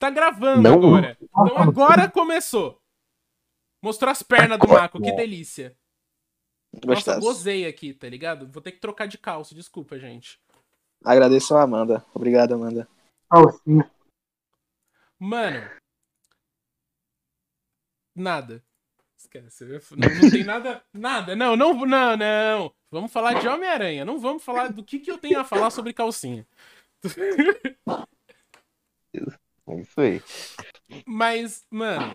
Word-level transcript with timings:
Tá 0.00 0.08
gravando 0.08 0.62
Não. 0.62 0.78
agora. 0.78 1.18
Então 1.20 1.58
agora 1.58 2.10
começou. 2.10 2.80
Mostrou 3.82 4.10
as 4.10 4.22
pernas 4.22 4.58
do 4.58 4.66
Marco, 4.66 5.00
que 5.00 5.12
delícia. 5.12 5.76
Nossa, 6.84 7.20
gozei 7.20 7.66
aqui, 7.66 7.92
tá 7.92 8.08
ligado? 8.08 8.50
Vou 8.50 8.62
ter 8.62 8.72
que 8.72 8.80
trocar 8.80 9.06
de 9.06 9.18
calça, 9.18 9.54
desculpa, 9.54 9.98
gente. 9.98 10.40
Agradeço 11.04 11.54
a 11.54 11.62
Amanda. 11.62 12.04
Obrigado, 12.14 12.54
Amanda. 12.54 12.88
Calcinha. 13.30 13.90
Mano. 15.18 15.70
Nada. 18.16 18.64
Esquece. 19.18 19.64
Não, 19.64 20.22
não 20.22 20.30
tem 20.30 20.44
nada. 20.44 20.82
Nada. 20.94 21.36
Não, 21.36 21.56
não, 21.56 21.74
não, 21.74 22.16
não. 22.16 22.72
Vamos 22.90 23.12
falar 23.12 23.34
de 23.34 23.46
Homem-Aranha. 23.46 24.04
Não 24.04 24.18
vamos 24.18 24.42
falar 24.42 24.72
do 24.72 24.82
que, 24.82 24.98
que 24.98 25.10
eu 25.10 25.18
tenho 25.18 25.38
a 25.38 25.44
falar 25.44 25.70
sobre 25.70 25.92
calcinha. 25.92 26.46
É 29.70 29.80
Isso 29.80 30.00
aí. 30.00 30.22
Mas, 31.06 31.64
mano, 31.70 32.14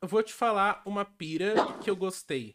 eu 0.00 0.08
vou 0.08 0.22
te 0.22 0.32
falar 0.32 0.82
uma 0.86 1.04
pira 1.04 1.54
que 1.82 1.90
eu 1.90 1.96
gostei. 1.96 2.54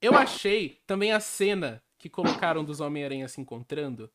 Eu 0.00 0.14
achei 0.14 0.80
também 0.86 1.12
a 1.12 1.20
cena 1.20 1.82
que 1.98 2.08
colocaram 2.08 2.64
dos 2.64 2.80
Homem-Aranha 2.80 3.26
se 3.26 3.40
encontrando. 3.40 4.10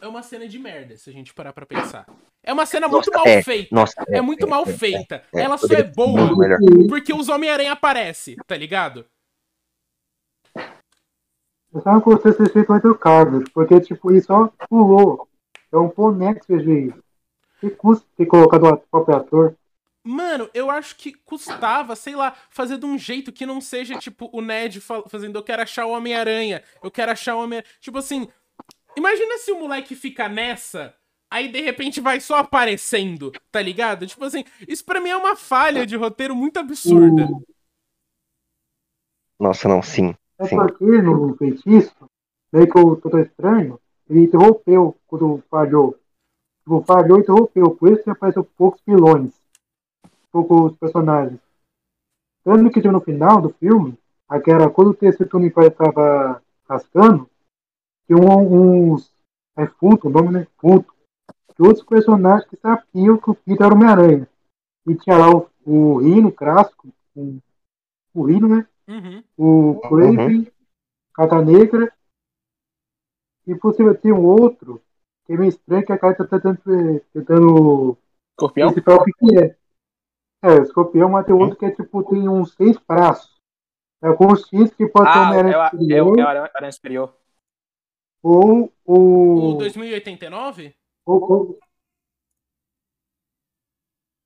É 0.00 0.06
uma 0.06 0.22
cena 0.22 0.46
de 0.48 0.58
merda, 0.58 0.96
se 0.96 1.10
a 1.10 1.12
gente 1.12 1.34
parar 1.34 1.52
pra 1.52 1.66
pensar. 1.66 2.06
É 2.42 2.52
uma 2.52 2.64
cena 2.64 2.86
muito 2.86 3.10
Nossa, 3.10 3.24
mal 3.24 3.26
é, 3.26 3.42
feita. 3.42 3.74
Nossa, 3.74 4.04
É 4.08 4.20
muito 4.20 4.46
mal 4.46 4.62
é, 4.62 4.72
feita. 4.72 5.24
é, 5.34 5.42
Ela 5.42 5.58
só 5.58 5.74
é 5.74 5.82
boa 5.82 6.30
porque 6.88 7.12
os 7.12 7.28
Homem-Aranha 7.28 7.72
aparecem, 7.72 8.36
tá 8.46 8.56
ligado? 8.56 9.04
Eu 11.74 11.82
só 11.82 11.92
não 11.92 12.00
gostei 12.00 12.30
desse 12.30 12.44
efeito 12.44 12.70
mais 12.70 12.80
trocado, 12.80 13.44
porque, 13.52 13.80
tipo, 13.80 14.10
ele 14.10 14.22
só 14.22 14.48
pulou. 14.68 15.28
É 15.72 15.76
um 15.76 15.88
boneco 15.88 16.40
que 16.40 16.46
fez 16.46 16.66
isso. 16.66 17.05
Que 17.60 17.70
custa 17.70 18.06
ter 18.16 18.26
colocado 18.26 18.66
o 18.66 18.76
próprio 18.76 19.16
ator? 19.16 19.56
Mano, 20.04 20.48
eu 20.54 20.70
acho 20.70 20.94
que 20.96 21.12
custava, 21.12 21.96
sei 21.96 22.14
lá, 22.14 22.32
fazer 22.48 22.78
de 22.78 22.86
um 22.86 22.96
jeito 22.96 23.32
que 23.32 23.44
não 23.44 23.60
seja, 23.60 23.98
tipo, 23.98 24.30
o 24.32 24.40
Ned 24.40 24.80
fazendo 25.08 25.36
eu 25.36 25.42
quero 25.42 25.62
achar 25.62 25.84
o 25.84 25.90
Homem-Aranha, 25.90 26.62
eu 26.80 26.90
quero 26.92 27.10
achar 27.10 27.34
o 27.34 27.42
Homem 27.42 27.62
Tipo 27.80 27.98
assim, 27.98 28.28
imagina 28.96 29.36
se 29.38 29.50
o 29.50 29.58
moleque 29.58 29.96
fica 29.96 30.28
nessa, 30.28 30.94
aí 31.28 31.48
de 31.48 31.60
repente 31.60 32.00
vai 32.00 32.20
só 32.20 32.36
aparecendo, 32.36 33.32
tá 33.50 33.60
ligado? 33.60 34.06
Tipo 34.06 34.24
assim, 34.24 34.44
isso 34.68 34.84
pra 34.84 35.00
mim 35.00 35.08
é 35.08 35.16
uma 35.16 35.34
falha 35.34 35.84
de 35.84 35.96
roteiro 35.96 36.36
muito 36.36 36.58
absurda. 36.58 37.28
Nossa, 39.38 39.68
não, 39.68 39.82
sim. 39.82 40.14
É 40.38 40.46
Sim. 40.46 40.56
porque 40.56 40.84
no 40.84 41.36
feitiço, 41.36 42.10
meio 42.52 42.70
que 42.70 42.78
o 42.78 42.96
Doutor 42.96 43.20
Estranho, 43.20 43.80
ele 44.08 44.20
interrompeu 44.20 44.96
quando 45.06 45.42
falhou. 45.50 45.98
Falhou 46.86 47.18
e 47.18 47.20
interrompeu. 47.22 47.70
Por 47.70 47.92
isso 47.92 48.02
que 48.02 48.10
apareceu 48.10 48.44
poucos 48.44 48.80
vilões. 48.86 49.32
Poucos 50.32 50.76
personagens. 50.76 51.40
Tanto 52.44 52.70
que 52.70 52.88
no 52.88 53.00
final 53.00 53.40
do 53.40 53.50
filme, 53.50 53.98
aquela, 54.28 54.70
quando 54.70 54.88
o 54.90 54.94
terceiro 54.94 55.30
turno 55.30 55.46
estava 55.46 56.42
rascando, 56.68 57.28
tinha 58.06 58.18
um- 58.18 58.92
uns. 58.92 59.14
É 59.56 59.66
Funto, 59.66 60.08
o 60.08 60.10
nome 60.10 60.30
né? 60.30 60.46
Funto. 60.58 60.94
De 61.58 61.66
outros 61.66 61.84
personagens 61.84 62.48
que 62.48 62.56
sabiam 62.56 63.16
que 63.16 63.30
o 63.30 63.34
Peter 63.34 63.64
era 63.64 63.74
o 63.74 63.76
Homem-Aranha. 63.76 64.28
E 64.86 64.94
tinha 64.94 65.16
lá 65.16 65.30
o, 65.34 65.48
o 65.64 65.98
Rino, 65.98 66.30
Crasco, 66.30 66.88
o, 67.14 67.38
o 68.14 68.22
Rino, 68.24 68.48
né? 68.48 68.66
Uhum. 68.88 69.24
o 69.36 69.80
Craven, 69.80 70.46
Cata 71.12 71.42
Negra, 71.42 71.92
e 73.46 73.54
possível 73.54 73.96
ter 73.98 74.12
um 74.12 74.24
outro, 74.24 74.80
que 75.26 75.32
é 75.32 75.36
meio 75.36 75.48
estranho, 75.48 75.84
que 75.84 75.92
a 75.92 75.98
cara 75.98 76.14
tá 76.14 76.24
tentando, 76.24 76.58
tentando 77.12 77.98
Escorpião? 78.32 78.68
decifrar 78.68 78.98
o 78.98 79.04
que 79.04 79.12
que 79.12 79.38
é. 79.38 79.56
É, 80.44 80.58
escorpião, 80.62 81.08
mas 81.08 81.26
tem 81.26 81.34
outro 81.34 81.56
que 81.56 81.64
é 81.66 81.70
tipo, 81.70 82.02
tem 82.04 82.28
uns 82.28 82.54
seis 82.54 82.76
braços. 82.86 83.34
É 84.02 84.12
consciente 84.12 84.74
que 84.76 84.86
pode 84.86 85.10
ser 85.12 85.18
Ah, 85.18 85.22
uma 85.22 85.34
é, 85.34 85.36
o- 85.36 85.40
aranha 85.40 85.54
é, 85.56 85.58
o- 86.02 86.06
superior, 86.10 86.18
é 86.18 86.22
o 86.22 86.28
Aranha 86.54 86.72
Superior. 86.72 87.14
ou 88.22 88.72
O 88.84 89.54
o. 89.54 89.58
2089? 89.58 90.74
ou- 91.06 91.32
ou- 91.32 91.58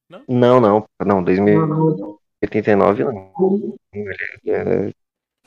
Não, 0.09 0.21
não. 0.29 0.61
Não, 0.61 0.87
não, 1.01 1.07
não, 1.07 1.25
2089 1.25 3.05
não. 3.05 3.33
ou- 3.39 3.77
É, 4.47 4.93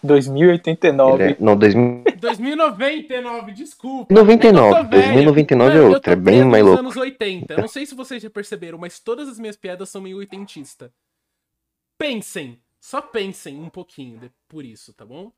2089. 0.02 1.24
ele 1.24 1.34
é- 1.34 1.38
não, 1.40 1.58
2000 1.58 2.04
2099, 2.24 3.52
desculpa. 3.52 4.14
99. 4.14 4.68
Eu 4.68 4.84
tô 4.84 4.90
velho. 4.90 5.04
2099 5.14 5.78
é 5.78 5.82
outra, 5.82 6.14
é 6.14 6.16
tô 6.16 6.22
bem 6.22 6.34
preso 6.36 6.50
mais 6.50 6.64
nos 6.64 6.70
louco. 6.74 6.80
anos 6.80 6.98
80. 6.98 7.54
Eu 7.54 7.62
não 7.62 7.68
sei 7.68 7.86
se 7.86 7.94
vocês 7.96 8.22
já 8.24 8.30
perceberam, 8.30 8.78
mas 8.78 9.00
todas 9.00 9.28
as 9.28 9.38
minhas 9.40 9.56
piadas 9.56 9.90
são 9.90 10.02
meio 10.02 10.18
oitentista. 10.18 10.94
Pensem, 11.98 12.62
só 12.80 13.02
pensem 13.02 13.60
um 13.62 13.70
pouquinho 13.70 14.18
de- 14.20 14.32
por 14.48 14.64
isso, 14.66 14.94
tá 14.94 15.06
bom? 15.06 15.32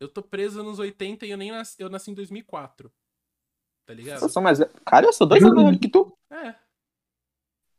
Eu 0.00 0.08
tô 0.08 0.22
preso 0.22 0.62
nos 0.62 0.78
80 0.78 1.24
e 1.26 1.30
eu 1.30 1.36
nem 1.36 1.50
nasci, 1.50 1.76
eu 1.80 1.88
nasci 1.88 2.10
em 2.10 2.14
2004. 2.14 2.92
Tá 3.86 3.94
ligado? 3.94 4.22
Eu 4.22 4.28
sou 4.28 4.42
mais. 4.42 4.58
Cara, 4.84 5.06
eu 5.06 5.12
sou 5.12 5.26
dois 5.26 5.42
anos 5.44 5.62
mais 5.62 5.78
que 5.78 5.88
tu. 5.88 6.16
É. 6.30 6.54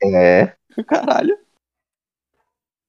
É. 0.03 0.55
Caralho. 0.87 1.37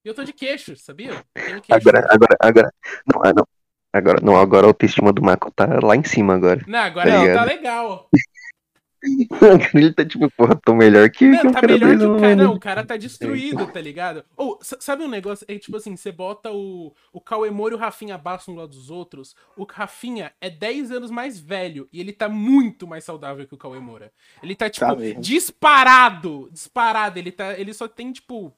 E 0.05 0.07
eu 0.07 0.13
tô 0.13 0.23
de 0.23 0.31
queixo, 0.33 0.75
sabia? 0.77 1.11
Tenho 1.33 1.61
queixo. 1.61 1.73
Agora, 1.89 2.07
agora, 2.09 2.37
agora. 2.39 2.73
Não, 3.05 3.21
ah, 3.23 3.33
não. 3.33 3.47
Agora, 3.93 4.19
não, 4.21 4.35
agora 4.37 4.65
a 4.67 4.69
autoestima 4.69 5.11
do 5.13 5.21
Marco 5.21 5.51
tá 5.51 5.79
lá 5.81 5.95
em 5.95 6.03
cima 6.03 6.35
agora. 6.35 6.63
Não, 6.67 6.79
agora 6.79 7.09
Tá 7.09 7.17
não, 7.25 7.33
tá 7.33 7.43
legal. 7.43 8.09
Ele 9.73 9.93
tá 9.93 10.03
tipo, 10.03 10.29
porra, 10.31 10.55
tô 10.55 10.73
melhor 10.75 11.09
que, 11.09 11.25
Não, 11.27 11.39
o 11.49 11.51
tá 11.53 11.61
cara 11.61 11.67
melhor 11.77 11.97
que 11.97 12.05
o 12.05 12.19
cara. 12.19 12.35
Não, 12.35 12.53
o 12.55 12.59
cara 12.59 12.83
tá 12.85 12.97
destruído, 12.97 13.67
tá 13.67 13.79
ligado? 13.79 14.25
Ou, 14.35 14.57
sa- 14.61 14.77
sabe 14.79 15.03
um 15.03 15.07
negócio? 15.07 15.45
É 15.47 15.57
tipo 15.57 15.77
assim, 15.77 15.95
você 15.95 16.11
bota 16.11 16.51
o, 16.51 16.93
o 17.13 17.21
Cauemoro 17.21 17.75
e 17.75 17.77
o 17.77 17.79
Rafinha 17.79 18.15
abaixo 18.15 18.51
um 18.51 18.55
lado 18.55 18.69
dos 18.69 18.89
outros. 18.89 19.35
O 19.55 19.65
Rafinha 19.69 20.33
é 20.41 20.49
10 20.49 20.91
anos 20.91 21.11
mais 21.11 21.39
velho 21.39 21.87
e 21.93 21.99
ele 21.99 22.11
tá 22.11 22.27
muito 22.27 22.87
mais 22.87 23.03
saudável 23.03 23.47
que 23.47 23.53
o 23.53 23.57
Cauemora. 23.57 24.11
Ele 24.41 24.55
tá, 24.55 24.69
tipo, 24.69 24.85
Tá 24.85 24.95
disparado. 25.19 26.49
Disparado. 26.51 27.19
Ele, 27.19 27.31
tá, 27.31 27.57
ele 27.57 27.73
só 27.73 27.87
tem, 27.87 28.11
tipo. 28.11 28.51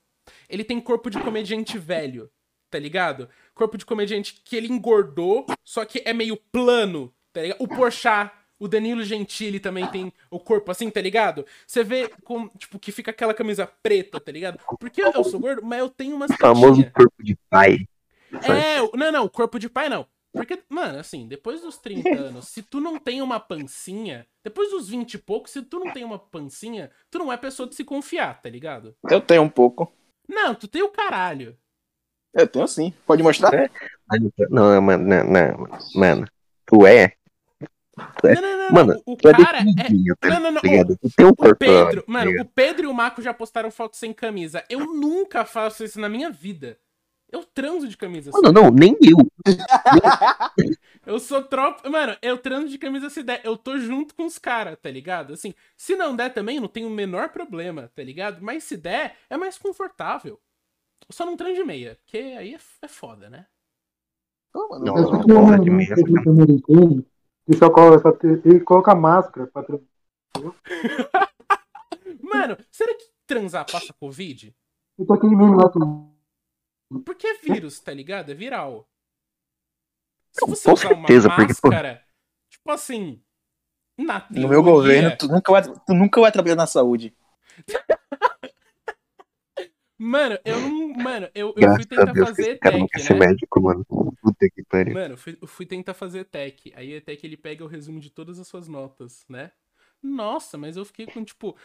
Ele 0.47 0.63
tem 0.63 0.79
corpo 0.79 1.09
de 1.09 1.19
comediante 1.19 1.77
velho, 1.77 2.29
tá 2.69 2.77
ligado? 2.79 3.27
Corpo 3.59 3.77
de 3.77 3.85
comediante 3.85 4.41
que 4.45 4.55
ele 4.55 4.71
engordou, 4.71 5.45
só 5.65 5.83
que 5.83 6.01
é 6.05 6.13
meio 6.13 6.37
plano, 6.37 7.13
tá 7.33 7.41
ligado? 7.41 7.61
O 7.61 7.67
Porchat, 7.67 8.31
o 8.57 8.69
Danilo 8.69 9.03
Gentili 9.03 9.59
também 9.59 9.85
tem 9.87 10.13
o 10.31 10.39
corpo 10.39 10.71
assim, 10.71 10.89
tá 10.89 11.01
ligado? 11.01 11.45
Você 11.67 11.83
vê, 11.83 12.07
com, 12.23 12.47
tipo, 12.57 12.79
que 12.79 12.89
fica 12.89 13.11
aquela 13.11 13.33
camisa 13.33 13.69
preta, 13.83 14.17
tá 14.17 14.31
ligado? 14.31 14.61
Porque 14.79 15.01
eu 15.03 15.25
sou 15.25 15.41
gordo, 15.41 15.61
mas 15.61 15.79
eu 15.79 15.89
tenho 15.89 16.15
umas 16.15 16.31
O 16.31 16.37
famoso 16.37 16.89
corpo 16.89 17.21
de 17.21 17.37
pai. 17.49 17.79
É, 18.31 18.79
não, 18.97 19.11
não, 19.11 19.27
corpo 19.27 19.59
de 19.59 19.67
pai 19.67 19.89
não. 19.89 20.07
Porque, 20.31 20.63
mano, 20.69 20.97
assim, 20.97 21.27
depois 21.27 21.59
dos 21.59 21.77
30 21.77 22.09
anos, 22.15 22.47
se 22.47 22.63
tu 22.63 22.79
não 22.79 22.97
tem 22.97 23.21
uma 23.21 23.41
pancinha, 23.41 24.25
depois 24.41 24.71
dos 24.71 24.87
20 24.87 25.15
e 25.15 25.17
poucos, 25.17 25.51
se 25.51 25.61
tu 25.63 25.79
não 25.79 25.91
tem 25.91 26.05
uma 26.05 26.17
pancinha, 26.17 26.89
tu 27.11 27.19
não 27.19 27.29
é 27.29 27.35
pessoa 27.35 27.67
de 27.67 27.75
se 27.75 27.83
confiar, 27.83 28.41
tá 28.41 28.49
ligado? 28.49 28.95
Eu 29.11 29.19
tenho 29.19 29.41
um 29.41 29.49
pouco. 29.49 29.91
Não, 30.29 30.55
tu 30.55 30.65
tem 30.65 30.81
o 30.81 30.87
caralho. 30.87 31.57
Eu 32.33 32.47
tenho 32.47 32.67
sim. 32.67 32.93
Pode 33.05 33.23
mostrar? 33.23 33.53
É. 33.53 33.69
Não, 34.49 34.73
não, 34.73 34.81
mano, 34.81 35.05
não, 35.07 35.23
não, 35.23 35.67
mano. 35.95 36.27
Tu 36.65 36.85
é. 36.87 37.13
É. 38.23 38.35
Não, 38.35 38.41
não, 38.41 38.57
não, 38.57 38.71
Mano, 38.71 38.93
não. 38.93 39.01
O, 39.05 39.13
o 39.13 39.17
Tu 39.17 39.29
é 39.29 39.33
cara 39.33 39.59
é. 39.59 40.15
tá 40.19 40.29
Não, 40.29 40.39
não, 40.39 40.51
não. 40.53 40.61
ligado? 40.63 40.97
Tu 40.97 41.09
tem 41.15 41.25
um 41.25 41.29
O 41.29 41.35
corpo. 41.35 41.55
Pedro, 41.57 42.01
tá 42.01 42.11
mano, 42.11 42.41
o 42.41 42.45
Pedro 42.45 42.83
e 42.85 42.87
o 42.87 42.93
Marco 42.93 43.21
já 43.21 43.33
postaram 43.33 43.71
foto 43.71 43.97
sem 43.97 44.13
camisa. 44.13 44.63
Eu 44.69 44.79
nunca 44.93 45.43
faço 45.43 45.83
isso 45.83 45.99
na 45.99 46.07
minha 46.07 46.29
vida. 46.29 46.77
Eu 47.31 47.43
transo 47.43 47.87
de 47.87 47.95
camisa 47.95 48.31
assim. 48.31 48.41
Mano, 48.41 48.61
não, 48.63 48.71
nem 48.71 48.97
eu. 49.01 49.17
Eu 51.05 51.19
sou 51.19 51.43
tropa. 51.43 51.87
Mano, 51.89 52.15
eu 52.21 52.37
transo 52.37 52.69
de 52.69 52.77
camisa 52.77 53.09
se 53.09 53.21
der. 53.21 53.41
Eu 53.43 53.55
tô 53.55 53.77
junto 53.77 54.15
com 54.15 54.25
os 54.25 54.37
caras, 54.39 54.77
tá 54.81 54.89
ligado? 54.89 55.33
Assim, 55.33 55.53
se 55.75 55.95
não 55.95 56.15
der 56.15 56.33
também, 56.33 56.59
não 56.59 56.67
tem 56.67 56.85
o 56.85 56.89
menor 56.89 57.29
problema, 57.29 57.91
tá 57.95 58.03
ligado? 58.03 58.41
Mas 58.41 58.63
se 58.63 58.75
der, 58.75 59.15
é 59.29 59.37
mais 59.37 59.57
confortável. 59.57 60.39
Eu 61.07 61.13
só 61.13 61.25
não 61.25 61.35
transo 61.37 61.55
de 61.55 61.63
meia, 61.63 61.95
porque 61.95 62.17
aí 62.17 62.53
é, 62.53 62.59
é 62.81 62.87
foda, 62.87 63.29
né? 63.29 63.47
Não, 64.53 64.69
mano, 64.69 64.85
Não, 64.85 64.95
Eu 64.97 65.03
eu- 65.03 65.09
sei 65.09 65.19
que 65.21 65.27
porra, 65.27 65.57
não 65.57 65.63
de 65.63 65.69
meia, 65.71 65.95
não 66.25 67.03
e 67.47 67.55
só 67.57 67.69
coloca, 67.71 68.17
ele 68.45 68.59
coloca 68.61 68.93
máscara 68.95 69.47
pra 69.47 69.63
Mano, 72.23 72.57
será 72.71 72.93
que 72.95 73.05
transar 73.25 73.65
passa 73.69 73.93
Covid? 73.93 74.55
E 74.99 75.05
tem 75.05 75.15
aquele 75.15 75.35
meme 75.35 75.55
lá 75.55 75.71
que 75.71 75.79
Porque 77.05 77.27
é 77.27 77.37
vírus, 77.37 77.79
tá 77.79 77.93
ligado? 77.93 78.31
É 78.31 78.35
viral. 78.35 78.87
Se 80.31 80.41
Com 80.41 80.47
você 80.47 80.71
usar 80.71 80.89
certeza, 80.89 81.27
uma 81.27 81.35
porque, 81.35 81.53
pô- 81.59 81.69
máscara, 81.69 82.05
tipo 82.49 82.71
assim, 82.71 83.21
na 83.97 84.19
No 84.29 84.47
meu 84.47 84.61
teoria- 84.61 84.61
governo, 84.61 85.17
tu 85.17 85.27
nunca, 85.27 85.51
vai, 85.51 85.61
tu 85.63 85.93
nunca 85.93 86.21
vai 86.21 86.31
trabalhar 86.31 86.55
na 86.55 86.67
saúde. 86.67 87.15
Mano, 90.01 90.39
eu 90.45 90.61
não. 90.61 90.87
Mano, 90.93 91.29
eu, 91.35 91.53
eu 91.57 91.75
fui 91.75 91.85
tentar 91.85 92.13
Deus 92.13 92.29
que 92.29 92.35
fazer 92.35 92.51
esse 92.51 92.59
cara 92.59 92.79
tech, 92.79 93.01
ser 93.01 93.13
né? 93.13 93.27
médico, 93.27 93.61
mano. 93.61 93.85
Puta 93.85 94.49
que 94.49 94.63
pariu. 94.63 94.93
Mano, 94.93 95.13
eu 95.15 95.17
fui, 95.17 95.37
eu 95.41 95.47
fui 95.47 95.65
tentar 95.65 95.93
fazer 95.93 96.23
tech. 96.23 96.71
Aí 96.73 96.95
a 96.95 97.01
tech 97.01 97.25
ele 97.25 97.35
pega 97.35 97.65
o 97.65 97.67
resumo 97.67 97.99
de 97.99 98.09
todas 98.09 98.39
as 98.39 98.47
suas 98.47 98.69
notas, 98.69 99.25
né? 99.27 99.51
Nossa, 100.01 100.57
mas 100.57 100.77
eu 100.77 100.85
fiquei 100.85 101.05
com, 101.05 101.21
tipo. 101.23 101.55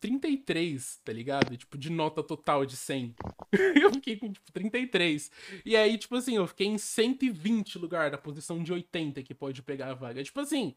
33, 0.00 1.00
tá 1.02 1.12
ligado? 1.14 1.56
Tipo, 1.56 1.78
de 1.78 1.90
nota 1.90 2.22
total 2.22 2.66
de 2.66 2.76
100. 2.76 3.14
eu 3.82 3.90
fiquei 3.94 4.18
com, 4.18 4.30
tipo, 4.30 4.52
33. 4.52 5.30
E 5.64 5.74
aí, 5.74 5.96
tipo 5.96 6.14
assim, 6.14 6.36
eu 6.36 6.46
fiquei 6.46 6.66
em 6.66 6.76
120 6.76 7.78
lugar, 7.78 8.10
da 8.10 8.18
posição 8.18 8.62
de 8.62 8.70
80 8.70 9.22
que 9.22 9.34
pode 9.34 9.62
pegar 9.62 9.90
a 9.90 9.94
vaga. 9.94 10.22
Tipo 10.22 10.40
assim, 10.40 10.74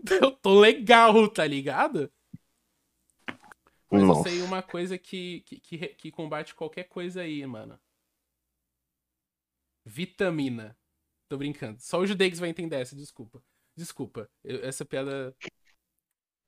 eu 0.20 0.32
tô 0.32 0.58
legal, 0.58 1.28
tá 1.28 1.46
ligado? 1.46 2.10
Mas 3.90 4.02
eu 4.02 4.08
Nossa. 4.08 4.28
sei 4.28 4.42
uma 4.42 4.62
coisa 4.62 4.98
que, 4.98 5.40
que, 5.42 5.60
que, 5.60 5.78
que 5.88 6.10
combate 6.10 6.54
qualquer 6.54 6.84
coisa 6.84 7.20
aí, 7.22 7.44
mano. 7.46 7.78
Vitamina. 9.84 10.76
Tô 11.28 11.36
brincando. 11.38 11.80
Só 11.80 12.00
o 12.00 12.06
Judex 12.06 12.38
vai 12.38 12.48
entender 12.48 12.76
essa, 12.76 12.96
desculpa. 12.96 13.42
Desculpa. 13.76 14.28
Eu- 14.44 14.64
essa 14.64 14.84
piada. 14.84 15.34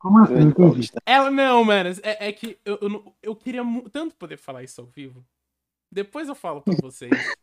Como 0.00 0.18
assim? 0.20 0.52
Ela 1.04 1.30
não, 1.30 1.64
mano. 1.64 1.90
É, 2.02 2.28
é 2.28 2.32
que 2.32 2.58
eu, 2.64 2.78
eu, 2.80 2.88
não- 2.88 3.16
eu 3.22 3.34
queria 3.36 3.62
tanto 3.92 4.14
poder 4.16 4.36
falar 4.36 4.62
isso 4.62 4.80
ao 4.80 4.86
vivo. 4.86 5.26
Depois 5.90 6.28
eu 6.28 6.34
falo 6.34 6.62
pra 6.62 6.74
vocês. 6.80 7.10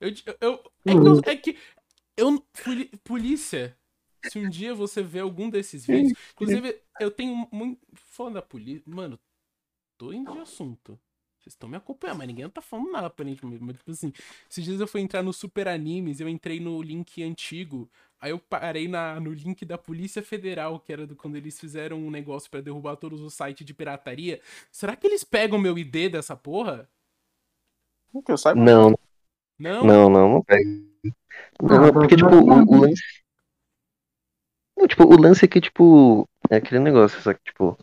Eu, 0.00 0.10
eu, 0.40 0.72
é, 0.86 0.92
que 0.92 0.96
eu, 1.08 1.20
é 1.32 1.36
que 1.36 1.58
eu. 2.16 2.40
Polícia. 3.02 3.76
Se 4.30 4.38
um 4.38 4.48
dia 4.48 4.72
você 4.72 5.02
vê 5.02 5.18
algum 5.18 5.50
desses 5.50 5.84
vídeos. 5.84 6.16
Inclusive, 6.34 6.80
eu 7.00 7.10
tenho 7.10 7.48
muito. 7.50 7.84
Falando 7.94 8.34
da 8.34 8.42
polícia. 8.42 8.84
Mano, 8.86 9.18
tô 9.98 10.12
indo 10.12 10.32
de 10.32 10.38
assunto. 10.38 10.98
Vocês 11.38 11.54
estão 11.54 11.68
me 11.68 11.76
acompanhando, 11.76 12.18
mas 12.18 12.26
ninguém 12.28 12.48
tá 12.50 12.60
falando 12.60 12.90
nada 12.92 13.06
aparentemente. 13.06 13.62
Mas, 13.62 13.76
tipo 13.78 13.90
assim, 13.92 14.12
esses 14.50 14.64
dias 14.64 14.80
eu 14.80 14.88
fui 14.88 15.00
entrar 15.00 15.22
no 15.22 15.32
Super 15.32 15.68
Animes, 15.68 16.20
eu 16.20 16.28
entrei 16.28 16.60
no 16.60 16.82
link 16.82 17.22
antigo. 17.22 17.90
Aí 18.20 18.30
eu 18.32 18.38
parei 18.40 18.88
na, 18.88 19.20
no 19.20 19.32
link 19.32 19.64
da 19.64 19.78
Polícia 19.78 20.22
Federal, 20.22 20.80
que 20.80 20.92
era 20.92 21.06
do, 21.06 21.14
quando 21.16 21.36
eles 21.36 21.58
fizeram 21.60 21.98
um 21.98 22.10
negócio 22.10 22.50
pra 22.50 22.60
derrubar 22.60 22.96
todos 22.96 23.20
os 23.20 23.34
sites 23.34 23.64
de 23.66 23.72
pirataria. 23.74 24.40
Será 24.72 24.96
que 24.96 25.06
eles 25.06 25.22
pegam 25.24 25.58
meu 25.58 25.78
ID 25.78 26.10
dessa 26.10 26.36
porra? 26.36 26.88
Que 28.24 28.32
eu 28.32 28.38
saiba. 28.38 28.60
Não, 28.60 28.92
Não? 29.58 29.84
não, 29.84 30.10
não, 30.10 30.30
não 30.34 30.44
pega. 30.44 30.64
Não, 31.62 31.88
Ah, 31.88 31.92
porque, 31.92 32.16
tipo, 32.16 32.34
o, 32.36 32.76
o 32.76 32.80
lance. 32.82 33.02
Não, 34.76 34.86
tipo, 34.86 35.04
o 35.04 35.20
lance 35.20 35.44
é 35.44 35.48
que, 35.48 35.60
tipo, 35.60 36.28
é 36.50 36.56
aquele 36.56 36.80
negócio, 36.80 37.20
só 37.20 37.34
que, 37.34 37.40
tipo, 37.44 37.76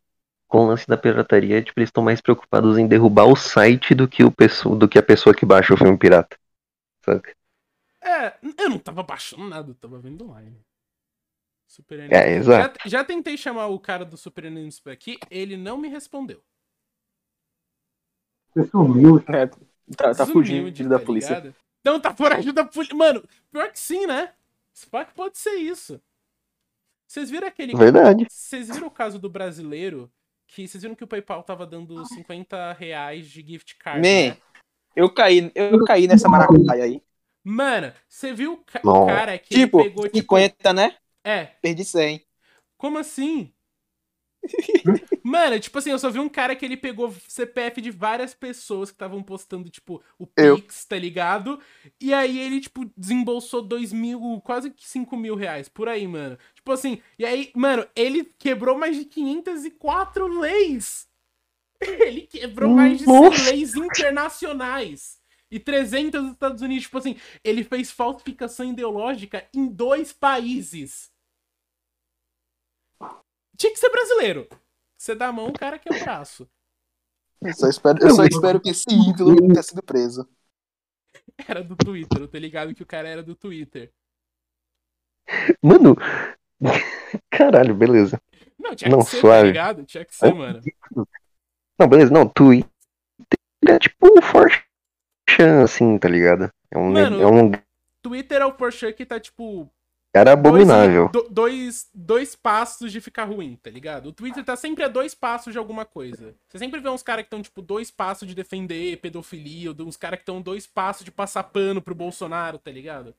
com 0.47 0.59
o 0.59 0.67
lance 0.67 0.87
da 0.87 0.97
pirataria, 0.97 1.61
tipo, 1.61 1.79
eles 1.79 1.89
estão 1.89 2.03
mais 2.03 2.21
preocupados 2.21 2.77
em 2.77 2.87
derrubar 2.87 3.25
o 3.25 3.35
site 3.35 3.95
do 3.95 4.07
que, 4.07 4.23
o 4.23 4.31
pessoa, 4.31 4.75
do 4.75 4.87
que 4.87 4.97
a 4.97 5.03
pessoa 5.03 5.35
que 5.35 5.45
baixa 5.45 5.73
o 5.73 5.77
filme 5.77 5.97
pirata. 5.97 6.37
Saca? 7.03 7.35
É, 8.01 8.37
eu 8.59 8.69
não 8.69 8.77
tava 8.77 9.01
baixando 9.01 9.47
nada, 9.47 9.71
eu 9.71 9.75
tava 9.75 9.99
vendo 9.99 10.25
online. 10.25 10.63
Super. 11.67 12.11
É, 12.13 12.35
exato. 12.35 12.79
Já, 12.83 12.99
já 12.99 13.03
tentei 13.03 13.35
chamar 13.35 13.67
o 13.67 13.79
cara 13.79 14.05
do 14.05 14.15
Super 14.15 14.45
Animes 14.45 14.79
pra 14.79 14.93
aqui, 14.93 15.17
ele 15.29 15.57
não 15.57 15.77
me 15.77 15.87
respondeu. 15.87 16.41
Você 18.53 18.69
sumiu. 18.69 19.23
É, 19.27 19.47
tá, 19.95 20.15
tá 20.15 20.25
fugindo 20.25 20.71
Desumilde, 20.71 20.83
da 20.87 20.99
tá 20.99 21.05
polícia. 21.05 21.35
ligado? 21.35 21.55
Não, 21.83 21.99
tá 21.99 22.15
foragido 22.15 22.53
da 22.53 22.65
polícia. 22.65 22.95
Mano, 22.95 23.23
pior 23.51 23.71
que 23.71 23.79
sim, 23.79 24.07
né? 24.07 24.33
Fato 24.73 25.13
pode 25.13 25.37
ser 25.37 25.55
isso. 25.55 26.01
Vocês 27.07 27.29
viram 27.29 27.47
aquele. 27.47 27.75
Verdade. 27.75 28.25
Vocês 28.29 28.67
viram 28.67 28.87
o 28.87 28.91
caso 28.91 29.19
do 29.19 29.29
brasileiro? 29.29 30.11
Que 30.55 30.65
vocês 30.65 30.81
viram 30.81 30.95
que 30.95 31.03
o 31.03 31.07
PayPal 31.07 31.43
tava 31.43 31.67
dando 31.67 32.05
50 32.05 32.71
reais 32.71 33.27
de 33.29 33.45
gift 33.45 33.75
card. 33.77 33.99
Man. 33.99 34.29
né? 34.33 34.37
Eu 34.95 35.13
caí, 35.13 35.51
eu 35.53 35.83
caí 35.83 36.07
nessa 36.07 36.29
maracutaia 36.29 36.85
aí. 36.85 37.01
Mano, 37.43 37.91
você 38.07 38.31
viu 38.31 38.53
o, 38.53 38.57
ca- 38.63 38.79
o 38.81 38.87
Não. 38.87 39.05
cara 39.05 39.37
que 39.37 39.53
Tipo, 39.53 39.83
pegou, 39.83 40.05
tipo. 40.05 40.17
50, 40.17 40.71
né? 40.71 40.95
É, 41.25 41.47
Perdi 41.61 41.83
100. 41.83 42.25
como 42.77 42.97
assim? 42.97 43.53
Mano, 45.23 45.59
tipo 45.59 45.77
assim, 45.77 45.91
eu 45.91 45.99
só 45.99 46.09
vi 46.09 46.19
um 46.19 46.29
cara 46.29 46.55
que 46.55 46.63
ele 46.65 46.77
pegou 46.77 47.13
CPF 47.27 47.81
de 47.81 47.91
várias 47.91 48.33
pessoas 48.33 48.89
que 48.89 48.95
estavam 48.95 49.23
postando, 49.23 49.69
tipo, 49.69 50.01
o 50.19 50.27
Eu. 50.37 50.55
Pix, 50.55 50.85
tá 50.85 50.97
ligado? 50.97 51.59
E 51.99 52.13
aí 52.13 52.39
ele, 52.39 52.61
tipo, 52.61 52.89
desembolsou 52.95 53.61
dois 53.61 53.91
mil, 53.91 54.41
quase 54.43 54.69
que 54.69 54.87
5 54.87 55.17
mil 55.17 55.35
reais, 55.35 55.67
por 55.67 55.89
aí, 55.89 56.07
mano. 56.07 56.37
Tipo 56.53 56.71
assim, 56.71 57.01
e 57.17 57.25
aí, 57.25 57.51
mano, 57.55 57.87
ele 57.95 58.23
quebrou 58.37 58.77
mais 58.77 58.95
de 58.95 59.05
504 59.05 60.27
leis. 60.39 61.07
Ele 61.81 62.21
quebrou 62.21 62.71
mais 62.71 62.99
de 62.99 63.05
100 63.05 63.13
Nossa. 63.13 63.51
leis 63.51 63.75
internacionais. 63.75 65.19
E 65.51 65.59
300 65.59 66.21
dos 66.21 66.31
Estados 66.31 66.61
Unidos, 66.61 66.83
tipo 66.83 66.97
assim, 66.97 67.15
ele 67.43 67.63
fez 67.63 67.91
falsificação 67.91 68.69
ideológica 68.69 69.45
em 69.53 69.67
dois 69.67 70.11
países. 70.11 71.11
Tinha 73.57 73.71
que 73.71 73.79
ser 73.79 73.89
brasileiro. 73.89 74.47
Você 74.97 75.15
dá 75.15 75.27
a 75.27 75.31
mão, 75.31 75.47
o 75.47 75.53
cara 75.53 75.77
quer 75.79 75.93
o 75.93 75.99
braço. 75.99 76.49
Eu 77.41 77.53
só 77.53 77.67
espero, 77.67 77.99
eu 78.01 78.15
só 78.15 78.23
espero 78.25 78.59
que 78.59 78.69
esse 78.69 78.85
ídolo 78.89 79.35
não 79.35 79.49
tenha 79.49 79.63
sido 79.63 79.83
preso. 79.83 80.27
Era 81.47 81.63
do 81.63 81.75
Twitter, 81.75 82.21
eu 82.21 82.27
tô 82.27 82.37
ligado 82.37 82.73
que 82.73 82.83
o 82.83 82.87
cara 82.87 83.07
era 83.07 83.21
do 83.21 83.35
Twitter. 83.35 83.93
Mano. 85.61 85.95
Caralho, 87.29 87.75
beleza. 87.75 88.21
Não, 88.57 88.75
tinha 88.75 88.89
Não, 88.89 88.99
que 88.99 89.05
ser, 89.05 89.17
tá 89.17 89.21
suave. 89.21 89.47
ligado? 89.47 89.83
Tinha 89.83 90.05
que 90.05 90.15
ser, 90.15 90.33
mano. 90.33 90.61
Não, 91.77 91.87
beleza, 91.87 92.11
não, 92.11 92.27
Twitter 92.27 92.69
é 93.67 93.77
tipo 93.77 94.07
um 94.07 94.21
Forchan, 94.21 95.63
assim, 95.63 95.97
tá 95.97 96.07
ligado? 96.07 96.49
É 96.71 96.77
um, 96.77 96.91
Mano, 96.91 97.21
é 97.21 97.27
um 97.27 97.51
Twitter 98.01 98.41
é 98.41 98.45
o 98.45 98.53
Porsche 98.53 98.93
que 98.93 99.05
tá, 99.05 99.19
tipo, 99.19 99.69
cara 100.15 100.31
abominável. 100.33 101.09
Dois, 101.09 101.25
do- 101.25 101.29
dois, 101.33 101.89
dois 101.93 102.35
passos 102.35 102.91
de 102.91 103.01
ficar 103.01 103.25
ruim, 103.25 103.57
tá 103.61 103.69
ligado? 103.69 104.07
O 104.07 104.13
Twitter 104.13 104.43
tá 104.45 104.55
sempre 104.55 104.83
a 104.83 104.87
dois 104.87 105.13
passos 105.13 105.51
de 105.51 105.59
alguma 105.59 105.83
coisa. 105.85 106.33
Você 106.47 106.57
sempre 106.57 106.79
vê 106.79 106.89
uns 106.89 107.03
caras 107.03 107.23
que 107.23 107.27
estão, 107.27 107.41
tipo, 107.41 107.61
dois 107.61 107.91
passos 107.91 108.27
de 108.27 108.33
defender 108.33 108.97
pedofilia, 109.01 109.71
ou 109.71 109.85
uns 109.85 109.97
caras 109.97 110.17
que 110.17 110.23
estão 110.23 110.41
dois 110.41 110.65
passos 110.65 111.03
de 111.03 111.11
passar 111.11 111.43
pano 111.43 111.81
pro 111.81 111.93
Bolsonaro, 111.93 112.57
tá 112.57 112.71
ligado? 112.71 113.13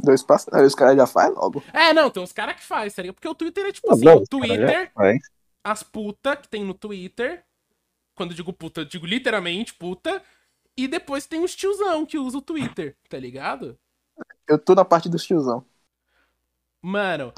Dois 0.00 0.22
passos. 0.22 0.52
Aí 0.52 0.64
os 0.64 0.74
caras 0.74 0.96
já 0.96 1.06
fazem 1.06 1.34
logo. 1.34 1.62
É, 1.72 1.92
não, 1.92 2.10
tem 2.10 2.22
uns 2.22 2.32
caras 2.32 2.56
que 2.56 2.62
faz, 2.62 2.94
tá 2.94 3.02
ligado? 3.02 3.14
Porque 3.16 3.28
o 3.28 3.34
Twitter 3.34 3.66
é 3.66 3.72
tipo 3.72 3.88
Não, 3.88 3.94
assim, 3.94 4.04
não, 4.04 4.16
o 4.18 4.26
Twitter, 4.26 4.92
as 5.64 5.82
puta 5.82 6.36
que 6.36 6.48
tem 6.48 6.64
no 6.64 6.74
Twitter. 6.74 7.44
Quando 8.14 8.30
eu 8.30 8.36
digo 8.36 8.52
puta, 8.52 8.82
eu 8.82 8.84
digo 8.84 9.06
literalmente 9.06 9.74
puta. 9.74 10.22
E 10.76 10.86
depois 10.86 11.26
tem 11.26 11.42
os 11.42 11.54
tiozão 11.54 12.06
que 12.06 12.18
usa 12.18 12.38
o 12.38 12.42
Twitter, 12.42 12.96
tá 13.08 13.18
ligado? 13.18 13.78
Eu 14.48 14.58
tô 14.58 14.74
na 14.74 14.84
parte 14.84 15.08
dos 15.08 15.24
tiozão. 15.24 15.64
Mano, 16.82 17.32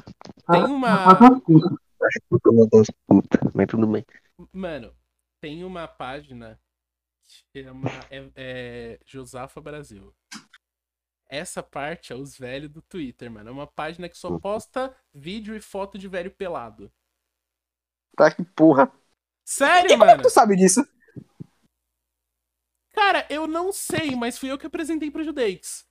tem 0.49 0.65
Ah, 0.67 0.67
uma. 0.69 0.95
Faz 1.03 1.19
umas 1.21 1.39
putas. 1.43 1.71
Acho 2.03 2.19
que 2.19 2.35
eu 2.35 2.39
tô 2.39 2.51
uma 2.51 2.67
das 2.67 2.87
putas, 3.07 3.51
mas 3.53 3.67
tudo 3.67 3.87
bem. 3.87 4.05
Mano, 4.51 4.95
tem 5.39 5.63
uma 5.63 5.87
página 5.87 6.59
que 7.53 7.63
chama 7.63 7.89
é, 8.11 8.31
é, 8.35 8.99
Josafa 9.05 9.61
Brasil. 9.61 10.15
Essa 11.29 11.61
parte 11.61 12.11
é 12.11 12.15
os 12.15 12.35
velhos 12.35 12.71
do 12.71 12.81
Twitter, 12.81 13.29
mano. 13.29 13.49
É 13.49 13.51
uma 13.51 13.67
página 13.67 14.09
que 14.09 14.17
só 14.17 14.31
posta 14.31 14.95
vídeo 15.13 15.55
e 15.55 15.61
foto 15.61 15.97
de 15.99 16.07
velho 16.07 16.31
pelado. 16.31 16.91
Tá 18.17 18.31
que 18.31 18.43
porra. 18.43 18.91
Sério, 19.45 19.97
Como 19.97 20.03
é 20.05 20.07
mano? 20.07 20.17
que 20.17 20.23
tu 20.23 20.29
sabe 20.29 20.55
disso? 20.55 20.85
Cara, 22.91 23.27
eu 23.29 23.45
não 23.45 23.71
sei, 23.71 24.15
mas 24.15 24.37
fui 24.39 24.51
eu 24.51 24.57
que 24.57 24.65
apresentei 24.65 25.11
pro 25.11 25.23
Judeix. 25.23 25.85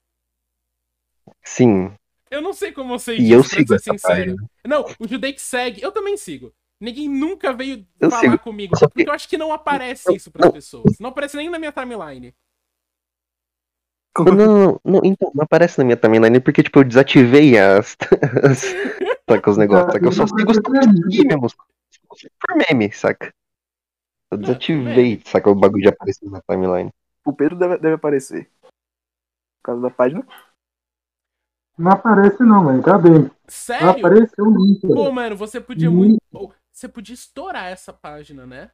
Sim, 1.44 1.96
Eu 2.34 2.42
não 2.42 2.52
sei 2.52 2.72
como 2.72 2.94
eu 2.94 2.98
sei 2.98 3.18
e 3.18 3.30
eu 3.30 3.44
sigo 3.44 3.68
ser 3.68 3.74
essa 3.76 3.92
sincero. 3.92 4.34
página. 4.34 4.50
Não, 4.66 4.84
o 4.98 5.06
Judeix 5.06 5.40
segue. 5.40 5.80
Eu 5.80 5.92
também 5.92 6.16
sigo. 6.16 6.52
Ninguém 6.80 7.08
nunca 7.08 7.52
veio 7.52 7.86
Eu 8.00 8.10
falar 8.10 8.22
sigo. 8.22 8.38
comigo. 8.40 8.76
Porque 8.76 9.08
eu 9.08 9.12
acho 9.12 9.28
que 9.28 9.38
não 9.38 9.52
aparece 9.52 10.12
isso 10.14 10.32
pras 10.32 10.50
pessoas. 10.50 10.98
Não 10.98 11.10
aparece 11.10 11.36
nem 11.36 11.48
na 11.48 11.60
minha 11.60 11.70
timeline. 11.70 12.34
Não, 14.18 14.24
não, 14.24 14.46
não, 14.46 14.80
não, 14.84 15.00
então, 15.04 15.30
não 15.32 15.44
aparece 15.44 15.78
na 15.78 15.84
minha 15.84 15.96
timeline 15.96 16.40
porque, 16.40 16.62
tipo, 16.62 16.80
eu 16.80 16.84
desativei 16.84 17.56
as. 17.56 17.96
as 18.50 18.62
saca, 19.28 19.50
os 19.50 19.56
negócios, 19.56 19.92
saca? 19.92 20.04
Eu 20.04 20.12
só 20.12 20.26
sigo 20.26 20.50
os 20.50 20.58
aqui 20.58 21.24
mesmo. 21.26 21.48
Por 22.08 22.56
meme, 22.68 22.92
saca? 22.92 23.32
Eu 24.30 24.38
desativei, 24.38 25.22
saca? 25.24 25.50
O 25.50 25.54
bagulho 25.54 25.82
de 25.82 25.88
aparecer 25.88 26.28
na 26.28 26.40
timeline. 26.42 26.90
O 27.24 27.32
Pedro 27.32 27.56
deve, 27.56 27.78
deve 27.78 27.94
aparecer. 27.94 28.50
Por 28.60 28.70
causa 29.62 29.82
da 29.82 29.90
página. 29.90 30.26
Não 31.76 31.90
aparece 31.92 32.42
não, 32.42 32.64
mano. 32.64 32.82
Tá 32.82 32.96
bem. 32.98 33.12
Não 33.12 33.30
Sério? 33.48 33.90
apareceu 33.90 34.44
nunca. 34.44 34.86
Pô, 34.86 35.10
mano, 35.10 35.36
você 35.36 35.60
podia 35.60 35.90
muito. 35.90 36.18
Você 36.72 36.88
podia 36.88 37.14
estourar 37.14 37.66
essa 37.66 37.92
página, 37.92 38.46
né? 38.46 38.70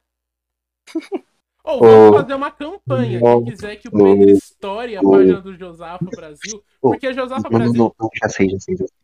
Ou 1.63 1.79
vamos 1.79 2.09
Ô, 2.09 2.21
fazer 2.21 2.33
uma 2.33 2.49
campanha. 2.51 3.19
Quem 3.19 3.45
quiser 3.45 3.75
que 3.75 3.87
o 3.87 3.91
Pedro 3.91 4.29
estoure 4.31 4.97
a 4.97 5.01
página 5.03 5.39
do 5.41 5.55
Josafa 5.55 6.05
Brasil. 6.05 6.63
Porque 6.81 7.05
a 7.07 7.13
Josafa 7.13 7.47
Brasil. 7.49 7.73
não, 7.73 7.93
não, 7.99 8.09
já 8.21 8.29
sei, 8.29 8.49
já 8.49 8.59
sei, 8.59 8.75
já 8.77 8.85
sei. 8.87 8.95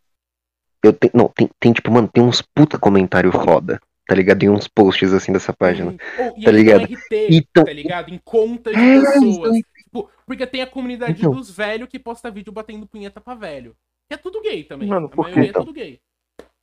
Eu 0.84 0.94
tenho, 0.94 1.12
não, 1.14 1.28
tem, 1.30 1.50
tem, 1.60 1.74
tipo, 1.74 1.92
mano, 1.92 2.08
tem 2.08 2.24
uns 2.24 2.42
puta 2.42 2.80
comentário 2.80 3.32
foda, 3.32 3.80
tá 4.08 4.16
ligado? 4.16 4.40
Tem 4.40 4.50
uns 4.50 4.68
posts 4.68 5.14
assim 5.14 5.32
dessa 5.32 5.54
página. 5.54 5.96
E 6.36 6.44
tá 6.46 6.52
ligado? 6.52 6.84
RT, 6.86 7.28
Então- 7.30 7.64
tá 7.66 7.74
ligado? 7.74 8.12
Em 8.14 8.20
conta 8.24 8.72
de 8.72 8.80
É, 8.80 9.02
pessoas. 9.02 9.56
isso 9.56 9.66
Tipo, 9.84 10.10
porque 10.26 10.46
tem 10.48 10.62
a 10.62 10.68
comunidade 10.68 11.20
Então. 11.22 11.32
dos 11.32 11.50
velhos 11.50 11.88
que 11.88 11.98
posta 12.00 12.30
vídeo 12.32 12.52
batendo 12.52 12.86
punheta 12.88 13.22
pra 13.22 13.36
velho. 13.36 13.76
Que 14.08 14.14
é 14.14 14.18
tudo 14.18 14.42
gay 14.42 14.64
também. 14.64 14.88
Mano, 14.88 15.08
a 15.08 15.10
por 15.10 15.26
quê, 15.26 15.32
maioria 15.32 15.48
é 15.48 15.50
então? 15.50 15.66
tudo 15.66 15.74
gay. 15.74 16.00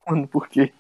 Mano, 0.07 0.29
por 0.29 0.49
quê? 0.49 0.73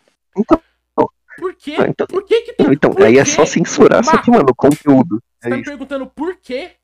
Por 1.37 1.55
quê? 1.57 1.77
Ah, 1.81 1.87
então- 1.89 2.07
Por 2.07 2.25
que 2.25 2.43
que 2.43 2.53
tem... 2.53 2.73
Então, 2.73 2.91
por 2.93 3.03
aí 3.03 3.19
é 3.19 3.25
quê? 3.25 3.31
só 3.31 3.45
censurar, 3.45 4.05
só 4.05 4.23
que, 4.23 4.31
mano, 4.31 4.47
o 4.51 4.55
conteúdo. 4.55 5.21
Você 5.41 5.49
É 5.49 5.51
tá 5.51 5.57
me 5.57 5.63
isso. 5.63 5.71
perguntando 5.71 6.07
por 6.07 6.37
quê? 6.37 6.77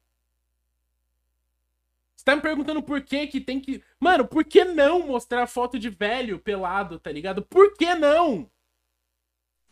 Você 2.16 2.24
tá 2.24 2.36
me 2.36 2.42
perguntando 2.42 2.82
por 2.82 3.00
que 3.00 3.26
que 3.28 3.40
tem 3.40 3.60
que... 3.60 3.82
Mano, 3.98 4.26
por 4.26 4.44
que 4.44 4.64
não 4.64 5.06
mostrar 5.06 5.46
foto 5.46 5.78
de 5.78 5.88
velho 5.88 6.38
pelado, 6.38 6.98
tá 6.98 7.10
ligado? 7.10 7.42
Por 7.42 7.74
que 7.74 7.94
não? 7.94 8.50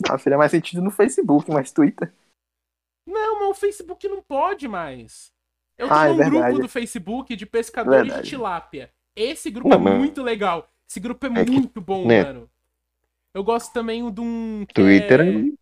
Ah, 0.09 0.17
faria 0.17 0.39
mais 0.39 0.53
sentido 0.53 0.81
no 0.81 0.91
Facebook, 0.91 1.51
mas 1.51 1.73
Twitter. 1.73 2.13
Não, 3.05 3.41
mas 3.41 3.49
o 3.51 3.55
Facebook 3.55 4.07
não 4.09 4.23
pode 4.23 4.69
mais. 4.69 5.33
Eu 5.77 5.89
Ah, 5.93 6.05
tenho 6.07 6.09
é 6.09 6.13
um 6.13 6.17
verdade. 6.17 6.47
grupo 6.53 6.63
do 6.63 6.69
Facebook 6.69 7.35
de 7.37 7.47
pescadores 7.47 8.03
Verdade. 8.03 8.23
de 8.23 8.29
tilápia. 8.31 8.93
Esse 9.21 9.51
grupo 9.51 9.69
Não, 9.69 9.77
é 9.77 9.81
mas- 9.81 9.99
muito 9.99 10.23
legal. 10.23 10.71
Esse 10.89 11.01
grupo 11.01 11.27
é, 11.27 11.41
É 11.41 11.45
que- 11.45 11.51
muito 11.51 11.81
bom, 11.81 12.07
né? 12.07 12.23
mano. 12.25 12.51
Eu 13.35 13.43
gosto 13.45 13.73
também 13.73 14.11
de 14.11 14.21
um. 14.21 14.65
que 14.67 14.75
Twitter 14.75 15.21
é... 15.21 15.29
é- 15.29 15.53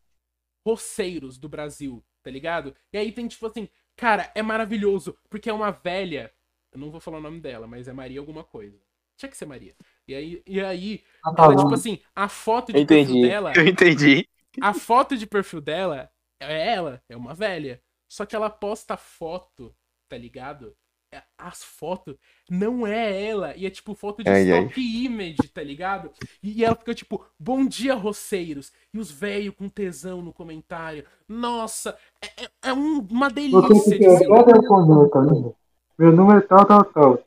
Roceiros 0.65 1.39
do 1.39 1.49
Brasil, 1.49 2.05
tá 2.23 2.31
ligado? 2.31 2.75
E 2.93 2.99
aí 2.99 3.13
tem 3.13 3.29
tipo 3.29 3.47
assim, 3.47 3.69
cara, 3.97 4.31
é 4.35 4.43
maravilhoso, 4.43 5.17
porque 5.31 5.49
é 5.49 5.53
uma 5.53 5.71
velha. 5.71 6.33
Eu 6.73 6.79
não 6.81 6.91
vou 6.91 7.01
falar 7.01 7.19
o 7.19 7.23
nome 7.23 7.41
dela, 7.41 7.67
mas 7.67 7.87
é 7.89 7.93
Maria 7.93 8.19
alguma 8.21 8.43
coisa. 8.45 8.77
Tinha 9.17 9.31
que 9.31 9.37
ser 9.37 9.47
Maria. 9.47 9.75
E 10.07 10.15
aí, 10.15 10.43
e 10.47 10.61
aí 10.61 10.99
Tá 11.23 11.31
ela, 11.31 11.37
falando. 11.37 11.59
tipo 11.63 11.75
assim, 11.75 12.01
a 12.15 12.29
foto 12.29 12.73
de 12.73 12.81
Eu 12.81 12.87
perfil 12.87 13.05
entendi. 13.15 13.29
dela. 13.29 13.53
Eu 13.57 13.67
entendi. 13.67 14.29
A 14.61 14.75
foto 14.75 15.17
de 15.17 15.27
perfil 15.27 15.61
dela 15.61 16.11
é 16.41 16.69
ela, 16.75 17.03
é 17.09 17.17
uma 17.17 17.33
velha. 17.33 17.81
Só 18.09 18.27
que 18.27 18.37
ela 18.37 18.51
posta 18.51 18.97
foto, 18.97 19.75
tá 20.09 20.19
ligado? 20.19 20.77
É- 21.13 21.23
As 21.39 21.63
fotos 21.63 22.17
não 22.51 22.87
é 22.87 23.23
ela. 23.29 23.57
E 23.57 23.65
é 23.67 23.71
tipo 23.71 23.95
foto 23.95 24.23
de 24.25 24.29
Ai, 24.31 24.51
ai. 24.51 24.61
stock 24.65 25.05
image, 25.05 25.49
tá 25.53 25.63
ligado? 25.63 26.11
E 26.43 26.65
ela 26.65 26.75
fica 26.75 26.95
tipo, 26.95 27.25
bom 27.39 27.65
dia, 27.67 27.95
roceiros. 27.95 28.73
E 28.93 28.99
os 28.99 29.11
velhos 29.11 29.55
com 29.55 29.69
tesão 29.69 30.21
no 30.21 30.33
comentário. 30.33 31.07
Nossa, 31.29 31.97
é, 32.21 32.45
é- 32.45 32.51
é 32.71 32.73
um- 32.73 33.01
uma 33.11 33.31
delícia 33.31 33.69
que 33.69 33.91
de 33.91 33.99
quer 33.99 34.19
se 34.19 34.27
só 34.27 34.35
responder, 34.45 35.11
tá 35.11 35.21
ligado? 35.21 35.57
Meu 35.99 36.13
número 36.13 36.39
é 36.39 36.43
tal, 36.43 36.67
tal, 36.67 36.85
tal. 36.85 37.19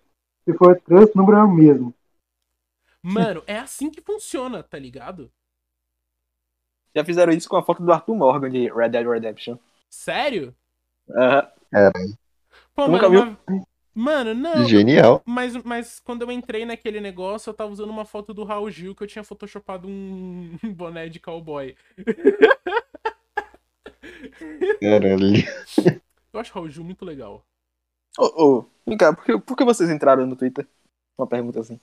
Se 0.46 0.54
for 0.58 0.80
trans, 0.82 1.10
o 1.14 1.18
número 1.18 1.38
é 1.38 1.44
o 1.44 1.52
mesmo. 1.52 1.94
Mano, 3.02 3.42
é 3.48 3.58
assim 3.58 3.90
que 3.90 4.02
funciona, 4.02 4.62
tá 4.62 4.78
ligado? 4.78 5.32
Já 6.96 7.06
fizeram 7.06 7.32
isso 7.32 7.48
com 7.48 7.56
a 7.56 7.64
foto 7.64 7.82
do 7.84 7.92
Arthur 7.94 8.16
Morgan 8.16 8.50
de 8.50 8.68
Red 8.72 8.90
Dead 8.90 9.08
Redemption. 9.08 9.58
Sério? 9.90 10.54
Aham. 11.10 11.48
Pô, 12.76 12.86
Tu 12.86 12.92
mano, 12.92 12.94
nunca 12.94 13.10
viu? 13.10 13.22
uma- 13.24 13.66
Mano, 14.00 14.34
não. 14.34 14.66
Genial. 14.66 15.22
Mas, 15.26 15.58
mas 15.58 16.00
quando 16.00 16.22
eu 16.22 16.32
entrei 16.32 16.64
naquele 16.64 17.02
negócio, 17.02 17.50
eu 17.50 17.54
tava 17.54 17.70
usando 17.70 17.90
uma 17.90 18.06
foto 18.06 18.34
do 18.34 18.46
Raul 18.46 18.72
Gil 18.72 18.96
que 18.96 19.04
eu 19.04 19.08
tinha 19.08 19.26
photoshopado 19.26 19.90
um 19.90 20.58
boné 20.74 21.10
de 21.10 21.20
cowboy. 21.20 21.76
Caralho. 24.80 25.44
Eu 26.32 26.40
acho 26.40 26.52
o 26.52 26.56
Raul 26.56 26.70
Gil 26.70 26.86
muito 26.86 27.04
legal. 27.04 27.44
Ô, 28.18 28.44
ô, 28.44 28.66
vem 28.88 28.98
cá, 28.98 29.14
por 29.14 29.26
que, 29.26 29.38
por 29.38 29.58
que 29.58 29.66
vocês 29.66 29.90
entraram 29.90 30.26
no 30.26 30.38
Twitter? 30.38 30.66
Uma 31.18 31.28
pergunta 31.28 31.60
assim. 31.60 31.78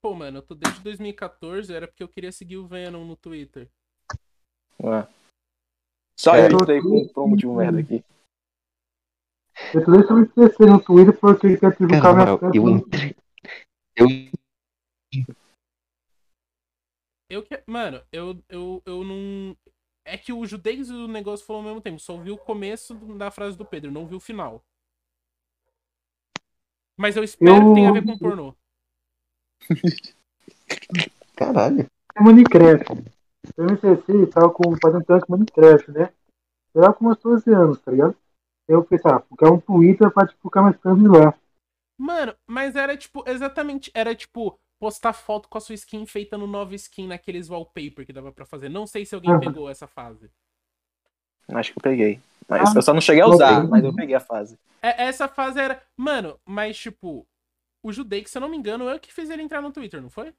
Pô, 0.00 0.14
mano, 0.14 0.38
eu 0.38 0.42
tô 0.42 0.54
desde 0.54 0.80
2014, 0.82 1.74
era 1.74 1.88
porque 1.88 2.04
eu 2.04 2.08
queria 2.08 2.30
seguir 2.30 2.58
o 2.58 2.66
Venom 2.66 3.04
no 3.04 3.16
Twitter. 3.16 3.68
Ué. 4.80 5.08
Só 6.16 6.36
É. 6.36 6.46
eu 6.46 6.52
entrei 6.52 6.80
com, 6.80 7.08
por 7.08 7.24
um 7.24 7.28
motivo 7.30 7.56
merda 7.56 7.80
aqui. 7.80 8.04
Eu 9.72 9.84
tô 9.84 9.92
deixando 9.92 10.20
me 10.20 10.26
esquecer 10.26 10.66
no 10.66 10.82
Twitter 10.82 11.18
porque 11.18 11.46
ele 11.46 11.56
quer 11.58 11.76
Cara, 11.76 11.86
divulgar 11.86 12.14
na 12.14 12.24
minha 12.24 12.38
festa. 12.38 12.56
eu 12.56 12.68
entrei. 12.68 13.16
Eu 13.96 14.08
Eu 17.30 17.42
que. 17.42 17.62
Mano, 17.66 18.02
eu, 18.12 18.42
eu, 18.48 18.82
eu 18.84 19.04
não. 19.04 19.56
É 20.06 20.18
que 20.18 20.32
o 20.32 20.44
Judeis 20.44 20.90
e 20.90 20.92
o 20.92 21.08
negócio 21.08 21.46
falou 21.46 21.62
ao 21.62 21.68
mesmo 21.68 21.80
tempo. 21.80 21.98
Só 21.98 22.12
ouvi 22.14 22.30
o 22.30 22.36
começo 22.36 22.94
da 23.16 23.30
frase 23.30 23.56
do 23.56 23.64
Pedro, 23.64 23.90
não 23.90 24.06
vi 24.06 24.14
o 24.14 24.20
final. 24.20 24.62
Mas 26.98 27.16
eu 27.16 27.24
espero 27.24 27.56
Eu- 27.56 27.68
que 27.68 27.74
tenha 27.74 27.88
a 27.88 27.92
ver 27.92 28.04
com 28.04 28.18
pornô. 28.18 28.54
Caralho. 31.36 31.86
É 32.14 32.20
Minecraft. 32.20 32.84
Eu 33.56 33.64
me 33.66 33.74
esqueci, 33.74 34.26
tava 34.28 34.50
com, 34.52 34.76
fazendo 34.80 35.04
tanto 35.04 35.30
Minecraft, 35.30 35.90
né? 35.90 36.12
Eu 36.74 36.82
tava 36.82 36.94
com 36.94 37.08
uns 37.08 37.18
12 37.18 37.52
anos, 37.52 37.80
tá 37.80 37.90
ligado? 37.90 38.16
Eu 38.68 38.84
pensei, 38.84 39.10
ah, 39.10 39.20
porque 39.20 39.44
é 39.44 39.48
um 39.48 39.58
Twitter 39.60 40.10
pra 40.12 40.26
divulgar 40.26 40.64
mais 40.64 40.76
coisas 40.76 41.02
lá. 41.04 41.34
Mano, 41.98 42.36
mas 42.46 42.76
era 42.76 42.96
tipo, 42.96 43.24
exatamente, 43.28 43.90
era 43.94 44.14
tipo, 44.14 44.58
postar 44.78 45.12
foto 45.12 45.48
com 45.48 45.58
a 45.58 45.60
sua 45.60 45.74
skin 45.74 46.06
feita 46.06 46.36
no 46.38 46.46
nova 46.46 46.74
skin 46.74 47.06
naqueles 47.06 47.48
wallpaper 47.48 48.04
que 48.06 48.12
dava 48.12 48.32
pra 48.32 48.46
fazer. 48.46 48.68
Não 48.68 48.86
sei 48.86 49.04
se 49.06 49.14
alguém 49.14 49.34
Aham. 49.34 49.36
pegou 49.36 49.68
essa 49.70 49.86
fase. 49.86 50.30
Acho 51.48 51.72
que 51.72 51.78
eu 51.78 51.82
peguei. 51.82 52.20
Mas 52.48 52.74
Ah, 52.74 52.74
eu 52.74 52.82
só 52.82 52.92
não 52.92 53.00
cheguei 53.00 53.22
a 53.22 53.26
não 53.26 53.28
usar, 53.28 53.66
tem. 53.66 53.68
mas 53.68 53.84
eu 53.84 53.92
peguei 53.92 54.14
a 54.14 54.20
fase. 54.20 54.58
É, 54.82 55.04
essa 55.04 55.28
fase 55.28 55.58
era. 55.60 55.82
Mano, 55.96 56.40
mas 56.44 56.76
tipo, 56.78 57.26
o 57.82 57.92
Judei, 57.92 58.22
que 58.24 58.30
se 58.30 58.38
eu 58.38 58.42
não 58.42 58.48
me 58.48 58.56
engano, 58.56 58.88
eu 58.88 59.00
que 59.00 59.12
fiz 59.14 59.30
ele 59.30 59.42
entrar 59.42 59.62
no 59.62 59.72
Twitter, 59.72 60.02
não 60.02 60.10
foi? 60.10 60.34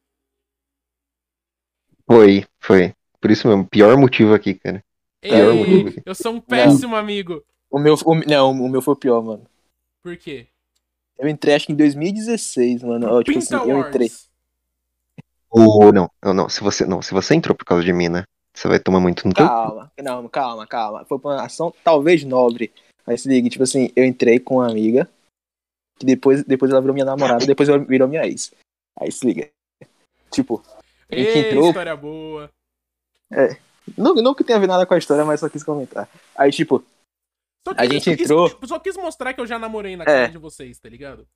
Foi, 2.07 2.45
foi. 2.59 2.93
Por 3.21 3.31
isso 3.31 3.47
mesmo, 3.47 3.67
pior 3.67 3.95
motivo 3.97 4.33
aqui, 4.33 4.53
cara. 4.55 4.83
Pior 5.27 5.53
Ei, 5.53 5.55
motivo 5.55 5.87
aqui. 5.89 6.03
eu 6.05 6.13
sou 6.15 6.33
um 6.33 6.41
péssimo 6.41 6.95
amigo. 6.95 7.43
O 7.75 7.77
meu, 7.77 7.93
o, 8.05 8.15
não, 8.15 8.51
o 8.51 8.69
meu 8.69 8.81
foi 8.81 8.93
o 8.93 8.97
pior, 8.97 9.21
mano. 9.21 9.45
Por 10.01 10.15
quê? 10.15 10.47
Eu 11.19 11.27
entrei 11.27 11.55
acho 11.55 11.65
que 11.65 11.73
em 11.73 11.75
2016, 11.75 12.83
mano. 12.83 13.05
Ó, 13.11 13.21
tipo 13.21 13.37
assim, 13.37 13.53
eu 13.53 13.79
entrei. 13.81 14.09
Ou 15.49 15.91
não, 15.91 16.09
não, 16.23 16.33
não. 16.33 16.47
Se 16.47 16.61
você, 16.61 16.85
não, 16.85 17.01
se 17.01 17.13
você 17.13 17.35
entrou 17.35 17.53
por 17.53 17.65
causa 17.65 17.83
de 17.83 17.91
mim, 17.91 18.07
né? 18.07 18.23
Você 18.53 18.69
vai 18.69 18.79
tomar 18.79 19.01
muito 19.01 19.27
no 19.27 19.33
teu. 19.33 19.45
Calma, 19.45 19.91
não, 20.01 20.25
calma, 20.29 20.65
calma. 20.65 21.03
Foi 21.03 21.17
uma 21.17 21.43
ação 21.43 21.73
talvez 21.83 22.23
nobre. 22.23 22.71
Mas 23.05 23.23
se 23.23 23.27
liga, 23.27 23.49
tipo 23.49 23.65
assim, 23.65 23.91
eu 23.93 24.05
entrei 24.05 24.39
com 24.39 24.55
uma 24.55 24.71
amiga, 24.71 25.09
que 25.99 26.05
depois, 26.05 26.45
depois 26.45 26.71
ela 26.71 26.79
virou 26.79 26.93
minha 26.93 27.05
namorada, 27.05 27.45
depois 27.45 27.67
ela 27.67 27.77
virou 27.77 28.07
minha 28.07 28.25
ex. 28.25 28.53
Aí 28.97 29.11
se 29.11 29.25
liga. 29.25 29.49
Tipo, 30.31 30.63
a 31.11 31.15
gente 31.15 31.27
Ei, 31.27 31.49
entrou. 31.49 31.67
história 31.67 31.95
boa. 31.97 32.49
Não, 33.97 34.15
não 34.15 34.33
que 34.33 34.45
tenha 34.45 34.55
a 34.55 34.61
ver 34.61 34.67
nada 34.67 34.85
com 34.85 34.93
a 34.93 34.97
história, 34.97 35.25
mas 35.25 35.41
só 35.41 35.49
quis 35.49 35.61
comentar. 35.61 36.07
Aí, 36.37 36.53
tipo, 36.53 36.81
A 37.75 37.85
gente 37.85 38.09
entrou- 38.09 38.49
Só, 38.49 38.57
só 38.65 38.79
quis 38.79 38.95
mostrar 38.97 39.33
que 39.33 39.41
eu 39.41 39.47
já 39.47 39.57
namorei 39.57 39.95
na 39.95 40.03
É. 40.03 40.05
cara 40.05 40.27
de 40.27 40.37
vocês, 40.37 40.77
tá 40.77 40.87
ligado? 40.89 41.27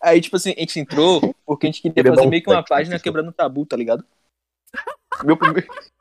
aí, 0.00 0.20
tipo 0.20 0.36
assim, 0.36 0.52
a 0.56 0.60
gente 0.60 0.80
entrou 0.80 1.34
porque 1.46 1.66
a 1.66 1.70
gente 1.70 1.82
queria 1.82 2.14
fazer 2.14 2.26
meio 2.28 2.42
que 2.42 2.50
uma 2.50 2.62
página 2.64 2.98
quebrando 2.98 3.32
tabu, 3.32 3.64
tá 3.66 3.76
ligado? 3.76 4.04
Meu 5.24 5.36
primeiro. 5.36 5.68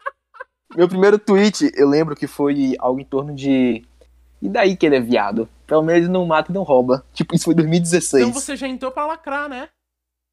Meu 0.75 0.87
primeiro 0.87 1.19
tweet, 1.19 1.69
eu 1.75 1.87
lembro 1.89 2.15
que 2.15 2.27
foi 2.27 2.75
algo 2.79 2.99
em 2.99 3.03
torno 3.03 3.35
de. 3.35 3.85
E 4.41 4.47
daí 4.47 4.77
que 4.77 4.85
ele 4.85 4.95
é 4.95 5.01
viado? 5.01 5.47
Pelo 5.67 5.83
menos 5.83 6.03
ele 6.03 6.11
não 6.11 6.25
mata 6.25 6.49
e 6.49 6.53
não 6.55 6.63
rouba. 6.63 7.05
Tipo, 7.13 7.35
isso 7.35 7.43
foi 7.45 7.53
em 7.53 7.57
2016. 7.57 8.23
Então 8.27 8.33
você 8.33 8.55
já 8.55 8.67
entrou 8.67 8.89
pra 8.91 9.05
lacrar, 9.05 9.49
né? 9.49 9.67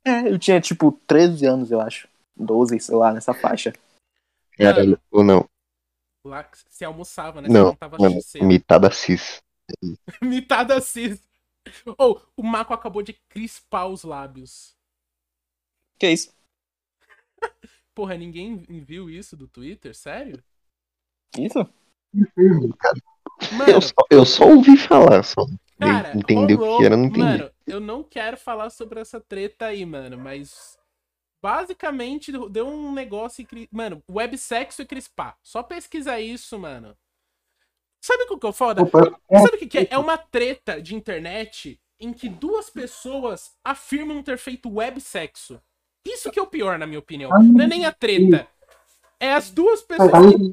É, 0.07 0.29
eu 0.31 0.38
tinha, 0.38 0.61
tipo, 0.61 0.93
13 1.09 1.45
anos, 1.45 1.73
eu 1.73 1.81
acho. 1.81 2.09
12, 2.37 2.79
sei 2.79 2.95
lá, 2.95 3.12
nessa 3.12 3.35
faixa. 3.35 3.73
Caralho, 4.57 4.99
ou 5.11 5.25
não. 5.25 5.45
Lá 6.25 6.49
se 6.69 6.85
almoçava, 6.85 7.41
né? 7.41 7.49
Não, 7.49 7.77
mano, 7.99 8.21
cedo. 8.23 8.45
imitada 8.45 8.91
cis. 8.91 9.43
Mitada 10.23 10.81
cis. 10.81 11.23
Ou, 11.99 12.23
o 12.37 12.43
Marco 12.43 12.73
acabou 12.73 13.03
de 13.03 13.13
crispar 13.29 13.87
os 13.87 14.03
lábios. 14.03 14.77
Que 15.99 16.07
é 16.07 16.13
isso? 16.13 16.33
Porra, 17.95 18.17
ninguém 18.17 18.57
viu 18.57 19.11
isso 19.11 19.37
do 19.37 19.49
Twitter? 19.49 19.95
Sério? 19.95 20.43
Isso? 21.37 21.59
Mano, 23.53 23.71
Eu 23.71 23.81
só, 23.81 23.95
eu 24.11 24.25
só 24.25 24.45
ouvi 24.49 24.77
falar, 24.77 25.23
só. 25.23 25.45
cara, 25.79 26.17
Entender 26.17 26.55
o 26.55 26.79
que 26.79 26.85
era, 26.85 26.97
não 26.97 27.05
entendi. 27.05 27.21
Mano, 27.21 27.51
eu 27.67 27.81
não 27.81 28.03
quero 28.03 28.37
falar 28.37 28.71
sobre 28.71 29.01
essa 29.01 29.21
treta 29.21 29.67
aí, 29.67 29.85
mano, 29.85 30.17
mas 30.19 30.79
basicamente 31.42 32.33
deu 32.50 32.66
um 32.66 32.92
negócio 32.92 33.47
cri... 33.47 33.68
mano, 33.71 34.02
websexo 34.11 34.83
e 34.83 34.87
crispar. 34.87 35.37
Só 35.42 35.62
pesquisar 35.62 36.21
isso, 36.21 36.59
mano. 36.59 36.97
Sabe 38.00 38.25
o 38.25 38.38
que 38.38 38.47
é 38.47 38.52
foda? 38.52 38.83
Opa, 38.83 39.18
Sabe 39.30 39.57
o 39.57 39.59
que, 39.59 39.66
que 39.66 39.78
é? 39.78 39.88
É 39.90 39.99
uma 39.99 40.16
treta 40.16 40.80
de 40.80 40.95
internet 40.95 41.80
em 42.00 42.12
que 42.12 42.28
duas 42.28 42.71
pessoas 42.71 43.57
afirmam 43.64 44.23
ter 44.23 44.38
feito 44.38 44.73
websexo. 44.73 45.61
Isso 46.07 46.30
que 46.30 46.38
é 46.38 46.42
o 46.42 46.47
pior, 46.47 46.78
na 46.78 46.87
minha 46.87 46.99
opinião. 46.99 47.30
Não 47.30 47.64
é 47.64 47.66
nem 47.66 47.85
a 47.85 47.92
treta. 47.92 48.47
É 49.18 49.33
as 49.33 49.50
duas 49.50 49.83
pessoas. 49.83 50.14
aí, 50.14 50.52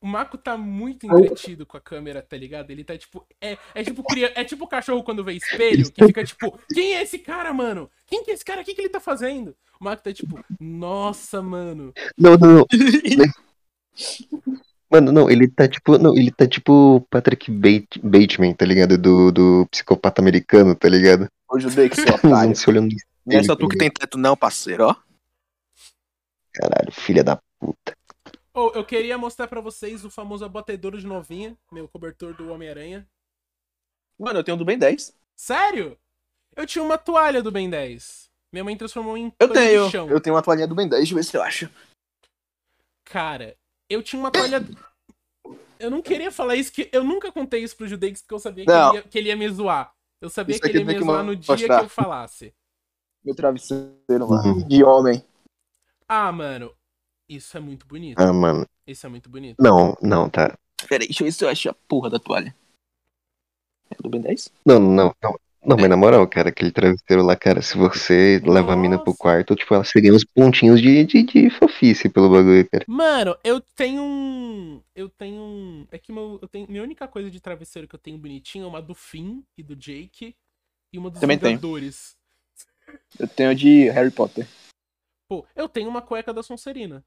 O 0.00 0.06
Mako 0.06 0.38
tá 0.38 0.56
muito 0.56 1.06
entretido 1.06 1.66
com 1.66 1.76
a 1.76 1.80
câmera, 1.80 2.22
tá 2.22 2.36
ligado? 2.36 2.70
Ele 2.70 2.84
tá 2.84 2.96
tipo. 2.96 3.26
É, 3.40 3.58
é 3.74 3.82
tipo 3.82 4.04
é 4.34 4.44
tipo 4.44 4.64
o 4.64 4.68
cachorro 4.68 5.02
quando 5.02 5.24
vê 5.24 5.32
espelho, 5.34 5.90
que 5.90 6.06
fica 6.06 6.24
tipo, 6.24 6.58
quem 6.72 6.94
é 6.94 7.02
esse 7.02 7.18
cara, 7.18 7.52
mano? 7.52 7.90
Quem 8.06 8.22
que 8.22 8.30
é 8.30 8.34
esse 8.34 8.44
cara? 8.44 8.62
O 8.62 8.64
que, 8.64 8.74
que 8.74 8.80
ele 8.80 8.88
tá 8.88 9.00
fazendo? 9.00 9.56
O 9.80 9.84
Mako 9.84 10.02
tá 10.02 10.12
tipo, 10.12 10.44
nossa, 10.60 11.40
mano. 11.40 11.94
Não, 12.16 12.36
não, 12.36 12.54
não. 12.58 12.66
Mano, 14.90 15.12
não, 15.12 15.30
ele 15.30 15.48
tá 15.48 15.68
tipo. 15.68 15.96
Não, 15.98 16.16
ele 16.16 16.32
tá 16.32 16.48
tipo 16.48 17.06
Patrick 17.08 17.48
Bate, 17.48 18.00
Bateman, 18.02 18.52
tá 18.52 18.66
ligado? 18.66 18.98
Do, 18.98 19.30
do 19.30 19.66
psicopata 19.70 20.20
americano, 20.20 20.74
tá 20.74 20.88
ligado? 20.88 21.28
Ô, 21.48 21.60
Judei, 21.60 21.88
que 21.88 22.00
otário. 22.02 22.28
homens 22.28 22.58
se 22.58 22.68
olhando 22.68 22.88
Não 23.24 23.38
é 23.38 23.46
tá 23.46 23.54
tu 23.54 23.68
que 23.68 23.78
tem 23.78 23.88
teto 23.88 24.18
não, 24.18 24.36
parceiro, 24.36 24.88
ó. 24.88 24.96
Caralho, 26.52 26.90
filha 26.90 27.22
da 27.22 27.40
puta. 27.60 27.96
Ô, 28.52 28.72
eu 28.74 28.84
queria 28.84 29.16
mostrar 29.16 29.46
pra 29.46 29.60
vocês 29.60 30.04
o 30.04 30.10
famoso 30.10 30.44
abatedouro 30.44 30.98
de 30.98 31.06
novinha, 31.06 31.56
meu 31.70 31.86
cobertor 31.86 32.34
do 32.34 32.50
Homem-Aranha. 32.50 33.08
Mano, 34.18 34.40
eu 34.40 34.44
tenho 34.44 34.56
um 34.56 34.58
do 34.58 34.64
Ben 34.64 34.76
10. 34.76 35.14
Sério? 35.36 35.96
Eu 36.56 36.66
tinha 36.66 36.82
uma 36.82 36.98
toalha 36.98 37.40
do 37.40 37.52
Ben 37.52 37.70
10. 37.70 38.29
Minha 38.52 38.64
mãe 38.64 38.76
transformou 38.76 39.16
em 39.16 39.26
Eu 39.38 39.48
pano 39.48 39.52
tenho. 39.54 39.84
de 39.86 39.90
chão. 39.92 40.08
Eu 40.08 40.20
tenho 40.20 40.34
uma 40.34 40.42
toalhinha 40.42 40.66
do 40.66 40.74
Ben 40.74 40.88
10, 40.88 41.00
deixa 41.00 41.12
eu 41.12 41.16
ver 41.16 41.24
se 41.24 41.36
eu 41.36 41.42
acho. 41.42 41.70
Cara, 43.04 43.56
eu 43.88 44.02
tinha 44.02 44.18
uma 44.20 44.30
toalha. 44.30 44.60
Eu 45.78 45.90
não 45.90 46.02
queria 46.02 46.30
falar 46.30 46.56
isso, 46.56 46.72
que 46.72 46.88
eu 46.92 47.02
nunca 47.02 47.32
contei 47.32 47.62
isso 47.62 47.76
pro 47.76 47.88
Judex, 47.88 48.20
porque 48.20 48.34
eu 48.34 48.38
sabia 48.38 48.64
que 48.66 48.70
ele, 48.70 48.96
ia, 48.96 49.02
que 49.02 49.18
ele 49.18 49.28
ia 49.28 49.36
me 49.36 49.48
zoar. 49.48 49.94
Eu 50.20 50.28
sabia 50.28 50.54
Isso 50.54 50.60
que 50.62 50.68
ele 50.68 50.80
ia 50.80 50.84
me 50.84 50.94
que 50.94 51.00
zoar 51.04 51.24
no 51.24 51.34
dia 51.34 51.56
que 51.56 51.62
mostrar. 51.62 51.82
eu 51.82 51.88
falasse. 51.88 52.52
Meu 53.24 53.34
travesseiro, 53.34 54.28
mano. 54.28 54.62
De 54.68 54.84
homem. 54.84 55.24
Ah, 56.06 56.30
mano, 56.30 56.74
isso 57.28 57.56
é 57.56 57.60
muito 57.60 57.86
bonito. 57.86 58.18
Ah, 58.20 58.32
mano. 58.32 58.66
Isso 58.86 59.06
é 59.06 59.08
muito 59.08 59.30
bonito. 59.30 59.56
Não, 59.58 59.96
não, 60.02 60.28
tá. 60.28 60.58
Pera 60.88 61.02
aí, 61.02 61.08
deixa 61.08 61.22
eu 61.22 61.26
ver 61.26 61.32
se 61.32 61.44
eu 61.44 61.48
acho 61.48 61.70
a 61.70 61.74
porra 61.74 62.10
da 62.10 62.18
toalha. 62.18 62.54
É 63.90 64.02
do 64.02 64.08
Ben 64.10 64.20
10? 64.20 64.52
Não, 64.66 64.78
não, 64.78 65.14
não. 65.22 65.40
Não, 65.62 65.76
mas 65.76 65.90
na 65.90 65.96
moral, 65.96 66.26
cara, 66.26 66.48
aquele 66.48 66.70
travesseiro 66.70 67.22
lá, 67.22 67.36
cara, 67.36 67.60
se 67.60 67.76
você 67.76 68.40
leva 68.44 68.72
a 68.72 68.76
mina 68.76 68.98
pro 68.98 69.10
Nossa. 69.10 69.18
quarto, 69.18 69.54
tipo, 69.54 69.74
ela 69.74 69.84
você 69.84 70.00
ganha 70.00 70.14
uns 70.14 70.24
pontinhos 70.24 70.80
de, 70.80 71.04
de, 71.04 71.22
de 71.22 71.50
fofice 71.50 72.08
pelo 72.08 72.30
bagulho, 72.30 72.66
cara. 72.70 72.84
Mano, 72.88 73.36
eu 73.44 73.60
tenho 73.60 74.02
um. 74.02 74.82
Eu 74.94 75.10
tenho 75.10 75.40
um. 75.40 75.86
É 75.90 75.98
que 75.98 76.10
meu, 76.10 76.38
eu 76.40 76.48
tenho. 76.48 76.66
Minha 76.66 76.82
única 76.82 77.06
coisa 77.06 77.30
de 77.30 77.40
travesseiro 77.40 77.86
que 77.86 77.94
eu 77.94 77.98
tenho 77.98 78.16
bonitinho 78.16 78.64
é 78.64 78.68
uma 78.68 78.80
do 78.80 78.94
Finn 78.94 79.42
e 79.56 79.62
do 79.62 79.76
Jake. 79.76 80.34
E 80.92 80.98
uma 80.98 81.10
dos 81.10 81.20
Também 81.20 81.38
tenho. 81.38 81.60
Eu 83.18 83.28
tenho 83.28 83.54
de 83.54 83.90
Harry 83.90 84.10
Potter. 84.10 84.46
Pô, 85.28 85.46
eu 85.54 85.68
tenho 85.68 85.88
uma 85.88 86.02
cueca 86.02 86.32
da 86.32 86.42
Sonserina. 86.42 87.04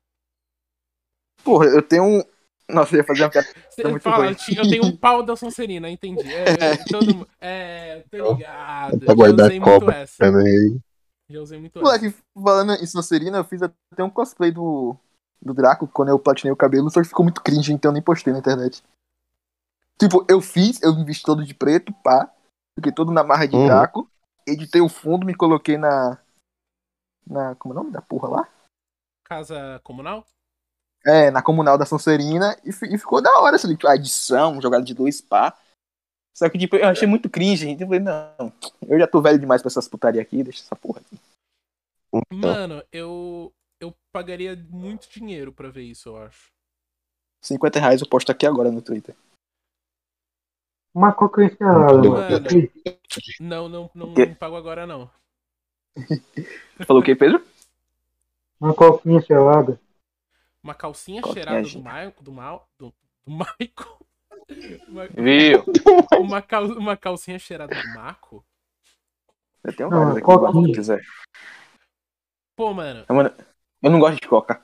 Porra, 1.43 1.65
eu 1.65 1.81
tenho 1.81 2.03
um. 2.03 2.24
Nossa, 2.70 2.96
eu 2.96 3.00
ia 3.00 3.03
fazer 3.03 3.24
uma 3.24 3.29
piada. 3.29 3.48
Você 3.70 3.84
muito 3.84 4.01
fala, 4.03 4.25
ruim. 4.25 4.36
eu 4.55 4.63
eu 4.63 4.70
tenho 4.70 4.86
um 4.86 4.96
pau 4.98 5.22
da 5.24 5.36
Sonserina, 5.36 5.89
entendi. 5.89 6.27
É, 6.34 6.72
eu- 6.74 6.86
todo 6.89 7.13
mundo- 7.15 7.27
é, 7.41 8.03
tô 8.10 8.34
ligado. 8.34 9.00
Guardar 9.15 9.48
usei 9.48 9.60
muito 9.60 9.91
essa. 9.91 10.17
Também. 10.17 10.82
Já 11.29 11.39
usei 11.41 11.60
muito 11.60 11.77
essa. 11.79 11.86
Moleque, 11.86 12.15
falando 12.34 12.74
em 12.74 12.86
Sonserina, 12.86 13.38
eu 13.39 13.43
fiz 13.43 13.62
até 13.62 14.03
um 14.03 14.10
cosplay 14.10 14.51
do, 14.51 14.96
do 15.41 15.53
Draco 15.53 15.88
quando 15.88 16.10
eu 16.10 16.20
platinei 16.20 16.51
o 16.51 16.58
cabelo, 16.58 16.89
só 16.89 17.01
que 17.01 17.08
ficou 17.10 17.24
muito 17.25 17.41
cringe, 17.41 17.74
então 17.74 17.89
eu 17.89 17.93
nem 17.93 18.01
postei 18.01 18.32
na 18.32 18.39
internet. 18.39 18.82
Tipo, 20.00 20.25
eu 20.29 20.41
fiz, 20.41 20.82
eu 20.82 20.96
me 20.96 21.03
vesti 21.05 21.24
todo 21.24 21.43
de 21.46 21.53
preto, 21.53 21.93
pá. 22.03 22.32
Fiquei 22.75 22.91
todo 22.91 23.12
na 23.12 23.24
marra 23.24 23.46
de 23.48 23.55
Uhum. 23.55 23.65
Draco. 23.67 24.10
Editei 24.48 24.82
o 24.82 24.89
fundo, 24.89 25.25
me 25.25 25.36
coloquei 25.36 25.77
na. 25.77 26.17
Na. 27.27 27.55
Como 27.55 27.74
é 27.74 27.77
o 27.77 27.79
nome 27.79 27.91
da 27.91 28.01
porra 28.01 28.27
lá? 28.29 28.48
Casa 29.24 29.79
comunal? 29.84 30.25
É, 31.05 31.29
na 31.31 31.41
comunal 31.41 31.77
da 31.77 31.86
Sonserina 31.86 32.57
e, 32.63 32.69
e 32.69 32.98
ficou 32.98 33.22
da 33.22 33.39
hora, 33.39 33.57
assim, 33.57 33.67
tipo, 33.69 33.88
a 33.88 33.95
edição, 33.95 34.62
jogada 34.62 34.83
de 34.83 34.93
dois 34.93 35.19
pá. 35.19 35.57
Só 36.33 36.50
que, 36.50 36.57
tipo, 36.57 36.75
eu 36.75 36.88
achei 36.88 37.07
muito 37.07 37.29
cringe, 37.29 37.69
então 37.69 37.86
eu 37.86 37.88
falei, 37.88 38.00
não, 38.00 38.53
eu 38.88 38.98
já 38.98 39.05
tô 39.05 39.22
velho 39.22 39.38
demais 39.38 39.62
pra 39.62 39.67
essas 39.67 39.88
putaria 39.88 40.22
aqui, 40.22 40.43
deixa 40.43 40.62
essa 40.62 40.75
porra 40.75 41.01
aqui. 41.01 41.19
Então, 42.13 42.22
Mano, 42.31 42.83
eu. 42.91 43.51
Eu 43.81 43.93
pagaria 44.13 44.55
muito 44.69 45.10
dinheiro 45.10 45.51
pra 45.51 45.69
ver 45.69 45.81
isso, 45.81 46.07
eu 46.07 46.17
acho. 46.17 46.53
50 47.41 47.79
reais 47.81 48.01
eu 48.01 48.07
posto 48.07 48.31
aqui 48.31 48.45
agora 48.45 48.72
no 48.72 48.81
Twitter. 48.81 49.13
Uma 50.95 51.12
coca 51.12 51.43
estrelada, 51.43 51.98
Mano. 51.98 52.12
mano. 52.12 52.39
Não, 53.41 53.67
não, 53.67 53.91
não, 53.93 54.13
não 54.13 54.36
pago 54.36 54.55
agora, 54.55 54.88
não. 54.88 55.12
Falou 56.88 57.01
o 57.01 57.05
que, 57.05 57.15
Pedro? 57.15 57.45
Uma 58.60 58.74
coquinha 58.74 59.19
estrelada. 59.19 59.79
Uma 60.63 60.74
calcinha 60.74 61.22
é, 61.24 61.34
cheirada 61.34 61.62
do? 61.62 61.77
Michael. 61.79 62.13
Do, 62.22 62.32
Mal, 62.32 62.70
do, 62.79 62.93
do 63.25 63.32
Michael. 63.32 64.00
Uma, 64.88 65.08
Viu? 65.08 65.63
uma, 66.20 66.41
cal, 66.41 66.65
uma 66.65 66.98
calcinha 66.98 67.39
cheirada 67.39 67.74
do 67.74 67.88
Marco? 67.89 68.46
Eu 69.64 69.75
tenho 69.75 69.90
Não, 69.90 70.00
vários 70.00 70.18
aqui, 70.18 70.31
igual 70.31 70.66
se 70.66 70.72
quiser. 70.74 71.01
Pô, 72.55 72.74
mano, 72.74 73.05
Eu, 73.07 73.16
mano, 73.16 73.35
eu 73.81 73.90
não 73.90 74.00
gosto 74.00 74.22
de 74.22 74.27
coca. 74.27 74.64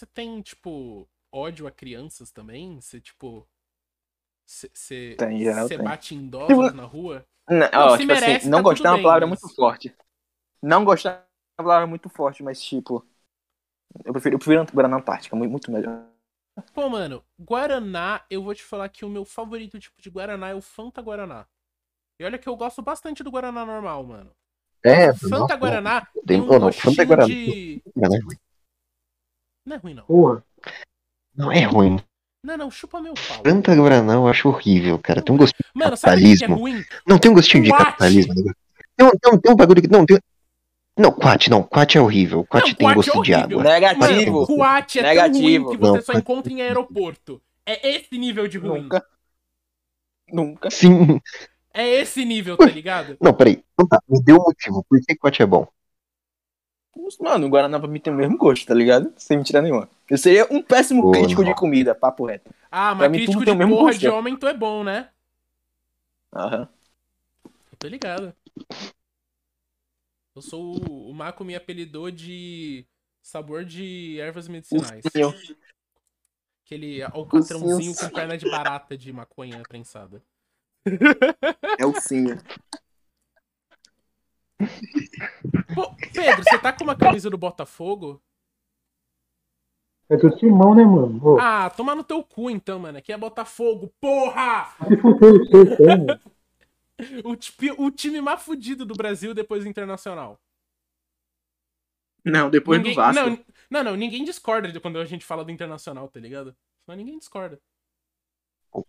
você 0.00 0.06
tem, 0.06 0.40
tipo, 0.42 1.08
ódio 1.30 1.66
a 1.66 1.70
crianças 1.70 2.30
também? 2.30 2.80
Você, 2.80 3.00
tipo. 3.00 3.46
Você 4.46 5.16
bate 5.82 6.14
em 6.14 6.24
idosos 6.24 6.48
Tipo, 6.48 6.70
na 6.72 6.84
rua? 6.84 7.24
Não, 7.48 7.68
ó, 7.72 7.96
tipo 7.96 8.08
merece, 8.08 8.36
assim, 8.38 8.48
não 8.48 8.58
tá 8.58 8.62
gostar 8.62 8.88
é 8.88 8.92
uma 8.92 9.02
palavra 9.02 9.26
mas- 9.26 9.40
muito 9.42 9.54
forte. 9.54 9.94
Não 10.62 10.84
gostar 10.84 11.10
é 11.10 11.29
uma 11.58 11.64
palavra 11.64 11.86
muito 11.86 12.08
forte, 12.08 12.42
mas 12.42 12.60
tipo. 12.62 13.04
Eu 14.04 14.12
prefiro, 14.12 14.34
eu 14.36 14.38
prefiro 14.38 14.64
Guaraná 14.72 14.96
Antártica, 14.98 15.34
muito, 15.34 15.70
melhor. 15.70 16.06
Pô, 16.74 16.88
mano, 16.88 17.24
Guaraná, 17.40 18.24
eu 18.30 18.42
vou 18.42 18.54
te 18.54 18.62
falar 18.62 18.88
que 18.88 19.04
o 19.04 19.08
meu 19.08 19.24
favorito 19.24 19.78
tipo 19.78 20.00
de 20.00 20.10
Guaraná 20.10 20.48
é 20.50 20.54
o 20.54 20.60
Fanta 20.60 21.00
Guaraná. 21.02 21.46
E 22.20 22.24
olha 22.24 22.38
que 22.38 22.48
eu 22.48 22.56
gosto 22.56 22.82
bastante 22.82 23.22
do 23.22 23.30
Guaraná 23.30 23.64
normal, 23.64 24.04
mano. 24.04 24.30
é, 24.84 25.12
Fanta 25.14 25.38
nossa, 25.38 25.56
Guaraná 25.56 26.06
tem- 26.06 26.22
tem 26.24 26.40
um 26.40 26.46
não, 26.58 26.72
Fanta 26.72 27.04
Guaraná. 27.04 27.26
de... 27.26 27.82
Não 27.96 28.14
é 28.14 28.18
ruim. 28.20 28.36
Não 29.66 29.76
é 29.76 29.78
ruim, 29.78 29.94
não. 29.94 30.04
Porra. 30.04 30.44
Não 31.34 31.52
é 31.52 31.60
ruim. 31.62 31.98
Não, 32.44 32.56
não, 32.56 32.70
chupa 32.70 33.00
meu 33.00 33.14
pau. 33.14 33.42
Fanta 33.44 33.74
Guaraná 33.74 34.14
eu 34.14 34.28
acho 34.28 34.48
horrível, 34.48 34.98
cara. 34.98 35.22
Tem 35.22 35.34
um 35.34 35.38
gostinho 35.38 35.64
de 35.74 35.78
Mano, 35.78 35.96
sabe 35.96 36.16
que 36.22 36.26
é 36.26 36.30
capitalismo. 36.30 36.56
ruim? 36.56 36.84
Não, 37.06 37.18
tem 37.18 37.30
um 37.30 37.34
gostinho 37.34 37.64
de 37.64 37.70
capitalismo. 37.70 38.34
né? 38.34 38.52
Tem 38.96 39.06
um, 39.06 39.10
tem 39.10 39.32
um, 39.32 39.38
tem 39.40 39.52
um 39.52 39.56
bagulho 39.56 39.82
que. 39.82 39.88
Não, 39.88 40.04
tem... 40.06 40.18
Não, 41.00 41.12
Quat, 41.12 41.48
não. 41.48 41.62
Quat 41.62 41.96
é 41.96 42.00
horrível. 42.00 42.44
Quat 42.44 42.66
Não, 42.68 42.74
tem 42.74 42.86
Quat 42.86 42.92
é 42.92 42.94
gosto 42.96 43.22
de 43.22 43.32
horrível. 43.34 43.60
água. 43.60 43.72
Negativo. 43.72 44.32
Mano, 44.32 44.46
Coate 44.46 44.98
é 44.98 45.02
Negativo. 45.02 45.32
tão 45.32 45.42
ruim 45.42 45.70
que 45.70 45.76
você 45.78 45.96
Não, 45.98 46.02
só 46.02 46.12
encontra 46.12 46.52
em 46.52 46.62
aeroporto. 46.62 47.40
É 47.64 47.90
esse 47.96 48.18
nível 48.18 48.46
de 48.48 48.58
ruim. 48.58 48.82
Nunca. 48.82 49.06
Nunca. 50.32 50.70
Sim. 50.70 51.20
É 51.72 51.88
esse 51.88 52.24
nível, 52.24 52.56
tá 52.56 52.66
ligado? 52.66 53.16
Não, 53.20 53.32
peraí. 53.32 53.62
Então 53.74 53.86
tá, 53.88 54.00
me 54.08 54.22
deu 54.22 54.36
um 54.36 54.42
motivo. 54.42 54.84
Por 54.88 55.00
que 55.00 55.16
Quat 55.16 55.40
é 55.40 55.46
bom? 55.46 55.66
Mano, 57.20 57.46
o 57.46 57.50
Guaraná 57.50 57.78
pra 57.78 57.88
mim 57.88 57.98
tem 58.00 58.12
o 58.12 58.16
mesmo 58.16 58.36
gosto, 58.36 58.66
tá 58.66 58.74
ligado? 58.74 59.12
Sem 59.16 59.36
mentira 59.38 59.62
nenhuma. 59.62 59.88
Eu 60.08 60.18
seria 60.18 60.46
um 60.50 60.60
péssimo 60.62 61.10
crítico 61.10 61.42
não. 61.42 61.48
de 61.48 61.54
comida, 61.54 61.94
papo 61.94 62.26
reto. 62.26 62.50
Ah, 62.70 62.94
Pra 62.94 63.08
mas 63.08 63.10
mim, 63.10 63.18
crítico 63.18 63.32
tudo 63.34 63.40
de 63.40 63.44
tem 63.46 63.54
o 63.54 63.58
mesmo 63.58 63.74
porra 63.76 63.86
gosto. 63.86 64.00
de 64.00 64.08
homem, 64.08 64.36
tu 64.36 64.46
é 64.46 64.54
bom, 64.54 64.84
né? 64.84 65.08
Aham. 66.34 66.68
Eu 67.44 67.78
tô 67.78 67.88
ligado. 67.88 68.34
Eu 70.34 70.42
sou 70.42 70.76
o, 70.88 71.10
o 71.10 71.14
Mako 71.14 71.44
me 71.44 71.54
apelidou 71.54 72.10
de 72.10 72.86
sabor 73.22 73.64
de 73.64 74.18
ervas 74.20 74.48
medicinais. 74.48 75.04
Eu- 75.14 75.34
Aquele 76.64 77.02
alcatrãozinho 77.02 77.90
Ursinho. 77.90 77.96
com 77.96 78.14
perna 78.14 78.38
de 78.38 78.48
barata 78.48 78.96
de 78.96 79.12
maconha 79.12 79.60
prensada. 79.68 80.22
É 81.78 81.84
o 81.84 81.92
sim. 82.00 82.26
Pô, 85.74 85.92
Pedro, 86.14 86.44
você 86.44 86.58
tá 86.60 86.72
com 86.72 86.84
uma 86.84 86.94
camisa 86.96 87.28
do 87.28 87.36
Botafogo? 87.36 88.22
É 90.08 90.16
do 90.16 90.30
Timão, 90.36 90.74
né, 90.76 90.84
mano? 90.84 91.20
Ô, 91.24 91.38
Ah, 91.40 91.70
toma 91.70 91.94
no 91.94 92.04
teu 92.04 92.22
cu 92.22 92.48
então, 92.50 92.78
mano. 92.78 92.98
Aqui 92.98 93.12
é 93.12 93.18
Botafogo, 93.18 93.92
porra! 94.00 94.74
se 94.86 94.96
fuder, 94.96 95.76
tem, 95.76 95.86
mano. 95.86 96.20
O, 97.24 97.84
o 97.86 97.90
time 97.90 98.20
mais 98.20 98.42
fudido 98.42 98.84
do 98.84 98.94
Brasil 98.94 99.34
depois 99.34 99.64
do 99.64 99.68
Internacional. 99.70 100.40
Não, 102.24 102.50
depois 102.50 102.78
Ninguém- 102.78 102.94
do 102.94 102.96
Vasco. 102.96 103.24
Não, 103.30 103.44
não, 103.70 103.84
não, 103.84 103.96
ninguém 103.96 104.24
discorda 104.24 104.70
de 104.70 104.80
quando 104.80 104.98
a 104.98 105.04
gente 105.04 105.24
fala 105.24 105.44
do 105.44 105.50
Internacional, 105.50 106.08
tá 106.08 106.20
ligado? 106.20 106.54
Só 106.84 106.94
ninguém 106.94 107.18
discorda. 107.18 107.60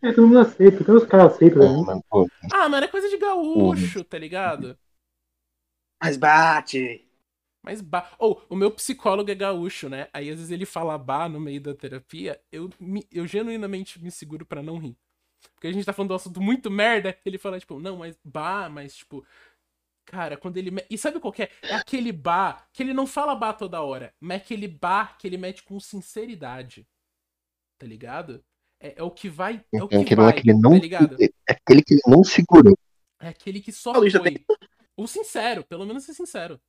É, 0.04 0.14
todo 0.14 0.28
mundo 0.28 0.40
aceita, 0.40 0.84
todos 0.86 1.04
os 1.04 1.10
caras 1.10 1.34
aceitam, 1.34 1.86
né? 1.86 2.02
pô, 2.10 2.30
Ah, 2.54 2.70
mano, 2.70 2.86
é 2.86 2.88
coisa 2.88 3.10
de 3.10 3.18
gaúcho, 3.18 4.04
tá 4.04 4.18
ligado? 4.18 4.78
Mas 6.02 6.18
bate. 6.18 7.08
Mas 7.64 7.82
ba... 7.82 8.10
Ou, 8.20 8.44
o 8.50 8.56
meu 8.56 8.72
psicólogo 8.72 9.30
é 9.30 9.36
gaúcho, 9.36 9.88
né? 9.90 10.08
Aí 10.14 10.30
às 10.30 10.36
vezes 10.38 10.52
ele 10.52 10.66
fala 10.66 10.98
bah 10.98 11.30
no 11.30 11.40
meio 11.40 11.62
da 11.62 11.74
terapia, 11.76 12.40
eu, 12.52 12.70
me- 12.80 13.08
eu 13.12 13.26
genuinamente 13.28 14.02
me 14.02 14.12
seguro 14.12 14.46
pra 14.46 14.64
não 14.64 14.78
rir. 14.78 14.98
Porque 15.56 15.68
a 15.68 15.72
gente 15.72 15.86
tá 15.86 15.94
falando 15.94 16.10
de 16.10 16.14
um 16.14 16.16
assunto 16.18 16.42
muito 16.42 16.70
merda, 16.72 17.18
ele 17.26 17.38
fala, 17.38 17.60
tipo, 17.60 17.80
não, 17.80 17.98
mas 17.98 18.18
bah, 18.24 18.70
mas 18.70 18.96
tipo. 18.96 19.26
Cara, 20.06 20.36
quando 20.36 20.58
ele. 20.58 20.72
me- 20.72 20.86
E 20.90 20.98
sabe 20.98 21.20
qual 21.20 21.32
que 21.32 21.44
é? 21.44 21.52
É 21.62 21.76
aquele 21.76 22.12
bah 22.12 22.68
que 22.74 22.84
ele 22.84 22.94
não 22.94 23.06
fala 23.08 23.36
bah 23.36 23.54
toda 23.54 23.82
hora, 23.82 24.14
mas 24.20 24.40
é 24.40 24.44
aquele 24.44 24.68
bah 24.68 25.16
que 25.18 25.28
ele 25.28 25.38
mete 25.38 25.64
com 25.64 25.80
sinceridade. 25.80 26.88
Tá 27.78 27.86
ligado? 27.88 28.44
É, 28.80 28.96
é 29.00 29.04
o 29.04 29.12
que 29.12 29.30
vai. 29.30 29.64
É 29.74 29.82
o 29.82 29.88
que 29.88 29.96
Então, 29.96 30.02
aquele 30.02 30.22
vai, 30.22 30.34
que 30.34 30.50
ele 30.50 30.60
não. 30.60 30.72
tá 30.72 30.78
ligado? 30.80 31.18
É 31.22 31.54
aquele 31.54 31.84
que 31.84 31.94
ele 31.94 32.02
não 32.08 32.24
segurou. 32.24 32.78
É 33.20 33.28
aquele 33.30 33.62
que 33.62 33.72
só 33.72 33.94
Paulista 33.94 34.20
foi. 34.20 34.44
O 34.98 35.08
sincero, 35.08 35.64
pelo 35.64 35.86
menos 35.86 36.04
ser 36.04 36.14
sincero. 36.14 36.60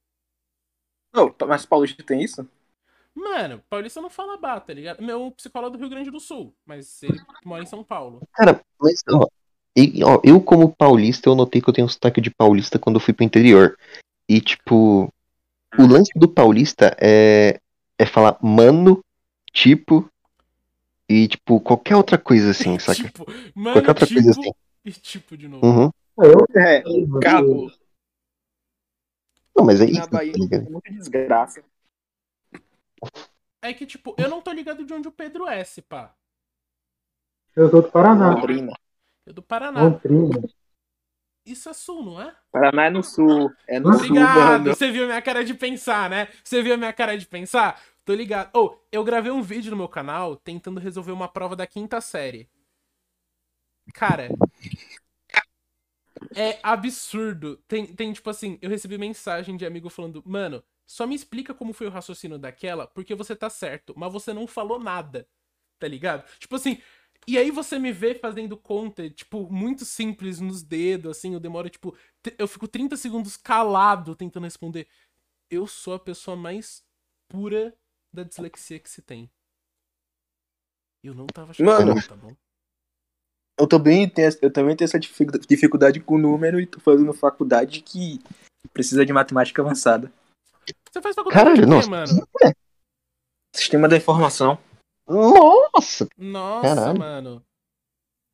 Não, 1.13 1.35
mas 1.47 1.67
Paulista 1.67 2.03
tem 2.03 2.23
isso? 2.23 2.49
Mano, 3.15 3.63
Paulista 3.69 4.01
não 4.01 4.09
fala 4.11 4.37
bah, 4.39 4.59
tá 4.61 4.73
ligado? 4.73 5.03
Meu 5.03 5.31
psicólogo 5.33 5.75
é 5.75 5.79
do 5.79 5.81
Rio 5.81 5.91
Grande 5.91 6.11
do 6.11 6.19
Sul, 6.21 6.55
mas 6.65 7.03
ele 7.03 7.21
mora 7.45 7.63
em 7.63 7.67
São 7.67 7.85
Paulo. 7.85 8.21
Cara, 8.35 8.61
mas, 8.81 9.03
ó, 9.09 10.21
eu 10.25 10.41
como 10.41 10.75
paulista, 10.75 11.29
eu 11.29 11.35
notei 11.35 11.61
que 11.61 11.69
eu 11.69 11.75
tenho 11.75 11.87
um 11.87 11.91
sotaque 11.91 12.21
de 12.21 12.31
paulista 12.31 12.79
quando 12.79 12.97
eu 12.97 13.01
fui 13.01 13.13
pro 13.13 13.25
interior. 13.25 13.77
E, 14.29 14.41
tipo, 14.41 15.13
O 15.79 15.87
lance 15.87 16.13
do 16.17 16.29
paulista 16.29 16.97
é, 17.01 17.59
é 17.99 18.07
falar 18.07 18.39
mano, 18.43 19.01
tipo, 19.53 20.09
e 21.09 21.29
tipo, 21.29 21.61
qualquer 21.61 21.97
outra 21.97 22.17
coisa 22.19 22.51
assim, 22.51 22.79
saca? 22.81 23.05
tipo, 23.05 23.25
mano, 23.55 23.75
Qualquer 23.77 23.91
outra 23.91 24.07
tipo, 24.07 24.21
coisa 24.21 24.31
assim. 24.31 24.53
e 24.85 24.93
tipo 24.93 25.37
de 25.37 25.49
novo. 25.49 25.67
Uhum. 25.67 25.91
Eu, 26.19 26.61
É, 26.61 26.83
eu- 26.83 27.19
acabou. 27.19 27.71
Não, 29.57 29.65
mas 29.67 29.81
é 29.81 29.85
isso, 29.85 30.01
tá 30.03 30.17
Bahia 30.17 30.33
ligado? 30.33 30.67
é 30.67 30.71
muita 30.71 30.91
desgraça. 30.91 31.63
É 33.63 33.73
que, 33.73 33.87
tipo, 33.87 34.15
eu 34.19 34.29
não 34.29 34.43
tô 34.43 34.51
ligado 34.53 34.85
de 34.85 34.93
onde 34.93 35.09
o 35.09 35.13
Pedro 35.13 35.47
é, 35.47 35.63
se 35.63 35.81
pá. 35.81 36.15
eu 37.55 37.71
sou 37.71 37.83
do 37.83 37.91
Paraná. 37.91 38.35
Londrina. 38.35 38.73
Eu 39.25 39.33
do 39.33 39.43
Paraná. 39.43 39.83
Londrina. 39.83 40.43
Isso 41.45 41.69
é 41.69 41.73
sul, 41.73 42.05
não 42.05 42.21
é? 42.21 42.35
Paraná 42.51 42.87
é 42.87 42.91
no 42.91 43.03
sul. 43.03 43.53
É 43.67 43.81
no 43.81 43.93
sul, 43.93 44.07
Obrigado. 44.07 44.37
mano. 44.37 44.65
Você 44.75 44.91
viu 44.91 45.05
a 45.05 45.07
minha 45.07 45.23
cara 45.23 45.45
de 45.45 45.55
pensar, 45.55 46.09
né? 46.11 46.29
Você 46.43 46.63
viu 46.63 46.75
a 46.75 46.77
minha 46.77 46.93
cara 46.93 47.17
de 47.17 47.27
pensar? 47.27 47.81
Tô 48.05 48.15
ligado. 48.15 48.51
Oh, 48.55 48.77
eu 48.91 49.05
gravei 49.05 49.31
um 49.31 49.43
vídeo 49.43 49.71
no 49.71 49.77
meu 49.77 49.89
canal 49.89 50.37
tentando 50.37 50.81
resolver 50.81 51.13
uma 51.13 51.29
prova 51.29 51.55
da 51.55 51.67
quinta 51.67 52.01
série. 52.01 52.49
Cara. 53.95 54.29
É 56.35 56.59
absurdo. 56.63 57.57
Tem, 57.69 57.87
tem, 57.87 58.13
tipo 58.13 58.31
assim, 58.31 58.59
eu 58.63 58.71
recebi 58.71 58.97
mensagem 58.97 59.57
de 59.57 59.67
amigo 59.67 59.89
falando, 59.89 60.23
mano, 60.25 60.63
só 60.93 61.07
me 61.07 61.15
explica 61.15 61.55
como 61.55 61.73
foi 61.73 61.87
o 61.87 61.91
raciocínio 61.91 62.39
daquela, 62.39 62.87
porque 62.87 63.15
você 63.15 63.35
tá 63.35 63.49
certo, 63.49 63.95
mas 63.97 64.13
você 64.13 64.35
não 64.35 64.47
falou 64.47 64.79
nada. 64.79 65.27
Tá 65.79 65.89
ligado? 65.89 66.29
Tipo 66.39 66.57
assim, 66.57 66.83
e 67.27 67.39
aí 67.39 67.51
você 67.51 67.79
me 67.79 67.91
vê 67.91 68.15
fazendo 68.15 68.59
conta, 68.59 69.09
tipo, 69.09 69.51
muito 69.51 69.87
simples 69.87 70.39
nos 70.39 70.63
dedos, 70.63 71.17
assim, 71.17 71.33
eu 71.33 71.41
demoro, 71.41 71.71
tipo, 71.71 71.97
eu 72.37 72.47
fico 72.47 72.69
30 72.69 72.95
segundos 72.99 73.39
calado 73.39 74.15
tentando 74.15 74.45
responder. 74.45 74.87
Eu 75.51 75.67
sou 75.67 75.95
a 75.95 75.99
pessoa 75.99 76.37
mais 76.37 76.85
pura 77.27 77.75
da 78.13 78.23
dislexia 78.23 78.79
que 78.79 78.91
se 78.91 79.01
tem. 79.01 79.31
Eu 81.03 81.15
não 81.15 81.27
tava 81.27 81.53
achando, 81.53 81.65
Mano. 81.65 81.95
tá 82.07 82.15
bom? 82.15 82.37
Eu 83.59 83.67
também 83.67 84.07
tenho, 84.11 84.29
eu 84.43 84.53
também 84.53 84.77
tenho 84.77 84.87
essa 84.87 85.01
dificu- 85.01 85.39
dificuldade 85.39 86.01
com 86.01 86.19
número 86.19 86.61
e 86.61 86.67
tô 86.67 86.79
fazendo 86.81 87.15
faculdade 87.15 87.81
que 87.81 88.21
precisa 88.75 89.07
de 89.07 89.13
matemática 89.13 89.63
avançada. 89.63 90.13
Você 90.93 91.01
faz 91.01 91.15
faculdade 91.15 91.43
Caralho, 91.43 91.57
de 91.57 91.63
quê, 91.63 91.75
nossa. 91.75 91.89
mano? 91.89 92.29
Sistema 93.55 93.89
da 93.89 93.97
informação. 93.97 94.59
Nossa! 95.09 96.07
Nossa, 96.19 96.75
Caralho. 96.75 96.99
mano. 96.99 97.47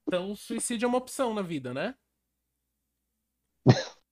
Então, 0.06 0.34
suicídio 0.34 0.86
é 0.86 0.88
uma 0.88 0.98
opção 0.98 1.32
na 1.32 1.42
vida, 1.42 1.72
né? 1.72 1.94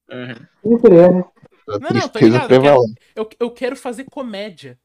Sempre 0.09 0.95
é, 0.95 1.09
Não, 1.09 1.79
não, 1.81 2.09
tô 2.09 2.19
tristeza 2.19 2.27
ligado. 2.27 2.55
Eu 2.55 2.63
quero, 2.63 2.85
eu, 3.17 3.29
eu 3.41 3.51
quero 3.51 3.77
fazer 3.77 4.05
comédia. 4.05 4.79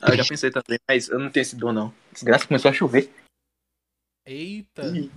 Ah, 0.00 0.10
eu 0.12 0.16
já 0.16 0.24
pensei 0.24 0.50
também, 0.50 0.78
mas 0.88 1.08
eu 1.08 1.18
não 1.18 1.30
tenho 1.30 1.42
esse 1.42 1.56
dom, 1.56 1.72
não. 1.72 1.94
Desgraça 2.12 2.46
começou 2.46 2.70
a 2.70 2.74
chover. 2.74 3.12
Eita. 4.24 4.86
Ih. 4.86 5.10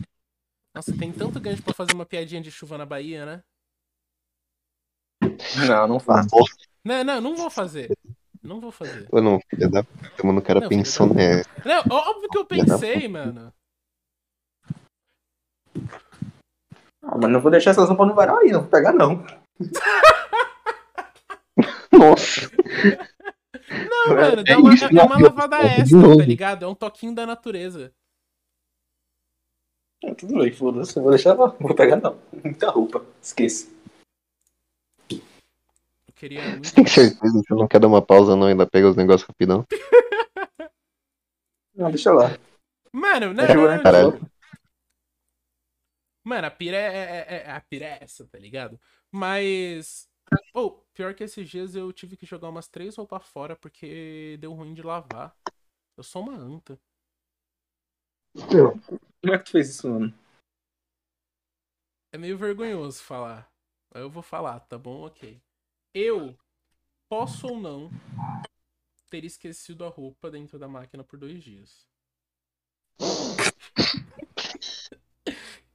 Nossa, 0.75 0.97
tem 0.97 1.13
tanto 1.13 1.39
gancho 1.39 1.63
pra 1.63 1.73
fazer 1.73 1.93
uma 1.93 2.05
piadinha 2.05 2.41
de 2.41 2.51
chuva 2.51 2.77
na 2.77 2.85
Bahia, 2.85 3.25
né? 3.25 3.43
Não, 5.67 5.87
não 5.87 5.99
faço. 5.99 6.29
Não, 6.83 7.03
não, 7.03 7.21
não 7.21 7.35
vou 7.35 7.49
fazer. 7.49 7.91
Não 8.41 8.59
vou 8.59 8.71
fazer. 8.71 9.07
eu 9.11 9.21
não, 9.21 9.39
filha 9.49 9.69
da 9.69 9.83
puta, 9.83 10.25
mano, 10.25 10.39
o 10.39 10.41
cara 10.41 10.61
Não, 10.61 10.69
pensou, 10.69 11.07
filho 11.07 11.19
né? 11.19 11.43
Não, 11.65 11.79
óbvio 11.95 12.29
que 12.29 12.37
eu 12.37 12.43
da 12.43 12.47
pensei, 12.47 13.07
mano. 13.07 13.53
Ah, 17.03 17.17
mas 17.17 17.29
não 17.29 17.41
vou 17.41 17.51
deixar 17.51 17.71
essas 17.71 17.87
roupas 17.89 18.07
no 18.07 18.15
varal 18.15 18.37
aí, 18.39 18.51
não 18.51 18.61
vou 18.61 18.69
pegar, 18.69 18.93
não. 18.93 19.25
Nossa! 21.91 22.49
Não, 23.69 24.15
mano, 24.15 24.43
dá 24.43 24.53
É 24.53 24.57
uma, 24.57 24.73
isso, 24.73 24.85
é 24.85 25.03
uma 25.03 25.19
não, 25.19 25.27
lavada 25.27 25.57
eu- 25.57 25.81
extra, 25.81 26.17
tá 26.17 26.25
ligado? 26.25 26.65
É 26.65 26.67
um 26.67 26.75
toquinho 26.75 27.13
da 27.13 27.25
natureza. 27.25 27.91
Ah, 30.05 30.15
tudo 30.15 30.35
bem, 30.37 30.51
foda-se, 30.53 30.97
vou 30.99 31.09
deixar 31.09 31.33
lá. 31.33 31.47
Não 31.47 31.57
vou 31.67 31.75
pegar, 31.75 31.97
não. 31.97 32.17
Muita 32.43 32.69
roupa, 32.69 33.03
esqueça. 33.21 33.67
Queria 36.19 36.43
muito. 36.43 36.67
Você 36.67 36.75
tem 36.75 36.85
certeza 36.85 37.41
que 37.41 37.47
você 37.47 37.53
não 37.53 37.65
quer 37.65 37.79
dar 37.79 37.87
uma 37.87 38.05
pausa 38.05 38.35
não 38.35 38.49
e 38.49 38.51
ainda 38.51 38.67
pega 38.67 38.89
os 38.89 38.95
negócios 38.97 39.25
rapidão? 39.25 39.65
Não, 41.73 41.89
deixa 41.89 42.11
lá. 42.11 42.27
Mano, 42.91 43.33
não, 43.33 43.43
É, 43.45 43.53
não, 43.53 43.77
não, 43.77 43.83
caralho. 43.83 44.19
Mano, 46.25 46.47
a 46.47 46.51
pira 46.51 46.75
é, 46.75 46.97
é- 46.97 47.35
é- 47.37 47.51
a 47.51 47.61
pira 47.61 47.85
é 47.85 48.03
essa, 48.03 48.27
tá 48.27 48.37
ligado? 48.37 48.77
Mas. 49.09 50.09
Pô, 50.51 50.83
pior 50.93 51.13
que 51.15 51.23
esses 51.23 51.47
dias 51.49 51.73
eu 51.73 51.93
tive 51.93 52.17
que 52.17 52.25
jogar 52.25 52.49
umas 52.49 52.67
três 52.67 52.97
roupas 52.97 53.25
fora 53.27 53.55
porque 53.55 54.37
deu 54.41 54.51
ruim 54.53 54.73
de 54.73 54.81
lavar. 54.81 55.33
Eu 55.95 56.03
sou 56.03 56.23
uma 56.23 56.35
anta. 56.35 56.77
Eu, 58.35 58.77
Como 59.21 59.33
é 59.33 59.37
que 59.37 59.45
tu 59.45 59.51
fez 59.51 59.69
isso, 59.69 59.87
mano? 59.89 60.13
É 62.11 62.17
meio 62.17 62.37
vergonhoso 62.37 63.01
falar. 63.03 63.49
Mas 63.93 64.01
eu 64.03 64.09
vou 64.09 64.21
falar, 64.23 64.59
tá 64.61 64.77
bom? 64.77 65.05
Ok. 65.05 65.41
Eu 65.93 66.37
posso 67.09 67.47
ou 67.47 67.59
não 67.59 67.89
ter 69.09 69.25
esquecido 69.25 69.83
a 69.83 69.89
roupa 69.89 70.29
dentro 70.29 70.59
da 70.59 70.67
máquina 70.67 71.03
por 71.03 71.17
dois 71.17 71.43
dias. 71.43 71.87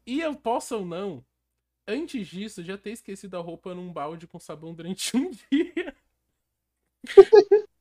e 0.07 0.21
eu 0.21 0.37
posso 0.37 0.77
ou 0.79 0.85
não, 0.87 1.25
antes 1.87 2.29
disso, 2.29 2.63
já 2.63 2.79
ter 2.79 2.93
esquecido 2.93 3.37
a 3.37 3.41
roupa 3.41 3.75
num 3.75 3.93
balde 3.93 4.27
com 4.27 4.39
sabão 4.39 4.75
durante 4.75 5.17
um 5.17 5.31
dia. 5.51 5.97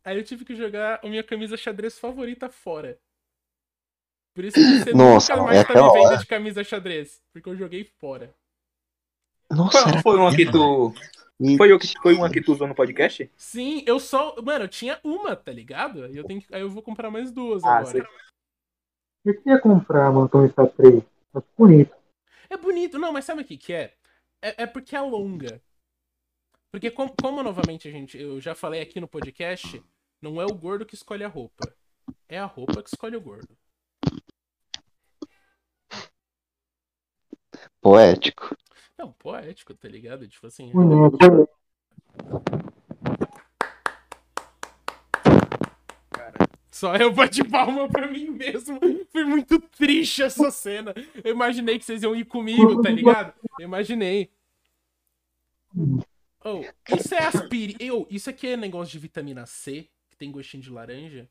Aí 0.04 0.18
eu 0.18 0.24
tive 0.24 0.44
que 0.44 0.56
jogar 0.56 1.00
a 1.04 1.08
minha 1.10 1.24
camisa 1.24 1.56
xadrez 1.56 1.98
favorita 1.98 2.50
fora. 2.50 3.00
Por 4.34 4.44
isso 4.44 4.56
que 4.56 4.84
você 4.84 4.94
Nossa, 4.94 5.34
nunca 5.36 5.44
mais 5.46 5.60
é 5.60 5.64
tá 5.64 5.74
me 5.76 5.92
vendo 5.92 6.08
hora. 6.08 6.18
de 6.18 6.26
camisa 6.26 6.64
xadrez. 6.64 7.22
Porque 7.32 7.48
eu 7.50 7.56
joguei 7.56 7.84
fora. 7.84 8.34
Nossa, 9.56 9.82
Qual 9.84 9.90
era... 9.90 10.02
foi 10.02 10.18
uma 10.18 10.36
que 10.36 10.50
tu. 10.50 10.94
Foi, 11.58 11.74
o 11.74 11.80
que, 11.80 11.88
foi 12.02 12.14
uma 12.16 12.30
que 12.30 12.42
tu 12.42 12.54
usou 12.54 12.68
no 12.68 12.76
podcast? 12.76 13.30
Sim, 13.36 13.84
eu 13.86 14.00
só. 14.00 14.36
Mano, 14.42 14.66
eu 14.66 14.70
tinha 14.70 15.00
uma, 15.04 15.36
tá 15.36 15.52
ligado? 15.52 16.04
Aí 16.04 16.16
eu, 16.16 16.24
tenho 16.24 16.42
que... 16.42 16.54
Aí 16.54 16.62
eu 16.62 16.70
vou 16.70 16.82
comprar 16.82 17.10
mais 17.12 17.32
duas 17.32 17.64
Ah, 17.64 17.78
agora. 17.78 17.86
sei. 17.92 18.04
eu 19.26 19.42
queria 19.42 19.60
comprar 19.60 20.10
uma 20.12 20.30
Tony 20.30 20.50
Star 20.50 20.70
3. 20.70 21.04
Mas 21.34 21.44
bonito. 21.58 21.96
É 22.50 22.56
bonito, 22.56 23.00
não, 23.00 23.12
mas 23.12 23.26
sabe 23.26 23.42
o 23.42 23.46
que, 23.46 23.58
que 23.58 23.74
é? 23.74 23.94
é? 24.42 24.64
É 24.64 24.68
porque 24.68 24.96
é 24.96 25.02
longa. 25.02 25.62
Porque, 26.72 26.90
com- 26.90 27.10
como, 27.10 27.44
novamente 27.44 27.88
a 27.88 27.92
gente. 27.92 28.18
Eu 28.18 28.40
já 28.40 28.56
falei 28.56 28.82
aqui 28.82 29.00
no 29.00 29.08
podcast, 29.08 29.84
não 30.22 30.42
é 30.42 30.46
o 30.46 30.54
gordo 30.56 30.86
que 30.86 30.96
escolhe 30.96 31.24
a 31.24 31.28
roupa. 31.28 31.74
É 32.30 32.40
a 32.40 32.46
roupa 32.46 32.82
que 32.82 32.90
escolhe 32.90 33.16
o 33.16 33.22
gordo. 33.22 33.58
poético. 37.82 38.56
Não, 38.98 39.12
poético, 39.14 39.74
tá 39.74 39.88
ligado? 39.88 40.28
Tipo 40.28 40.48
assim. 40.48 40.72
Bonito. 40.72 41.50
Só 46.70 46.96
eu 46.96 47.14
bati 47.14 47.44
palma 47.44 47.88
pra 47.88 48.08
mim 48.08 48.30
mesmo. 48.30 48.80
Foi 49.12 49.24
muito 49.24 49.60
triste 49.60 50.24
essa 50.24 50.52
cena. 50.52 50.94
Eu 51.24 51.32
imaginei 51.32 51.80
que 51.80 51.86
vocês 51.86 52.04
iam 52.04 52.16
ir 52.16 52.26
comigo, 52.26 52.82
tá 52.82 52.90
ligado? 52.90 53.34
Eu 53.60 53.66
imaginei. 53.66 54.32
Oh, 56.44 56.62
isso 56.94 57.16
é 57.16 57.20
aspire. 57.20 57.78
Eu, 57.80 58.06
isso 58.10 58.30
aqui 58.30 58.48
é 58.48 58.58
negócio 58.58 58.92
de 58.92 59.00
vitamina 59.00 59.46
C, 59.46 59.88
que 60.10 60.18
tem 60.18 60.32
gostinho 60.32 60.62
de 60.62 60.70
laranja. 60.70 61.30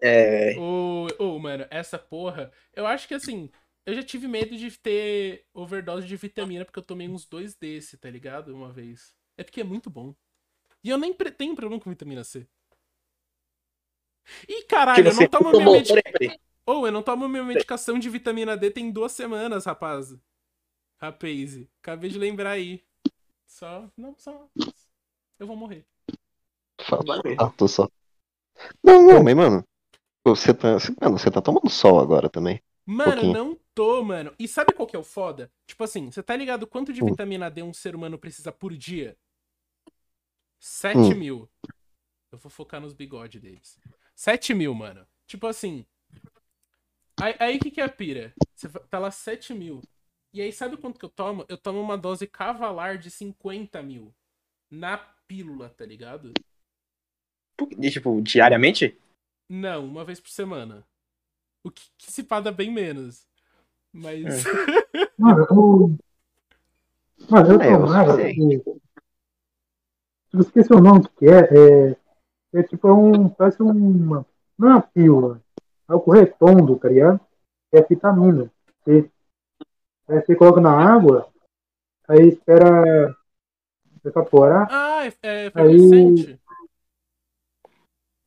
É. 0.00 0.56
Ô, 0.58 1.08
ô, 1.18 1.38
mano, 1.38 1.66
essa 1.70 1.98
porra. 1.98 2.50
Eu 2.74 2.86
acho 2.86 3.06
que 3.06 3.14
assim, 3.14 3.50
eu 3.86 3.94
já 3.94 4.02
tive 4.02 4.26
medo 4.26 4.56
de 4.56 4.70
ter 4.78 5.46
overdose 5.52 6.06
de 6.06 6.16
vitamina, 6.16 6.64
porque 6.64 6.78
eu 6.78 6.82
tomei 6.82 7.08
uns 7.08 7.26
dois 7.26 7.54
desse, 7.54 7.96
tá 7.98 8.10
ligado? 8.10 8.54
Uma 8.54 8.72
vez. 8.72 9.14
É 9.36 9.44
porque 9.44 9.60
é 9.60 9.64
muito 9.64 9.90
bom. 9.90 10.14
E 10.82 10.90
eu 10.90 10.98
nem 10.98 11.12
pre- 11.12 11.30
tenho 11.30 11.54
problema 11.54 11.82
com 11.82 11.90
vitamina 11.90 12.24
C. 12.24 12.46
Ih, 14.48 14.64
caralho, 14.64 15.08
eu 15.08 15.14
não 15.14 15.28
tomo 15.28 15.50
minha 15.52 15.70
medicação. 15.70 16.38
Ou 16.66 16.86
eu 16.86 16.92
não 16.92 17.02
tomo 17.02 17.28
minha 17.28 17.44
medicação 17.44 17.98
de 17.98 18.08
vitamina 18.08 18.56
D 18.56 18.70
tem 18.70 18.90
duas 18.90 19.12
semanas, 19.12 19.66
rapaz. 19.66 20.14
Rapaz, 20.98 21.66
acabei 21.82 22.08
de 22.08 22.18
lembrar 22.18 22.52
aí. 22.52 22.82
Só. 23.46 23.90
Não, 23.96 24.16
só. 24.18 24.48
Eu 25.38 25.46
vou 25.46 25.56
morrer. 25.56 25.84
Vai. 27.06 27.36
fato 27.36 27.68
só. 27.68 27.88
Não, 28.82 29.02
não, 29.02 29.22
mas 29.22 29.34
mano. 29.34 29.64
Você 30.24 30.54
tá. 30.54 30.78
Mano, 31.00 31.18
você 31.18 31.30
tá 31.30 31.42
tomando 31.42 31.68
sol 31.68 32.00
agora 32.00 32.30
também. 32.30 32.62
Mano, 32.86 33.12
pouquinho. 33.12 33.32
não 33.34 33.63
tô, 33.74 34.02
mano. 34.02 34.34
E 34.38 34.46
sabe 34.46 34.72
qual 34.72 34.86
que 34.86 34.96
é 34.96 34.98
o 34.98 35.04
foda? 35.04 35.50
Tipo 35.66 35.84
assim, 35.84 36.10
você 36.10 36.22
tá 36.22 36.36
ligado 36.36 36.66
quanto 36.66 36.92
de 36.92 37.02
Hum. 37.02 37.06
vitamina 37.06 37.50
D 37.50 37.62
um 37.62 37.72
ser 37.72 37.94
humano 37.94 38.18
precisa 38.18 38.52
por 38.52 38.76
dia? 38.76 39.16
7 40.58 40.98
Hum. 40.98 41.14
mil. 41.16 41.48
Eu 42.32 42.38
vou 42.38 42.50
focar 42.50 42.80
nos 42.80 42.92
bigodes 42.92 43.40
deles. 43.40 43.78
7 44.14 44.54
mil, 44.54 44.74
mano. 44.74 45.06
Tipo 45.26 45.46
assim. 45.46 45.86
Aí, 47.20 47.34
aí 47.38 47.58
que 47.58 47.70
que 47.70 47.80
é 47.80 47.84
a 47.84 47.88
pira? 47.88 48.34
Você 48.54 48.68
tá 48.68 48.98
lá 48.98 49.10
7 49.10 49.54
mil. 49.54 49.80
E 50.32 50.40
aí, 50.40 50.52
sabe 50.52 50.76
quanto 50.76 50.98
que 50.98 51.04
eu 51.04 51.10
tomo? 51.10 51.44
Eu 51.48 51.56
tomo 51.56 51.80
uma 51.80 51.96
dose 51.96 52.26
cavalar 52.26 52.98
de 52.98 53.10
50 53.10 53.82
mil. 53.82 54.12
Na 54.70 54.98
pílula, 54.98 55.70
tá 55.70 55.86
ligado? 55.86 56.32
E, 57.78 57.90
tipo, 57.90 58.20
diariamente? 58.20 58.98
Não, 59.48 59.86
uma 59.86 60.04
vez 60.04 60.18
por 60.18 60.30
semana. 60.30 60.84
O 61.62 61.70
que, 61.70 61.88
que 61.96 62.10
se 62.10 62.24
paga 62.24 62.50
bem 62.50 62.70
menos. 62.70 63.28
Mas. 63.94 64.42
Mano, 65.16 65.46
eu. 65.48 65.96
Mano, 67.30 67.52
eu 67.52 67.60
É, 67.60 67.72
eu 67.72 67.80
tomava. 67.80 68.16
tipo, 68.32 68.80
Eu 70.32 70.40
esqueci 70.40 70.72
o 70.72 70.80
nome 70.80 71.08
que 71.16 71.26
é. 71.26 71.38
É, 71.38 71.96
é 72.54 72.62
tipo, 72.64 72.88
é 72.88 72.92
um. 72.92 73.28
Parece 73.28 73.62
uma. 73.62 74.26
Não 74.58 74.68
é 74.68 74.72
uma 74.72 74.82
pílula. 74.82 75.40
É 75.88 75.92
algo 75.92 76.10
redondo, 76.10 76.76
tá 76.76 76.88
ligado? 76.88 77.20
É 77.72 77.80
vitamina. 77.82 78.50
Você, 78.82 79.10
aí 80.08 80.20
você 80.20 80.34
coloca 80.34 80.60
na 80.60 80.72
água, 80.72 81.28
aí 82.08 82.28
espera 82.28 83.16
evaporar. 84.04 84.68
ah, 84.70 85.04
é, 85.04 85.08
é 85.28 85.46
efervescente? 85.46 86.40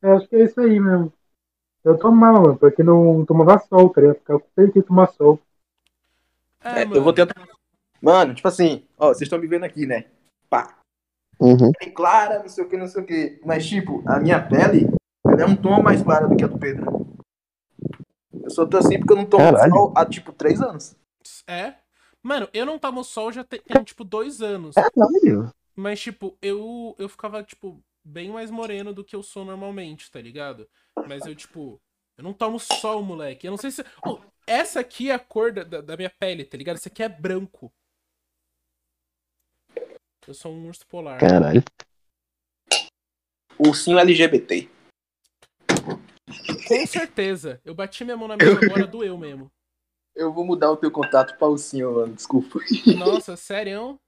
É, 0.02 0.12
acho 0.12 0.28
que 0.28 0.36
é 0.36 0.46
isso 0.46 0.60
aí 0.60 0.80
mesmo. 0.80 1.12
Eu 1.84 1.98
tomava, 1.98 2.40
mano, 2.40 2.58
porque 2.58 2.84
não 2.84 3.26
tomava 3.26 3.60
sol, 3.60 3.90
tá 3.90 4.02
ligado? 4.02 4.18
Ficava 4.18 4.40
com 4.40 4.66
de 4.66 4.82
tomar 4.82 5.08
sol. 5.08 5.40
É, 6.76 6.82
É, 6.82 6.84
eu 6.84 7.04
vou 7.04 7.14
tentar. 7.14 7.36
Mano, 8.02 8.34
tipo 8.34 8.48
assim, 8.48 8.84
ó, 8.98 9.08
vocês 9.10 9.24
estão 9.24 9.40
me 9.40 9.48
vendo 9.48 9.64
aqui, 9.64 9.86
né? 9.86 10.06
Pá. 10.50 10.78
Uhum. 11.40 11.72
Pele 11.80 11.92
clara, 11.92 12.40
não 12.40 12.50
sei 12.50 12.64
o 12.64 12.70
que, 12.70 12.78
não 12.78 12.88
sei 12.88 13.04
o 13.04 13.06
que. 13.06 13.40
Mas, 13.46 13.68
tipo, 13.68 14.04
a 14.08 14.20
minha 14.20 14.42
pele, 14.42 14.88
ela 15.26 15.42
é 15.42 15.46
um 15.46 15.56
tom 15.56 15.82
mais 15.82 16.02
clara 16.02 16.28
do 16.28 16.36
que 16.36 16.44
a 16.44 16.48
do 16.48 16.58
Pedro. 16.58 17.08
Eu 18.44 18.50
só 18.50 18.66
tô 18.66 18.78
assim 18.78 18.98
porque 19.00 19.14
eu 19.14 19.18
não 19.18 19.26
tomo 19.26 19.44
Caralho. 19.44 19.72
sol 19.72 19.94
há, 19.96 20.06
tipo, 20.06 20.32
três 20.32 20.62
anos. 20.62 20.96
É? 21.48 21.76
Mano, 22.24 22.48
eu 22.54 22.66
não 22.66 22.80
tomo 22.80 23.04
sol 23.04 23.32
já 23.32 23.44
tem, 23.44 23.62
tem, 23.62 23.84
tipo, 23.84 24.04
dois 24.04 24.42
anos. 24.42 24.76
Caralho. 24.76 25.52
Mas, 25.76 26.00
tipo, 26.00 26.38
eu, 26.42 26.96
eu 26.98 27.08
ficava, 27.10 27.44
tipo, 27.44 27.80
bem 28.04 28.32
mais 28.32 28.50
moreno 28.50 28.94
do 28.94 29.04
que 29.04 29.16
eu 29.16 29.22
sou 29.22 29.44
normalmente, 29.46 30.10
tá 30.10 30.20
ligado? 30.22 30.68
Mas 31.08 31.26
eu, 31.26 31.36
tipo, 31.36 31.80
eu 32.18 32.24
não 32.24 32.34
tomo 32.34 32.60
sol, 32.60 33.04
moleque. 33.04 33.46
Eu 33.46 33.52
não 33.52 33.58
sei 33.58 33.70
se. 33.70 33.86
Oh, 34.06 34.20
essa 34.48 34.80
aqui 34.80 35.12
é 35.12 35.14
a 35.14 35.20
cor 35.20 35.52
da, 35.52 35.82
da, 35.82 35.98
minha 35.98 36.10
pele, 36.10 36.46
tá 36.46 36.58
ligado? 36.58 36.78
Esse 36.78 36.88
aqui 36.88 37.04
é 37.04 37.10
branco. 37.10 37.72
Eu 40.26 40.34
sou 40.34 40.54
um 40.54 40.68
urso 40.68 40.86
polar. 40.88 41.20
Caralho. 41.20 41.64
Ursinho 43.60 44.00
LGBT. 44.00 44.70
Com 46.68 46.88
certeza. 46.88 47.62
Eu 47.64 47.76
bati 47.76 48.04
minha 48.04 48.18
mão 48.18 48.28
na 48.28 48.38
mesa 48.38 48.60
agora, 48.66 48.88
doeu 48.88 49.18
mesmo. 49.18 49.52
Eu 50.16 50.34
vou 50.34 50.46
mudar 50.46 50.72
o 50.72 50.78
teu 50.78 50.92
contato 50.92 51.38
pra 51.38 51.48
ursinho, 51.48 51.94
mano. 51.94 52.14
Desculpa. 52.16 52.60
Nossa, 52.98 53.38
sério? 53.38 54.00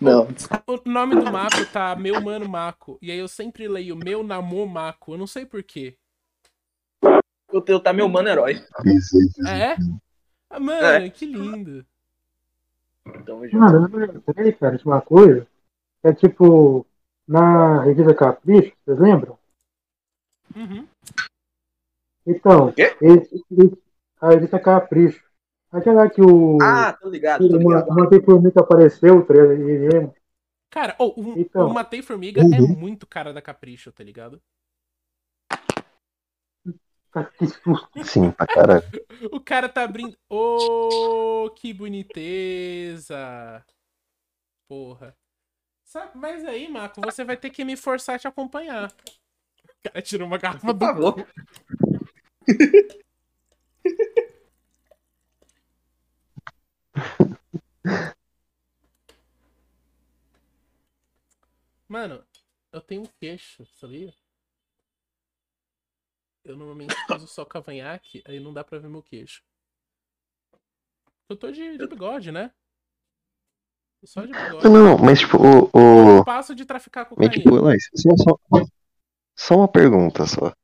Não, 0.00 0.28
O 0.66 0.88
nome 0.88 1.16
do 1.16 1.24
Mako 1.24 1.66
tá 1.72 1.96
Meu 1.96 2.20
Mano 2.20 2.48
Mako. 2.48 2.98
E 3.02 3.10
aí 3.10 3.18
eu 3.18 3.26
sempre 3.26 3.66
leio 3.66 3.96
Meu 3.96 4.22
Namor 4.22 4.68
Mako. 4.68 5.14
Eu 5.14 5.18
não 5.18 5.26
sei 5.26 5.44
porquê. 5.44 5.98
O 7.52 7.60
teu 7.60 7.80
tá 7.80 7.92
meu 7.92 8.08
mano 8.08 8.28
herói. 8.28 8.56
É? 9.46 9.76
Ah, 10.50 10.60
Mano, 10.60 10.86
É. 10.86 11.10
que 11.10 11.26
lindo. 11.26 11.84
Tamo 13.24 13.44
junto. 13.46 13.56
Mano, 13.58 13.88
eu 13.92 13.98
lembrei, 14.26 14.52
cara, 14.52 14.76
de 14.76 14.84
uma 14.84 15.00
coisa. 15.00 15.46
É 16.02 16.12
tipo, 16.12 16.86
na 17.26 17.82
revista 17.82 18.14
Capricho, 18.14 18.72
vocês 18.84 18.98
lembram? 18.98 19.38
Uhum. 20.54 20.86
Então, 22.26 22.72
esse, 22.76 23.34
esse- 23.34 23.78
a 24.20 24.30
revista 24.30 24.58
Capricho. 24.58 25.22
Aquela 25.70 26.08
que 26.08 26.20
o. 26.22 26.58
Ah, 26.62 26.92
tô 26.94 27.10
ligado, 27.10 27.46
tô 27.46 27.56
ligado. 27.58 27.88
uma 27.90 28.08
formiga 28.22 28.60
apareceu, 28.60 29.24
tá 29.26 29.34
ligado? 29.34 29.52
E- 29.54 29.88
e- 29.88 30.10
Cara, 30.70 30.94
oh, 30.98 31.12
o, 31.20 31.38
Então. 31.38 31.68
o 31.68 31.74
Matei 31.74 32.02
Formiga 32.02 32.40
é 32.42 32.60
muito 32.60 33.06
cara 33.06 33.32
da 33.32 33.40
Capricho, 33.42 33.90
tá 33.92 34.02
ligado? 34.04 34.40
Que 37.38 37.46
susto. 37.46 38.04
Sim, 38.04 38.30
pra 38.30 38.46
caralho. 38.46 38.82
O 39.32 39.40
cara 39.40 39.68
tá 39.68 39.82
abrindo. 39.82 40.16
Ô, 40.28 41.50
que 41.56 41.72
boniteza! 41.74 43.64
Porra. 44.68 45.16
Sabe, 45.82 46.16
mas 46.16 46.44
aí, 46.44 46.68
Mako, 46.68 47.00
você 47.00 47.24
vai 47.24 47.36
ter 47.36 47.50
que 47.50 47.64
me 47.64 47.76
forçar 47.76 48.16
a 48.16 48.18
te 48.18 48.28
acompanhar. 48.28 48.92
O 48.92 49.90
cara 49.90 50.02
tirou 50.02 50.28
uma 50.28 50.38
garrafa 50.38 50.72
do. 50.72 50.78
favor. 50.86 51.26
Mano, 61.88 62.24
eu 62.72 62.80
tenho 62.80 63.02
um 63.02 63.06
queixo, 63.18 63.64
sabia? 63.66 64.14
Eu 66.48 66.56
normalmente 66.56 66.96
uso 67.14 67.26
só 67.26 67.44
cavanhaque, 67.44 68.22
aí 68.26 68.40
não 68.40 68.54
dá 68.54 68.64
pra 68.64 68.78
ver 68.78 68.88
meu 68.88 69.02
queixo. 69.02 69.42
Eu 71.28 71.36
tô 71.36 71.50
de, 71.50 71.76
de 71.76 71.86
bigode, 71.86 72.32
né? 72.32 72.50
Tô 74.00 74.06
Só 74.06 74.22
de 74.22 74.32
bigode. 74.32 74.64
Não, 74.64 74.72
não, 74.72 74.98
mas 74.98 75.18
tipo, 75.18 75.36
o. 75.36 75.70
Eu 75.74 76.20
o... 76.20 76.24
passo 76.24 76.54
de 76.54 76.64
traficar 76.64 77.02
Mas 77.02 77.28
cocaína. 77.28 77.76
tipo, 77.76 77.98
só, 77.98 78.16
só, 78.16 78.66
só 79.36 79.56
uma 79.56 79.68
pergunta 79.68 80.24
só. 80.26 80.54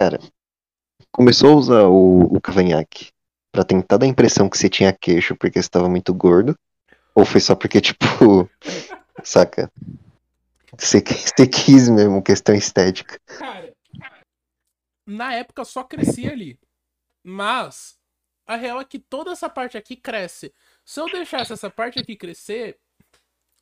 Cara, 0.00 0.20
começou 1.10 1.52
a 1.52 1.56
usar 1.56 1.82
o, 1.88 2.36
o 2.36 2.40
cavanhaque 2.40 3.08
pra 3.50 3.64
tentar 3.64 3.96
dar 3.96 4.06
a 4.06 4.08
impressão 4.08 4.48
que 4.48 4.56
você 4.56 4.68
tinha 4.68 4.92
queixo 4.92 5.34
porque 5.34 5.60
você 5.60 5.68
tava 5.68 5.88
muito 5.88 6.14
gordo? 6.14 6.56
Ou 7.12 7.24
foi 7.24 7.40
só 7.40 7.56
porque, 7.56 7.80
tipo, 7.80 8.48
saca? 9.24 9.68
Você, 10.78 11.00
qui- 11.00 11.14
você 11.14 11.46
quis 11.46 11.88
mesmo, 11.88 12.22
questão 12.22 12.54
estética. 12.54 13.18
Cara, 13.26 13.72
na 15.06 15.34
época 15.34 15.64
só 15.64 15.82
crescia 15.84 16.32
ali. 16.32 16.58
Mas 17.24 17.98
a 18.46 18.56
real 18.56 18.80
é 18.80 18.84
que 18.84 18.98
toda 18.98 19.32
essa 19.32 19.48
parte 19.48 19.76
aqui 19.76 19.96
cresce. 19.96 20.52
Se 20.84 21.00
eu 21.00 21.06
deixasse 21.06 21.52
essa 21.52 21.70
parte 21.70 21.98
aqui 21.98 22.14
crescer, 22.16 22.78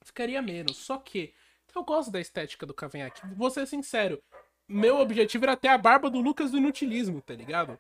ficaria 0.04 0.40
menos. 0.42 0.76
Só 0.76 0.98
que 0.98 1.34
eu 1.74 1.82
gosto 1.84 2.10
da 2.10 2.20
estética 2.20 2.64
do 2.64 2.72
cavanhaque. 2.74 3.20
Vou 3.34 3.50
ser 3.50 3.66
sincero. 3.66 4.22
Meu 4.68 4.98
objetivo 4.98 5.44
era 5.44 5.56
ter 5.56 5.68
a 5.68 5.76
barba 5.78 6.08
do 6.08 6.20
Lucas 6.20 6.50
do 6.50 6.58
Inutilismo, 6.58 7.20
tá 7.20 7.34
ligado? 7.34 7.78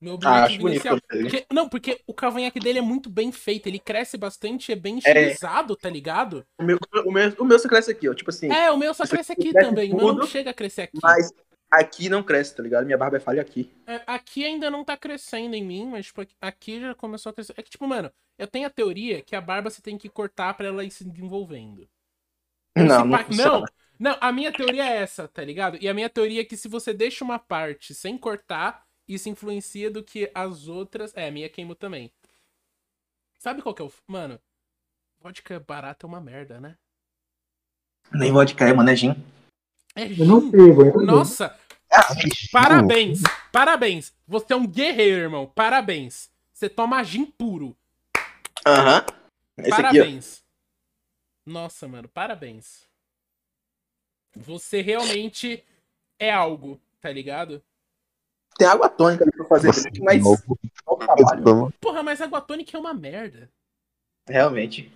Meu 0.00 0.12
Ah, 0.22 0.44
objetivo 0.44 0.62
bonito. 0.62 0.74
inicial. 0.86 1.00
Porque- 1.08 1.46
não, 1.52 1.68
porque 1.68 2.00
o 2.06 2.14
cavanhaque 2.14 2.60
dele 2.60 2.78
é 2.78 2.82
muito 2.82 3.10
bem 3.10 3.32
feito. 3.32 3.66
Ele 3.66 3.80
cresce 3.80 4.16
bastante, 4.16 4.70
é 4.70 4.76
bem 4.76 4.98
estilizado, 4.98 5.74
tá 5.74 5.90
ligado? 5.90 6.46
O 6.58 6.62
meu, 6.62 6.78
o 7.04 7.10
meu, 7.10 7.34
o 7.40 7.44
meu 7.44 7.58
só 7.58 7.68
cresce 7.68 7.90
aqui, 7.90 8.08
ó. 8.08 8.14
Tipo 8.14 8.30
assim, 8.30 8.50
É, 8.52 8.70
o 8.70 8.76
meu 8.76 8.94
só 8.94 9.04
cresce 9.06 9.32
aqui 9.32 9.50
cresce 9.52 9.68
também. 9.68 9.92
O 9.92 9.96
meu 9.96 10.06
não 10.08 10.14
tudo, 10.16 10.26
chega 10.28 10.50
a 10.50 10.54
crescer 10.54 10.82
aqui. 10.82 10.98
mas 11.02 11.32
aqui 11.70 12.08
não 12.08 12.22
cresce, 12.22 12.54
tá 12.54 12.62
ligado? 12.62 12.86
Minha 12.86 12.96
barba 12.96 13.16
é 13.16 13.20
falha 13.20 13.42
aqui. 13.42 13.72
É, 13.86 14.00
aqui 14.06 14.44
ainda 14.44 14.70
não 14.70 14.84
tá 14.84 14.96
crescendo 14.96 15.54
em 15.56 15.64
mim, 15.64 15.86
mas 15.86 16.06
tipo, 16.06 16.24
aqui- 16.40 16.80
já 16.80 16.94
começou 16.94 17.30
a 17.30 17.32
crescer. 17.32 17.54
É 17.56 17.62
que, 17.62 17.70
tipo, 17.70 17.86
mano, 17.86 18.10
eu 18.38 18.46
tenho 18.46 18.68
a 18.68 18.70
teoria 18.70 19.20
que 19.20 19.34
a 19.34 19.40
barba 19.40 19.68
você 19.68 19.82
tem 19.82 19.98
que 19.98 20.08
cortar 20.08 20.54
pra 20.54 20.68
ela 20.68 20.84
ir 20.84 20.92
se 20.92 21.04
desenvolvendo. 21.04 21.88
Ou 22.76 22.84
Não, 22.84 23.04
não 23.04 23.10
pa- 23.18 23.26
não, 23.34 23.64
não, 23.98 24.16
a 24.20 24.30
minha 24.30 24.52
teoria 24.52 24.84
é 24.84 24.98
essa, 24.98 25.26
tá 25.26 25.42
ligado? 25.42 25.76
E 25.80 25.88
a 25.88 25.92
minha 25.94 26.08
teoria 26.08 26.42
é 26.42 26.44
que 26.44 26.56
se 26.56 26.68
você 26.68 26.94
deixa 26.94 27.24
uma 27.24 27.38
parte 27.40 27.92
sem 27.92 28.16
cortar, 28.16 28.86
isso 29.08 29.28
influencia 29.28 29.90
do 29.90 30.02
que 30.02 30.30
as 30.34 30.68
outras. 30.68 31.12
É, 31.16 31.28
a 31.28 31.30
minha 31.30 31.48
queimou 31.48 31.74
também. 31.74 32.12
Sabe 33.38 33.62
qual 33.62 33.74
que 33.74 33.82
é 33.82 33.84
o. 33.84 33.92
Mano, 34.06 34.38
vodka 35.20 35.58
barata 35.60 36.06
é 36.06 36.08
uma 36.08 36.20
merda, 36.20 36.60
né? 36.60 36.76
Nem 38.12 38.32
vodka 38.32 38.68
é, 38.68 38.72
mano, 38.72 38.90
é 38.90 38.96
gin. 38.96 39.10
É 39.94 40.04
Eu 40.12 40.26
não 40.26 40.40
gin. 40.40 40.50
pego, 40.50 40.84
hein? 40.84 41.06
Nossa, 41.06 41.58
Parabéns, 42.52 43.20
parabéns. 43.50 44.12
Você 44.26 44.52
é 44.52 44.56
um 44.56 44.66
guerreiro, 44.66 45.22
irmão. 45.22 45.46
Parabéns. 45.46 46.30
Você 46.52 46.68
toma 46.68 47.02
gin 47.02 47.24
puro. 47.24 47.76
Aham. 48.66 48.98
Aqui, 48.98 49.68
ó. 49.68 49.70
parabéns. 49.70 50.44
Nossa, 51.46 51.88
mano, 51.88 52.08
parabéns. 52.08 52.86
Você 54.36 54.82
realmente 54.82 55.64
é 56.18 56.30
algo, 56.30 56.80
tá 57.00 57.10
ligado? 57.10 57.62
Tem 58.58 58.66
água 58.66 58.88
tônica 58.88 59.22
ali 59.22 59.30
pra 59.30 59.44
fazer 59.46 59.72
Você 59.72 59.88
drink, 59.88 60.04
mas 60.04 60.22
o 60.84 60.96
trabalho. 60.96 61.72
Porra, 61.80 62.02
mas 62.02 62.20
água 62.20 62.40
tônica 62.40 62.76
é 62.76 62.80
uma 62.80 62.92
merda. 62.92 63.48
Realmente. 64.28 64.92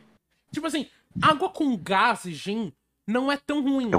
Tipo 0.51 0.66
assim, 0.66 0.90
água 1.22 1.48
com 1.48 1.77
gás 1.77 2.25
e 2.25 2.35
gin 2.35 2.72
não 3.07 3.31
é 3.31 3.37
tão 3.37 3.62
ruim. 3.62 3.88
É 3.94 3.98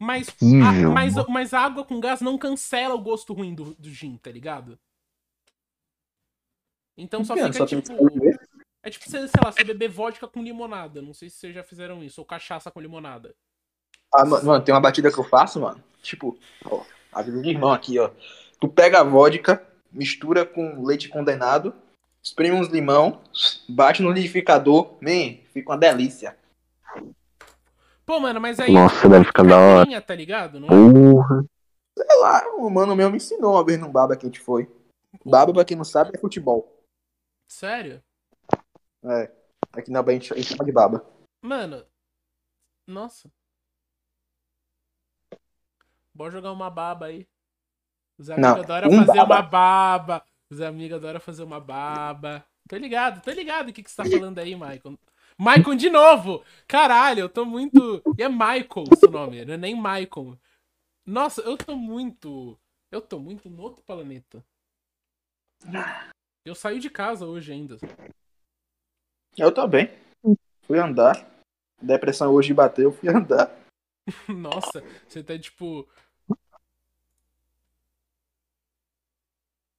Mas, 0.00 0.28
a, 0.28 0.72
mas, 0.92 1.14
mas 1.28 1.54
a 1.54 1.60
água 1.60 1.84
com 1.84 2.00
gás 2.00 2.20
não 2.20 2.36
cancela 2.36 2.94
o 2.94 3.00
gosto 3.00 3.32
ruim 3.32 3.54
do, 3.54 3.72
do 3.74 3.88
gin, 3.88 4.16
tá 4.16 4.32
ligado? 4.32 4.76
Então 6.96 7.24
só 7.24 7.36
fica 7.36 7.52
só 7.52 7.64
tem 7.66 7.80
tipo. 7.80 7.92
É 8.82 8.90
tipo, 8.90 9.04
você, 9.08 9.28
sei 9.28 9.40
lá, 9.44 9.52
você 9.52 9.62
beber 9.62 9.88
vodka 9.88 10.26
com 10.26 10.42
limonada. 10.42 11.00
Não 11.00 11.14
sei 11.14 11.30
se 11.30 11.36
vocês 11.36 11.54
já 11.54 11.62
fizeram 11.62 12.02
isso. 12.02 12.20
Ou 12.20 12.24
cachaça 12.24 12.70
com 12.70 12.80
limonada. 12.80 13.34
Ah, 14.12 14.24
ma- 14.24 14.42
mano, 14.42 14.64
tem 14.64 14.74
uma 14.74 14.80
batida 14.80 15.12
que 15.12 15.18
eu 15.18 15.24
faço, 15.24 15.60
mano. 15.60 15.82
Tipo, 16.02 16.36
ó, 16.64 16.84
a 17.12 17.22
vida 17.22 17.40
de 17.40 17.50
irmão 17.50 17.70
aqui, 17.72 17.98
ó. 17.98 18.10
Tu 18.60 18.68
pega 18.68 19.00
a 19.00 19.04
vodka, 19.04 19.64
mistura 19.92 20.44
com 20.44 20.84
leite 20.84 21.08
condenado, 21.08 21.74
espreme 22.22 22.56
uns 22.56 22.68
limão, 22.68 23.22
bate 23.68 24.02
no 24.02 24.10
liquidificador, 24.10 24.96
man, 25.00 25.36
fica 25.52 25.70
uma 25.70 25.78
delícia. 25.78 26.36
Pô, 28.04 28.18
mano, 28.18 28.40
mas 28.40 28.58
aí. 28.58 28.72
Nossa, 28.72 29.08
deve 29.08 29.26
ficar 29.26 29.44
da 29.44 29.58
hora. 29.58 30.02
tá 30.02 30.14
ligado? 30.14 30.58
Não 30.58 30.66
é? 30.66 30.70
Porra. 30.70 31.44
Sei 31.96 32.20
lá, 32.20 32.42
o 32.56 32.70
mano 32.70 32.96
meu 32.96 33.10
me 33.10 33.16
ensinou 33.16 33.52
uma 33.52 33.64
vez 33.64 33.78
num 33.78 33.92
baba 33.92 34.16
que 34.16 34.24
a 34.24 34.28
gente 34.28 34.40
foi. 34.40 34.70
Baba, 35.24 35.52
pra 35.52 35.64
quem 35.64 35.76
não 35.76 35.84
sabe, 35.84 36.12
é 36.14 36.18
futebol. 36.18 36.82
Sério? 37.50 38.02
É. 39.04 39.30
Aqui 39.72 39.90
na 39.90 40.02
Bahia 40.02 40.18
a 40.18 40.22
gente 40.22 40.44
chama 40.44 40.64
de 40.64 40.72
baba. 40.72 41.04
Mano. 41.42 41.84
Nossa. 42.86 43.30
Bora 46.14 46.30
jogar 46.32 46.52
uma 46.52 46.70
baba 46.70 47.06
aí. 47.06 47.28
Os 48.18 48.28
amigos 48.30 48.50
Não, 48.50 48.62
adoram 48.62 48.88
um 48.90 49.06
fazer 49.06 49.18
baba. 49.18 49.34
uma 49.34 49.42
baba. 49.42 50.24
Os 50.50 50.60
amigos 50.60 50.96
adoram 50.96 51.20
fazer 51.20 51.42
uma 51.42 51.60
baba. 51.60 52.44
Tô 52.68 52.76
ligado, 52.76 53.22
tô 53.22 53.30
ligado 53.30 53.68
o 53.68 53.72
que, 53.72 53.82
que 53.82 53.90
você 53.90 53.96
tá 53.96 54.04
falando 54.04 54.38
aí, 54.38 54.54
Michael. 54.54 54.98
Michael 55.38 55.76
de 55.76 55.88
novo! 55.88 56.44
Caralho, 56.66 57.20
eu 57.20 57.28
tô 57.28 57.44
muito. 57.44 58.02
E 58.18 58.22
é 58.22 58.28
Michael 58.28 58.84
o 58.90 58.96
seu 58.96 59.10
nome, 59.10 59.44
não 59.44 59.54
é 59.54 59.56
nem 59.56 59.74
Michael. 59.76 60.36
Nossa, 61.06 61.40
eu 61.42 61.56
tô 61.56 61.76
muito. 61.76 62.58
Eu 62.90 63.00
tô 63.00 63.18
muito 63.18 63.48
no 63.48 63.62
outro 63.62 63.82
planeta. 63.82 64.44
Eu 66.44 66.54
saí 66.54 66.78
de 66.78 66.90
casa 66.90 67.26
hoje 67.26 67.52
ainda. 67.52 67.78
Eu 69.36 69.52
também. 69.52 69.90
Fui 70.62 70.78
andar. 70.78 71.26
Depressão 71.80 72.32
hoje 72.32 72.52
bateu, 72.52 72.90
fui 72.92 73.08
andar. 73.08 73.54
Nossa, 74.28 74.82
você 75.06 75.22
tá 75.22 75.38
tipo. 75.38 75.88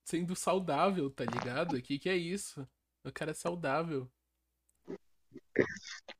Sendo 0.09 0.35
saudável, 0.35 1.07
tá 1.11 1.23
ligado? 1.23 1.75
O 1.75 1.81
que, 1.83 1.99
que 1.99 2.09
é 2.09 2.17
isso? 2.17 2.67
O 3.05 3.11
cara 3.11 3.29
é 3.29 3.33
saudável. 3.35 4.09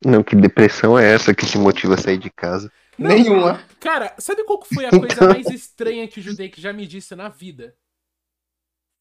Não, 0.05 0.23
que 0.23 0.35
depressão 0.35 0.97
é 0.97 1.11
essa 1.11 1.33
que 1.33 1.43
te 1.43 1.57
motiva 1.57 1.95
a 1.95 1.97
sair 1.97 2.19
de 2.19 2.29
casa? 2.29 2.71
Não. 2.99 3.09
Nenhuma. 3.09 3.65
Cara, 3.79 4.15
sabe 4.19 4.43
qual 4.43 4.59
que 4.59 4.75
foi 4.75 4.85
a 4.85 4.91
coisa 4.91 5.27
mais 5.27 5.47
estranha 5.49 6.07
que 6.07 6.19
o 6.19 6.21
Judei 6.21 6.53
já 6.55 6.71
me 6.71 6.85
disse 6.85 7.15
na 7.15 7.29
vida? 7.29 7.75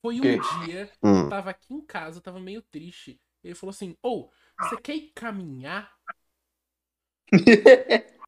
Foi 0.00 0.20
um 0.20 0.22
quê? 0.22 0.38
dia, 0.64 0.90
Hum. 1.02 1.24
eu 1.24 1.28
tava 1.28 1.50
aqui 1.50 1.74
em 1.74 1.82
casa, 1.82 2.16
eu 2.16 2.22
tava 2.22 2.40
meio 2.40 2.62
triste. 2.62 3.20
Ele 3.44 3.54
falou 3.54 3.72
assim: 3.72 3.94
Ô, 4.02 4.30
você 4.58 4.78
quer 4.78 4.96
ir 4.96 5.12
caminhar? 5.14 5.94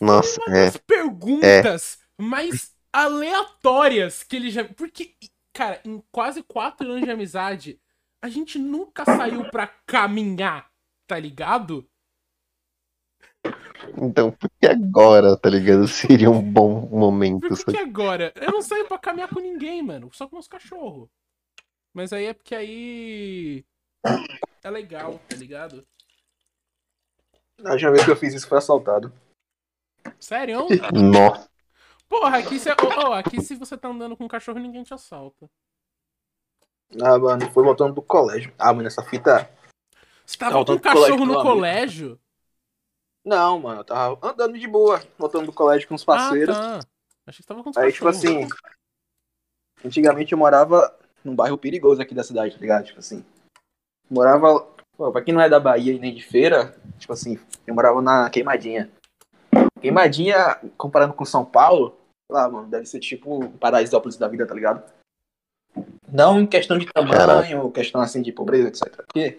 Nossa, 0.00 0.40
é. 0.50 0.70
perguntas 0.86 1.98
mais 2.16 2.72
aleatórias 2.92 4.22
que 4.22 4.36
ele 4.36 4.50
já. 4.52 4.64
Porque, 4.64 5.16
cara, 5.58 5.80
em 5.84 6.00
quase 6.12 6.40
quatro 6.44 6.88
anos 6.88 7.02
de 7.02 7.10
amizade, 7.10 7.80
a 8.22 8.28
gente 8.28 8.60
nunca 8.60 9.04
saiu 9.04 9.50
pra 9.50 9.66
caminhar, 9.66 10.70
tá 11.04 11.18
ligado? 11.18 11.84
Então, 14.00 14.30
por 14.30 14.48
que 14.60 14.68
agora, 14.68 15.36
tá 15.36 15.50
ligado? 15.50 15.86
Seria 15.90 16.30
um 16.30 16.40
bom 16.40 16.86
momento. 16.86 17.48
Por 17.48 17.64
que, 17.64 17.72
que 17.72 17.76
agora? 17.76 18.32
Eu 18.36 18.52
não 18.52 18.62
saio 18.62 18.86
pra 18.86 18.98
caminhar 18.98 19.28
com 19.28 19.40
ninguém, 19.40 19.82
mano. 19.82 20.08
Só 20.12 20.28
com 20.28 20.36
meus 20.36 20.46
cachorros. 20.46 21.08
Mas 21.92 22.12
aí 22.12 22.26
é 22.26 22.34
porque 22.34 22.54
aí. 22.54 23.64
É 24.62 24.70
legal, 24.70 25.20
tá 25.28 25.34
ligado? 25.34 25.84
A 27.64 27.72
última 27.72 27.90
vez 27.90 28.04
que 28.04 28.10
eu 28.12 28.16
fiz 28.16 28.32
isso 28.32 28.46
foi 28.46 28.58
assaltado. 28.58 29.12
Sério? 30.20 30.68
Nossa, 30.94 31.50
Porra, 32.08 32.38
aqui 32.38 32.58
se, 32.58 32.70
ô, 32.70 33.12
aqui 33.12 33.40
se 33.40 33.54
você 33.54 33.76
tá 33.76 33.88
andando 33.88 34.16
com 34.16 34.24
um 34.24 34.28
cachorro, 34.28 34.58
ninguém 34.58 34.82
te 34.82 34.94
assalta. 34.94 35.48
Ah, 37.02 37.18
mano, 37.18 37.50
foi 37.50 37.62
voltando 37.62 37.94
do 37.94 38.02
colégio. 38.02 38.52
Ah, 38.58 38.72
mano, 38.72 38.88
essa 38.88 39.02
fita. 39.02 39.50
Você 40.24 40.38
tava 40.38 40.54
Não, 40.54 40.64
com 40.64 40.72
um 40.72 40.78
colégio 40.78 41.00
cachorro 41.02 41.18
com 41.18 41.26
no 41.26 41.42
colégio? 41.42 42.20
Não, 43.24 43.60
mano, 43.60 43.80
eu 43.80 43.84
tava 43.84 44.18
andando 44.22 44.58
de 44.58 44.66
boa, 44.66 45.02
voltando 45.18 45.46
do 45.46 45.52
colégio 45.52 45.86
com 45.86 45.94
os 45.94 46.04
parceiros. 46.04 46.56
Ah, 46.56 46.78
tá. 46.78 46.88
Achei 47.26 47.42
que 47.42 47.46
tava 47.46 47.62
com 47.62 47.68
os 47.68 47.76
Aí, 47.76 47.92
tipo 47.92 48.08
assim. 48.08 48.48
Antigamente 49.84 50.32
eu 50.32 50.38
morava 50.38 50.96
num 51.22 51.36
bairro 51.36 51.58
perigoso 51.58 52.00
aqui 52.00 52.14
da 52.14 52.24
cidade, 52.24 52.54
tá 52.54 52.60
ligado? 52.60 52.86
Tipo 52.86 53.00
assim. 53.00 53.22
Morava. 54.10 54.66
Pô, 54.96 55.12
pra 55.12 55.22
quem 55.22 55.34
não 55.34 55.42
é 55.42 55.48
da 55.48 55.60
Bahia 55.60 55.92
e 55.92 55.98
nem 55.98 56.14
de 56.14 56.24
feira, 56.24 56.74
tipo 56.98 57.12
assim, 57.12 57.38
eu 57.66 57.74
morava 57.74 58.02
na 58.02 58.28
Queimadinha. 58.30 58.90
Queimadinha, 59.80 60.58
comparando 60.76 61.14
com 61.14 61.24
São 61.24 61.44
Paulo, 61.44 61.96
lá, 62.30 62.48
mano, 62.48 62.68
deve 62.68 62.86
ser 62.86 63.00
tipo 63.00 63.50
Paraisópolis 63.58 64.16
da 64.16 64.28
vida, 64.28 64.46
tá 64.46 64.54
ligado? 64.54 64.82
Não 66.10 66.40
em 66.40 66.46
questão 66.46 66.78
de 66.78 66.86
tamanho, 66.86 67.70
questão 67.70 68.00
assim 68.00 68.22
de 68.22 68.32
pobreza, 68.32 68.68
etc. 68.68 69.04
Porque 69.06 69.38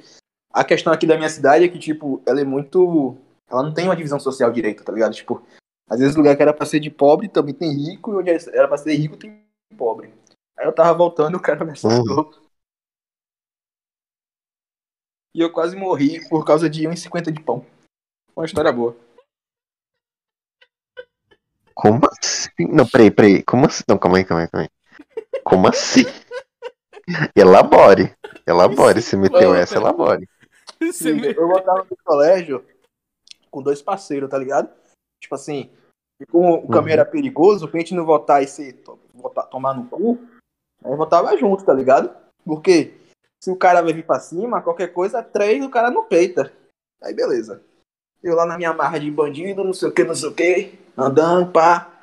a 0.51 0.63
questão 0.63 0.91
aqui 0.93 1.05
da 1.05 1.17
minha 1.17 1.29
cidade 1.29 1.65
é 1.65 1.69
que, 1.69 1.79
tipo, 1.79 2.21
ela 2.25 2.41
é 2.41 2.43
muito. 2.43 3.17
Ela 3.49 3.63
não 3.63 3.73
tem 3.73 3.85
uma 3.85 3.95
divisão 3.95 4.19
social 4.19 4.51
direita, 4.51 4.83
tá 4.83 4.91
ligado? 4.91 5.13
Tipo, 5.13 5.45
às 5.89 5.99
vezes 5.99 6.15
o 6.15 6.19
lugar 6.19 6.35
que 6.35 6.41
era 6.41 6.53
pra 6.53 6.65
ser 6.65 6.79
de 6.79 6.89
pobre 6.89 7.27
também 7.27 7.53
tem 7.53 7.71
rico, 7.71 8.13
e 8.13 8.15
onde 8.15 8.29
era 8.29 8.67
pra 8.67 8.77
ser 8.77 8.95
rico 8.95 9.17
tem 9.17 9.43
pobre. 9.75 10.13
Aí 10.57 10.65
eu 10.65 10.73
tava 10.73 10.93
voltando, 10.93 11.35
o 11.35 11.41
cara 11.41 11.65
me 11.65 11.71
assaltou. 11.71 12.31
E 15.33 15.41
eu 15.41 15.51
quase 15.51 15.75
morri 15.75 16.27
por 16.27 16.45
causa 16.45 16.69
de 16.69 16.87
1,50 16.87 17.31
de 17.31 17.41
pão. 17.41 17.65
Uma 18.35 18.45
história 18.45 18.71
boa. 18.71 18.95
como 21.79 22.01
assim? 22.11 22.38
Não, 22.67 22.87
peraí, 22.87 23.11
peraí. 23.11 23.43
Como 23.43 23.65
assim? 23.65 23.83
Não, 23.87 23.97
calma 23.97 24.17
aí, 24.17 24.25
calma 24.25 24.43
aí, 24.43 24.49
calma 24.49 24.67
aí. 24.67 25.39
Como 25.43 25.67
assim? 25.67 26.03
Elabore. 27.35 28.13
Elabore. 28.45 29.01
Se 29.01 29.15
meteu 29.15 29.53
essa, 29.55 29.75
elabore. 29.75 30.27
Eu 30.81 31.47
voltava 31.47 31.83
do 31.83 31.97
colégio 32.03 32.63
com 33.51 33.61
dois 33.61 33.81
parceiros, 33.81 34.29
tá 34.29 34.37
ligado? 34.37 34.69
Tipo 35.21 35.35
assim, 35.35 35.69
e 36.21 36.25
como 36.25 36.55
o 36.55 36.67
caminho 36.67 36.87
Uhum. 36.95 37.01
era 37.01 37.05
perigoso, 37.05 37.67
pra 37.67 37.79
gente 37.79 37.93
não 37.93 38.05
voltar 38.05 38.41
e 38.41 38.47
se 38.47 38.79
voltar- 39.13 39.43
tomar 39.47 39.73
no 39.73 39.85
cu, 39.89 40.19
aí 40.83 40.95
voltava 40.95 41.35
junto, 41.37 41.65
tá 41.65 41.73
ligado? 41.73 42.15
Porque 42.45 42.93
se 43.43 43.51
o 43.51 43.55
cara 43.55 43.81
vai 43.81 43.91
vir 43.93 44.05
pra 44.05 44.19
cima, 44.19 44.61
qualquer 44.61 44.93
coisa, 44.93 45.21
três, 45.23 45.63
o 45.63 45.69
cara 45.69 45.89
não 45.91 46.05
peita. 46.05 46.53
Aí 47.01 47.13
beleza. 47.13 47.61
Eu 48.21 48.35
lá 48.35 48.45
na 48.45 48.57
minha 48.57 48.73
marra 48.73 48.99
de 48.99 49.09
bandido, 49.09 49.63
não 49.63 49.73
sei 49.73 49.89
o 49.89 49.91
que, 49.91 50.03
não 50.03 50.15
sei 50.15 50.29
o 50.29 50.33
que, 50.33 50.79
andando, 50.97 51.51
pá. 51.51 51.98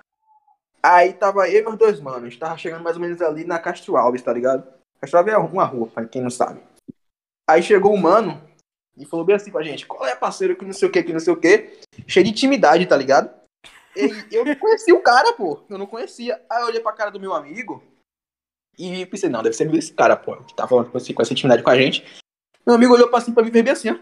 Aí 0.87 1.13
tava 1.15 1.51
eu 1.51 1.61
e 1.61 1.65
meus 1.65 1.77
dois 1.77 2.01
manos. 2.01 2.37
Tava 2.37 2.57
chegando 2.57 2.85
mais 2.85 2.95
ou 2.95 3.03
menos 3.03 3.21
ali 3.21 3.45
na 3.45 3.59
Castro 3.59 3.97
Alves, 3.97 4.23
tá 4.23 4.33
ligado? 4.33 4.65
Castro 5.01 5.19
Alves 5.19 5.35
é 5.35 5.37
uma 5.37 5.65
rua, 5.65 5.89
pra 5.89 6.07
quem 6.07 6.23
não 6.23 6.31
sabe. 6.31 6.61
Aí 7.51 7.61
chegou 7.61 7.93
o 7.93 7.99
mano 7.99 8.41
e 8.97 9.05
falou 9.05 9.27
bem 9.27 9.35
assim 9.35 9.51
com 9.51 9.59
a 9.59 9.65
gente: 9.65 9.85
qual 9.85 10.07
é, 10.07 10.15
parceiro, 10.15 10.55
que 10.55 10.65
não 10.65 10.73
sei 10.73 10.89
o 10.89 10.93
que, 10.93 11.03
que 11.03 11.13
não 11.13 11.19
sei 11.19 11.33
o 11.33 11.41
que. 11.41 11.81
Cheio 12.07 12.25
de 12.25 12.31
intimidade, 12.31 12.87
tá 12.87 12.97
ligado? 12.97 13.35
E 13.97 14.27
eu 14.31 14.45
não 14.45 14.55
conhecia 14.55 14.95
o 14.95 15.03
cara, 15.03 15.33
pô. 15.33 15.65
Eu 15.69 15.77
não 15.77 15.87
conhecia. 15.87 16.41
Aí 16.49 16.63
eu 16.63 16.67
olhei 16.67 16.81
pra 16.81 16.93
cara 16.93 17.11
do 17.11 17.19
meu 17.19 17.35
amigo 17.35 17.83
e 18.79 19.05
pensei: 19.07 19.29
não, 19.29 19.43
deve 19.43 19.57
ser 19.57 19.73
esse 19.75 19.93
cara, 19.93 20.17
pô, 20.17 20.37
que 20.37 20.55
tá 20.55 20.69
falando 20.69 20.91
com, 20.93 20.99
essa 20.99 21.33
intimidade 21.33 21.65
com 21.65 21.71
a 21.71 21.77
gente. 21.77 22.05
Meu 22.65 22.77
amigo 22.77 22.95
olhou 22.95 23.09
pra 23.09 23.21
cima 23.21 23.35
pra 23.35 23.45
mim 23.45 23.51
bem 23.51 23.69
assim, 23.71 23.91
ó. 23.91 23.99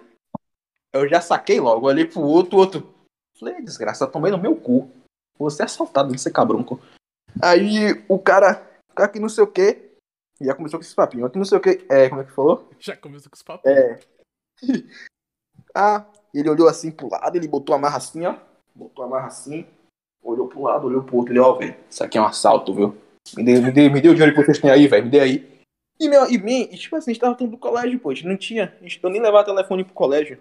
Eu 0.93 1.09
já 1.09 1.21
saquei 1.23 1.59
logo, 1.61 1.87
olhei 1.87 2.05
pro 2.05 2.21
outro, 2.21 2.59
outro. 2.59 2.95
Falei, 3.39 3.63
desgraça, 3.63 4.07
tomei 4.07 4.31
no 4.31 4.39
meu 4.39 4.55
cu. 4.55 4.91
Você 5.39 5.63
é 5.63 5.65
assaltado, 5.65 6.17
você 6.17 6.31
cabrunco. 6.31 6.81
Aí 7.43 8.05
o 8.09 8.19
cara, 8.19 8.67
cara 8.95 9.09
que 9.09 9.19
não 9.19 9.29
sei 9.29 9.45
o 9.45 9.49
que, 9.49 9.91
já 10.41 10.55
começou 10.55 10.79
com 10.79 10.85
esse 10.85 10.95
papinho. 10.95 11.27
Aqui 11.27 11.39
não 11.39 11.45
sei 11.45 11.59
o 11.59 11.61
que, 11.61 11.85
é, 11.89 12.09
como 12.09 12.21
é 12.21 12.25
que 12.25 12.33
falou? 12.33 12.69
Já 12.79 12.97
começou 12.97 13.31
com 13.31 13.37
os 13.37 13.43
papos. 13.43 13.71
É. 13.71 13.99
ah, 15.75 16.07
ele 16.33 16.51
olhou 16.51 16.69
assim 16.69 16.91
pro 16.91 17.11
lado, 17.11 17.37
ele 17.37 17.49
botou 17.49 17.75
a 17.75 17.79
marra 17.79 17.99
assim, 17.99 18.25
ó. 18.25 18.37
Botou 18.75 19.05
a 19.05 19.09
marra 19.09 19.27
assim, 19.29 19.67
olhou 20.23 20.49
pro 20.49 20.63
lado, 20.63 20.87
olhou 20.87 21.03
pro 21.03 21.17
outro. 21.17 21.33
Ele, 21.33 21.41
ó, 21.41 21.53
velho, 21.55 21.77
isso 21.89 22.03
aqui 22.03 22.19
é 22.19 22.21
um 22.21 22.27
assalto, 22.27 22.75
viu? 22.75 22.97
Me 23.37 23.45
dê, 23.45 23.61
me 23.61 23.73
dê, 23.73 23.89
me 23.89 24.01
dê 24.01 24.09
o 24.09 24.15
dinheiro 24.15 24.35
que 24.35 24.45
vocês 24.45 24.59
têm 24.59 24.71
aí, 24.71 24.87
velho, 24.87 25.05
me 25.05 25.11
dê 25.11 25.21
aí. 25.21 25.55
E, 25.99 26.09
meu, 26.09 26.29
e 26.29 26.37
mim, 26.39 26.69
e, 26.71 26.77
tipo 26.77 26.97
assim, 26.97 27.11
a 27.11 27.15
gente 27.15 27.21
tava 27.21 27.37
tudo 27.37 27.53
do 27.53 27.59
colégio, 27.59 27.99
pô, 28.01 28.11
a 28.11 28.15
gente 28.15 28.27
não 28.27 28.37
tinha, 28.37 28.77
a 28.81 28.83
gente 28.83 29.03
não 29.03 29.11
nem 29.11 29.23
levava 29.23 29.45
telefone 29.45 29.85
pro 29.85 29.95
colégio. 29.95 30.39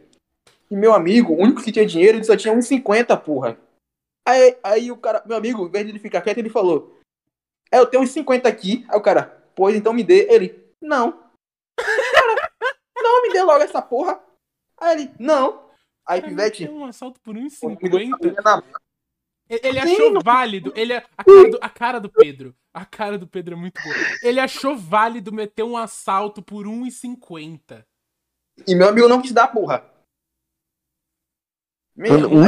E 0.70 0.76
meu 0.76 0.94
amigo, 0.94 1.34
o 1.34 1.38
único 1.40 1.62
que 1.62 1.72
tinha 1.72 1.86
dinheiro, 1.86 2.18
ele 2.18 2.24
só 2.24 2.36
tinha 2.36 2.54
1,50, 2.54 3.16
porra. 3.22 3.58
Aí, 4.26 4.58
aí 4.64 4.92
o 4.92 4.98
cara, 4.98 5.24
meu 5.26 5.36
amigo, 5.38 5.68
em 5.68 5.72
vez 5.72 5.86
de 5.86 5.92
ele 5.92 6.00
ficar 6.00 6.22
quieto, 6.22 6.38
ele 6.38 6.50
falou: 6.50 6.98
É, 7.72 7.80
eu 7.80 7.86
tenho 7.86 8.04
uns 8.04 8.12
50 8.12 8.48
aqui. 8.48 8.86
Aí 8.90 8.98
o 8.98 9.02
cara, 9.02 9.44
pois 9.56 9.76
então 9.76 9.94
me 9.94 10.04
dê. 10.04 10.28
Ele, 10.32 10.74
não. 10.82 11.30
Cara, 11.78 12.52
não, 12.96 13.22
me 13.24 13.34
dê 13.34 13.42
logo 13.44 13.64
essa 13.64 13.82
porra. 13.82 14.22
Aí 14.78 15.02
ele, 15.02 15.12
não. 15.20 15.70
Aí, 16.06 16.20
Cara, 16.20 16.30
Pivete, 16.30 16.64
meteu 16.64 16.76
um 16.78 16.86
assalto 16.86 17.20
por 17.22 17.36
1,50. 17.36 17.80
família 17.80 18.42
na- 18.44 18.64
Ele 19.50 19.80
achou 19.80 20.22
válido. 20.22 20.74
Ele, 20.76 20.94
a, 20.94 21.24
cara 21.24 21.50
do, 21.50 21.60
a 21.62 21.70
cara 21.70 22.00
do 22.00 22.10
Pedro. 22.10 22.56
A 22.74 22.86
cara 22.86 23.18
do 23.18 23.28
Pedro 23.28 23.54
é 23.54 23.58
muito 23.58 23.82
boa. 23.82 23.96
Ele 24.22 24.40
achou 24.40 24.76
válido 24.76 25.32
meter 25.32 25.64
um 25.64 25.78
assalto 25.78 26.42
por 26.42 26.66
1,50. 26.66 27.86
E 28.68 28.76
meu 28.76 28.90
amigo 28.90 29.08
não 29.08 29.22
quis 29.22 29.32
dar, 29.32 29.48
porra. 29.48 29.90
Meu, 31.96 32.30
Mano, 32.30 32.46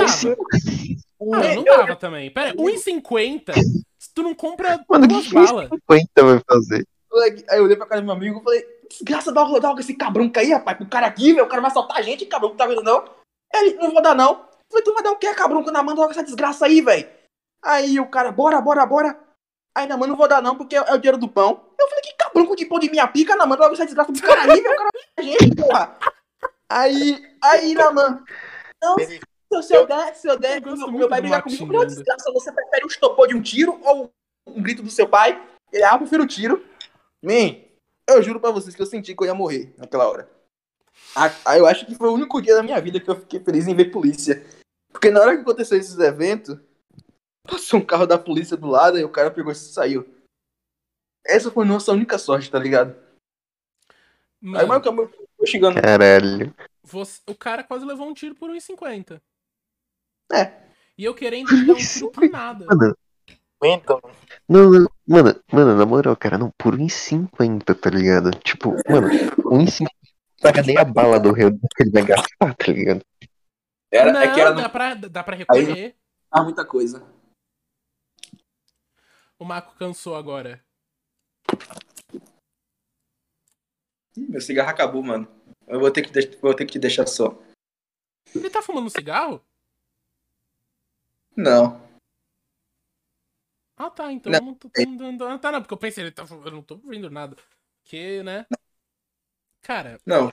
não 1.25 1.31
um 1.31 1.41
dava. 1.41 1.45
e 1.45 1.55
cinco- 1.55 1.69
Ah, 1.69 1.71
não 1.77 1.85
dava 1.85 1.95
também. 1.95 2.31
Pera, 2.31 2.53
1,50? 2.55 3.53
Se 3.99 4.13
tu 4.13 4.23
não 4.23 4.33
compra 4.35 4.83
Mano, 4.89 5.07
duas 5.07 5.21
o 5.21 5.23
que 5.23 5.29
que 5.29 5.35
balas. 5.35 5.69
50 5.69 6.23
vai 6.23 6.41
fazer? 6.47 6.87
Aí 7.49 7.57
eu 7.59 7.63
olhei 7.63 7.75
pra 7.77 7.85
cara 7.87 8.01
do 8.01 8.05
meu 8.05 8.13
amigo 8.15 8.39
e 8.39 8.43
falei, 8.43 8.65
desgraça, 8.89 9.31
dá 9.31 9.43
dá 9.43 9.69
logo 9.69 9.79
esse 9.79 9.93
cabrão 9.93 10.29
aí, 10.35 10.51
rapaz, 10.51 10.77
pro 10.77 10.85
cara 10.87 11.07
aqui, 11.07 11.31
velho, 11.33 11.45
o 11.45 11.49
cara 11.49 11.61
vai 11.61 11.71
assaltar 11.71 11.97
a 11.97 12.01
gente, 12.01 12.25
cabrão, 12.25 12.55
tá 12.55 12.65
vendo 12.67 12.83
não? 12.83 13.05
Ele, 13.53 13.73
não 13.75 13.91
vou 13.91 14.01
dar 14.01 14.13
não. 14.13 14.31
Eu 14.33 14.45
falei, 14.69 14.83
tu 14.83 14.93
vai 14.93 15.03
dar 15.03 15.11
o 15.11 15.15
quê, 15.15 15.33
cabrão? 15.33 15.63
Quando 15.63 15.77
a 15.77 15.83
manda 15.83 16.01
logo 16.01 16.11
essa 16.11 16.23
desgraça 16.23 16.65
aí, 16.65 16.81
velho. 16.81 17.07
Aí 17.63 17.99
o 17.99 18.07
cara, 18.07 18.31
bora, 18.31 18.59
bora, 18.59 18.85
bora. 18.85 19.17
Aí 19.77 19.87
na 19.87 19.95
mano, 19.97 20.11
não 20.11 20.17
vou 20.17 20.27
dar 20.27 20.41
não, 20.41 20.55
porque 20.57 20.75
é 20.75 20.93
o 20.93 20.97
dinheiro 20.97 21.17
do 21.17 21.27
pão. 21.27 21.65
Eu 21.79 21.87
falei, 21.87 22.03
que 22.03 22.13
cabrão 22.17 22.45
com 22.45 22.55
de 22.55 22.65
pão 22.65 22.79
de 22.79 22.89
minha 22.89 23.07
pica, 23.07 23.35
na 23.35 23.45
mano, 23.45 23.61
logo 23.61 23.73
essa 23.73 23.85
desgraça 23.85 24.11
do 24.11 24.21
cara 24.21 24.51
aí, 24.53 24.61
meu 24.61 24.75
cara, 24.75 24.89
gente, 25.21 25.55
porra. 25.55 25.97
Aí, 26.69 27.23
aí, 27.41 27.73
na 27.73 27.91
mano. 27.91 28.23
Não, 28.83 28.95
se 29.61 29.73
eu, 29.75 29.81
eu 29.81 29.87
der, 29.87 30.15
se 30.15 30.27
eu 30.27 30.37
der, 30.39 30.61
Eu 30.65 30.75
meu, 30.77 30.91
meu 30.91 31.09
pai 31.09 31.21
brigar 31.21 31.41
comigo, 31.43 31.65
meu 31.65 31.81
xingando. 31.81 31.95
desgraça, 31.95 32.31
você 32.31 32.51
prefere 32.51 32.85
um 32.85 32.87
estopor 32.87 33.27
de 33.27 33.35
um 33.35 33.41
tiro 33.41 33.79
ou 33.83 34.11
um 34.47 34.61
grito 34.61 34.81
do 34.83 34.89
seu 34.89 35.07
pai? 35.07 35.41
Ele, 35.71 35.83
ah, 35.83 35.93
eu 35.93 35.99
prefiro 35.99 36.23
o 36.23 36.27
tiro. 36.27 36.65
Man, 37.21 37.55
eu 38.07 38.21
juro 38.21 38.39
pra 38.39 38.51
vocês 38.51 38.75
que 38.75 38.81
eu 38.81 38.85
senti 38.85 39.15
que 39.15 39.23
eu 39.23 39.27
ia 39.27 39.33
morrer 39.33 39.73
naquela 39.77 40.07
hora. 40.07 40.29
Ah, 41.15 41.57
eu 41.57 41.65
acho 41.65 41.85
que 41.85 41.95
foi 41.95 42.09
o 42.09 42.13
único 42.13 42.41
dia 42.41 42.55
da 42.55 42.63
minha 42.63 42.79
vida 42.79 42.99
que 42.99 43.09
eu 43.09 43.15
fiquei 43.15 43.39
feliz 43.39 43.67
em 43.67 43.75
ver 43.75 43.85
polícia. 43.91 44.45
Porque 44.91 45.09
na 45.09 45.19
hora 45.21 45.35
que 45.35 45.41
aconteceu 45.41 45.77
esses 45.77 45.97
eventos, 45.99 46.57
passou 47.43 47.79
um 47.79 47.85
carro 47.85 48.05
da 48.05 48.17
polícia 48.17 48.55
do 48.55 48.67
lado 48.67 48.97
e 48.97 49.03
o 49.03 49.09
cara 49.09 49.31
pegou 49.31 49.51
e 49.51 49.55
saiu. 49.55 50.07
Essa 51.25 51.49
foi 51.51 51.65
nossa 51.65 51.91
única 51.91 52.17
sorte, 52.17 52.49
tá 52.51 52.59
ligado? 52.59 52.95
Aí 54.43 54.51
Mano, 54.51 54.67
mas 54.67 54.77
acabou 54.77 55.07
foi 55.37 55.47
xingando. 55.47 55.81
Caralho. 55.81 56.53
você- 56.83 57.21
o 57.27 57.33
cara 57.35 57.63
quase 57.63 57.83
levou 57.85 58.07
um 58.07 58.13
tiro 58.13 58.35
por 58.35 58.49
1,50. 58.49 59.21
É. 60.31 60.65
E 60.97 61.03
eu 61.03 61.13
querendo 61.13 61.47
dar 61.65 61.73
um 61.73 62.29
nada. 62.31 62.65
Mano, 62.65 62.97
Então, 63.63 63.99
não, 64.47 64.69
não, 64.69 64.87
mano, 65.07 65.43
mano, 65.51 65.75
na 65.75 65.85
moral, 65.85 66.15
cara, 66.15 66.37
não, 66.37 66.51
por 66.57 66.75
1,50, 66.75 67.75
tá 67.75 67.89
ligado? 67.89 68.31
Tipo, 68.39 68.75
mano, 68.89 69.07
1,50 69.09 69.87
paga 70.41 70.61
nem 70.61 70.77
a 70.77 70.85
bala 70.85 71.19
do 71.19 71.31
Rio 71.31 71.57
que 71.75 71.83
ele 71.83 71.91
vai 71.91 72.05
gastar, 72.05 72.53
tá 72.55 72.71
ligado? 72.71 73.03
Era, 73.91 74.11
não, 74.11 74.19
é 74.19 74.33
que 74.33 74.39
era 74.39 74.51
dá, 74.51 74.69
pra, 74.69 74.93
dá 74.93 75.23
pra 75.23 75.35
recolher. 75.35 75.95
não 76.31 76.43
muita 76.43 76.65
coisa. 76.65 77.03
O 79.39 79.45
Marco 79.45 79.75
cansou 79.75 80.15
agora. 80.15 80.63
Ih, 84.15 84.27
meu 84.29 84.39
cigarro 84.39 84.69
acabou, 84.69 85.03
mano. 85.03 85.27
Eu 85.67 85.79
vou 85.79 85.91
ter 85.91 86.03
que, 86.03 86.37
vou 86.37 86.53
ter 86.53 86.65
que 86.65 86.73
te 86.73 86.79
deixar 86.79 87.07
só. 87.07 87.41
Ele 88.33 88.49
tá 88.49 88.61
fumando 88.61 88.85
um 88.87 88.89
cigarro? 88.89 89.43
Não. 91.35 91.83
Ah, 93.77 93.89
tá. 93.89 94.11
Então 94.11 94.31
Não. 94.31 94.39
eu 94.39 94.45
não 94.45 94.53
tô. 94.55 94.69
Não, 94.77 95.11
não, 95.11 95.11
não, 95.29 95.39
tá, 95.39 95.51
não, 95.51 95.61
porque 95.61 95.73
eu 95.73 95.77
pensei, 95.77 96.03
ele 96.03 96.11
tá. 96.11 96.25
Eu 96.29 96.51
não 96.51 96.61
tô 96.61 96.75
ouvindo 96.75 97.09
nada. 97.09 97.35
Porque, 97.83 98.23
né? 98.23 98.45
Cara, 99.61 99.97
Não. 100.05 100.31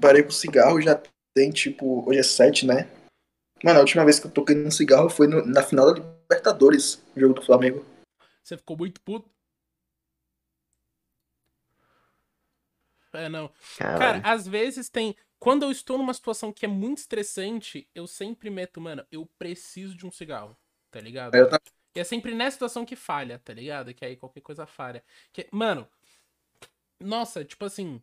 Parei 0.00 0.22
com 0.22 0.28
o 0.28 0.32
cigarro, 0.32 0.80
já 0.80 1.00
tem 1.34 1.50
tipo. 1.50 2.08
Hoje 2.08 2.20
é 2.20 2.22
7, 2.22 2.66
né? 2.66 2.88
Mano, 3.62 3.78
a 3.78 3.82
última 3.82 4.04
vez 4.04 4.18
que 4.20 4.26
eu 4.26 4.30
toquei 4.30 4.54
num 4.54 4.70
cigarro 4.70 5.08
foi 5.10 5.26
no- 5.26 5.44
na 5.46 5.62
final 5.62 5.92
da 5.92 6.00
Libertadores, 6.00 7.02
jogo 7.16 7.34
do 7.34 7.42
Flamengo. 7.42 7.84
você 8.42 8.56
ficou 8.58 8.76
muito 8.76 9.00
puto. 9.00 9.28
É, 13.12 13.28
não. 13.28 13.48
Cara, 13.78 13.98
Caralho. 13.98 14.22
às 14.26 14.46
vezes 14.46 14.88
tem. 14.88 15.16
Quando 15.44 15.62
eu 15.64 15.70
estou 15.70 15.98
numa 15.98 16.14
situação 16.14 16.52
que 16.52 16.64
é 16.64 16.68
muito 16.68 16.98
estressante, 16.98 17.88
eu 17.94 18.06
sempre 18.06 18.50
meto, 18.50 18.80
mano, 18.80 19.04
eu 19.12 19.26
preciso 19.38 19.94
de 19.96 20.06
um 20.06 20.10
cigarro, 20.10 20.56
tá 20.90 21.00
ligado? 21.00 21.34
Eu 21.34 21.48
tava- 21.48 21.62
E 21.94 22.00
é 22.00 22.04
sempre 22.04 22.34
nessa 22.34 22.52
situação 22.54 22.84
que 22.84 22.96
falha, 22.96 23.38
tá 23.38 23.52
ligado? 23.52 23.94
Que 23.94 24.04
aí 24.04 24.16
qualquer 24.16 24.40
coisa 24.40 24.66
falha. 24.66 25.04
Que, 25.32 25.48
mano, 25.52 25.88
nossa, 27.00 27.44
tipo 27.44 27.64
assim, 27.64 28.00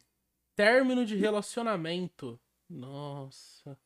término 0.55 1.05
de 1.05 1.15
relacionamento. 1.15 2.39
Nossa. 2.69 3.77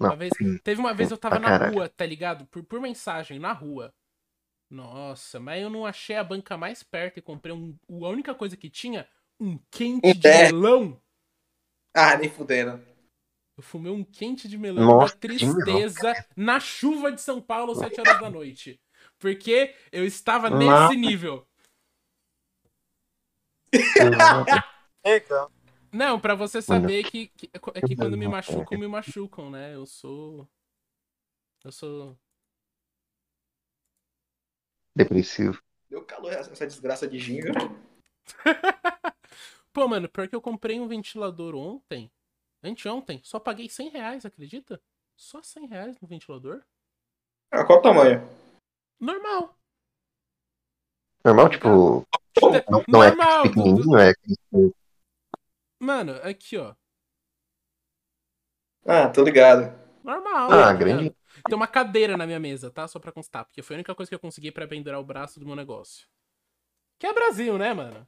Não, 0.00 0.10
Uma 0.10 0.16
vez, 0.16 0.32
sim, 0.36 0.58
teve 0.58 0.80
uma 0.80 0.94
vez 0.94 1.10
eu 1.10 1.18
tava 1.18 1.38
na 1.38 1.48
caralho. 1.48 1.74
rua, 1.74 1.88
tá 1.88 2.06
ligado? 2.06 2.46
Por, 2.46 2.64
por 2.64 2.80
mensagem, 2.80 3.38
na 3.38 3.52
rua. 3.52 3.94
Nossa, 4.70 5.40
mas 5.40 5.62
eu 5.62 5.70
não 5.70 5.86
achei 5.86 6.16
a 6.16 6.24
banca 6.24 6.56
mais 6.56 6.82
perto 6.82 7.18
e 7.18 7.22
comprei 7.22 7.54
um, 7.54 7.78
a 7.90 8.08
única 8.08 8.34
coisa 8.34 8.56
que 8.56 8.70
tinha, 8.70 9.08
um 9.40 9.58
quente 9.70 10.18
de 10.18 10.28
É. 10.28 10.52
melão. 10.52 11.00
Ah, 11.94 12.16
nem 12.18 12.28
fudendo. 12.28 12.84
Eu 13.56 13.62
fumei 13.62 13.92
um 13.92 14.02
quente 14.02 14.48
de 14.48 14.58
melão 14.58 14.84
Nossa, 14.84 15.14
da 15.14 15.20
tristeza 15.20 16.12
na 16.36 16.58
chuva 16.58 17.12
de 17.12 17.20
São 17.20 17.40
Paulo, 17.40 17.74
7 17.76 18.00
horas 18.00 18.20
da 18.20 18.28
noite. 18.28 18.80
Porque 19.18 19.74
eu 19.92 20.04
estava 20.04 20.50
nesse 20.50 20.70
Nossa. 20.70 20.94
nível. 20.94 21.46
é, 25.04 25.20
cara. 25.20 25.48
Não, 25.92 26.18
pra 26.18 26.34
você 26.34 26.60
saber 26.60 27.04
que, 27.04 27.28
que, 27.28 27.48
é 27.74 27.80
que 27.80 27.94
quando 27.94 28.18
me 28.18 28.26
machucam, 28.26 28.76
me 28.76 28.88
machucam, 28.88 29.48
né? 29.48 29.76
Eu 29.76 29.86
sou. 29.86 30.48
Eu 31.64 31.70
sou. 31.70 32.18
Depressivo. 34.96 35.62
Deu 35.88 36.04
calor 36.04 36.32
essa 36.32 36.50
essa 36.50 36.66
desgraça 36.66 37.06
de 37.06 37.20
ginga. 37.20 37.52
Pô, 39.74 39.88
mano, 39.88 40.08
pior 40.08 40.28
que 40.28 40.36
eu 40.36 40.40
comprei 40.40 40.78
um 40.78 40.86
ventilador 40.86 41.56
ontem. 41.56 42.08
Anteontem. 42.62 43.20
Só 43.24 43.40
paguei 43.40 43.68
100 43.68 43.88
reais, 43.88 44.24
acredita? 44.24 44.80
Só 45.16 45.42
100 45.42 45.66
reais 45.66 46.00
no 46.00 46.06
ventilador? 46.06 46.62
Ah, 47.50 47.64
qual 47.64 47.80
o 47.80 47.82
tamanho? 47.82 48.20
Normal. 49.00 49.58
Normal, 51.24 51.48
tipo, 51.50 52.06
não 52.88 53.02
é 53.02 53.08
Normal. 53.08 53.42
do- 53.42 53.48
do- 53.48 53.54
pequenininho, 53.54 53.98
é 53.98 54.12
Mano, 55.80 56.12
aqui, 56.22 56.56
ó. 56.56 56.72
Ah, 58.86 59.08
tô 59.08 59.24
ligado. 59.24 59.74
Normal. 60.04 60.52
Ah, 60.52 60.64
tá 60.66 60.72
grande. 60.72 61.16
Tem 61.46 61.56
uma 61.56 61.66
cadeira 61.66 62.16
na 62.16 62.26
minha 62.26 62.38
mesa, 62.38 62.70
tá? 62.70 62.86
Só 62.86 63.00
pra 63.00 63.10
constar. 63.10 63.44
Porque 63.44 63.60
foi 63.62 63.74
a 63.74 63.78
única 63.78 63.94
coisa 63.94 64.08
que 64.08 64.14
eu 64.14 64.20
consegui 64.20 64.52
pra 64.52 64.68
pendurar 64.68 65.00
o 65.00 65.04
braço 65.04 65.40
do 65.40 65.46
meu 65.46 65.56
negócio. 65.56 66.06
Que 66.98 67.06
é 67.08 67.12
Brasil, 67.12 67.58
né, 67.58 67.74
mano? 67.74 68.06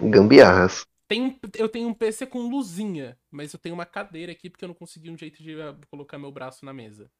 Gambiarras. 0.00 0.86
Tem 1.08 1.38
eu 1.56 1.68
tenho 1.68 1.88
um 1.88 1.94
PC 1.94 2.26
com 2.26 2.48
luzinha, 2.48 3.16
mas 3.30 3.52
eu 3.52 3.58
tenho 3.58 3.74
uma 3.74 3.86
cadeira 3.86 4.32
aqui 4.32 4.50
porque 4.50 4.64
eu 4.64 4.68
não 4.68 4.74
consegui 4.74 5.10
um 5.10 5.16
jeito 5.16 5.42
de 5.42 5.60
ah, 5.60 5.76
colocar 5.88 6.18
meu 6.18 6.32
braço 6.32 6.64
na 6.64 6.72
mesa. 6.72 7.10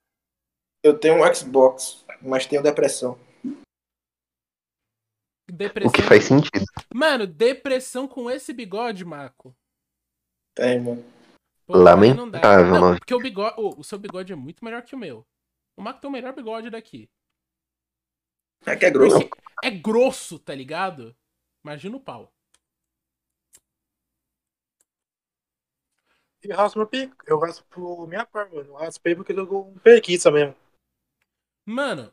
Eu 0.83 0.99
tenho 0.99 1.23
um 1.23 1.35
Xbox, 1.35 2.05
mas 2.21 2.47
tenho 2.47 2.63
depressão. 2.63 3.19
O 5.49 5.53
Depressão. 5.53 5.93
que 5.93 6.03
faz 6.03 6.25
sentido. 6.25 6.65
Mano, 6.93 7.27
depressão 7.27 8.09
com 8.09 8.29
esse 8.31 8.53
bigode, 8.53 9.05
Marco. 9.05 9.57
Tem, 10.55 10.81
mano. 10.81 11.05
Pô, 11.67 11.75
não. 11.77 11.85
Lamentável, 11.85 12.73
Não, 12.75 12.81
mano. 12.81 12.99
porque 12.99 13.15
o 13.15 13.21
bigode. 13.21 13.55
ô, 13.61 13.79
o 13.79 13.85
seu 13.85 13.99
bigode 13.99 14.33
é 14.33 14.37
muito 14.37 14.65
melhor 14.65 14.83
que 14.83 14.95
o 14.95 14.99
meu. 14.99 15.25
O 15.77 15.83
Marco 15.83 16.01
tem 16.01 16.09
o 16.09 16.13
melhor 16.13 16.35
bigode 16.35 16.71
daqui. 16.71 17.09
É 18.65 18.75
que 18.75 18.87
é 18.87 18.91
grosso. 18.91 19.21
Porque 19.21 19.39
é 19.63 19.71
grosso, 19.71 20.39
tá 20.39 20.55
ligado? 20.55 21.15
Imagina 21.65 21.97
o 21.97 22.01
pau. 22.01 22.33
E 26.47 26.53
raspo 26.53 26.79
meu 26.79 26.87
pico. 26.87 27.17
Eu 27.27 27.39
raspo 27.41 28.07
minha 28.07 28.25
parte, 28.25 28.55
mano. 28.55 28.69
Eu 28.71 28.75
raspei 28.77 29.17
porque 29.17 29.33
eu 29.33 29.37
tô 29.37 29.47
com 29.47 29.75
preguiça 29.81 30.31
mesmo. 30.31 30.55
Mano, 31.65 32.13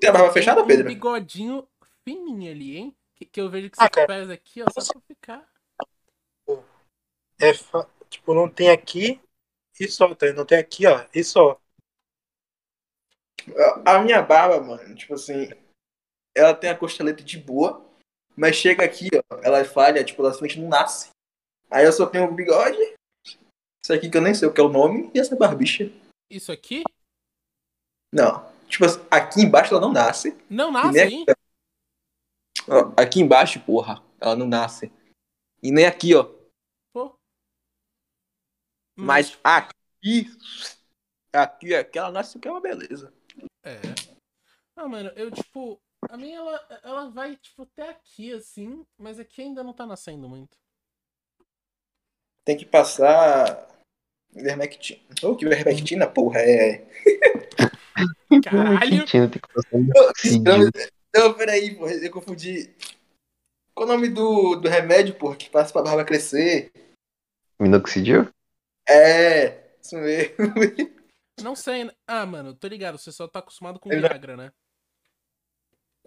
Tem 0.00 0.08
a 0.08 0.12
barba 0.12 0.32
fechada, 0.32 0.62
um 0.62 0.66
Pedro? 0.66 0.88
bigodinho 0.88 1.68
fininho 2.02 2.50
ali, 2.50 2.76
hein? 2.76 2.96
Que, 3.14 3.26
que 3.26 3.40
eu 3.40 3.50
vejo 3.50 3.68
que 3.70 3.76
Ah, 3.78 3.84
você 3.84 3.90
cara. 3.90 4.06
pesa 4.06 4.32
aqui, 4.32 4.62
ó, 4.62 4.66
só 4.70 4.92
pra 4.92 5.02
ficar. 5.02 5.46
É, 7.38 7.52
tipo, 8.08 8.34
não 8.34 8.48
tem 8.48 8.70
aqui 8.70 9.20
e 9.78 9.88
só, 9.88 10.14
tá? 10.14 10.32
Não 10.32 10.44
tem 10.46 10.58
aqui, 10.58 10.86
ó, 10.86 11.04
e 11.14 11.22
só. 11.22 11.60
A 13.84 13.96
a 13.96 14.02
minha 14.02 14.22
barba, 14.22 14.60
mano, 14.60 14.94
tipo 14.94 15.14
assim, 15.14 15.48
ela 16.34 16.54
tem 16.54 16.70
a 16.70 16.76
costeleta 16.76 17.22
de 17.22 17.38
boa, 17.38 17.84
mas 18.36 18.56
chega 18.56 18.84
aqui, 18.84 19.08
ó, 19.30 19.36
ela 19.42 19.64
falha, 19.64 20.04
tipo, 20.04 20.22
ela 20.22 20.32
simplesmente 20.32 20.60
não 20.62 20.68
nasce. 20.68 21.10
Aí 21.70 21.84
eu 21.84 21.92
só 21.92 22.06
tenho 22.06 22.24
o 22.24 22.34
bigode, 22.34 22.78
isso 23.90 23.98
aqui 23.98 24.10
que 24.10 24.16
eu 24.16 24.22
nem 24.22 24.34
sei 24.34 24.48
o 24.48 24.52
que 24.54 24.60
é 24.60 24.64
o 24.64 24.68
nome, 24.68 25.10
e 25.14 25.18
essa 25.18 25.36
barbicha. 25.36 25.90
Isso 26.30 26.52
aqui 26.52 26.82
Não, 28.12 28.48
tipo 28.68 28.84
aqui 29.10 29.40
embaixo 29.42 29.74
ela 29.74 29.80
não 29.80 29.92
nasce. 29.92 30.36
não 30.48 30.70
nasce, 30.70 30.92
nem 30.92 31.12
hein? 31.20 31.24
aqui, 31.28 31.40
aqui 32.96 33.20
embaixo, 33.20 33.60
porra, 33.64 34.02
ela 34.20 34.36
não 34.36 34.46
nasce. 34.46 34.92
E 35.62 35.70
nem 35.70 35.86
aqui, 35.86 36.14
ó. 36.14 36.24
Pô. 36.92 37.14
Mas 38.96 39.38
aqui, 39.42 40.26
aqui, 41.32 41.74
aqui 41.74 41.98
ela 41.98 42.12
nasce, 42.12 42.38
que 42.38 42.48
é 42.48 42.50
uma 42.50 42.60
beleza. 42.60 43.12
É. 43.64 43.80
Ah, 44.76 44.88
mano, 44.88 45.10
eu, 45.16 45.30
tipo. 45.30 45.80
A 46.08 46.16
minha, 46.16 46.38
ela, 46.38 46.80
ela 46.82 47.10
vai, 47.10 47.36
tipo, 47.36 47.62
até 47.62 47.90
aqui, 47.90 48.32
assim, 48.32 48.86
mas 48.96 49.18
aqui 49.18 49.42
ainda 49.42 49.62
não 49.62 49.74
tá 49.74 49.84
nascendo 49.84 50.26
muito. 50.26 50.56
Tem 52.42 52.56
que 52.56 52.64
passar. 52.64 53.68
Ivermectina. 54.34 55.00
Ô, 55.22 55.36
que 55.36 55.44
ivermectina, 55.44 56.06
porra, 56.06 56.40
é. 56.40 56.86
Caralho! 58.44 59.04
Tinha 59.06 59.28
tem 59.28 59.40
que 59.40 59.48
passar 59.52 59.78
Não, 60.42 60.70
não, 61.14 61.34
peraí, 61.34 61.74
porra, 61.74 61.92
eu 61.92 62.10
confundi. 62.10 62.72
Qual 63.74 63.88
o 63.88 63.92
nome 63.92 64.08
do, 64.08 64.56
do 64.56 64.68
remédio, 64.68 65.14
porra, 65.16 65.36
que 65.36 65.50
passa 65.50 65.72
pra 65.72 65.82
barba 65.82 66.04
crescer? 66.04 66.70
Minoxidil? 67.60 68.28
É, 68.88 69.74
isso 69.80 69.96
mesmo. 69.96 70.34
Não 71.42 71.56
sei. 71.56 71.84
né? 71.84 71.92
Ah, 72.06 72.26
mano, 72.26 72.54
tô 72.54 72.68
ligado. 72.68 72.98
Você 72.98 73.10
só 73.10 73.26
tá 73.26 73.38
acostumado 73.38 73.80
com 73.80 73.88
Viagra, 73.88 74.36
né? 74.36 74.52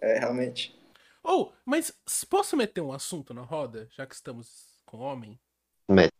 É, 0.00 0.18
realmente. 0.18 0.78
Ou, 1.22 1.52
mas 1.64 1.92
s- 2.06 2.24
posso 2.26 2.56
meter 2.56 2.80
um 2.80 2.92
assunto 2.92 3.34
na 3.34 3.42
roda, 3.42 3.88
já 3.90 4.06
que 4.06 4.14
estamos 4.14 4.78
com 4.84 4.98
homem? 4.98 5.40
Mete. 5.88 6.12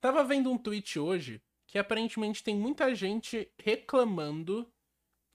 Tava 0.00 0.24
vendo 0.24 0.50
um 0.50 0.58
tweet 0.58 0.98
hoje 0.98 1.42
que 1.66 1.78
aparentemente 1.78 2.42
tem 2.42 2.56
muita 2.56 2.94
gente 2.94 3.52
reclamando, 3.58 4.72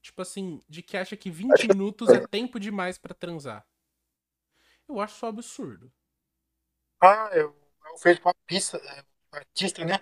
tipo 0.02 0.20
assim, 0.20 0.60
de 0.68 0.82
que 0.82 0.96
acha 0.96 1.16
que 1.16 1.30
20 1.30 1.52
Acho 1.52 1.62
que- 1.62 1.68
minutos 1.68 2.08
é 2.10 2.26
tempo 2.26 2.58
demais 2.60 2.98
pra 2.98 3.14
transar. 3.14 3.66
Eu 4.88 5.00
acho 5.00 5.16
isso 5.16 5.26
absurdo. 5.26 5.92
Ah, 7.00 7.30
eu, 7.32 7.54
eu 7.90 7.98
fiz 7.98 8.18
uma 8.20 8.34
pista, 8.46 8.80
artista, 9.32 9.84
né? 9.84 9.98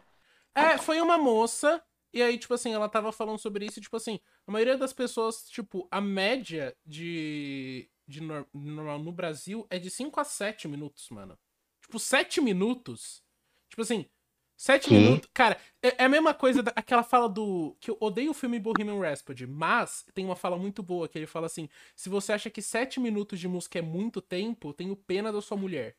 É, 0.54 0.78
foi 0.78 1.00
uma 1.00 1.18
moça, 1.18 1.82
e 2.12 2.22
aí, 2.22 2.38
tipo 2.38 2.54
assim, 2.54 2.72
ela 2.72 2.88
tava 2.88 3.10
falando 3.12 3.38
sobre 3.38 3.66
isso, 3.66 3.78
e, 3.78 3.82
tipo 3.82 3.96
assim, 3.96 4.20
a 4.46 4.52
maioria 4.52 4.76
das 4.78 4.92
pessoas, 4.92 5.48
tipo, 5.48 5.88
a 5.90 6.00
média 6.00 6.76
de, 6.84 7.90
de 8.06 8.20
nor- 8.20 8.46
normal 8.52 8.98
no 8.98 9.10
Brasil 9.12 9.66
é 9.70 9.78
de 9.78 9.90
5 9.90 10.20
a 10.20 10.24
7 10.24 10.68
minutos, 10.68 11.08
mano. 11.10 11.38
Tipo, 11.82 11.98
7 11.98 12.40
minutos. 12.40 13.22
Tipo 13.68 13.82
assim, 13.82 14.08
7 14.56 14.88
Que? 14.88 14.94
minutos. 14.94 15.30
Cara, 15.34 15.58
é, 15.82 16.02
é 16.02 16.04
a 16.04 16.08
mesma 16.08 16.32
coisa 16.32 16.62
daquela 16.62 17.02
fala 17.02 17.28
do. 17.28 17.76
Que 17.80 17.90
eu 17.90 17.96
odeio 18.00 18.30
o 18.30 18.34
filme 18.34 18.58
Bohemian 18.58 19.00
Rhapsody, 19.00 19.46
mas 19.46 20.04
tem 20.14 20.24
uma 20.24 20.36
fala 20.36 20.56
muito 20.56 20.82
boa 20.82 21.08
que 21.08 21.18
ele 21.18 21.26
fala 21.26 21.46
assim: 21.46 21.68
se 21.94 22.08
você 22.08 22.32
acha 22.32 22.50
que 22.50 22.62
7 22.62 23.00
minutos 23.00 23.38
de 23.40 23.48
música 23.48 23.78
é 23.78 23.82
muito 23.82 24.20
tempo, 24.20 24.72
tenho 24.72 24.96
pena 24.96 25.32
da 25.32 25.40
sua 25.42 25.56
mulher. 25.56 25.96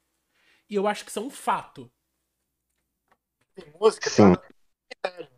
E 0.70 0.76
eu 0.76 0.88
acho 0.88 1.04
que 1.04 1.10
isso 1.12 1.20
é 1.20 1.22
um 1.22 1.30
fato. 1.30 1.92
Tem 3.54 3.72
música, 3.80 4.10
Sim. 4.10 4.34
tá? 5.02 5.30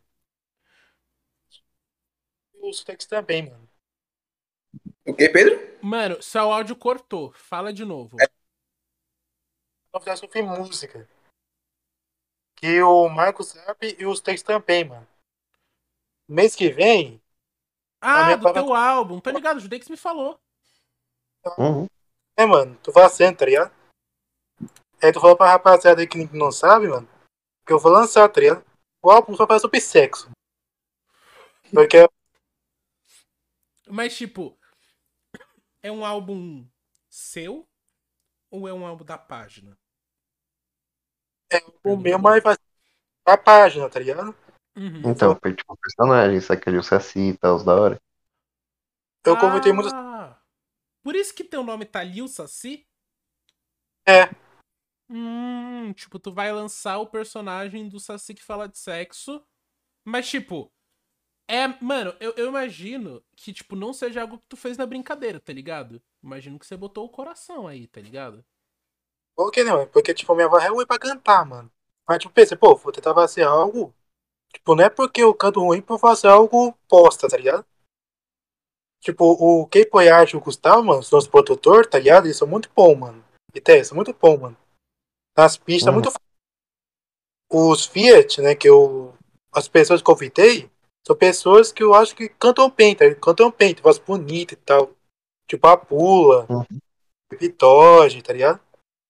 E 2.54 2.70
os 2.70 2.84
textos 2.84 3.08
também, 3.08 3.50
mano. 3.50 3.68
O 5.06 5.14
que, 5.14 5.30
Pedro? 5.30 5.78
Mano, 5.82 6.22
seu 6.22 6.52
áudio 6.52 6.76
cortou. 6.76 7.32
Fala 7.32 7.72
de 7.74 7.86
novo. 7.86 8.18
Vamos 9.92 10.04
falar 10.06 10.18
sobre 10.18 10.42
música. 10.42 11.08
Que 12.58 12.82
o 12.82 13.08
Marcos 13.08 13.50
sabe 13.50 13.96
e 14.00 14.06
os 14.06 14.20
textos 14.20 14.44
também, 14.44 14.84
mano. 14.84 15.08
Mês 16.28 16.56
que 16.56 16.70
vem, 16.70 17.22
Ah, 18.02 18.36
do 18.36 18.52
teu 18.52 18.74
álbum. 18.74 19.20
Tô 19.20 19.30
ligado, 19.30 19.58
o 19.58 19.60
Judex 19.60 19.88
me 19.88 19.98
falou. 19.98 20.40
Uhum. 21.58 21.88
é, 22.36 22.46
mano, 22.46 22.78
tu 22.84 22.92
fazendo, 22.92 23.38
tá 23.38 23.46
ligado? 23.46 23.74
Aí 25.02 25.14
tu 25.14 25.22
falou 25.22 25.38
pra 25.38 25.52
rapaziada 25.52 26.02
aí 26.02 26.08
que 26.08 26.18
não 26.36 26.52
sabe, 26.52 26.88
mano, 26.88 27.08
que 27.66 27.72
eu 27.72 27.80
vou 27.80 27.92
lançar, 27.92 28.28
tá 28.28 28.42
ligado? 28.42 28.66
O 29.02 29.10
álbum 29.10 29.36
só 29.36 29.48
fala 29.48 29.60
sobre 29.60 29.80
sexo. 29.80 30.30
Porque 31.72 32.08
Mas, 33.88 34.18
tipo, 34.18 34.58
é 35.82 35.92
um 35.92 36.04
álbum 36.04 36.68
seu 37.10 37.68
ou 38.50 38.68
é 38.68 38.74
um 38.74 38.86
álbum 38.86 39.06
da 39.06 39.18
página? 39.18 39.78
O 41.84 41.96
meu 41.98 42.20
mais 42.20 42.44
vai 42.44 42.56
a 43.26 43.38
página, 43.38 43.90
tá 43.90 44.00
ligado? 44.00 44.36
Uhum. 44.76 45.10
Então, 45.10 45.38
foi 45.42 45.54
tipo 45.54 45.74
um 45.74 45.76
personagem, 45.76 46.40
saca 46.40 46.72
de 46.72 46.78
o 46.78 46.84
Saci 46.84 47.20
e 47.20 47.38
tal, 47.38 47.56
os 47.56 47.64
da 47.64 47.76
hora. 47.76 48.02
Eu 49.26 49.38
comentei 49.38 49.74
muito. 49.74 49.94
Ah, 49.94 50.40
Por 51.04 51.16
isso 51.16 51.34
que 51.34 51.44
teu 51.44 51.64
nome 51.64 51.86
tá 51.86 52.04
Lil 52.04 52.28
Saci? 52.28 52.88
É. 54.08 54.30
Hum, 55.10 55.92
tipo, 55.94 56.20
tu 56.20 56.32
vai 56.32 56.52
lançar 56.52 57.00
o 57.00 57.08
personagem 57.08 57.90
do 57.90 58.00
Saci 58.00 58.34
que 58.34 58.44
fala 58.44 58.68
de 58.68 58.78
sexo. 58.78 59.44
Mas, 60.06 60.30
tipo, 60.30 60.72
é. 61.50 61.68
Mano, 61.84 62.16
eu, 62.20 62.34
eu 62.38 62.48
imagino 62.48 63.22
que, 63.36 63.52
tipo, 63.52 63.76
não 63.76 63.92
seja 63.92 64.22
algo 64.22 64.38
que 64.38 64.48
tu 64.48 64.56
fez 64.56 64.78
na 64.78 64.86
brincadeira, 64.86 65.40
tá 65.40 65.52
ligado? 65.52 66.02
Imagino 66.24 66.58
que 66.58 66.66
você 66.66 66.78
botou 66.78 67.06
o 67.06 67.10
coração 67.10 67.68
aí, 67.68 67.88
tá 67.88 68.00
ligado? 68.00 68.46
Por 69.38 69.52
que 69.52 69.64
não? 69.64 69.86
Porque, 69.88 70.16
tipo, 70.16 70.34
minha 70.34 70.50
voz 70.50 70.64
é 70.66 70.68
ruim 70.70 70.88
pra 70.88 70.98
cantar, 70.98 71.46
mano. 71.46 71.72
Mas, 72.08 72.18
tipo, 72.18 72.34
pensei, 72.34 72.58
pô, 72.58 72.76
vou 72.76 72.92
tentar 72.92 73.14
fazer 73.14 73.44
algo. 73.44 73.94
Tipo, 74.52 74.74
não 74.74 74.84
é 74.84 74.90
porque 74.90 75.22
eu 75.22 75.32
canto 75.36 75.60
ruim 75.60 75.80
pra 75.80 76.00
fazer 76.00 76.28
algo 76.28 76.74
posta, 76.90 77.30
tá 77.30 77.38
ligado? 77.38 77.64
Tipo, 79.00 79.26
o 79.26 79.68
Kei 79.68 79.86
Poyage 79.86 80.34
e 80.34 80.38
o 80.38 80.42
Gustavo, 80.42 80.84
mano, 80.84 81.00
os 81.02 81.12
nossos 81.12 81.30
produtores, 81.30 81.88
tá 81.88 82.00
ligado? 82.00 82.26
Eles 82.26 82.36
são 82.38 82.48
muito 82.48 82.68
bons, 82.76 82.98
mano. 82.98 83.24
E 83.54 83.62
tem, 83.62 83.84
são 83.84 83.96
muito 83.96 84.12
bons, 84.12 84.40
mano. 84.40 84.58
Nas 85.38 85.56
pistas, 85.56 85.94
Uhum. 85.94 86.02
muito 86.02 86.12
Os 87.50 87.86
Fiat, 87.86 88.42
né, 88.42 88.56
que 88.56 88.68
eu. 88.68 89.14
As 89.54 89.68
pessoas 89.68 90.02
que 90.02 90.10
eu 90.10 90.14
convidei 90.14 90.72
são 91.06 91.16
pessoas 91.16 91.72
que 91.72 91.82
eu 91.84 91.94
acho 91.94 92.16
que 92.16 92.28
cantam 92.28 92.70
bem, 92.70 92.96
tá? 92.96 93.06
Cantam 93.16 93.52
bem, 93.52 93.74
tem 93.74 93.84
voz 93.84 93.98
bonita 94.00 94.54
e 94.54 94.58
tal. 94.58 94.92
Tipo 95.48 95.68
a 95.68 95.78
Pula, 95.78 96.48
Uhum. 96.50 96.80
Vitória, 97.40 98.22
tá 98.24 98.34
ligado? 98.34 98.67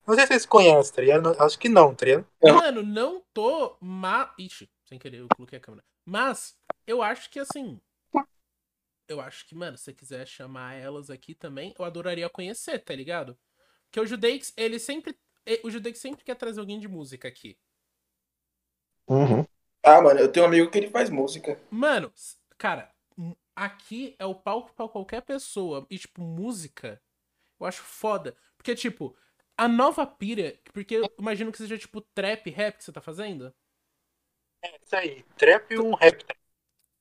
Não 0.08 0.16
sei 0.16 0.24
se 0.24 0.28
vocês 0.30 0.46
conhecem, 0.46 0.96
tá 0.96 1.02
ligado? 1.02 1.36
Acho 1.38 1.60
que 1.60 1.68
não, 1.68 1.94
tá 1.94 2.06
ligado? 2.06 2.26
Não. 2.42 2.56
Mano, 2.56 2.82
não 2.82 3.22
tô. 3.34 3.76
Ma... 3.82 4.34
Ixi, 4.40 4.70
sem 4.86 4.98
querer, 4.98 5.20
eu 5.20 5.28
coloquei 5.36 5.58
a 5.58 5.62
câmera. 5.62 5.84
Mas, 6.06 6.58
eu 6.88 7.04
acho 7.04 7.30
que 7.30 7.40
assim. 7.40 7.82
Eu 9.06 9.20
acho 9.20 9.46
que, 9.46 9.54
mano, 9.54 9.78
se 9.78 9.84
você 9.86 9.94
quiser 9.94 10.26
chamar 10.26 10.76
elas 10.76 11.10
aqui 11.10 11.36
também, 11.36 11.76
eu 11.78 11.84
adoraria 11.84 12.30
conhecer, 12.30 12.80
tá 12.80 12.96
ligado? 12.96 13.38
Porque 13.86 14.00
o 14.00 14.06
Judeix, 14.06 14.54
ele 14.56 14.80
sempre. 14.80 15.18
O 15.64 15.70
Judeix 15.70 15.98
sempre 15.98 16.24
quer 16.24 16.36
trazer 16.36 16.62
alguém 16.62 16.80
de 16.80 16.88
música 16.88 17.28
aqui. 17.28 17.58
Uhum. 19.08 19.46
Ah, 19.84 20.02
mano, 20.02 20.20
eu 20.20 20.32
tenho 20.32 20.46
um 20.46 20.50
amigo 20.50 20.72
que 20.72 20.78
ele 20.78 20.90
faz 20.90 21.10
música. 21.10 21.60
Mano, 21.70 22.14
cara, 22.58 22.94
aqui 23.56 24.16
é 24.20 24.26
o 24.26 24.36
palco 24.36 24.74
pra 24.74 24.88
qualquer 24.88 25.22
pessoa. 25.22 25.86
E, 25.90 25.98
tipo, 25.98 26.22
música, 26.22 27.02
eu 27.60 27.66
acho 27.66 27.82
foda. 27.82 28.36
Porque, 28.58 28.76
tipo, 28.76 29.16
a 29.58 29.68
nova 29.68 30.06
pira. 30.06 30.58
Porque 30.74 30.96
eu 30.96 31.14
imagino 31.18 31.52
que 31.52 31.58
seja, 31.58 31.78
tipo, 31.78 32.02
trap, 32.02 32.50
rap 32.50 32.78
que 32.78 32.84
você 32.84 32.92
tá 32.92 33.02
fazendo. 33.02 33.54
É 34.62 34.78
isso 34.84 34.96
aí. 34.96 35.24
Trap 35.38 35.74
e 35.74 35.80
um 35.80 35.96
rap. 35.96 36.24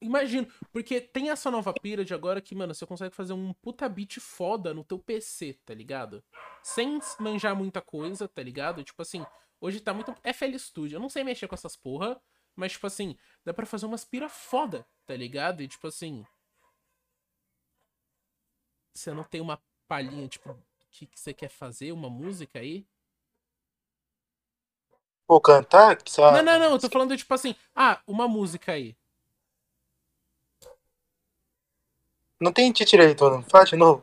Imagino, 0.01 0.47
porque 0.73 1.01
tem 1.01 1.31
essa 1.31 1.51
nova 1.51 1.73
pira 1.73 2.05
de 2.05 2.13
agora 2.13 2.41
que, 2.41 2.55
mano, 2.55 2.75
você 2.75 2.85
consegue 2.87 3.15
fazer 3.15 3.33
um 3.33 3.53
puta 3.55 3.89
beat 3.89 4.21
foda 4.21 4.75
no 4.75 4.85
teu 4.85 4.99
PC, 4.99 5.55
tá 5.65 5.73
ligado? 5.73 6.23
Sem 6.63 6.99
manjar 7.19 7.57
muita 7.57 7.81
coisa, 7.81 8.29
tá 8.29 8.43
ligado? 8.43 8.85
Tipo 8.85 9.03
assim, 9.03 9.25
hoje 9.61 9.81
tá 9.81 9.95
muito. 9.95 10.15
FL 10.23 10.59
Studio, 10.59 10.97
eu 10.97 11.01
não 11.01 11.09
sei 11.09 11.25
mexer 11.25 11.49
com 11.49 11.55
essas 11.55 11.77
porra, 11.77 12.21
mas, 12.55 12.73
tipo 12.73 12.87
assim, 12.87 13.17
dá 13.45 13.55
pra 13.55 13.67
fazer 13.67 13.87
umas 13.87 14.05
pira 14.05 14.29
foda, 14.29 14.87
tá 15.07 15.17
ligado? 15.17 15.63
E, 15.63 15.69
tipo 15.69 15.87
assim. 15.87 16.27
Você 18.95 19.13
não 19.13 19.25
tem 19.25 19.41
uma 19.41 19.63
palhinha, 19.89 20.29
tipo, 20.29 20.59
que, 20.97 21.07
que 21.07 21.21
você 21.21 21.35
quer 21.35 21.49
fazer? 21.51 21.93
Uma 21.93 22.09
música 22.11 22.59
aí? 22.59 22.87
Vou 25.29 25.41
cantar? 25.41 25.99
Só... 26.07 26.33
Não, 26.33 26.43
não, 26.43 26.59
não, 26.59 26.71
eu 26.73 26.79
tô 26.79 26.89
falando, 26.89 27.17
tipo 27.17 27.33
assim, 27.35 27.55
ah, 27.75 28.01
uma 28.07 28.27
música 28.29 28.73
aí. 28.73 28.97
Não 32.41 32.51
tem 32.51 32.73
direito, 32.73 33.29
não. 33.29 33.43
Fala 33.43 33.67
de 33.67 33.77
novo. 33.77 34.03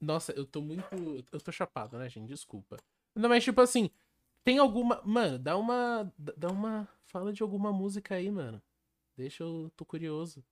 Nossa, 0.00 0.32
eu 0.32 0.46
tô 0.46 0.60
muito. 0.60 0.84
Eu 1.32 1.40
tô 1.40 1.50
chapado, 1.52 1.98
né, 1.98 2.08
gente? 2.08 2.28
Desculpa. 2.28 2.76
Não, 3.14 3.28
mas 3.28 3.44
tipo 3.44 3.60
assim, 3.60 3.90
tem 4.44 4.58
alguma. 4.58 5.00
Mano, 5.04 5.38
dá 5.38 5.56
uma. 5.56 6.12
Dá 6.18 6.50
uma. 6.50 6.88
Fala 7.06 7.32
de 7.32 7.42
alguma 7.42 7.72
música 7.72 8.16
aí, 8.16 8.30
mano. 8.30 8.62
Deixa 9.16 9.44
eu. 9.44 9.70
tô 9.76 9.84
curioso. 9.84 10.44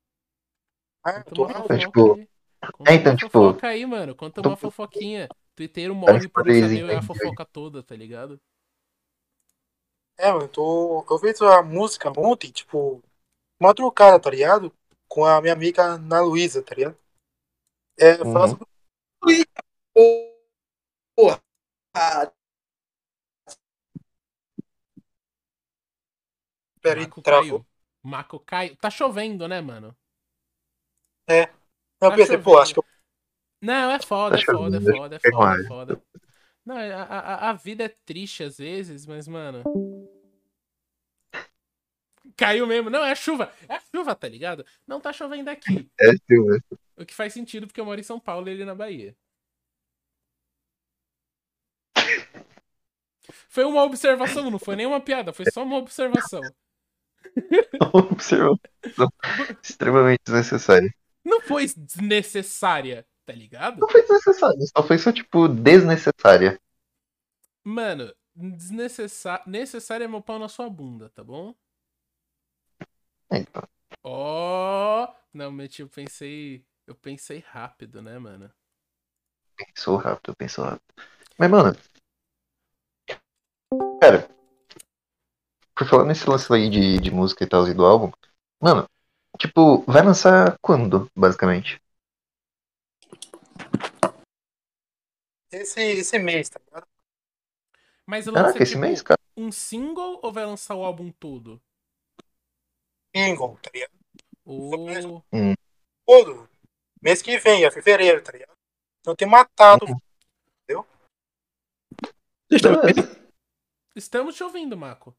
Ah, 1.04 1.22
tô... 1.22 1.44
uma 1.44 1.48
É, 1.48 1.78
fofoca 1.78 1.78
tipo, 1.78 2.18
aí. 2.18 2.28
Conta 2.70 2.92
é, 2.92 2.94
então, 2.94 3.14
uma 3.14 3.16
tipo, 3.16 3.30
fofoca 3.30 3.68
aí, 3.68 3.84
mano. 3.86 4.14
Conta 4.14 4.40
tô- 4.42 4.48
uma 4.48 4.56
fofoquinha. 4.56 5.30
Twitteiro 5.54 5.94
morre 5.94 6.28
por 6.28 6.44
não 6.44 6.52
crazy, 6.52 6.54
saber 6.54 6.90
a 6.90 7.00
entendi. 7.00 7.02
fofoca 7.02 7.44
toda, 7.46 7.82
tá 7.82 7.96
ligado? 7.96 8.38
É, 10.18 10.30
mano, 10.32 10.44
eu 10.44 10.48
tô... 10.48 11.06
Eu 11.10 11.18
fiz 11.18 11.40
a 11.42 11.62
música 11.62 12.10
ontem, 12.18 12.50
tipo, 12.50 13.02
madrugada, 13.60 14.20
tá 14.20 14.30
ligado? 14.30 14.72
Com 15.08 15.24
a 15.26 15.40
minha 15.42 15.52
amiga 15.54 15.82
Ana 15.84 16.20
Luísa, 16.22 16.62
tá 16.62 16.74
ligado? 16.74 16.96
É, 17.98 18.24
fala 18.24 18.48
Uhum. 18.48 18.48
sobre... 18.48 18.66
Porra. 21.16 21.40
Ah, 21.94 22.32
Pera 26.82 27.00
aí, 27.00 27.06
Marco 27.06 27.22
travou. 27.22 27.60
caiu. 27.60 27.66
Marco 28.02 28.38
caiu. 28.38 28.76
Tá 28.76 28.88
chovendo, 28.90 29.48
né, 29.48 29.60
mano? 29.60 29.96
Não, 32.00 32.08
eu 32.08 32.12
Tá 32.12 32.16
pensei, 32.16 32.36
pô, 32.38 32.58
chovendo. 32.58 32.58
acho 32.58 32.74
que 32.74 32.80
eu... 32.80 32.84
Não, 33.62 33.92
é 33.92 34.00
foda, 34.00 34.36
é 34.36 34.44
foda, 34.44 34.76
é 34.76 34.80
foda, 34.80 35.16
é 35.22 35.30
foda, 35.30 35.62
é 35.62 35.66
foda. 35.66 36.02
Não, 36.66 36.76
a, 36.76 37.02
a, 37.02 37.50
a 37.50 37.52
vida 37.52 37.84
é 37.84 37.88
triste 37.88 38.42
às 38.42 38.58
vezes, 38.58 39.06
mas, 39.06 39.28
mano. 39.28 39.62
Caiu 42.36 42.66
mesmo. 42.66 42.90
Não, 42.90 43.04
é 43.04 43.14
chuva. 43.14 43.52
É 43.68 43.78
chuva, 43.94 44.16
tá 44.16 44.28
ligado? 44.28 44.66
Não 44.86 45.00
tá 45.00 45.12
chovendo 45.12 45.48
aqui. 45.48 45.88
É, 46.00 46.12
Silvio. 46.26 46.60
O 46.96 47.06
que 47.06 47.14
faz 47.14 47.32
sentido 47.32 47.68
porque 47.68 47.80
eu 47.80 47.84
moro 47.84 48.00
em 48.00 48.04
São 48.04 48.18
Paulo 48.18 48.48
e 48.48 48.52
ele 48.52 48.64
na 48.64 48.74
Bahia. 48.74 49.16
Foi 53.48 53.64
uma 53.64 53.84
observação, 53.84 54.50
não 54.50 54.58
foi 54.58 54.74
nenhuma 54.74 55.00
piada, 55.00 55.32
foi 55.32 55.44
só 55.52 55.62
uma 55.62 55.76
observação. 55.76 56.40
Uma 57.94 58.10
observação 58.10 58.58
extremamente 59.62 60.20
desnecessária. 60.26 60.92
Não 61.24 61.40
foi 61.40 61.66
desnecessária, 61.66 63.06
tá 63.24 63.32
ligado? 63.32 63.80
Não 63.80 63.88
foi 63.88 64.02
desnecessária, 64.02 64.58
só 64.76 64.82
foi 64.82 64.98
só, 64.98 65.12
tipo, 65.12 65.48
desnecessária. 65.48 66.60
Mano, 67.64 68.12
desnecessária. 68.34 69.44
Necessária 69.46 70.04
é 70.04 70.08
meu 70.08 70.20
pau 70.20 70.38
na 70.38 70.48
sua 70.48 70.68
bunda, 70.68 71.08
tá 71.10 71.22
bom? 71.22 71.54
É, 73.30 73.38
então. 73.38 73.62
Ó. 74.02 75.12
Não, 75.32 75.50
mas 75.50 75.78
eu 75.78 75.88
pensei. 75.88 76.64
Eu 76.86 76.94
pensei 76.94 77.38
rápido, 77.38 78.02
né, 78.02 78.18
mano? 78.18 78.50
Pensou 79.56 79.96
rápido, 79.96 80.34
pensou 80.36 80.64
rápido. 80.64 80.82
Mas, 81.38 81.50
mano. 81.50 81.76
Cara. 84.00 84.28
Por 85.74 85.88
falar 85.88 86.04
nesse 86.04 86.28
lance 86.28 86.52
aí 86.52 86.68
de, 86.68 86.98
de 86.98 87.10
música 87.10 87.44
e 87.44 87.46
tal 87.46 87.66
e 87.66 87.72
do 87.72 87.84
álbum. 87.84 88.12
Mano, 88.60 88.86
tipo, 89.38 89.82
vai 89.82 90.02
lançar 90.02 90.58
quando, 90.60 91.10
basicamente? 91.16 91.80
Esse, 95.52 95.82
esse 95.82 96.18
mês, 96.18 96.48
tá 96.48 96.58
ligado? 96.64 96.88
Mas 98.06 98.26
lança 98.26 98.42
Caraca, 98.42 98.62
esse 98.62 98.72
tipo, 98.72 98.80
mês, 98.80 99.02
cara. 99.02 99.20
um 99.36 99.52
single 99.52 100.18
ou 100.22 100.32
vai 100.32 100.46
lançar 100.46 100.74
o 100.74 100.82
álbum 100.82 101.12
todo? 101.12 101.62
Single, 103.14 103.58
tá 103.62 103.70
ligado? 103.72 103.92
Ou. 104.44 105.22
Todo. 106.06 106.48
Mês 107.00 107.20
que 107.20 107.38
vem, 107.38 107.64
é 107.64 107.70
fevereiro, 107.70 108.22
tá 108.22 108.32
ligado? 108.32 108.56
Então 109.00 109.14
tem 109.14 109.28
matado. 109.28 109.86
Vocês 112.52 112.60
estão 112.60 112.72
me 112.72 112.92
Beleza. 112.92 113.22
Estamos 113.94 114.36
te 114.36 114.44
ouvindo, 114.44 114.76
Mako. 114.76 115.14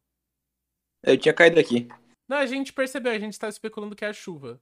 Eu 1.03 1.17
tinha 1.17 1.33
caído 1.33 1.59
aqui. 1.59 1.87
Não, 2.27 2.37
a 2.37 2.45
gente 2.45 2.71
percebeu, 2.71 3.11
a 3.11 3.19
gente 3.19 3.37
tá 3.37 3.49
especulando 3.49 3.95
que 3.95 4.05
é 4.05 4.07
a 4.07 4.13
chuva. 4.13 4.61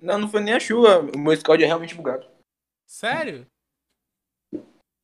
Não, 0.00 0.18
não 0.18 0.28
foi 0.28 0.40
nem 0.40 0.54
a 0.54 0.60
chuva. 0.60 1.00
O 1.00 1.18
meu 1.18 1.34
Discord 1.34 1.62
é 1.62 1.66
realmente 1.66 1.94
bugado. 1.94 2.28
Sério? 2.86 3.46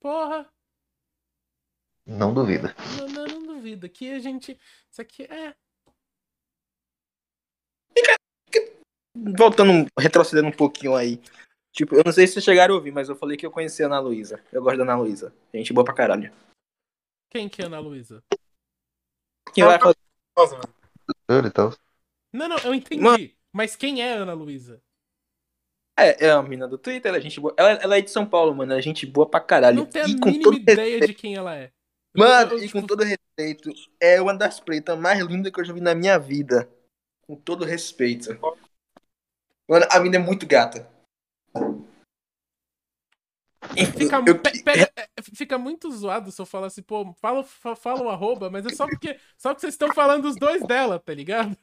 Porra, 0.02 0.48
Não 2.04 2.34
duvida. 2.34 2.74
não, 2.98 3.06
não, 3.06 3.26
não 3.26 3.54
duvido. 3.54 3.86
Aqui 3.86 4.10
a 4.10 4.18
gente. 4.18 4.58
Isso 4.90 5.00
aqui 5.00 5.22
é. 5.22 5.54
Voltando, 9.38 9.86
retrocedendo 9.96 10.48
um 10.48 10.56
pouquinho 10.56 10.96
aí. 10.96 11.22
Tipo, 11.72 11.94
eu 11.94 12.02
não 12.04 12.12
sei 12.12 12.26
se 12.26 12.32
vocês 12.34 12.44
chegaram 12.44 12.74
a 12.74 12.78
ouvir, 12.78 12.90
mas 12.90 13.08
eu 13.08 13.14
falei 13.14 13.36
que 13.36 13.46
eu 13.46 13.50
conheci 13.52 13.82
a 13.84 13.86
Ana 13.86 14.00
Luísa. 14.00 14.44
Eu 14.50 14.60
gosto 14.60 14.78
da 14.78 14.82
Ana 14.82 14.96
Luísa. 14.96 15.32
Gente 15.54 15.72
boa 15.72 15.84
pra 15.84 15.94
caralho. 15.94 16.34
Quem 17.30 17.48
que 17.48 17.62
é 17.62 17.66
Ana 17.66 17.78
Luísa? 17.78 18.24
Quem 19.54 19.62
vai 19.64 19.78
fazer. 19.78 19.96
Nossa, 20.36 20.56
mano. 20.56 21.46
E 21.46 21.50
tal. 21.50 21.72
Não, 22.32 22.48
não, 22.48 22.58
eu 22.58 22.74
entendi. 22.74 23.00
Mano. 23.00 23.30
Mas 23.52 23.76
quem 23.76 24.02
é 24.02 24.14
Ana 24.14 24.32
Luísa? 24.32 24.82
É, 25.98 26.26
é 26.26 26.34
uma 26.34 26.42
menina 26.42 26.66
do 26.66 26.78
Twitter, 26.78 27.08
ela 27.10 27.18
é 27.18 27.20
gente 27.20 27.38
boa. 27.38 27.54
Ela, 27.56 27.70
ela 27.72 27.98
é 27.98 28.00
de 28.00 28.10
São 28.10 28.24
Paulo, 28.26 28.54
mano. 28.54 28.72
Ela 28.72 28.78
é 28.80 28.82
gente 28.82 29.04
boa 29.06 29.28
pra 29.28 29.40
caralho. 29.40 29.76
Não 29.76 29.86
tenho 29.86 30.06
a 30.06 30.08
E 30.08 30.14
mínima 30.14 30.54
ideia 30.54 30.76
respeito- 30.98 31.06
de 31.06 31.14
quem 31.14 31.34
ela 31.34 31.54
é. 31.54 31.70
Mano, 32.16 32.52
Eu- 32.52 32.58
e 32.58 32.66
tipo, 32.66 32.80
com 32.80 32.86
todo 32.86 33.04
respeito, 33.04 33.70
é 34.00 34.20
uma 34.20 34.34
das 34.34 34.58
pretas 34.60 34.98
mais 34.98 35.20
lindas 35.24 35.52
que 35.52 35.60
eu 35.60 35.64
já 35.64 35.72
vi 35.72 35.80
na 35.80 35.94
minha 35.94 36.18
vida. 36.18 36.68
Com 37.26 37.36
todo 37.36 37.64
respeito. 37.64 38.38
Mano, 39.68 39.86
a 39.90 39.98
menina 39.98 40.16
é 40.16 40.26
muito 40.26 40.46
gata. 40.46 40.88
Fica, 43.96 44.22
Eu- 44.26 44.38
pe- 44.38 44.62
é, 44.66 45.22
fica 45.34 45.56
muito 45.56 45.90
zoado 45.92 46.30
se 46.32 46.42
eu 46.42 46.44
falar 46.44 46.66
assim, 46.66 46.82
pô, 46.82 47.14
fala, 47.20 47.44
fa- 47.44 47.76
fala 47.76 48.02
o 48.02 48.08
arroba, 48.10 48.50
mas 48.50 48.66
é 48.66 48.70
só 48.70 48.86
porque, 48.86 49.16
só 49.38 49.50
porque 49.50 49.60
vocês 49.60 49.74
estão 49.74 49.94
falando 49.94 50.24
os 50.26 50.36
dois 50.36 50.66
dela, 50.66 50.98
tá 50.98 51.14
ligado? 51.14 51.56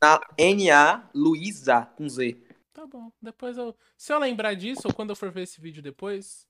Na 0.00 0.20
NA 0.36 1.08
Luísa, 1.14 1.86
com 1.96 2.08
Z. 2.08 2.36
Tá 2.78 2.86
bom, 2.86 3.10
depois 3.20 3.58
eu. 3.58 3.76
Se 3.96 4.12
eu 4.12 4.20
lembrar 4.20 4.54
disso, 4.54 4.82
ou 4.84 4.94
quando 4.94 5.10
eu 5.10 5.16
for 5.16 5.32
ver 5.32 5.42
esse 5.42 5.60
vídeo 5.60 5.82
depois. 5.82 6.46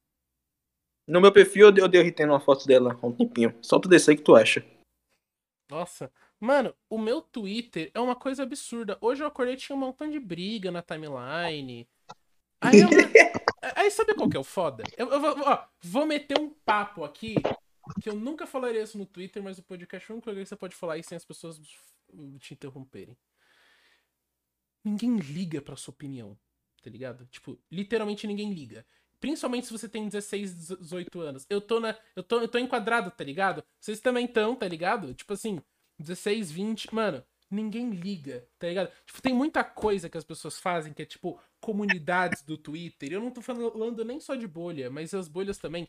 No 1.06 1.22
meu 1.22 1.32
perfil 1.32 1.68
eu 1.68 1.72
dei, 1.72 1.82
eu 1.82 1.88
dei 1.88 2.02
retendo 2.02 2.34
uma 2.34 2.38
foto 2.38 2.66
dela 2.66 2.98
há 3.00 3.06
um 3.06 3.16
tempinho. 3.16 3.56
Só 3.62 3.78
tu 3.78 3.88
descer 3.88 4.14
que 4.14 4.22
tu 4.22 4.36
acha. 4.36 4.62
Nossa. 5.70 6.12
Mano, 6.38 6.74
o 6.90 6.98
meu 6.98 7.22
Twitter 7.22 7.90
é 7.94 7.98
uma 7.98 8.14
coisa 8.14 8.42
absurda. 8.42 8.98
Hoje 9.00 9.22
eu 9.22 9.26
acordei 9.26 9.54
e 9.54 9.56
tinha 9.56 9.74
um 9.74 9.78
montão 9.78 10.10
de 10.10 10.20
briga 10.20 10.70
na 10.70 10.82
timeline. 10.82 11.88
Aí, 12.60 12.78
eu, 12.78 12.88
aí 13.74 13.90
sabe 13.90 14.12
qual 14.14 14.28
que 14.28 14.36
é 14.36 14.40
o 14.40 14.44
foda? 14.44 14.84
Eu, 14.98 15.10
eu 15.10 15.20
vou, 15.22 15.34
ó, 15.46 15.64
vou 15.80 16.04
meter 16.04 16.38
um 16.38 16.50
papo 16.50 17.04
aqui 17.04 17.36
que 18.02 18.10
eu 18.10 18.14
nunca 18.14 18.46
falaria 18.46 18.82
isso 18.82 18.98
no 18.98 19.06
Twitter, 19.06 19.42
mas 19.42 19.58
o 19.58 19.62
podcast 19.62 20.10
é 20.10 20.12
o 20.12 20.16
único 20.16 20.28
lugar 20.28 20.42
que 20.42 20.48
você 20.50 20.56
pode 20.56 20.76
falar 20.76 20.98
isso 20.98 21.08
sem 21.08 21.16
as 21.16 21.24
pessoas 21.24 21.58
te 22.38 22.52
interromperem. 22.52 23.16
Ninguém 24.88 25.18
liga 25.18 25.60
pra 25.60 25.76
sua 25.76 25.92
opinião, 25.92 26.38
tá 26.82 26.88
ligado? 26.88 27.26
Tipo, 27.26 27.58
literalmente 27.70 28.26
ninguém 28.26 28.52
liga. 28.52 28.86
Principalmente 29.20 29.66
se 29.66 29.72
você 29.72 29.88
tem 29.88 30.08
16, 30.08 30.68
18 30.78 31.20
anos. 31.20 31.46
Eu 31.50 31.60
tô 31.60 31.80
na. 31.80 31.96
Eu 32.14 32.22
tô, 32.22 32.40
eu 32.40 32.48
tô 32.48 32.58
enquadrado, 32.58 33.10
tá 33.10 33.24
ligado? 33.24 33.62
Vocês 33.80 34.00
também 34.00 34.24
estão, 34.24 34.54
tá 34.54 34.66
ligado? 34.66 35.12
Tipo 35.12 35.32
assim, 35.32 35.60
16, 35.98 36.50
20. 36.52 36.94
Mano, 36.94 37.22
ninguém 37.50 37.90
liga, 37.90 38.48
tá 38.58 38.68
ligado? 38.68 38.92
Tipo, 39.04 39.20
tem 39.20 39.34
muita 39.34 39.62
coisa 39.62 40.08
que 40.08 40.16
as 40.16 40.24
pessoas 40.24 40.58
fazem 40.58 40.92
que 40.92 41.02
é 41.02 41.06
tipo 41.06 41.40
comunidades 41.60 42.42
do 42.42 42.56
Twitter. 42.56 43.12
Eu 43.12 43.20
não 43.20 43.30
tô 43.30 43.42
falando 43.42 44.04
nem 44.04 44.20
só 44.20 44.34
de 44.34 44.46
bolha, 44.46 44.88
mas 44.90 45.12
as 45.12 45.28
bolhas 45.28 45.58
também. 45.58 45.88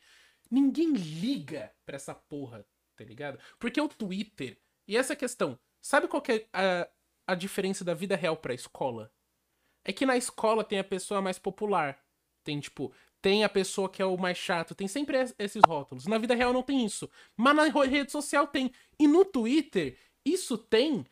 Ninguém 0.52 0.94
liga 0.94 1.72
pra 1.86 1.96
essa 1.96 2.16
porra, 2.16 2.66
tá 2.96 3.04
ligado? 3.04 3.40
Porque 3.60 3.80
o 3.80 3.88
Twitter. 3.88 4.60
E 4.88 4.98
essa 4.98 5.16
questão. 5.16 5.60
Sabe 5.82 6.08
qual 6.08 6.24
é 6.28 6.48
a, 6.52 6.90
a 7.32 7.36
diferença 7.36 7.84
da 7.84 7.94
vida 7.94 8.16
real 8.16 8.38
pra 8.38 8.54
escola? 8.54 9.12
É 9.84 9.94
que 9.94 10.06
na 10.06 10.18
escola 10.18 10.64
tem 10.64 10.80
a 10.80 10.84
pessoa 10.84 11.22
mais 11.22 11.40
popular. 11.40 12.00
Tem, 12.44 12.60
tipo, 12.60 12.94
tem 13.22 13.44
a 13.44 13.50
pessoa 13.50 13.90
que 13.90 14.02
é 14.02 14.06
o 14.06 14.18
mais 14.18 14.38
chato. 14.38 14.76
Tem 14.76 14.88
sempre 14.88 15.18
es- 15.18 15.36
esses 15.40 15.62
rótulos. 15.68 16.06
Na 16.08 16.18
vida 16.18 16.36
real 16.36 16.54
não 16.54 16.64
tem 16.64 16.86
isso. 16.86 17.10
Mas 17.38 17.56
na 17.56 17.64
rede 17.66 18.12
social 18.12 18.48
tem. 18.48 18.72
E 19.00 19.08
no 19.08 19.26
Twitter, 19.26 19.98
isso 20.26 20.58
tem. 20.58 21.06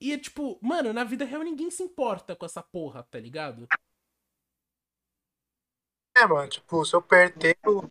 E 0.00 0.12
é 0.12 0.18
tipo, 0.18 0.58
mano, 0.62 0.92
na 0.92 1.04
vida 1.04 1.24
real 1.24 1.42
ninguém 1.42 1.70
se 1.70 1.82
importa 1.82 2.36
com 2.36 2.46
essa 2.46 2.62
porra, 2.62 3.02
tá 3.04 3.18
ligado? 3.18 3.66
É, 6.16 6.26
mano, 6.26 6.48
tipo, 6.48 6.84
se 6.84 6.94
eu 6.94 7.00
perder, 7.02 7.56
eu, 7.64 7.90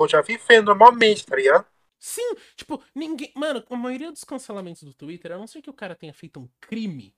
eu 0.00 0.08
já 0.08 0.20
viver 0.22 0.62
normalmente, 0.62 1.26
tá 1.26 1.34
ligado? 1.36 1.66
Sim, 1.98 2.34
tipo, 2.56 2.82
ninguém. 2.94 3.32
Mano, 3.34 3.64
a 3.68 3.76
maioria 3.76 4.12
dos 4.12 4.24
cancelamentos 4.24 4.82
do 4.82 4.94
Twitter, 4.94 5.32
a 5.32 5.38
não 5.38 5.46
ser 5.46 5.60
que 5.60 5.70
o 5.70 5.74
cara 5.74 5.96
tenha 5.96 6.14
feito 6.14 6.38
um 6.38 6.48
crime, 6.60 7.16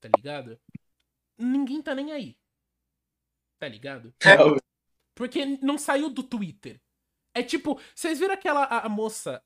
tá 0.00 0.08
ligado? 0.16 0.58
Ninguém 1.38 1.82
tá 1.82 1.94
nem 1.94 2.12
aí. 2.12 2.38
Tá 3.58 3.68
ligado? 3.68 4.14
Porque 5.14 5.44
não 5.44 5.76
saiu 5.76 6.08
do 6.08 6.22
Twitter. 6.22 6.80
É 7.34 7.42
tipo, 7.42 7.78
vocês 7.94 8.18
viram 8.18 8.34
aquela 8.34 8.64
a, 8.64 8.86
a 8.86 8.88
moça. 8.88 9.44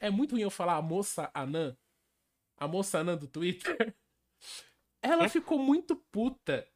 É 0.00 0.10
muito 0.10 0.32
ruim 0.32 0.42
eu 0.42 0.50
falar 0.50 0.76
a 0.76 0.82
moça 0.82 1.30
anã. 1.34 1.76
A 2.56 2.66
moça 2.66 2.98
anã 2.98 3.16
do 3.16 3.28
Twitter. 3.28 3.76
Ela 5.02 5.28
ficou 5.28 5.58
muito 5.58 5.96
puta 6.10 6.66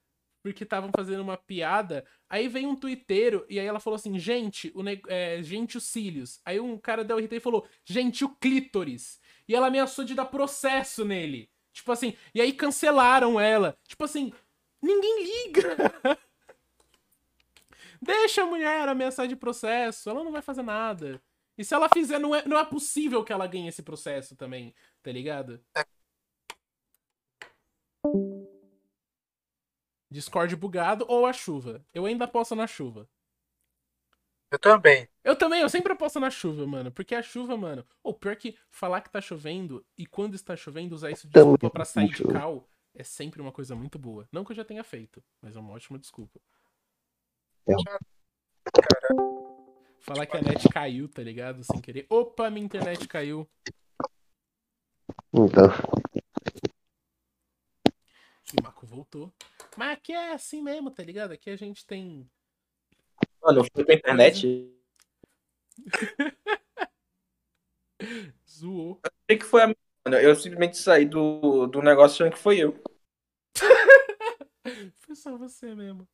porque 0.53 0.65
estavam 0.65 0.91
fazendo 0.95 1.21
uma 1.21 1.37
piada. 1.37 2.05
Aí 2.29 2.49
veio 2.49 2.69
um 2.69 2.77
twitteiro 2.77 3.47
e 3.49 3.59
aí 3.59 3.67
ela 3.67 3.81
falou 3.81 3.97
assim: 3.97 4.19
gente, 4.19 4.73
o 4.75 4.83
é, 5.09 5.43
gente, 5.43 5.77
os 5.77 5.85
cílios. 5.85 6.41
Aí 6.45 6.59
um 6.59 6.77
cara 6.77 7.05
deu 7.05 7.19
RT 7.19 7.41
falou: 7.41 7.67
gente, 7.85 8.25
o 8.25 8.29
clítoris. 8.29 9.21
E 9.47 9.55
ela 9.55 9.69
ameaçou 9.69 10.05
de 10.05 10.15
dar 10.15 10.27
processo 10.27 11.05
nele. 11.05 11.51
Tipo 11.73 11.93
assim, 11.93 12.15
e 12.35 12.41
aí 12.41 12.53
cancelaram 12.53 13.39
ela. 13.39 13.77
Tipo 13.87 14.05
assim, 14.05 14.33
ninguém 14.83 15.25
liga. 15.25 15.77
Deixa 18.01 18.43
a 18.43 18.47
mulher 18.47 18.89
ameaçar 18.89 19.27
de 19.27 19.37
processo, 19.37 20.09
ela 20.09 20.23
não 20.23 20.33
vai 20.33 20.43
fazer 20.43 20.63
nada. 20.63 21.21
E 21.57 21.65
se 21.65 21.75
ela 21.75 21.89
fizer, 21.89 22.19
não 22.19 22.35
é, 22.35 22.47
não 22.47 22.59
é 22.59 22.65
possível 22.65 23.25
que 23.25 23.33
ela 23.33 23.47
ganhe 23.47 23.69
esse 23.69 23.83
processo 23.83 24.37
também, 24.37 24.73
tá 25.03 25.11
ligado? 25.11 25.61
Discord 30.11 30.55
bugado 30.57 31.05
ou 31.09 31.27
a 31.27 31.33
chuva. 31.33 31.85
Eu 31.93 32.07
ainda 32.07 32.25
aposto 32.25 32.55
na 32.55 32.67
chuva. 32.67 33.09
Eu 34.51 34.59
também. 34.59 35.09
Eu 35.23 35.37
também, 35.37 35.61
eu 35.61 35.69
sempre 35.69 35.93
aposto 35.93 36.19
na 36.19 36.31
chuva, 36.31 36.67
mano. 36.67 36.91
Porque 36.91 37.15
a 37.15 37.23
chuva, 37.23 37.57
mano. 37.57 37.87
Ou 38.03 38.15
pior 38.15 38.35
que 38.37 38.57
falar 38.71 39.03
que 39.03 39.11
tá 39.11 39.21
chovendo 39.21 39.85
e 39.97 40.07
quando 40.07 40.35
está 40.35 40.57
chovendo 40.57 40.95
usar 40.95 41.11
isso 41.11 41.27
de 41.27 41.35
desculpa 41.35 41.71
pra 41.71 41.85
sair 41.85 42.09
de 42.09 42.25
cal 42.25 42.67
é 42.95 43.05
sempre 43.05 43.41
uma 43.41 43.53
coisa 43.53 43.77
muito 43.77 43.99
boa. 43.99 44.27
Não 44.33 44.45
que 44.45 44.53
eu 44.53 44.57
já 44.57 44.65
tenha 44.65 44.83
feito, 44.83 45.23
mas 45.41 45.55
é 45.55 45.61
uma 45.61 45.73
ótima 45.73 45.99
desculpa. 45.99 46.41
Cara, 47.67 48.01
Falar 50.01 50.27
que 50.27 50.37
a 50.37 50.43
net 50.43 50.69
caiu, 50.71 51.09
tá 51.09 51.23
ligado? 51.23 51.63
Sem 51.63 51.81
querer. 51.81 52.07
Opa, 52.09 52.51
minha 52.51 52.65
internet 52.65 53.07
caiu. 53.07 53.47
Então, 55.33 55.69
O 58.57 58.63
Marco 58.63 58.87
voltou. 58.87 59.33
Mas 59.77 59.93
aqui 59.93 60.13
é 60.13 60.33
assim 60.33 60.63
mesmo, 60.63 60.91
tá 60.91 61.03
ligado? 61.03 61.33
Aqui 61.33 61.51
a 61.51 61.57
gente 61.57 61.87
tem. 61.87 62.29
Mano, 63.43 63.61
eu 63.61 63.65
fui 63.75 63.85
pra 63.85 63.95
internet. 63.95 64.73
Zoou. 68.49 69.01
que 69.29 69.45
foi 69.45 69.63
a 69.63 69.67
minha. 69.67 69.77
Eu 70.23 70.35
simplesmente 70.35 70.79
saí 70.79 71.05
do, 71.05 71.67
do 71.67 71.83
negócio 71.83 72.15
achando 72.25 72.35
que 72.35 72.43
foi 72.43 72.59
eu. 72.59 72.83
Foi 75.01 75.17
só 75.17 75.37
você 75.39 75.75
mesmo. 75.75 76.07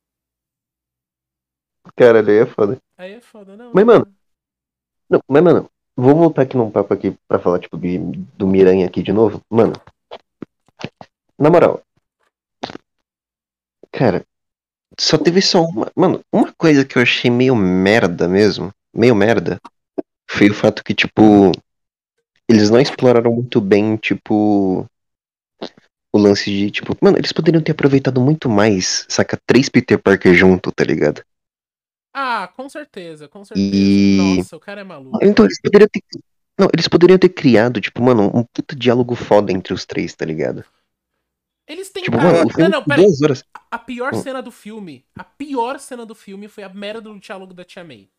Cara, 1.95 2.23
daí 2.23 2.37
é 2.37 2.45
foda. 2.45 2.81
Aí 2.97 3.13
é 3.13 3.21
foda, 3.21 3.57
não. 3.57 3.71
Mas, 3.73 3.85
mano, 3.85 4.15
Não, 5.09 5.21
mas, 5.27 5.43
mano, 5.43 5.69
vou 5.95 6.15
voltar 6.15 6.43
aqui 6.43 6.55
num 6.55 6.71
papo 6.71 6.93
aqui 6.93 7.17
pra 7.27 7.37
falar, 7.37 7.59
tipo, 7.59 7.77
de, 7.77 7.97
do 7.99 8.47
Miranha 8.47 8.87
aqui 8.87 9.03
de 9.03 9.11
novo. 9.11 9.41
Mano, 9.49 9.73
na 11.37 11.49
moral. 11.49 11.84
Cara, 13.95 14.25
só 14.99 15.17
teve 15.17 15.41
só 15.41 15.63
uma. 15.63 15.91
Mano, 15.95 16.21
uma 16.31 16.53
coisa 16.53 16.85
que 16.85 16.97
eu 16.97 17.01
achei 17.01 17.29
meio 17.31 17.55
merda 17.55 18.27
mesmo. 18.27 18.71
Meio 18.95 19.15
merda. 19.15 19.59
Foi 20.29 20.49
o 20.49 20.53
fato 20.53 20.83
que, 20.83 20.93
tipo. 20.93 21.51
Eles 22.49 22.69
não 22.69 22.79
exploraram 22.79 23.33
muito 23.33 23.61
bem, 23.61 23.97
tipo. 23.97 24.85
O 26.13 26.17
lance 26.17 26.49
de, 26.49 26.71
tipo. 26.71 26.95
Mano, 27.01 27.17
eles 27.17 27.31
poderiam 27.31 27.61
ter 27.61 27.73
aproveitado 27.73 28.21
muito 28.21 28.49
mais, 28.49 29.05
saca? 29.09 29.37
Três 29.45 29.69
Peter 29.69 29.99
Parker 30.01 30.33
junto, 30.33 30.71
tá 30.71 30.83
ligado? 30.83 31.21
Ah, 32.13 32.47
com 32.55 32.69
certeza, 32.69 33.27
com 33.27 33.43
certeza. 33.43 33.69
E- 33.75 34.37
Nossa, 34.37 34.55
o 34.55 34.59
cara 34.59 34.81
é 34.81 34.83
maluco. 34.83 35.19
Então 35.21 35.45
eles 35.45 35.59
poderiam 35.61 35.89
ter. 35.89 36.01
Não, 36.57 36.69
eles 36.73 36.87
poderiam 36.87 37.19
ter 37.19 37.29
criado, 37.29 37.81
tipo, 37.81 38.01
mano, 38.01 38.31
um 38.33 38.43
puta 38.43 38.73
diálogo 38.75 39.13
foda 39.13 39.51
entre 39.51 39.73
os 39.73 39.85
três, 39.85 40.15
tá 40.15 40.23
ligado? 40.25 40.63
Eles 41.67 41.89
Tipo, 41.89 42.11
tentaram. 42.11 42.23
mano, 42.45 42.49
o 42.55 42.59
não, 42.69 42.83
não, 42.87 42.95
duas 42.95 43.21
horas. 43.21 43.43
A 43.71 43.79
pior 43.79 44.13
Hum. 44.13 44.21
cena 44.21 44.41
do 44.41 44.51
filme, 44.51 45.05
a 45.15 45.23
pior 45.23 45.79
cena 45.79 46.05
do 46.05 46.13
filme 46.13 46.47
foi 46.47 46.63
a 46.63 46.69
merda 46.69 47.01
do 47.01 47.19
diálogo 47.19 47.53
da 47.53 47.63
Tia 47.63 47.83
May. 47.83 48.09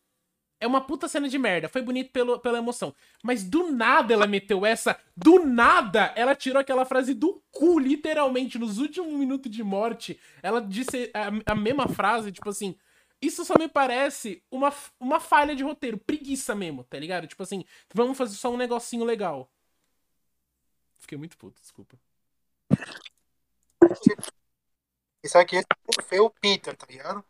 É 0.59 0.65
uma 0.65 0.81
puta 0.81 1.07
cena 1.07 1.29
de 1.29 1.37
merda, 1.37 1.69
foi 1.69 1.83
bonito 1.83 2.11
pelo, 2.11 2.39
pela 2.39 2.57
emoção. 2.57 2.93
Mas 3.23 3.43
do 3.43 3.71
nada 3.71 4.11
ela 4.13 4.25
meteu 4.25 4.65
essa, 4.65 4.99
do 5.15 5.45
nada 5.45 6.11
ela 6.15 6.35
tirou 6.35 6.59
aquela 6.59 6.83
frase 6.83 7.13
do 7.13 7.41
cu, 7.51 7.77
literalmente, 7.77 8.57
nos 8.57 8.79
últimos 8.79 9.13
minutos 9.13 9.51
de 9.51 9.63
morte. 9.63 10.19
Ela 10.41 10.59
disse 10.59 11.11
a, 11.13 11.51
a 11.51 11.55
mesma 11.55 11.87
frase, 11.87 12.31
tipo 12.31 12.49
assim. 12.49 12.75
Isso 13.21 13.43
só 13.45 13.53
me 13.57 13.67
parece 13.67 14.43
uma, 14.51 14.71
uma 14.99 15.19
falha 15.19 15.55
de 15.55 15.63
roteiro, 15.63 15.97
preguiça 15.97 16.53
mesmo, 16.53 16.83
tá 16.83 16.99
ligado? 16.99 17.25
Tipo 17.27 17.41
assim, 17.43 17.63
vamos 17.93 18.15
fazer 18.17 18.35
só 18.35 18.51
um 18.51 18.57
negocinho 18.57 19.03
legal. 19.05 19.51
Fiquei 20.99 21.17
muito 21.17 21.35
puto, 21.37 21.59
desculpa. 21.61 21.97
Isso 25.23 25.37
aqui 25.37 25.57
foi 26.03 26.19
o 26.19 26.29
Peter, 26.29 26.75
tá 26.75 26.85
ligado? 26.87 27.23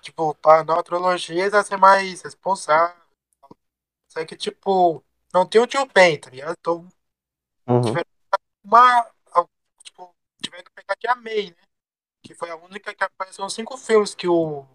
Tipo, 0.00 0.34
pra 0.34 0.64
nova 0.64 0.82
trilogia 0.82 1.48
vai 1.50 1.62
ser 1.62 1.76
mais 1.76 2.22
responsável. 2.22 3.00
Isso 4.08 4.18
aqui, 4.18 4.36
tipo, 4.36 5.04
não 5.32 5.46
tem 5.46 5.60
o 5.60 5.66
tio 5.66 5.86
Ben, 5.86 6.18
tá 6.18 6.30
ligado? 6.30 6.56
Então, 6.58 6.88
Uhum. 7.68 7.82
uma. 8.64 9.10
Tipo, 9.84 10.14
tiver 10.42 10.62
que 10.62 10.70
pegar 10.72 10.94
aqui 10.94 11.06
a 11.06 11.14
May, 11.14 11.50
né? 11.50 11.62
Que 12.22 12.34
foi 12.34 12.50
a 12.50 12.56
única 12.56 12.94
que 12.94 13.04
apareceu 13.04 13.44
nos 13.44 13.54
cinco 13.54 13.76
filmes 13.76 14.14
que 14.14 14.28
o 14.28 14.66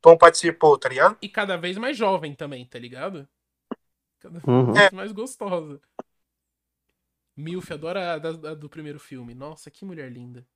Tom 0.00 0.16
participou, 0.18 0.78
tá 0.78 0.88
ligado? 0.88 1.16
E 1.22 1.28
cada 1.28 1.56
vez 1.56 1.76
mais 1.78 1.96
jovem 1.96 2.34
também, 2.34 2.66
tá 2.66 2.78
ligado? 2.78 3.28
Cada 4.18 4.40
Uhum. 4.46 4.72
vez 4.72 4.90
mais 4.92 5.12
gostosa. 5.12 5.80
Milf, 7.40 7.70
adora 7.72 8.12
a, 8.14 8.18
da- 8.18 8.50
a 8.50 8.54
do 8.54 8.68
primeiro 8.68 8.98
filme. 9.00 9.34
Nossa, 9.34 9.70
que 9.70 9.84
mulher 9.84 10.10
linda. 10.12 10.46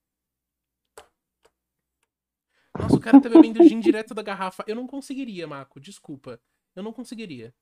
Nossa, 2.79 2.97
o 2.97 3.01
cara 3.01 3.21
tá 3.21 3.29
bebendo 3.29 3.63
gin 3.65 3.81
direto 3.81 4.15
da 4.15 4.23
garrafa. 4.23 4.65
Eu 4.67 4.75
não 4.77 4.87
conseguiria, 4.87 5.47
Mako, 5.47 5.81
desculpa. 5.81 6.41
Eu 6.75 6.83
não 6.83 6.93
conseguiria. 6.93 7.55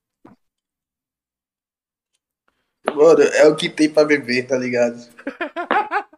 Mano, 2.85 3.21
é 3.23 3.47
o 3.47 3.55
que 3.55 3.69
tem 3.69 3.91
pra 3.91 4.03
beber, 4.05 4.47
tá 4.47 4.57
ligado? 4.57 4.97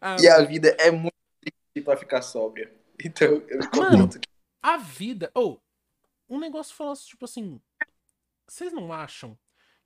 Ah, 0.00 0.16
E 0.20 0.26
a 0.26 0.42
vida 0.42 0.74
é 0.80 0.90
muito 0.90 1.14
difícil 1.44 1.84
pra 1.84 1.96
ficar 1.96 2.22
sóbria. 2.22 2.74
Então, 3.04 3.28
eu 3.28 3.58
me 3.58 3.68
Mano. 3.76 3.98
contento. 4.04 4.26
A 4.62 4.76
vida. 4.78 5.30
Ou, 5.34 5.62
um 6.28 6.40
negócio 6.40 6.74
falou 6.74 6.94
tipo 6.96 7.24
assim. 7.26 7.60
Vocês 8.48 8.72
não 8.72 8.92
acham 8.92 9.38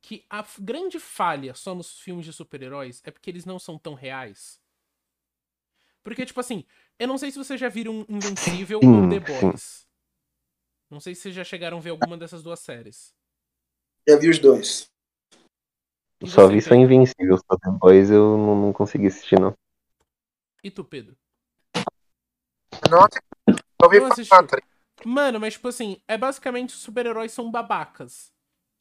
que 0.06 0.22
a 0.28 0.44
grande 0.58 1.00
falha 1.00 1.54
só 1.54 1.74
nos 1.74 1.98
filmes 1.98 2.26
de 2.26 2.32
super-heróis 2.32 3.00
é 3.04 3.10
porque 3.10 3.30
eles 3.30 3.46
não 3.46 3.58
são 3.58 3.78
tão 3.78 3.94
reais? 3.94 4.60
Porque, 6.02 6.26
tipo 6.26 6.38
assim, 6.38 6.66
eu 6.98 7.08
não 7.08 7.16
sei 7.16 7.30
se 7.30 7.38
vocês 7.38 7.58
já 7.58 7.70
viram 7.70 8.04
Invencível 8.06 8.80
Sim, 8.80 8.86
ou 8.86 9.08
The. 9.08 9.20
Boys. 9.20 9.86
Não 10.90 11.00
sei 11.00 11.14
se 11.14 11.22
vocês 11.22 11.34
já 11.34 11.42
chegaram 11.42 11.78
a 11.78 11.80
ver 11.80 11.88
alguma 11.88 12.18
dessas 12.18 12.42
duas 12.42 12.60
séries. 12.60 13.14
Já 14.06 14.18
vi 14.18 14.28
os 14.28 14.38
dois. 14.38 14.90
E 16.20 16.28
Só 16.28 16.48
vi 16.48 16.60
só? 16.60 16.74
Invencível, 16.74 17.38
só 17.38 17.56
depois 17.72 18.10
eu 18.10 18.36
não, 18.36 18.60
não 18.60 18.72
consegui 18.74 19.06
assistir, 19.06 19.40
não. 19.40 19.54
E 20.62 20.70
tu, 20.70 20.84
Pedro? 20.84 21.16
Nossa, 22.90 23.18
eu 23.48 23.56
ouvi 23.82 24.00
Não? 24.00 24.10
Mano, 25.06 25.40
mas 25.40 25.54
tipo 25.54 25.68
assim, 25.68 25.98
é 26.06 26.18
basicamente 26.18 26.74
os 26.74 26.80
super-heróis 26.80 27.32
são 27.32 27.50
babacas. 27.50 28.33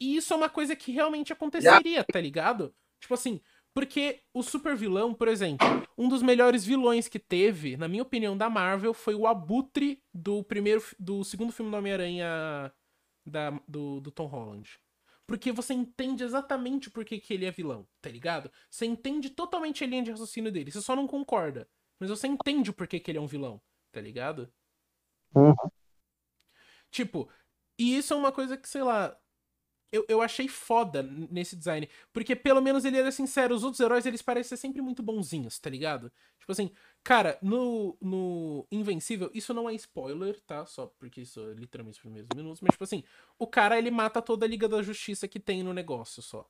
E 0.03 0.17
isso 0.17 0.33
é 0.33 0.35
uma 0.35 0.49
coisa 0.49 0.75
que 0.75 0.91
realmente 0.91 1.31
aconteceria, 1.31 2.03
tá 2.03 2.19
ligado? 2.19 2.75
Tipo 2.99 3.13
assim, 3.13 3.39
porque 3.73 4.21
o 4.33 4.43
super 4.43 4.75
vilão, 4.75 5.13
por 5.13 5.29
exemplo, 5.29 5.65
um 5.97 6.09
dos 6.09 6.21
melhores 6.21 6.65
vilões 6.65 7.07
que 7.07 7.17
teve, 7.17 7.77
na 7.77 7.87
minha 7.87 8.03
opinião, 8.03 8.37
da 8.37 8.49
Marvel, 8.49 8.93
foi 8.93 9.15
o 9.15 9.25
Abutre 9.25 10.03
do 10.13 10.43
primeiro, 10.43 10.83
do 10.99 11.23
segundo 11.23 11.53
filme 11.53 11.71
do 11.71 11.77
Homem-Aranha 11.77 12.69
do, 13.65 14.01
do 14.01 14.11
Tom 14.11 14.25
Holland. 14.25 14.77
Porque 15.25 15.53
você 15.53 15.73
entende 15.73 16.21
exatamente 16.21 16.89
por 16.89 17.05
que, 17.05 17.17
que 17.17 17.33
ele 17.33 17.45
é 17.45 17.51
vilão, 17.51 17.87
tá 18.01 18.09
ligado? 18.09 18.51
Você 18.69 18.85
entende 18.85 19.29
totalmente 19.29 19.85
a 19.85 19.87
linha 19.87 20.03
de 20.03 20.11
raciocínio 20.11 20.51
dele. 20.51 20.69
Você 20.69 20.81
só 20.81 20.97
não 20.97 21.07
concorda. 21.07 21.65
Mas 21.97 22.09
você 22.09 22.27
entende 22.27 22.71
o 22.71 22.73
porquê 22.73 22.99
que 22.99 23.09
ele 23.09 23.19
é 23.19 23.21
um 23.21 23.27
vilão, 23.27 23.61
tá 23.89 24.01
ligado? 24.01 24.51
Uhum. 25.33 25.55
Tipo, 26.91 27.29
e 27.79 27.97
isso 27.97 28.13
é 28.13 28.17
uma 28.17 28.33
coisa 28.33 28.57
que, 28.57 28.67
sei 28.67 28.83
lá, 28.83 29.17
eu, 29.93 30.03
eu 30.09 30.21
achei 30.21 30.47
foda 30.47 31.03
nesse 31.03 31.55
design. 31.55 31.87
Porque 32.11 32.35
pelo 32.35 32.59
menos 32.61 32.83
ele 32.83 32.97
era 32.97 33.11
sincero, 33.11 33.53
os 33.53 33.63
outros 33.63 33.79
heróis 33.79 34.05
eles 34.07 34.23
parecem 34.23 34.49
ser 34.49 34.61
sempre 34.61 34.81
muito 34.81 35.03
bonzinhos, 35.03 35.59
tá 35.59 35.69
ligado? 35.69 36.11
Tipo 36.39 36.51
assim, 36.51 36.71
cara, 37.03 37.37
no, 37.41 37.95
no 38.01 38.67
Invencível, 38.71 39.29
isso 39.33 39.53
não 39.53 39.69
é 39.69 39.73
spoiler, 39.75 40.41
tá? 40.41 40.65
Só 40.65 40.87
porque 40.87 41.21
isso 41.21 41.39
é 41.41 41.53
literalmente 41.53 41.97
os 41.97 42.01
primeiros 42.01 42.27
minutos, 42.35 42.59
mas 42.59 42.71
tipo 42.71 42.83
assim, 42.83 43.03
o 43.37 43.45
cara 43.45 43.77
ele 43.77 43.91
mata 43.91 44.21
toda 44.21 44.45
a 44.45 44.49
Liga 44.49 44.67
da 44.67 44.81
Justiça 44.81 45.27
que 45.27 45.39
tem 45.39 45.61
no 45.63 45.73
negócio 45.73 46.21
só. 46.23 46.49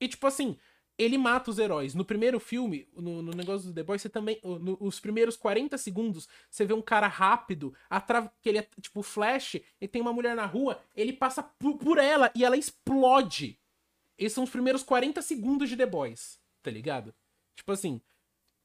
E 0.00 0.08
tipo 0.08 0.26
assim, 0.26 0.58
ele 0.98 1.18
mata 1.18 1.50
os 1.50 1.58
heróis. 1.58 1.94
No 1.94 2.04
primeiro 2.04 2.38
filme, 2.38 2.88
no, 2.96 3.20
no 3.22 3.32
negócio 3.32 3.68
do 3.68 3.74
The 3.74 3.82
Boys, 3.82 4.02
você 4.02 4.08
também. 4.08 4.38
no- 4.42 4.76
Os 4.80 5.00
primeiros 5.00 5.36
40 5.36 5.76
segundos, 5.78 6.28
você 6.50 6.64
vê 6.64 6.72
um 6.72 6.82
cara 6.82 7.06
rápido, 7.08 7.74
que 8.40 8.48
ele 8.48 8.58
é 8.58 8.68
tipo 8.80 9.02
Flash, 9.02 9.56
e 9.80 9.88
tem 9.88 10.00
uma 10.02 10.12
mulher 10.12 10.36
na 10.36 10.46
rua, 10.46 10.80
ele 10.94 11.12
passa 11.12 11.42
por, 11.42 11.76
por 11.76 11.98
ela 11.98 12.30
e 12.34 12.44
ela 12.44 12.56
explode. 12.56 13.58
Esses 14.16 14.34
são 14.34 14.44
os 14.44 14.50
primeiros 14.50 14.82
40 14.82 15.20
segundos 15.22 15.68
de 15.68 15.76
The 15.76 15.86
Boys, 15.86 16.38
tá 16.62 16.70
ligado? 16.70 17.12
Tipo 17.56 17.72
assim, 17.72 18.00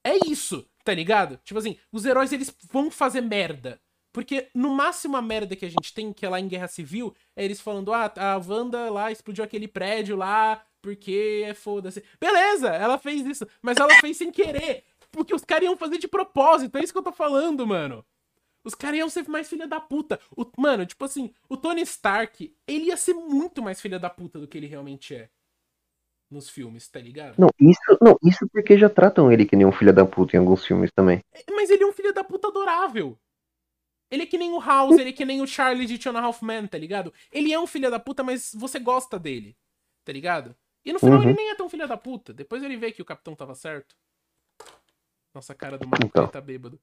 é 0.04 0.16
isso, 0.28 0.66
tá 0.84 0.94
ligado? 0.94 1.38
Tipo 1.44 1.60
assim, 1.60 1.78
os 1.92 2.06
heróis 2.06 2.32
eles 2.32 2.56
vão 2.72 2.90
fazer 2.92 3.22
merda. 3.22 3.82
Porque 4.12 4.50
no 4.56 4.74
máximo 4.74 5.16
a 5.18 5.22
merda 5.22 5.56
que 5.56 5.66
a 5.66 5.70
gente 5.70 5.94
tem, 5.94 6.12
que 6.12 6.26
é 6.26 6.30
lá 6.30 6.40
em 6.40 6.48
Guerra 6.48 6.68
Civil, 6.68 7.16
é 7.36 7.46
eles 7.46 7.62
falando, 7.62 7.94
ah, 7.94 8.12
a 8.16 8.38
Wanda 8.38 8.90
lá 8.90 9.12
explodiu 9.12 9.44
aquele 9.44 9.68
prédio 9.68 10.16
lá, 10.16 10.64
porque 10.82 11.44
é 11.46 11.54
foda-se. 11.54 12.04
Beleza, 12.20 12.70
ela 12.70 12.98
fez 12.98 13.26
isso, 13.26 13.48
mas 13.62 13.78
ela 13.78 13.94
fez 13.96 14.18
sem 14.18 14.32
querer. 14.32 14.84
Porque 15.12 15.34
os 15.34 15.44
caras 15.44 15.66
iam 15.66 15.78
fazer 15.78 15.98
de 15.98 16.08
propósito, 16.08 16.78
é 16.78 16.84
isso 16.84 16.94
que 16.94 17.00
eu 17.00 17.04
tô 17.04 17.12
falando, 17.12 17.66
mano. 17.66 18.06
Os 18.64 18.76
caras 18.76 18.98
iam 18.98 19.10
ser 19.10 19.28
mais 19.28 19.50
filha 19.50 19.68
da 19.68 19.80
puta. 19.80 20.20
O, 20.36 20.46
mano, 20.58 20.86
tipo 20.86 21.04
assim, 21.06 21.34
o 21.48 21.58
Tony 21.58 21.82
Stark, 21.82 22.54
ele 22.68 22.86
ia 22.86 22.98
ser 22.98 23.14
muito 23.14 23.62
mais 23.62 23.80
filha 23.82 23.98
da 23.98 24.10
puta 24.10 24.40
do 24.40 24.48
que 24.48 24.58
ele 24.58 24.68
realmente 24.68 25.16
é. 25.16 25.30
Nos 26.30 26.48
filmes, 26.48 26.88
tá 26.88 27.00
ligado? 27.00 27.40
Não, 27.40 27.50
isso, 27.60 27.98
não, 28.00 28.16
isso 28.24 28.48
porque 28.50 28.78
já 28.78 28.88
tratam 28.88 29.32
ele 29.32 29.48
que 29.48 29.56
nem 29.56 29.66
um 29.66 29.72
filho 29.72 29.92
da 29.92 30.06
puta 30.06 30.36
em 30.36 30.40
alguns 30.40 30.64
filmes 30.64 30.92
também. 30.94 31.24
Mas 31.50 31.72
ele 31.72 31.84
é 31.84 31.88
um 31.88 31.92
filho 31.92 32.14
da 32.14 32.24
puta 32.24 32.50
adorável. 32.50 33.18
Ele 34.12 34.24
é 34.24 34.26
que 34.26 34.38
nem 34.38 34.52
o 34.52 34.60
House, 34.60 34.98
ele 35.00 35.10
é 35.10 35.14
que 35.14 35.26
nem 35.26 35.42
o 35.42 35.48
Charlie 35.48 35.88
de 35.88 35.98
Two 35.98 36.12
and 36.12 36.20
a 36.20 36.24
Half 36.24 36.44
Men, 36.44 36.68
tá 36.68 36.78
ligado? 36.78 37.14
Ele 37.32 37.52
é 37.52 37.60
um 37.60 37.66
filho 37.66 37.90
da 37.90 38.00
puta, 38.00 38.24
mas 38.24 38.52
você 38.54 38.80
gosta 38.80 39.18
dele, 39.18 39.58
tá 40.04 40.12
ligado? 40.12 40.56
E 40.86 40.94
no 40.94 41.00
final 41.00 41.18
Uhum. 41.20 41.24
ele 41.26 41.34
nem 41.34 41.50
é 41.52 41.56
tão 41.56 41.70
filho 41.70 41.88
da 41.88 41.98
puta. 41.98 42.34
Depois 42.34 42.64
ele 42.64 42.78
vê 42.78 42.92
que 42.92 43.02
o 43.02 43.06
capitão 43.06 43.36
tava 43.36 43.54
certo. 43.56 43.96
Nossa, 45.34 45.54
a 45.54 45.56
cara 45.56 45.78
do 45.78 45.88
maluco, 45.88 46.08
Então. 46.08 46.28
tá 46.28 46.42
bêbado. 46.42 46.80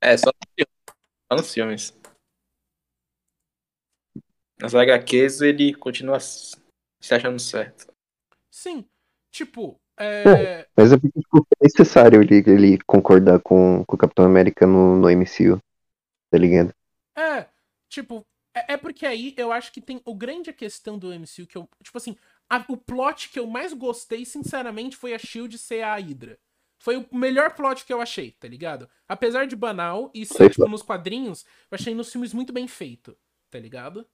É, 0.00 0.16
só 0.16 0.30
nos 0.30 0.54
filmes. 0.54 0.74
Só 1.30 1.36
nos 1.36 1.54
filmes. 1.54 1.94
Nas 4.60 4.74
HQs 4.74 5.40
ele 5.40 5.74
continua 5.74 6.18
se 6.20 6.56
achando 7.10 7.38
certo. 7.38 7.92
Sim, 8.50 8.88
tipo, 9.30 9.78
é... 9.98 10.66
Mas 10.76 10.92
é 10.92 10.96
porque 10.98 11.20
tipo, 11.20 11.46
é 11.60 11.64
necessário 11.64 12.22
ele, 12.22 12.36
ele 12.36 12.78
concordar 12.86 13.40
com, 13.40 13.84
com 13.84 13.96
o 13.96 13.98
Capitão 13.98 14.24
América 14.24 14.66
no, 14.66 14.96
no 14.96 15.08
MCU. 15.10 15.60
Tá 16.30 16.38
ligado? 16.38 16.74
É, 17.16 17.46
tipo, 17.88 18.26
é, 18.54 18.74
é 18.74 18.76
porque 18.76 19.06
aí 19.06 19.34
eu 19.36 19.52
acho 19.52 19.72
que 19.72 19.80
tem 19.80 20.00
o 20.04 20.14
grande 20.14 20.52
questão 20.52 20.98
do 20.98 21.12
MCU 21.12 21.46
que 21.46 21.56
eu, 21.56 21.68
tipo 21.82 21.96
assim, 21.98 22.16
a- 22.48 22.64
o 22.68 22.76
plot 22.76 23.28
que 23.30 23.38
eu 23.38 23.46
mais 23.46 23.72
gostei, 23.72 24.24
sinceramente, 24.24 24.96
foi 24.96 25.14
a 25.14 25.18
Shield 25.18 25.56
ser 25.58 25.82
a 25.82 25.94
Hydra. 25.96 26.38
Foi 26.78 26.96
o 26.96 27.16
melhor 27.16 27.54
plot 27.54 27.84
que 27.84 27.92
eu 27.92 28.00
achei, 28.00 28.32
tá 28.32 28.46
ligado? 28.46 28.88
Apesar 29.08 29.46
de 29.46 29.56
banal 29.56 30.10
e 30.14 30.26
ser, 30.26 30.50
tipo, 30.50 30.68
nos 30.68 30.82
quadrinhos, 30.82 31.44
eu 31.70 31.74
achei 31.76 31.94
nos 31.94 32.12
filmes 32.12 32.34
muito 32.34 32.52
bem 32.52 32.68
feito, 32.68 33.16
tá 33.50 33.58
ligado? 33.58 34.06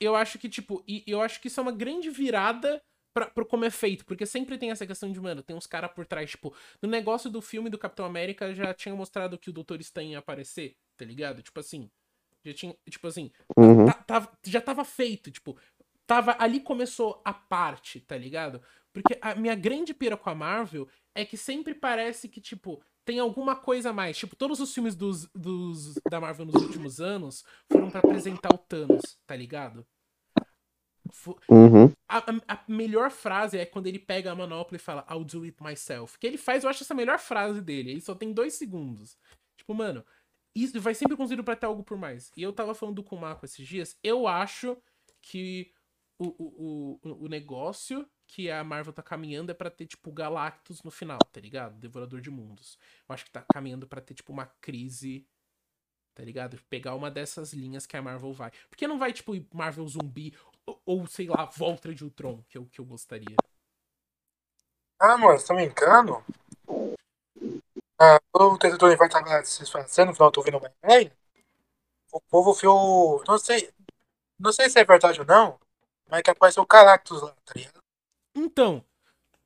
Eu 0.00 0.14
acho 0.14 0.38
que, 0.38 0.48
tipo, 0.48 0.82
e 0.86 1.02
eu 1.06 1.20
acho 1.20 1.40
que 1.40 1.48
isso 1.48 1.58
é 1.58 1.62
uma 1.62 1.72
grande 1.72 2.08
virada 2.10 2.82
pra, 3.12 3.26
pro 3.26 3.44
como 3.46 3.64
é 3.64 3.70
feito, 3.70 4.04
porque 4.04 4.24
sempre 4.26 4.56
tem 4.58 4.70
essa 4.70 4.86
questão 4.86 5.10
de, 5.10 5.20
mano, 5.20 5.42
tem 5.42 5.56
uns 5.56 5.66
caras 5.66 5.90
por 5.92 6.06
trás, 6.06 6.30
tipo, 6.30 6.54
no 6.80 6.88
negócio 6.88 7.28
do 7.28 7.40
filme 7.42 7.68
do 7.68 7.78
Capitão 7.78 8.04
América 8.06 8.54
já 8.54 8.72
tinha 8.72 8.94
mostrado 8.94 9.38
que 9.38 9.50
o 9.50 9.52
Doutor 9.52 9.80
Estranho 9.80 10.12
ia 10.12 10.18
aparecer, 10.18 10.76
tá 10.96 11.04
ligado? 11.04 11.42
Tipo 11.42 11.58
assim, 11.58 11.90
já 12.44 12.54
tinha, 12.54 12.76
tipo 12.88 13.06
assim, 13.08 13.32
Uhum. 13.56 13.86
tá- 14.06 14.30
já 14.46 14.60
tava 14.60 14.84
feito, 14.84 15.30
tipo, 15.32 15.58
tava 16.08 16.34
ali 16.40 16.58
começou 16.58 17.20
a 17.24 17.32
parte, 17.32 18.00
tá 18.00 18.16
ligado? 18.16 18.60
Porque 18.92 19.16
a 19.20 19.34
minha 19.34 19.54
grande 19.54 19.92
pira 19.94 20.16
com 20.16 20.30
a 20.30 20.34
Marvel 20.34 20.88
é 21.14 21.24
que 21.24 21.36
sempre 21.36 21.74
parece 21.74 22.28
que, 22.28 22.40
tipo, 22.40 22.82
tem 23.04 23.18
alguma 23.20 23.54
coisa 23.54 23.90
a 23.90 23.92
mais. 23.92 24.16
Tipo, 24.16 24.34
todos 24.34 24.58
os 24.58 24.72
filmes 24.72 24.96
dos, 24.96 25.26
dos 25.34 25.94
da 26.10 26.18
Marvel 26.20 26.46
nos 26.46 26.62
últimos 26.62 26.98
anos 27.00 27.44
foram 27.70 27.90
pra 27.90 28.00
apresentar 28.00 28.52
o 28.52 28.58
Thanos, 28.58 29.18
tá 29.26 29.36
ligado? 29.36 29.86
Uhum. 31.48 31.90
a, 32.08 32.18
a- 32.54 32.64
melhor 32.68 33.10
frase 33.10 33.56
é 33.58 33.64
quando 33.64 33.86
ele 33.86 33.98
pega 33.98 34.30
a 34.30 34.34
manopla 34.34 34.76
e 34.76 34.80
fala 34.80 35.06
I'll 35.10 35.24
do 35.24 35.42
it 35.44 35.62
myself. 35.62 36.18
Que 36.18 36.26
ele 36.26 36.36
faz, 36.38 36.64
eu 36.64 36.70
acho 36.70 36.82
essa 36.82 36.92
a 36.94 36.96
melhor 36.96 37.18
frase 37.18 37.60
dele. 37.60 37.90
Ele 37.92 38.00
só 38.00 38.14
tem 38.14 38.32
dois 38.32 38.54
segundos. 38.54 39.16
Tipo, 39.56 39.74
mano, 39.74 40.04
isso 40.54 40.78
vai 40.80 40.94
sempre 40.94 41.16
construído 41.16 41.44
pra 41.44 41.56
ter 41.56 41.66
algo 41.66 41.82
por 41.82 41.96
mais. 41.96 42.30
E 42.36 42.42
eu 42.42 42.52
tava 42.52 42.74
falando 42.74 42.96
do 42.96 43.02
Kumako 43.04 43.44
esses 43.46 43.66
dias. 43.66 43.96
Eu 44.02 44.26
acho 44.26 44.76
que 45.22 45.70
o, 46.18 46.26
o, 46.26 47.00
o, 47.02 47.24
o 47.24 47.28
negócio 47.28 48.08
que 48.26 48.50
a 48.50 48.62
Marvel 48.64 48.92
tá 48.92 49.02
caminhando 49.02 49.50
é 49.50 49.54
pra 49.54 49.70
ter, 49.70 49.86
tipo, 49.86 50.12
Galactus 50.12 50.82
no 50.82 50.90
final, 50.90 51.18
tá 51.32 51.40
ligado? 51.40 51.78
Devorador 51.78 52.20
de 52.20 52.30
Mundos. 52.30 52.78
Eu 53.08 53.14
acho 53.14 53.24
que 53.24 53.30
tá 53.30 53.44
caminhando 53.52 53.86
pra 53.86 54.00
ter, 54.00 54.14
tipo, 54.14 54.32
uma 54.32 54.46
crise. 54.60 55.26
Tá 56.14 56.24
ligado? 56.24 56.60
Pegar 56.68 56.96
uma 56.96 57.10
dessas 57.10 57.52
linhas 57.52 57.86
que 57.86 57.96
a 57.96 58.02
Marvel 58.02 58.32
vai. 58.32 58.50
Porque 58.68 58.88
não 58.88 58.98
vai, 58.98 59.12
tipo, 59.12 59.32
Marvel 59.54 59.86
zumbi 59.86 60.36
ou, 60.66 60.82
ou, 60.84 61.06
sei 61.06 61.28
lá, 61.28 61.44
Volta 61.44 61.94
de 61.94 62.04
Ultron, 62.04 62.42
que 62.48 62.58
eu, 62.58 62.66
que 62.66 62.80
eu 62.80 62.84
gostaria. 62.84 63.36
Ah, 64.98 65.16
mano, 65.16 65.38
você 65.38 65.46
tá 65.46 65.54
me 65.54 65.64
engano? 65.64 66.24
Ah, 68.00 68.20
o 68.34 68.58
Teletone 68.58 68.96
vai 68.96 69.06
estar 69.06 69.44
se 69.44 69.60
desfazendo 69.60 70.08
no 70.08 70.14
final 70.14 70.30
do 70.30 70.38
ouvindo 70.38 70.58
uma 70.58 70.72
ideia. 70.82 71.16
O 72.12 72.20
povo 72.20 72.52
viu. 72.52 73.22
Não 73.26 73.38
sei. 73.38 73.72
Não 74.38 74.52
sei 74.52 74.68
se 74.68 74.78
é 74.78 74.84
verdade 74.84 75.20
ou 75.20 75.26
não, 75.26 75.58
mas 76.08 76.22
que 76.22 76.30
apareceu 76.30 76.62
o 76.62 76.66
Galactus 76.66 77.22
lá, 77.22 77.34
tá 77.44 77.52
ligado? 77.54 77.82
Então, 78.34 78.84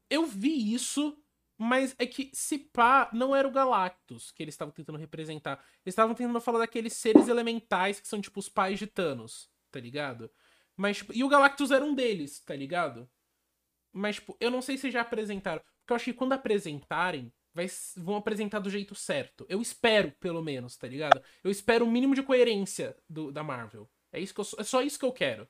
eu 0.09 0.27
vi 0.27 0.73
isso, 0.73 1.17
mas 1.59 1.95
é 1.99 2.07
que 2.07 2.31
se 2.33 2.59
pá, 2.59 3.09
não 3.13 3.35
era 3.35 3.47
o 3.47 3.53
Galactus 3.53 4.31
que 4.31 4.43
eles 4.43 4.55
estavam 4.55 4.73
tentando 4.73 4.99
representar. 4.99 5.65
Eles 5.85 5.93
estavam 5.93 6.15
tentando 6.15 6.41
falar 6.41 6.61
daqueles 6.61 6.93
seres 6.95 7.29
elementais 7.29 8.01
que 8.01 8.09
são 8.09 8.21
tipo 8.21 8.39
os 8.39 8.49
pais 8.49 8.79
de 8.79 8.87
Thanos, 8.87 9.51
tá 9.71 9.81
ligado? 9.81 10.31
Mas, 10.77 10.99
tipo, 10.99 11.13
e 11.13 11.23
o 11.25 11.29
Galactus 11.29 11.71
era 11.71 11.85
um 11.85 11.95
deles, 11.95 12.41
tá 12.41 12.55
ligado? 12.55 13.09
Mas, 13.93 14.17
tipo, 14.17 14.37
eu 14.41 14.51
não 14.51 14.63
sei 14.63 14.79
se 14.79 14.91
já 14.91 15.03
apresentaram. 15.03 15.63
Porque 15.81 15.93
eu 15.93 15.97
acho 15.97 16.05
que 16.07 16.15
quando 16.15 16.33
apresentarem, 16.33 17.33
vai, 17.53 17.67
vão 17.97 18.17
apresentar 18.17 18.59
do 18.59 18.71
jeito 18.71 18.95
certo. 18.95 19.45
Eu 19.49 19.61
espero, 19.61 20.13
pelo 20.13 20.43
menos, 20.43 20.77
tá 20.77 20.87
ligado? 20.89 21.23
Eu 21.45 21.51
espero 21.51 21.85
o 21.85 21.91
mínimo 21.91 22.15
de 22.15 22.23
coerência 22.23 22.97
do, 23.09 23.31
da 23.31 23.43
Marvel. 23.43 23.89
É, 24.13 24.21
isso 24.21 24.35
que 24.35 24.41
eu, 24.41 24.47
é 24.59 24.65
só 24.65 24.83
isso 24.83 24.99
que 24.99 25.05
eu 25.05 25.13
quero. 25.13 25.49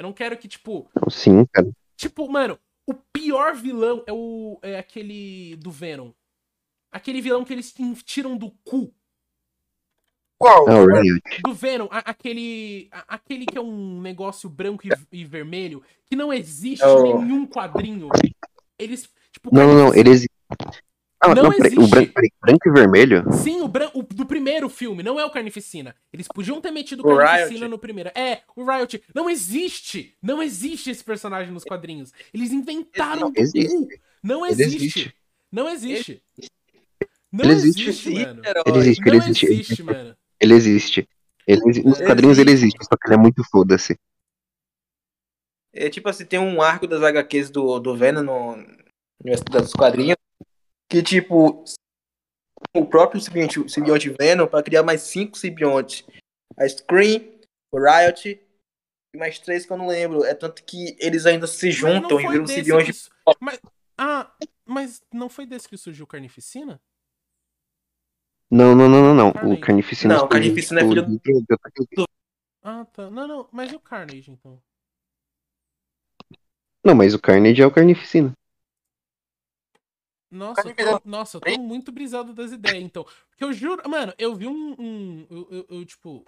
Eu 0.00 0.04
não 0.04 0.14
quero 0.14 0.34
que, 0.38 0.48
tipo, 0.48 0.90
Sim, 1.10 1.44
cara. 1.52 1.70
Tipo, 1.94 2.26
mano, 2.26 2.58
o 2.86 2.94
pior 2.94 3.54
vilão 3.54 4.02
é 4.06 4.12
o 4.14 4.58
é 4.62 4.78
aquele 4.78 5.56
do 5.56 5.70
Venom. 5.70 6.10
Aquele 6.90 7.20
vilão 7.20 7.44
que 7.44 7.52
eles 7.52 7.74
tiram 8.02 8.34
do 8.34 8.50
cu. 8.64 8.94
Qual? 10.38 10.66
É 10.70 10.74
o 10.74 10.86
Riot. 10.86 11.20
Do 11.44 11.52
Venom, 11.52 11.86
a- 11.90 11.98
aquele 11.98 12.88
a- 12.90 13.04
aquele 13.16 13.44
que 13.44 13.58
é 13.58 13.60
um 13.60 14.00
negócio 14.00 14.48
branco 14.48 14.86
e, 14.86 14.90
e 15.12 15.22
vermelho 15.22 15.82
que 16.06 16.16
não 16.16 16.32
existe 16.32 16.82
o- 16.82 17.04
em 17.06 17.18
nenhum 17.26 17.46
quadrinho. 17.46 18.08
Eles, 18.78 19.06
tipo, 19.30 19.54
Não, 19.54 19.66
não, 19.66 19.74
não. 19.74 19.90
Carnificina- 19.92 20.28
Existe. 21.22 21.32
Ah, 21.32 21.34
Não 21.34 21.42
não, 21.44 21.50
peraí. 21.52 21.72
O 21.76 21.80
existe. 21.80 21.90
branco, 21.90 22.12
peraí, 22.14 22.30
branco 22.40 22.68
e 22.68 22.72
vermelho? 22.72 23.24
Sim, 23.32 23.60
o, 23.60 23.68
bran... 23.68 23.90
o 23.94 24.02
do 24.02 24.24
primeiro 24.26 24.68
filme, 24.68 25.02
não 25.02 25.20
é 25.20 25.24
o 25.24 25.30
Carnificina. 25.30 25.94
Eles 26.12 26.26
podiam 26.28 26.60
ter 26.60 26.70
metido 26.70 27.06
o 27.06 27.12
O 27.12 27.16
Carnificina 27.18 27.58
Riot. 27.60 27.70
no 27.70 27.78
primeiro. 27.78 28.10
É, 28.14 28.40
o 28.56 28.64
Riot. 28.64 29.02
Não 29.14 29.28
existe! 29.28 30.16
Não 30.22 30.42
existe 30.42 30.90
esse 30.90 31.04
personagem 31.04 31.52
nos 31.52 31.64
quadrinhos. 31.64 32.12
Eles 32.32 32.52
inventaram 32.52 33.30
do 33.30 33.38
Existe. 33.40 34.00
Não 34.22 34.46
existe. 34.46 34.76
existe. 34.76 35.14
Não 35.52 35.68
existe. 35.68 36.22
Não 37.32 37.44
Ele 37.44 37.52
existe. 37.52 37.88
existe, 37.88 38.10
mano. 38.10 38.42
Ele 38.66 38.78
existe, 38.78 39.02
ele 39.08 39.18
Não 39.18 39.26
existe. 39.26 39.46
ele 39.46 39.54
existe, 39.54 39.82
mano. 39.82 40.16
Ele 40.40 40.54
existe. 40.54 41.08
Ele 41.46 41.60
exi- 41.68 41.82
Nos 41.82 41.98
quadrinhos 42.00 42.38
ele 42.38 42.50
existe. 42.50 42.76
existe, 42.76 42.84
só 42.90 42.96
que 42.96 43.06
ele 43.08 43.14
é 43.14 43.18
muito 43.18 43.42
foda-se. 43.50 43.96
É 45.72 45.88
tipo 45.88 46.08
assim, 46.08 46.24
tem 46.24 46.38
um 46.38 46.60
arco 46.60 46.86
das 46.86 47.02
HQs 47.02 47.50
do, 47.50 47.78
do 47.78 47.94
Venom 47.96 48.22
no, 48.22 48.56
no 48.56 49.60
dos 49.60 49.72
quadrinhos 49.72 50.16
que 50.90 51.02
tipo 51.02 51.64
o 52.76 52.84
próprio 52.84 53.20
simbionte, 53.20 53.68
simbionte 53.70 54.10
Venom 54.10 54.46
para 54.46 54.62
criar 54.62 54.82
mais 54.82 55.02
cinco 55.02 55.38
simbiontes. 55.38 56.04
A 56.58 56.68
Scream, 56.68 57.22
o 57.72 57.78
Riot 57.78 58.28
e 59.14 59.18
mais 59.18 59.38
três 59.38 59.64
que 59.64 59.72
eu 59.72 59.78
não 59.78 59.86
lembro. 59.86 60.24
É 60.24 60.34
tanto 60.34 60.62
que 60.64 60.96
eles 60.98 61.24
ainda 61.26 61.46
se 61.46 61.70
juntam 61.70 62.20
e 62.20 62.28
viram 62.28 62.46
simbionte. 62.46 62.92
que 62.92 63.36
Mas, 63.40 63.60
ah, 63.96 64.30
mas 64.66 65.02
não 65.12 65.28
foi 65.28 65.46
desse 65.46 65.68
que 65.68 65.76
surgiu 65.76 66.04
o 66.04 66.08
Carnificina? 66.08 66.80
Não, 68.50 68.74
não, 68.74 68.88
não, 68.88 69.02
não, 69.02 69.14
não. 69.14 69.32
Carnage. 69.32 69.54
O 69.54 69.60
Carnificina. 69.60 70.16
Não, 70.16 70.24
o 70.24 70.28
Carnificina 70.28 70.80
é 70.80 70.88
filho 70.88 71.06
coisa. 71.06 72.06
Ah, 72.62 72.84
tá. 72.84 73.08
Não, 73.08 73.28
não. 73.28 73.48
Mas 73.52 73.70
e 73.70 73.76
o 73.76 73.80
Carnage, 73.80 74.30
então? 74.32 74.60
Não, 76.84 76.94
mas 76.94 77.14
o 77.14 77.18
Carnage 77.18 77.62
é 77.62 77.66
o 77.66 77.70
Carnificina. 77.70 78.32
Nossa, 80.30 80.68
eu 80.68 80.74
tô, 80.74 81.00
nossa, 81.08 81.36
eu 81.36 81.40
tô 81.40 81.58
muito 81.60 81.90
brisado 81.90 82.32
das 82.32 82.52
ideias, 82.52 82.82
então. 82.84 83.04
Porque 83.30 83.42
eu 83.44 83.52
juro, 83.52 83.82
mano, 83.88 84.14
eu 84.16 84.34
vi 84.34 84.46
um. 84.46 84.76
um- 84.78 85.26
eu, 85.28 85.48
eu- 85.50 85.66
eu, 85.78 85.84
tipo. 85.84 86.24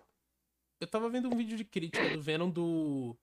Eu 0.80 0.86
tava 0.88 1.09
vendo 1.09 1.28
um 1.32 1.36
vídeo 1.36 1.57
de 1.57 1.64
crítica 1.64 2.11
do 2.11 2.20
Venom 2.20 2.50
do. 2.50 3.16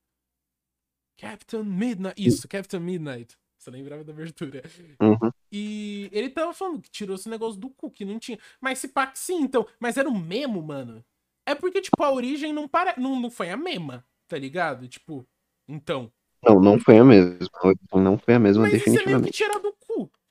Captain 1.18 1.64
Midnight. 1.64 2.16
Isso, 2.18 2.48
Captain 2.48 2.80
Midnight. 2.80 3.38
Você 3.58 3.70
lembrava 3.72 4.06
da 4.06 4.14
abertura. 4.14 4.64
Uhum. 5.02 5.32
E 5.52 6.10
ele 6.14 6.30
tava 6.30 6.54
falando 6.54 6.82
que 6.82 6.90
tirou 6.90 7.16
esse 7.16 7.28
negócio 7.28 7.60
do 7.60 7.70
cu, 7.70 7.92
que 7.92 8.06
não 8.06 8.18
tinha. 8.18 8.40
Mas 8.62 8.80
se 8.80 8.88
pá 8.88 9.06
que 9.08 9.20
sim, 9.20 9.42
então. 9.42 9.68
Mas 9.80 9.98
era 9.98 10.08
um 10.10 10.18
memo, 10.18 10.62
mano. 10.62 11.04
É 11.46 11.54
porque, 11.54 11.82
tipo, 11.82 12.02
a 12.02 12.12
origem 12.12 12.54
não, 12.54 12.68
para... 12.70 12.94
não, 12.98 13.20
não 13.20 13.30
foi 13.30 13.50
a 13.50 13.58
mesma, 13.58 14.06
tá 14.30 14.38
ligado? 14.38 14.88
Tipo, 14.88 15.28
então. 15.68 16.10
Não, 16.42 16.62
não 16.62 16.80
foi 16.80 17.00
a 17.00 17.04
mesma. 17.04 17.50
Não 17.94 18.18
foi 18.18 18.36
a 18.36 18.40
mesma, 18.40 18.64
Mas 18.64 18.76
isso 18.76 18.88
é 18.88 18.92
meio 18.92 19.00
que 19.00 19.06
definitivamente. 19.06 19.34
tirar 19.38 19.60
do 19.60 19.74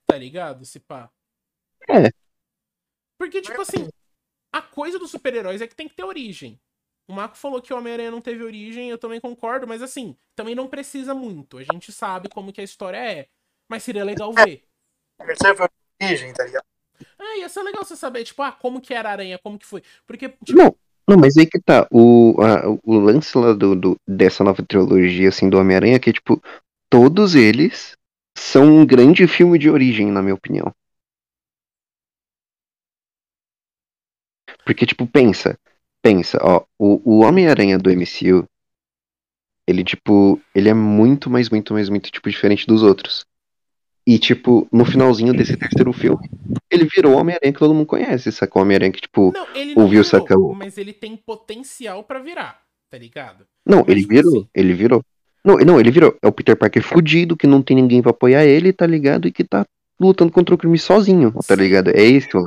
tá 0.08 0.16
ligado? 0.16 0.64
Se 0.64 0.80
pá. 0.80 1.10
É. 1.88 2.10
Porque, 3.18 3.40
tipo 3.42 3.60
assim, 3.60 3.88
a 4.52 4.62
coisa 4.62 4.98
dos 4.98 5.10
super-heróis 5.10 5.60
é 5.60 5.66
que 5.66 5.74
tem 5.74 5.88
que 5.88 5.94
ter 5.94 6.04
origem. 6.04 6.58
O 7.08 7.12
Marco 7.12 7.36
falou 7.36 7.60
que 7.62 7.72
o 7.72 7.76
Homem-Aranha 7.76 8.10
não 8.10 8.20
teve 8.20 8.42
origem, 8.44 8.90
eu 8.90 8.98
também 8.98 9.20
concordo, 9.20 9.66
mas 9.66 9.82
assim, 9.82 10.16
também 10.36 10.54
não 10.54 10.68
precisa 10.68 11.14
muito. 11.14 11.58
A 11.58 11.62
gente 11.64 11.90
sabe 11.90 12.28
como 12.28 12.52
que 12.52 12.60
a 12.60 12.64
história 12.64 12.98
é. 12.98 13.28
Mas 13.68 13.82
seria 13.82 14.04
legal 14.04 14.32
ver. 14.32 14.62
Percebe 15.18 15.62
a 15.62 15.70
origem, 16.02 16.32
tá 16.32 16.44
ligado? 16.44 16.64
É, 17.18 17.38
ia 17.40 17.48
ser 17.48 17.62
legal 17.62 17.84
você 17.84 17.96
saber, 17.96 18.24
tipo, 18.24 18.42
ah, 18.42 18.52
como 18.52 18.80
que 18.80 18.92
era 18.94 19.08
a 19.08 19.12
aranha, 19.12 19.38
como 19.38 19.58
que 19.58 19.66
foi. 19.66 19.82
Porque, 20.06 20.28
tipo, 20.28 20.58
Não, 20.58 20.74
não, 21.08 21.16
mas 21.16 21.36
aí 21.36 21.46
que 21.46 21.60
tá. 21.60 21.86
O, 21.90 22.36
a- 22.42 22.78
o 22.84 22.98
lance 22.98 23.36
lá 23.36 23.52
do, 23.52 23.74
do- 23.74 23.96
dessa 24.06 24.44
nova 24.44 24.62
trilogia, 24.62 25.28
assim, 25.28 25.48
do 25.48 25.58
Homem-Aranha, 25.58 25.96
é 25.96 25.98
que, 25.98 26.12
tipo, 26.12 26.42
todos 26.90 27.34
eles 27.34 27.96
são 28.38 28.64
um 28.64 28.86
grande 28.86 29.26
filme 29.26 29.58
de 29.58 29.68
origem, 29.70 30.10
na 30.10 30.22
minha 30.22 30.34
opinião. 30.34 30.72
Porque, 34.64 34.86
tipo, 34.86 35.06
pensa, 35.06 35.58
pensa, 36.02 36.38
ó, 36.42 36.64
o, 36.78 37.00
o 37.18 37.20
Homem-Aranha 37.20 37.78
do 37.78 37.90
MCU, 37.90 38.44
ele, 39.66 39.84
tipo, 39.84 40.40
ele 40.54 40.68
é 40.68 40.74
muito, 40.74 41.28
mais, 41.30 41.48
muito, 41.50 41.72
mais, 41.74 41.88
muito, 41.88 42.10
tipo, 42.10 42.28
diferente 42.30 42.66
dos 42.66 42.82
outros. 42.82 43.24
E, 44.06 44.18
tipo, 44.18 44.66
no 44.72 44.86
finalzinho 44.86 45.34
desse 45.34 45.54
terceiro 45.56 45.92
filme, 45.92 46.28
ele 46.70 46.86
virou 46.86 47.12
o 47.14 47.18
Homem-Aranha 47.18 47.52
que 47.52 47.58
todo 47.58 47.74
mundo 47.74 47.86
conhece, 47.86 48.32
sacou? 48.32 48.62
O 48.62 48.64
Homem-Aranha 48.64 48.92
que, 48.92 49.02
tipo, 49.02 49.32
não, 49.32 49.46
ele 49.54 49.74
não 49.74 49.82
ouviu, 49.84 50.02
virou, 50.02 50.20
saca, 50.22 50.38
o- 50.38 50.54
mas 50.54 50.78
ele 50.78 50.94
tem 50.94 51.14
potencial 51.14 52.02
pra 52.04 52.18
virar, 52.18 52.62
tá 52.90 52.96
ligado? 52.96 53.46
Não, 53.66 53.80
Mas, 53.80 53.88
ele 53.88 54.00
tipo 54.00 54.14
virou, 54.14 54.32
assim- 54.38 54.48
ele 54.54 54.72
virou. 54.72 55.02
Não, 55.44 55.56
não, 55.56 55.80
ele 55.80 55.90
virou. 55.90 56.16
É 56.22 56.26
o 56.26 56.32
Peter 56.32 56.56
Parker 56.56 56.82
fudido, 56.82 57.36
que 57.36 57.46
não 57.46 57.62
tem 57.62 57.76
ninguém 57.76 58.02
pra 58.02 58.10
apoiar 58.10 58.44
ele, 58.44 58.72
tá 58.72 58.86
ligado? 58.86 59.26
E 59.28 59.32
que 59.32 59.44
tá 59.44 59.64
lutando 60.00 60.32
contra 60.32 60.54
o 60.54 60.58
crime 60.58 60.78
sozinho, 60.78 61.32
tá 61.46 61.54
ligado? 61.54 61.88
É 61.90 62.02
esse 62.02 62.36
o. 62.36 62.46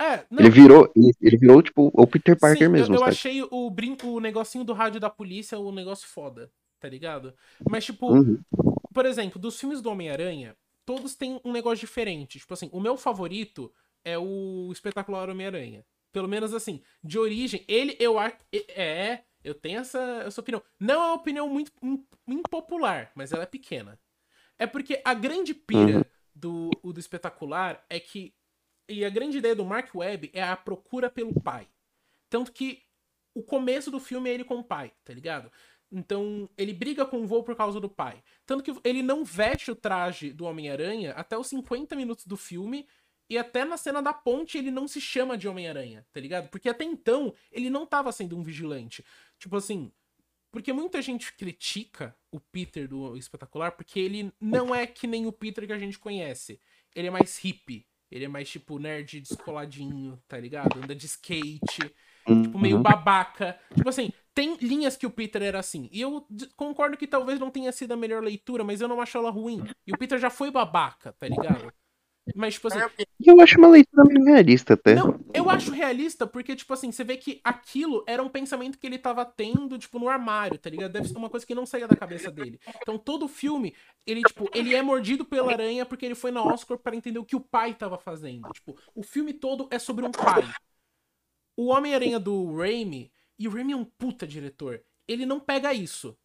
É, 0.00 0.24
não, 0.30 0.40
Ele 0.40 0.50
virou, 0.50 0.92
ele, 0.94 1.12
ele 1.22 1.36
virou, 1.38 1.62
tipo, 1.62 1.90
o 1.94 2.06
Peter 2.06 2.38
Parker 2.38 2.66
sim, 2.66 2.72
mesmo, 2.72 2.94
eu, 2.94 3.00
eu 3.00 3.04
achei 3.04 3.42
o 3.50 3.70
brinco, 3.70 4.06
o 4.08 4.20
negocinho 4.20 4.62
do 4.62 4.74
rádio 4.74 5.00
da 5.00 5.08
polícia, 5.08 5.58
o 5.58 5.72
negócio 5.72 6.06
foda. 6.06 6.50
tá 6.78 6.88
ligado? 6.88 7.32
Mas, 7.68 7.86
tipo, 7.86 8.12
Uhum. 8.12 8.38
por 8.92 9.06
exemplo, 9.06 9.40
dos 9.40 9.58
filmes 9.58 9.80
do 9.80 9.88
Homem-Aranha, 9.90 10.54
todos 10.84 11.14
têm 11.14 11.40
um 11.44 11.50
negócio 11.50 11.78
diferente. 11.80 12.38
Tipo 12.38 12.52
assim, 12.52 12.68
o 12.72 12.78
meu 12.80 12.96
favorito 12.98 13.72
é 14.04 14.18
o 14.18 14.68
Espetacular 14.70 15.30
Homem-Aranha. 15.30 15.82
Pelo 16.12 16.28
menos 16.28 16.52
assim, 16.54 16.82
de 17.02 17.18
origem, 17.18 17.64
ele 17.66 17.96
eu 17.98 18.18
acho. 18.18 18.36
É, 18.70 19.20
eu 19.46 19.54
tenho 19.54 19.80
essa, 19.80 19.98
essa 20.26 20.40
opinião. 20.40 20.62
Não 20.78 20.94
é 20.94 21.06
uma 21.06 21.14
opinião 21.14 21.48
muito 21.48 21.72
im- 21.82 22.04
impopular, 22.26 23.10
mas 23.14 23.32
ela 23.32 23.42
é 23.44 23.46
pequena. 23.46 23.98
É 24.58 24.66
porque 24.66 25.00
a 25.04 25.14
grande 25.14 25.54
pira 25.54 25.98
Uhum. 25.98 26.04
do, 26.34 26.70
do 26.92 27.00
espetacular 27.00 27.84
é 27.88 28.00
que. 28.00 28.34
E 28.88 29.04
a 29.04 29.10
grande 29.10 29.38
ideia 29.38 29.54
do 29.54 29.64
Mark 29.64 29.94
Webb 29.94 30.30
é 30.32 30.42
a 30.42 30.56
procura 30.56 31.10
pelo 31.10 31.38
pai. 31.40 31.68
Tanto 32.30 32.52
que 32.52 32.82
o 33.34 33.42
começo 33.42 33.90
do 33.90 33.98
filme 34.00 34.30
é 34.30 34.34
ele 34.34 34.44
com 34.44 34.58
o 34.58 34.64
pai, 34.64 34.92
tá 35.04 35.12
ligado? 35.12 35.50
Então, 35.90 36.48
ele 36.56 36.72
briga 36.72 37.04
com 37.04 37.18
o 37.22 37.26
voo 37.26 37.42
por 37.44 37.54
causa 37.56 37.78
do 37.80 37.88
pai. 37.88 38.22
Tanto 38.44 38.62
que 38.62 38.72
ele 38.84 39.02
não 39.02 39.24
veste 39.24 39.70
o 39.70 39.76
traje 39.76 40.32
do 40.32 40.44
Homem-Aranha 40.44 41.12
até 41.12 41.36
os 41.36 41.46
50 41.48 41.94
minutos 41.96 42.26
do 42.26 42.36
filme. 42.36 42.86
E 43.28 43.36
até 43.36 43.64
na 43.64 43.76
cena 43.76 44.00
da 44.00 44.12
ponte 44.12 44.56
ele 44.56 44.70
não 44.70 44.86
se 44.86 45.00
chama 45.00 45.36
de 45.36 45.48
Homem-Aranha, 45.48 46.06
tá 46.12 46.20
ligado? 46.20 46.48
Porque 46.48 46.68
até 46.68 46.84
então 46.84 47.34
ele 47.50 47.68
não 47.68 47.84
tava 47.84 48.12
sendo 48.12 48.36
um 48.38 48.42
vigilante. 48.42 49.04
Tipo 49.38 49.56
assim, 49.56 49.92
porque 50.50 50.72
muita 50.72 51.02
gente 51.02 51.32
critica 51.34 52.16
o 52.30 52.40
Peter 52.40 52.88
do 52.88 53.16
Espetacular 53.16 53.72
porque 53.72 53.98
ele 54.00 54.32
não 54.40 54.74
é 54.74 54.86
que 54.86 55.06
nem 55.06 55.26
o 55.26 55.32
Peter 55.32 55.66
que 55.66 55.72
a 55.72 55.78
gente 55.78 55.98
conhece. 55.98 56.60
Ele 56.94 57.08
é 57.08 57.10
mais 57.10 57.36
hippie. 57.38 57.86
Ele 58.10 58.24
é 58.24 58.28
mais 58.28 58.48
tipo 58.48 58.78
nerd 58.78 59.20
descoladinho, 59.20 60.22
tá 60.28 60.38
ligado? 60.38 60.78
Anda 60.78 60.94
de 60.94 61.06
skate 61.06 61.92
tipo, 62.42 62.58
meio 62.58 62.76
Uhum. 62.76 62.82
babaca. 62.82 63.58
Tipo 63.74 63.88
assim, 63.88 64.12
tem 64.34 64.56
linhas 64.56 64.96
que 64.96 65.06
o 65.06 65.10
Peter 65.10 65.42
era 65.42 65.58
assim. 65.58 65.88
E 65.92 66.00
eu 66.00 66.26
concordo 66.56 66.96
que 66.96 67.06
talvez 67.06 67.38
não 67.38 67.50
tenha 67.50 67.72
sido 67.72 67.92
a 67.92 67.96
melhor 67.96 68.22
leitura, 68.22 68.64
mas 68.64 68.80
eu 68.80 68.88
não 68.88 69.00
acho 69.00 69.18
ela 69.18 69.30
ruim. 69.30 69.64
E 69.86 69.92
o 69.92 69.98
Peter 69.98 70.18
já 70.18 70.30
foi 70.30 70.50
babaca, 70.50 71.12
tá 71.12 71.28
ligado? 71.28 71.72
Mas, 72.34 72.54
tipo 72.54 72.68
assim, 72.68 72.80
E 73.20 73.28
eu 73.30 73.40
acho 73.40 73.58
uma 73.58 73.68
leitura 73.68 74.04
meio 74.04 74.24
realista 74.24 74.74
até. 74.74 74.94
não, 74.94 75.18
eu 75.34 75.50
acho 75.50 75.72
realista 75.72 76.26
porque, 76.26 76.56
tipo 76.56 76.72
assim, 76.72 76.92
você 76.92 77.04
vê 77.04 77.16
que 77.16 77.40
aquilo 77.44 78.04
era 78.06 78.22
um 78.22 78.28
pensamento 78.28 78.78
que 78.78 78.86
ele 78.86 78.98
tava 78.98 79.24
tendo, 79.24 79.78
tipo, 79.78 79.98
no 79.98 80.08
armário, 80.08 80.58
tá 80.58 80.70
ligado? 80.70 80.92
Deve 80.92 81.08
ser 81.08 81.18
uma 81.18 81.28
coisa 81.30 81.46
que 81.46 81.54
não 81.54 81.66
saía 81.66 81.88
da 81.88 81.96
cabeça 81.96 82.30
dele. 82.30 82.60
Então, 82.82 82.98
todo 82.98 83.28
filme, 83.28 83.74
ele, 84.06 84.24
tipo, 84.24 84.48
ele 84.54 84.74
é 84.74 84.82
mordido 84.82 85.24
pela 85.24 85.52
aranha 85.52 85.84
porque 85.84 86.06
ele 86.06 86.14
foi 86.14 86.30
na 86.30 86.42
Oscar 86.42 86.78
para 86.78 86.96
entender 86.96 87.18
o 87.18 87.24
que 87.24 87.36
o 87.36 87.40
pai 87.40 87.74
tava 87.74 87.98
fazendo. 87.98 88.50
Tipo, 88.52 88.76
o 88.94 89.02
filme 89.02 89.32
todo 89.34 89.68
é 89.70 89.78
sobre 89.78 90.04
um 90.04 90.14
pai. 90.14 90.54
O 91.56 91.66
Homem-Aranha 91.66 92.18
do 92.20 92.54
Raimi, 92.56 93.12
e 93.38 93.48
o 93.48 93.50
Raimi 93.50 93.72
é 93.72 93.76
um 93.76 93.84
puta 93.84 94.26
diretor, 94.26 94.82
ele 95.08 95.24
não 95.26 95.40
pega 95.40 95.72
isso. 95.72 96.16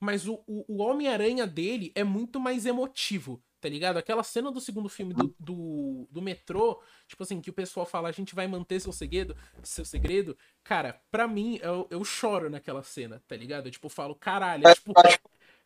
Mas 0.00 0.28
o, 0.28 0.42
o, 0.46 0.64
o 0.68 0.82
Homem-Aranha 0.82 1.46
dele 1.46 1.92
é 1.94 2.04
muito 2.04 2.40
mais 2.40 2.66
emotivo, 2.66 3.42
tá 3.60 3.68
ligado? 3.68 3.96
Aquela 3.96 4.22
cena 4.22 4.50
do 4.50 4.60
segundo 4.60 4.88
filme 4.88 5.14
do, 5.14 5.34
do, 5.38 6.08
do 6.10 6.22
metrô, 6.22 6.80
tipo 7.06 7.22
assim, 7.22 7.40
que 7.40 7.50
o 7.50 7.52
pessoal 7.52 7.84
fala, 7.84 8.08
a 8.08 8.12
gente 8.12 8.34
vai 8.34 8.46
manter 8.46 8.80
seu 8.80 8.92
segredo, 8.92 9.36
seu 9.62 9.84
segredo. 9.84 10.36
Cara, 10.62 11.00
pra 11.10 11.26
mim, 11.26 11.58
eu, 11.62 11.86
eu 11.90 12.04
choro 12.04 12.48
naquela 12.48 12.82
cena, 12.82 13.22
tá 13.26 13.36
ligado? 13.36 13.66
Eu, 13.66 13.72
tipo, 13.72 13.88
falo, 13.88 14.14
caralho, 14.14 14.66
é, 14.66 14.74
tipo, 14.74 14.92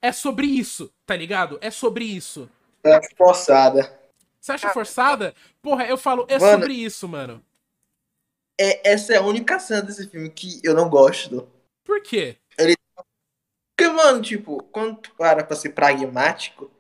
é 0.01 0.13
sobre 0.13 0.47
isso, 0.47 0.93
tá 1.07 1.17
ligado? 1.17 1.59
É 1.61 1.71
sobre 1.71 2.05
isso. 2.05 2.49
É 2.85 3.01
forçada. 3.17 3.99
Você 4.41 4.53
acha 4.53 4.71
forçada? 4.71 5.35
Porra, 5.61 5.87
eu 5.87 5.97
falo, 5.97 6.27
é 6.29 6.39
Mano. 6.39 6.53
sobre 6.53 6.75
isso, 6.75 7.09
mano. 7.09 7.45
É, 8.61 8.93
essa 8.93 9.15
é 9.15 9.17
a 9.17 9.23
única 9.23 9.59
cena 9.59 9.83
desse 9.83 10.09
filme 10.09 10.29
que 10.29 10.61
eu 10.65 10.75
não 10.75 10.89
gosto. 10.91 11.49
Por 11.85 12.03
quê? 12.03 12.37
Porque, 12.57 13.89
mano, 13.89 14.23
tipo, 14.23 14.63
quando 14.65 14.97
tu 14.97 15.15
para 15.17 15.43
pra 15.43 15.57
ser 15.57 15.71
pragmático, 15.71 16.71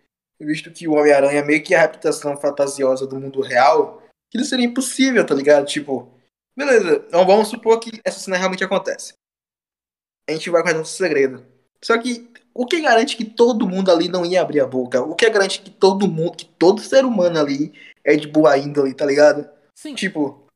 visto 0.44 0.70
que 0.70 0.86
o 0.88 0.92
Homem-Aranha 0.94 1.40
é 1.40 1.44
meio 1.44 1.62
que 1.62 1.74
a 1.74 1.80
reputação 1.80 2.36
fantasiosa 2.36 3.06
do 3.06 3.18
mundo 3.18 3.40
real, 3.40 4.02
aquilo 4.28 4.44
seria 4.44 4.66
impossível, 4.66 5.24
tá 5.26 5.34
ligado? 5.34 5.66
Tipo, 5.66 6.10
beleza, 6.56 7.04
então 7.06 7.26
vamos 7.26 7.48
supor 7.48 7.78
que 7.80 8.00
essa 8.04 8.18
cena 8.18 8.36
realmente 8.36 8.64
acontece. 8.64 9.14
A 10.28 10.32
gente 10.32 10.50
vai 10.50 10.62
guardar 10.62 10.80
um 10.82 10.84
segredo. 10.84 11.44
Só 11.84 11.98
que 11.98 12.30
o 12.54 12.64
que 12.66 12.80
garante 12.80 13.16
que 13.16 13.24
todo 13.24 13.68
mundo 13.68 13.90
ali 13.90 14.08
não 14.08 14.24
ia 14.24 14.40
abrir 14.40 14.60
a 14.60 14.66
boca? 14.66 15.02
O 15.02 15.14
que 15.16 15.28
garante 15.28 15.60
que 15.62 15.70
todo 15.70 16.06
mundo, 16.06 16.36
que 16.36 16.44
todo 16.44 16.80
ser 16.80 17.04
humano 17.04 17.38
ali 17.40 17.72
é 18.04 18.14
de 18.16 18.28
boa 18.28 18.56
índole, 18.56 18.94
tá 18.94 19.04
ligado? 19.04 19.48
Sim, 19.76 19.94
Tipo, 19.94 20.46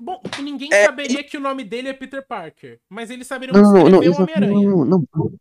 bom, 0.00 0.20
que 0.20 0.42
ninguém 0.42 0.72
É, 0.72 0.84
saberia 0.84 1.24
que 1.24 1.36
o 1.36 1.40
nome 1.40 1.64
dele 1.64 1.88
é 1.88 1.92
Peter 1.92 2.24
Parker. 2.24 2.78
Mas 2.88 3.10
eles 3.10 3.26
saberiam 3.26 3.60
Não, 3.60 3.72
não, 3.72 3.88
não, 3.88 4.02
escrever 4.02 4.08
o 4.08 4.12
não, 4.12 4.22
Homem-Aranha. 4.22 4.68
não, 4.70 4.84
não, 4.84 5.04
não, 5.14 5.32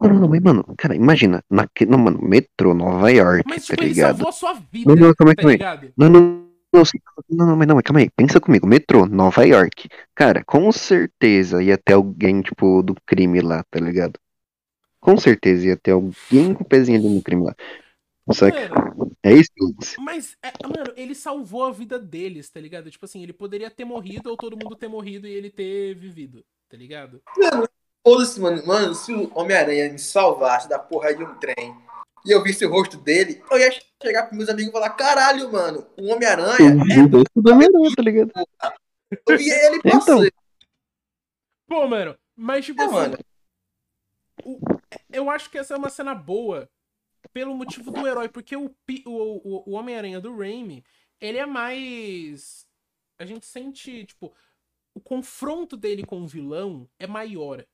não, 0.00 0.14
não, 0.20 0.28
mas, 0.28 0.40
mano, 0.40 0.64
cara, 0.76 0.94
imagina, 0.94 1.42
naque, 1.50 1.86
não, 1.86 1.98
mano, 1.98 2.20
metrô, 2.22 2.74
Nova 2.74 3.10
York, 3.10 3.44
Mas, 3.48 3.66
tá 3.66 3.74
tipo, 3.74 3.82
ele 3.84 3.88
ligado? 3.94 4.16
salvou 4.16 4.28
a 4.28 4.32
sua 4.32 4.52
vida, 4.54 4.94
Não, 4.94 5.06
não, 5.08 5.14
calma 5.14 5.32
aí, 5.32 5.36
tá 5.36 5.48
ligado? 5.48 5.94
Não, 5.96 6.08
não, 6.10 6.20
não, 6.72 6.82
não, 7.30 7.46
não, 7.46 7.56
mas 7.56 7.66
não, 7.68 7.74
mas 7.76 7.82
calma 7.84 8.00
aí, 8.00 8.10
pensa 8.10 8.40
comigo, 8.40 8.66
metrô, 8.66 9.06
Nova 9.06 9.44
York, 9.44 9.88
cara, 10.14 10.44
com 10.44 10.70
certeza 10.72 11.62
ia 11.62 11.78
ter 11.78 11.94
alguém, 11.94 12.42
tipo, 12.42 12.82
do 12.82 12.94
crime 13.06 13.40
lá, 13.40 13.64
tá 13.70 13.80
ligado? 13.80 14.18
Com 15.00 15.16
certeza 15.16 15.66
ia 15.68 15.76
ter 15.76 15.92
alguém 15.92 16.52
com 16.54 16.62
o 16.62 16.66
pezinho 16.66 16.98
ali 16.98 17.08
no 17.08 17.22
crime 17.22 17.44
lá. 17.44 17.54
Saca? 18.32 18.68
Mano, 18.68 19.12
É 19.22 19.32
isso 19.32 19.52
mas, 19.98 20.36
é, 20.42 20.52
mano, 20.66 20.92
ele 20.96 21.14
salvou 21.14 21.64
a 21.64 21.70
vida 21.70 21.98
deles, 21.98 22.50
tá 22.50 22.60
ligado? 22.60 22.90
Tipo 22.90 23.04
assim, 23.04 23.22
ele 23.22 23.32
poderia 23.32 23.70
ter 23.70 23.84
morrido 23.84 24.30
ou 24.30 24.36
todo 24.36 24.56
mundo 24.56 24.76
ter 24.76 24.88
morrido 24.88 25.26
e 25.26 25.32
ele 25.32 25.50
ter 25.50 25.94
vivido, 25.94 26.44
tá 26.68 26.76
ligado? 26.76 27.22
Foda-se, 28.06 28.38
mano. 28.40 28.64
Mano, 28.64 28.94
se 28.94 29.12
o 29.12 29.36
Homem-Aranha 29.36 29.90
me 29.92 29.98
salvasse 29.98 30.68
da 30.68 30.78
porra 30.78 31.12
de 31.12 31.24
um 31.24 31.34
trem 31.40 31.74
e 32.24 32.30
eu 32.30 32.40
visse 32.42 32.64
o 32.64 32.70
rosto 32.70 32.96
dele, 32.96 33.42
eu 33.50 33.58
ia 33.58 33.70
chegar 34.00 34.26
pros 34.26 34.36
meus 34.36 34.48
amigos 34.48 34.70
e 34.70 34.72
falar: 34.72 34.90
caralho, 34.90 35.50
mano, 35.50 35.84
o 35.96 36.06
Homem-Aranha 36.12 36.70
é 36.70 37.00
Eu 37.00 37.08
gosto 37.08 37.42
do 37.42 37.50
Homem-Aranha, 37.52 37.90
tá 37.96 38.02
ligado? 38.02 38.32
Eu 39.28 39.36
vi 39.38 39.50
ele 39.50 39.76
Então. 39.78 39.90
passando. 39.90 40.32
Pô, 41.68 41.88
mano, 41.88 42.16
mas 42.36 42.64
tipo 42.64 42.80
É, 42.80 42.84
assim, 42.84 42.94
mano. 42.94 43.18
o- 44.44 44.60
eu 45.12 45.28
acho 45.28 45.50
que 45.50 45.58
essa 45.58 45.74
é 45.74 45.76
uma 45.76 45.88
cena 45.90 46.14
boa 46.14 46.70
pelo 47.32 47.56
motivo 47.56 47.90
do 47.90 48.06
herói, 48.06 48.28
porque 48.28 48.54
o, 48.54 48.72
o, 49.04 49.70
o 49.70 49.72
Homem-Aranha 49.72 50.20
do 50.20 50.36
Raimi, 50.36 50.84
ele 51.20 51.38
é 51.38 51.46
mais. 51.46 52.64
A 53.18 53.24
gente 53.24 53.46
sente, 53.46 54.04
tipo, 54.04 54.32
o 54.94 55.00
confronto 55.00 55.76
dele 55.76 56.04
com 56.04 56.20
o 56.22 56.26
vilão 56.28 56.88
é 57.00 57.06
maior. 57.06 57.64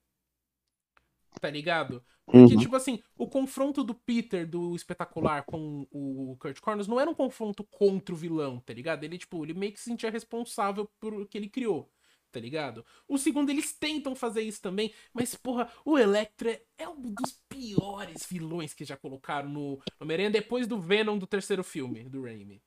Tá 1.40 1.50
ligado? 1.50 2.04
Porque, 2.24 2.54
Uhum. 2.54 2.60
tipo 2.60 2.76
assim, 2.76 3.02
o 3.16 3.26
confronto 3.26 3.82
do 3.82 3.94
Peter 3.94 4.46
do 4.46 4.76
espetacular 4.76 5.42
com 5.44 5.86
o 5.90 6.36
Kurt 6.38 6.60
Connors 6.60 6.86
não 6.86 7.00
era 7.00 7.10
um 7.10 7.14
confronto 7.14 7.64
contra 7.64 8.14
o 8.14 8.18
vilão, 8.18 8.60
tá 8.60 8.72
ligado? 8.72 9.02
Ele, 9.04 9.18
tipo, 9.18 9.44
ele 9.44 9.54
meio 9.54 9.72
que 9.72 9.80
se 9.80 9.90
sentia 9.90 10.10
responsável 10.10 10.88
por 11.00 11.12
o 11.14 11.26
que 11.26 11.36
ele 11.36 11.48
criou, 11.48 11.90
tá 12.30 12.38
ligado? 12.38 12.84
O 13.08 13.18
segundo, 13.18 13.50
eles 13.50 13.72
tentam 13.72 14.14
fazer 14.14 14.42
isso 14.42 14.62
também, 14.62 14.94
mas, 15.12 15.34
porra, 15.34 15.68
o 15.84 15.98
Electro 15.98 16.48
é, 16.48 16.62
é 16.78 16.88
um 16.88 17.00
dos 17.00 17.42
piores 17.48 18.24
vilões 18.30 18.72
que 18.72 18.84
já 18.84 18.96
colocaram 18.96 19.48
no 19.48 19.80
Homem-Aranha 20.00 20.30
depois 20.30 20.66
do 20.66 20.78
Venom 20.80 21.18
do 21.18 21.26
terceiro 21.26 21.64
filme, 21.64 22.04
do 22.08 22.22
Raimi. 22.22 22.62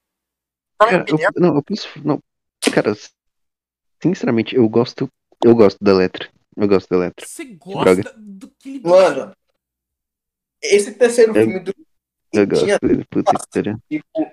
Cara, 0.78 1.06
eu, 1.08 1.18
não, 1.38 1.56
eu 1.56 1.64
posso. 1.64 1.88
Não, 2.04 2.22
cara, 2.74 2.94
sinceramente, 4.04 4.56
eu 4.56 4.68
gosto. 4.68 5.10
Eu 5.44 5.56
gosto 5.56 5.84
da 5.84 5.94
letra. 5.94 6.30
Eu 6.58 6.68
gosto 6.68 6.90
da 6.90 6.98
letra. 6.98 7.26
Você 7.26 7.46
gosta 7.46 7.96
droga. 7.96 8.14
do 8.18 8.48
que 8.60 8.70
ele 8.78 8.88
Mano, 8.88 9.36
esse 10.62 10.92
terceiro 10.94 11.32
Eu- 11.36 11.44
filme 11.44 11.60
do. 11.60 11.74
Eu 12.34 12.48
tinha 12.48 12.78
gosto. 12.80 13.08
Puta 13.10 13.32
história. 13.40 13.78
tipo, 13.90 14.32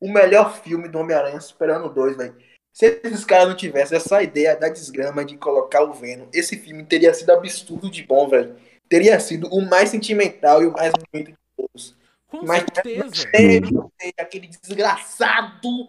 o 0.00 0.12
melhor 0.12 0.60
filme 0.62 0.88
do 0.88 0.98
Homem-Aranha 0.98 1.40
superando 1.40 1.88
dois, 1.92 2.16
velho. 2.16 2.36
Se 2.72 3.00
esses 3.02 3.24
caras 3.24 3.48
não 3.48 3.56
tivessem 3.56 3.96
essa 3.96 4.22
ideia 4.22 4.54
da 4.56 4.68
desgrama 4.68 5.24
de 5.24 5.36
colocar 5.36 5.82
o 5.82 5.92
Venom, 5.92 6.28
esse 6.32 6.56
filme 6.56 6.84
teria 6.84 7.12
sido 7.12 7.30
absurdo 7.30 7.90
de 7.90 8.02
bom, 8.04 8.28
velho. 8.28 8.56
Teria 8.88 9.18
sido 9.18 9.48
o 9.48 9.60
mais 9.68 9.90
sentimental 9.90 10.62
e 10.62 10.66
o 10.66 10.72
mais 10.72 10.92
bonito 11.12 11.32
de 11.32 11.38
todos. 11.56 11.96
Com 12.28 12.44
Mas- 12.44 12.64
certeza. 12.74 13.30
Teve 13.32 13.60
teve 13.98 14.14
aquele 14.18 14.46
desgraçado 14.46 15.88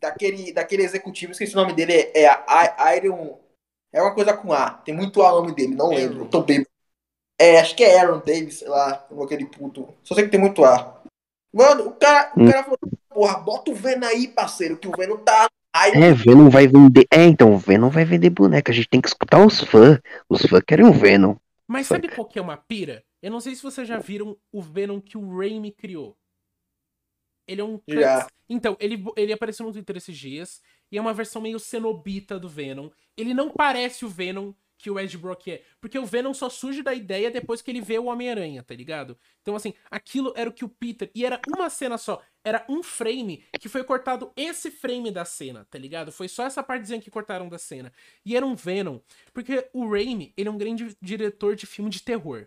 daquele, 0.00 0.52
daquele 0.52 0.82
executivo, 0.82 1.32
esqueci 1.32 1.54
o 1.54 1.56
nome 1.56 1.72
dele, 1.72 1.92
é, 1.92 2.22
é 2.24 2.28
a 2.28 2.96
Iron. 2.96 3.38
É 3.96 4.02
uma 4.02 4.14
coisa 4.14 4.36
com 4.36 4.52
A. 4.52 4.70
Tem 4.72 4.94
muito 4.94 5.22
A 5.22 5.32
o 5.32 5.40
nome 5.40 5.54
dele, 5.54 5.74
não 5.74 5.88
lembro. 5.88 6.28
Tô 6.28 6.42
bem. 6.42 6.66
É, 7.40 7.58
acho 7.60 7.74
que 7.74 7.82
é 7.82 7.98
Aaron 7.98 8.18
Davis, 8.18 8.58
sei 8.58 8.68
lá, 8.68 8.98
como 8.98 9.22
aquele 9.22 9.46
puto. 9.46 9.88
Só 10.04 10.14
sei 10.14 10.24
que 10.24 10.30
tem 10.30 10.40
muito 10.40 10.62
A. 10.64 11.00
Mano, 11.52 11.88
o 11.88 11.92
cara, 11.92 12.30
o 12.36 12.42
Hum. 12.42 12.46
cara 12.50 12.64
falou, 12.64 12.78
porra, 13.08 13.38
bota 13.38 13.70
o 13.70 13.74
Venom 13.74 14.06
aí, 14.06 14.28
parceiro, 14.28 14.76
que 14.76 14.86
o 14.86 14.92
Venom 14.94 15.16
tá. 15.16 15.48
Aí, 15.74 15.92
É, 15.92 16.12
Venom 16.12 16.50
vai 16.50 16.66
vender. 16.66 17.06
É, 17.10 17.24
então, 17.24 17.54
o 17.54 17.58
Venom 17.58 17.88
vai 17.88 18.04
vender 18.04 18.28
boneca. 18.30 18.70
A 18.70 18.74
gente 18.74 18.88
tem 18.88 19.00
que 19.00 19.08
escutar 19.08 19.44
os 19.44 19.60
fãs. 19.60 19.98
Os 20.28 20.42
fãs 20.42 20.62
querem 20.66 20.84
o 20.86 20.92
Venom. 20.92 21.36
Mas 21.66 21.86
sabe 21.86 22.08
qual 22.08 22.26
que 22.26 22.38
é 22.38 22.42
uma 22.42 22.56
pira? 22.56 23.02
Eu 23.22 23.30
não 23.30 23.40
sei 23.40 23.54
se 23.54 23.62
vocês 23.62 23.88
já 23.88 23.98
viram 23.98 24.36
o 24.52 24.60
Venom 24.60 25.00
que 25.00 25.16
o 25.16 25.38
Raimi 25.38 25.72
criou. 25.72 26.14
Ele 27.48 27.60
é 27.60 27.64
um. 27.64 27.80
Já. 27.88 28.26
Então, 28.48 28.76
ele, 28.78 29.02
ele 29.16 29.32
apareceu 29.32 29.64
no 29.66 29.72
Twitter 29.72 29.96
esses 29.96 30.16
dias. 30.16 30.60
E 30.90 30.98
é 30.98 31.00
uma 31.00 31.14
versão 31.14 31.42
meio 31.42 31.58
cenobita 31.58 32.38
do 32.38 32.48
Venom. 32.48 32.90
Ele 33.16 33.34
não 33.34 33.50
parece 33.50 34.04
o 34.04 34.08
Venom 34.08 34.52
que 34.78 34.90
o 34.90 34.98
Ed 34.98 35.16
Brock 35.16 35.48
é. 35.48 35.62
Porque 35.80 35.98
o 35.98 36.06
Venom 36.06 36.34
só 36.34 36.48
surge 36.48 36.82
da 36.82 36.94
ideia 36.94 37.30
depois 37.30 37.62
que 37.62 37.70
ele 37.70 37.80
vê 37.80 37.98
o 37.98 38.06
Homem-Aranha, 38.06 38.62
tá 38.62 38.74
ligado? 38.74 39.18
Então, 39.40 39.56
assim, 39.56 39.74
aquilo 39.90 40.32
era 40.36 40.50
o 40.50 40.52
que 40.52 40.64
o 40.64 40.68
Peter. 40.68 41.10
E 41.14 41.24
era 41.24 41.40
uma 41.48 41.70
cena 41.70 41.96
só. 41.96 42.22
Era 42.44 42.64
um 42.68 42.82
frame 42.82 43.44
que 43.58 43.68
foi 43.68 43.82
cortado 43.82 44.32
esse 44.36 44.70
frame 44.70 45.10
da 45.10 45.24
cena, 45.24 45.66
tá 45.70 45.78
ligado? 45.78 46.12
Foi 46.12 46.28
só 46.28 46.44
essa 46.44 46.62
partezinha 46.62 47.00
que 47.00 47.10
cortaram 47.10 47.48
da 47.48 47.58
cena. 47.58 47.92
E 48.24 48.36
era 48.36 48.44
um 48.44 48.54
Venom. 48.54 49.00
Porque 49.32 49.68
o 49.72 49.88
Raimi, 49.88 50.32
ele 50.36 50.48
é 50.48 50.52
um 50.52 50.58
grande 50.58 50.96
diretor 51.00 51.56
de 51.56 51.66
filme 51.66 51.90
de 51.90 52.02
terror. 52.02 52.46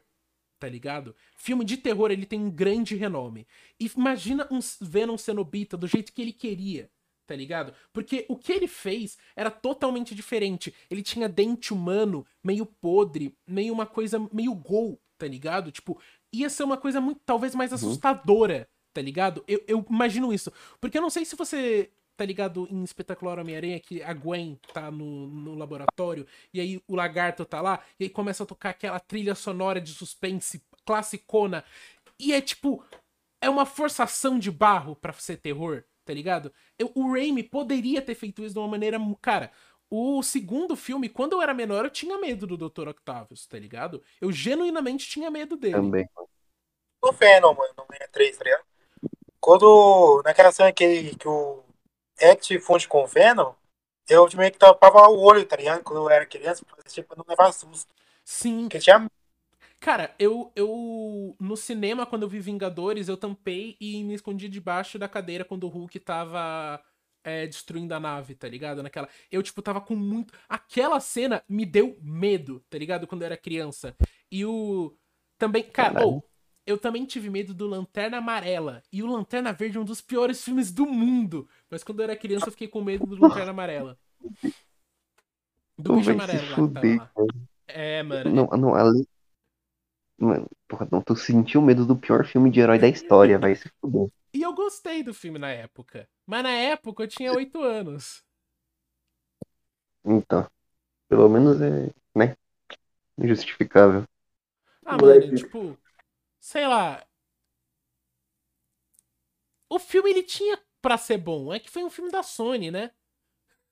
Tá 0.59 0.67
ligado? 0.67 1.15
Filme 1.37 1.63
de 1.63 1.77
terror, 1.77 2.11
ele 2.11 2.25
tem 2.25 2.39
um 2.39 2.51
grande 2.51 2.93
renome. 2.95 3.47
E 3.79 3.89
imagina 3.95 4.47
um 4.51 4.59
Venom 4.81 5.17
cenobita 5.17 5.77
do 5.77 5.87
jeito 5.87 6.11
que 6.13 6.21
ele 6.21 6.33
queria 6.33 6.89
tá 7.29 7.35
ligado? 7.35 7.75
Porque 7.93 8.25
o 8.27 8.35
que 8.35 8.51
ele 8.51 8.67
fez 8.67 9.15
era 9.35 9.51
totalmente 9.51 10.15
diferente. 10.15 10.73
Ele 10.89 11.03
tinha 11.03 11.29
dente 11.29 11.71
humano, 11.71 12.25
meio 12.43 12.65
podre, 12.65 13.37
meio 13.45 13.71
uma 13.71 13.85
coisa 13.85 14.17
meio 14.33 14.55
gol, 14.55 14.99
tá 15.15 15.27
ligado? 15.27 15.71
Tipo, 15.71 16.01
ia 16.33 16.49
ser 16.49 16.63
uma 16.63 16.75
coisa 16.75 16.99
muito, 16.99 17.21
talvez 17.23 17.53
mais 17.53 17.69
uhum. 17.69 17.75
assustadora, 17.75 18.67
tá 18.91 18.99
ligado? 18.99 19.43
Eu, 19.47 19.63
eu 19.67 19.85
imagino 19.87 20.33
isso. 20.33 20.51
Porque 20.81 20.97
eu 20.97 21.03
não 21.03 21.09
sei 21.11 21.23
se 21.23 21.35
você 21.35 21.91
tá 22.17 22.25
ligado 22.25 22.67
em 22.71 22.83
Espetacular 22.83 23.37
Homem-Aranha 23.37 23.79
que 23.79 24.01
a 24.01 24.11
Gwen 24.11 24.59
tá 24.73 24.89
no, 24.89 25.27
no 25.27 25.53
laboratório 25.53 26.25
e 26.51 26.59
aí 26.59 26.81
o 26.87 26.95
lagarto 26.95 27.45
tá 27.45 27.61
lá 27.61 27.79
e 27.99 28.05
aí 28.05 28.09
começa 28.09 28.41
a 28.41 28.45
tocar 28.47 28.71
aquela 28.71 28.99
trilha 28.99 29.35
sonora 29.35 29.79
de 29.79 29.93
suspense 29.93 30.61
classicona 30.83 31.63
e 32.19 32.33
é 32.33 32.41
tipo 32.41 32.83
é 33.41 33.49
uma 33.49 33.65
forçação 33.65 34.37
de 34.37 34.51
barro 34.51 34.97
para 34.97 35.13
ser 35.13 35.37
terror, 35.37 35.85
tá 36.09 36.13
ligado? 36.13 36.51
Eu, 36.77 36.91
o 36.95 37.13
Raimi 37.13 37.43
poderia 37.43 38.01
ter 38.01 38.15
feito 38.15 38.43
isso 38.43 38.53
de 38.53 38.59
uma 38.59 38.67
maneira. 38.67 38.97
Cara, 39.21 39.51
o 39.91 40.23
segundo 40.23 40.75
filme, 40.75 41.07
quando 41.07 41.33
eu 41.33 41.41
era 41.41 41.53
menor, 41.53 41.85
eu 41.85 41.91
tinha 41.91 42.17
medo 42.17 42.47
do 42.47 42.57
Dr. 42.57 42.87
Octavius, 42.87 43.45
tá 43.45 43.59
ligado? 43.59 44.01
Eu 44.19 44.31
genuinamente 44.31 45.07
tinha 45.07 45.29
medo 45.29 45.55
dele. 45.55 45.75
Também. 45.75 46.09
O 46.99 47.11
Venom, 47.11 47.53
mano, 47.53 47.73
no 47.77 47.85
63, 47.91 48.37
tá 48.37 48.43
ligado? 48.43 48.63
Quando. 49.39 50.23
Naquela 50.25 50.51
cena 50.51 50.73
que, 50.73 51.15
que 51.15 51.27
o 51.27 51.63
Act 52.19 52.59
funde 52.61 52.87
com 52.87 53.03
o 53.03 53.07
Venom, 53.07 53.53
eu 54.09 54.27
meio 54.35 54.51
que 54.51 54.57
tapava 54.57 55.07
o 55.09 55.21
olho, 55.21 55.45
tá 55.45 55.57
ligado? 55.57 55.83
Quando 55.83 55.99
eu 55.99 56.09
era 56.09 56.25
criança, 56.25 56.65
pra, 56.65 56.83
tipo, 56.85 57.15
não 57.15 57.23
levar 57.27 57.51
susto. 57.51 57.93
Sim. 58.25 58.63
Porque 58.63 58.79
tinha 58.79 59.07
Cara, 59.79 60.13
eu, 60.19 60.51
eu. 60.55 61.35
No 61.39 61.55
cinema, 61.55 62.05
quando 62.05 62.23
eu 62.23 62.29
vi 62.29 62.39
Vingadores, 62.39 63.07
eu 63.07 63.15
tampei 63.15 63.77
e 63.79 64.03
me 64.03 64.13
escondi 64.13 64.49
debaixo 64.49 64.99
da 64.99 65.07
cadeira 65.07 65.45
quando 65.45 65.63
o 65.63 65.69
Hulk 65.69 65.99
tava 65.99 66.83
é, 67.23 67.47
destruindo 67.47 67.93
a 67.93 67.99
nave, 67.99 68.35
tá 68.35 68.47
ligado? 68.47 68.83
Naquela. 68.83 69.07
Eu, 69.31 69.41
tipo, 69.41 69.61
tava 69.61 69.79
com 69.79 69.95
muito. 69.95 70.33
Aquela 70.49 70.99
cena 70.99 71.41
me 71.47 71.65
deu 71.65 71.97
medo, 72.01 72.61
tá 72.69 72.77
ligado? 72.77 73.07
Quando 73.07 73.21
eu 73.21 73.27
era 73.27 73.37
criança. 73.37 73.95
E 74.29 74.45
o. 74.45 74.93
Também. 75.37 75.63
Cara, 75.63 76.05
oh, 76.05 76.21
eu 76.65 76.77
também 76.77 77.05
tive 77.05 77.29
medo 77.29 77.53
do 77.53 77.65
Lanterna 77.65 78.17
Amarela. 78.17 78.83
E 78.91 79.01
o 79.01 79.07
Lanterna 79.07 79.53
Verde 79.53 79.77
é 79.77 79.79
um 79.79 79.85
dos 79.85 80.01
piores 80.01 80.43
filmes 80.43 80.73
do 80.73 80.85
mundo. 80.85 81.47
Mas 81.69 81.85
quando 81.85 82.01
eu 82.01 82.03
era 82.03 82.17
criança, 82.17 82.47
eu 82.47 82.51
fiquei 82.51 82.67
com 82.67 82.83
medo 82.83 83.05
do 83.05 83.15
Lanterna 83.15 83.51
Amarela. 83.51 83.97
Do 85.77 85.95
bicho 85.95 86.11
amarelo 86.11 86.49
lá 86.49 86.81
tava 86.81 86.95
lá. 86.97 87.11
É, 87.65 88.03
mano. 88.03 88.29
Não, 88.29 88.45
não, 88.57 88.75
ali, 88.75 89.07
Mano, 90.19 90.47
porra, 90.67 90.87
não, 90.91 91.01
tu 91.01 91.15
sentiu 91.15 91.61
medo 91.61 91.85
do 91.85 91.95
pior 91.95 92.25
filme 92.25 92.51
de 92.51 92.59
herói 92.59 92.77
da 92.77 92.87
história, 92.87 93.39
vai 93.39 93.55
se 93.55 93.69
fuder. 93.79 94.09
E 94.33 94.41
eu 94.41 94.53
gostei 94.53 95.01
do 95.01 95.13
filme 95.13 95.39
na 95.39 95.49
época. 95.49 96.07
Mas 96.25 96.43
na 96.43 96.51
época 96.51 97.03
eu 97.03 97.07
tinha 97.07 97.33
oito 97.33 97.61
anos. 97.61 98.23
Então. 100.03 100.49
Pelo 101.07 101.29
menos 101.29 101.59
é, 101.61 101.89
né? 102.15 102.35
Justificável. 103.17 104.03
Ah, 104.85 104.97
mano, 104.97 105.35
tipo. 105.35 105.77
Sei 106.39 106.67
lá. 106.67 107.03
O 109.69 109.79
filme 109.79 110.11
ele 110.11 110.23
tinha 110.23 110.59
pra 110.81 110.97
ser 110.97 111.17
bom. 111.17 111.53
É 111.53 111.59
que 111.59 111.71
foi 111.71 111.83
um 111.83 111.89
filme 111.89 112.11
da 112.11 112.23
Sony, 112.23 112.71
né? 112.71 112.91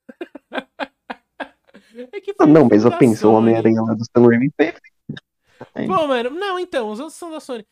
é 2.11 2.21
que 2.21 2.33
foi 2.33 2.47
não, 2.47 2.63
um 2.63 2.67
mas 2.69 2.85
eu 2.85 2.97
penso, 2.97 3.29
o 3.29 3.33
Homem-Aranha 3.33 3.81
lá 3.81 3.93
do 3.93 4.03
Sam 4.05 4.27
Raimi 4.27 4.51
Pô, 5.87 6.07
mano, 6.07 6.29
não, 6.31 6.59
então, 6.59 6.89
os 6.89 6.99
outros 6.99 7.17
são 7.17 7.31
da 7.31 7.39
Sony. 7.39 7.65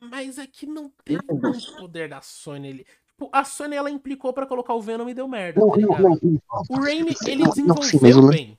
Mas 0.00 0.38
é 0.38 0.46
que 0.46 0.66
não 0.66 0.90
tem 1.04 1.18
muito 1.30 1.76
poder 1.76 2.08
da 2.08 2.22
Sony 2.22 2.70
ali. 2.70 2.86
Tipo, 3.06 3.28
a 3.32 3.44
Sony 3.44 3.76
ela 3.76 3.90
implicou 3.90 4.32
para 4.32 4.46
colocar 4.46 4.72
o 4.72 4.80
Venom 4.80 5.08
e 5.08 5.14
deu 5.14 5.28
merda. 5.28 5.60
Tá 5.60 5.66
o 5.66 6.80
Raimi, 6.80 7.14
ele 7.26 7.44
desenvolveu 7.44 8.28
bem. 8.28 8.58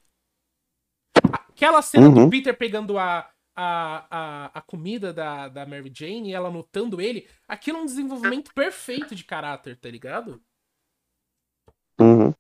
Aquela 1.32 1.82
cena 1.82 2.08
uhum. 2.08 2.26
do 2.26 2.30
Peter 2.30 2.56
pegando 2.56 2.98
a, 3.00 3.28
a, 3.56 4.06
a, 4.10 4.46
a 4.60 4.62
comida 4.62 5.12
da, 5.12 5.48
da 5.48 5.66
Mary 5.66 5.92
Jane 5.94 6.30
e 6.30 6.34
ela 6.34 6.52
notando 6.52 7.02
ele, 7.02 7.28
aquilo 7.48 7.80
é 7.80 7.82
um 7.82 7.86
desenvolvimento 7.86 8.54
perfeito 8.54 9.16
de 9.16 9.24
caráter, 9.24 9.78
tá 9.78 9.90
ligado? 9.90 10.42
Uhum. 12.00 12.34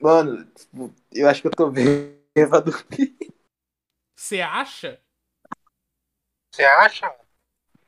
Mano, 0.00 0.48
eu 1.12 1.28
acho 1.28 1.40
que 1.40 1.48
eu 1.48 1.52
tô 1.52 1.70
bêbado. 2.34 2.72
Você 4.14 4.40
acha? 4.40 5.00
Você 6.56 6.64
acha? 6.64 7.14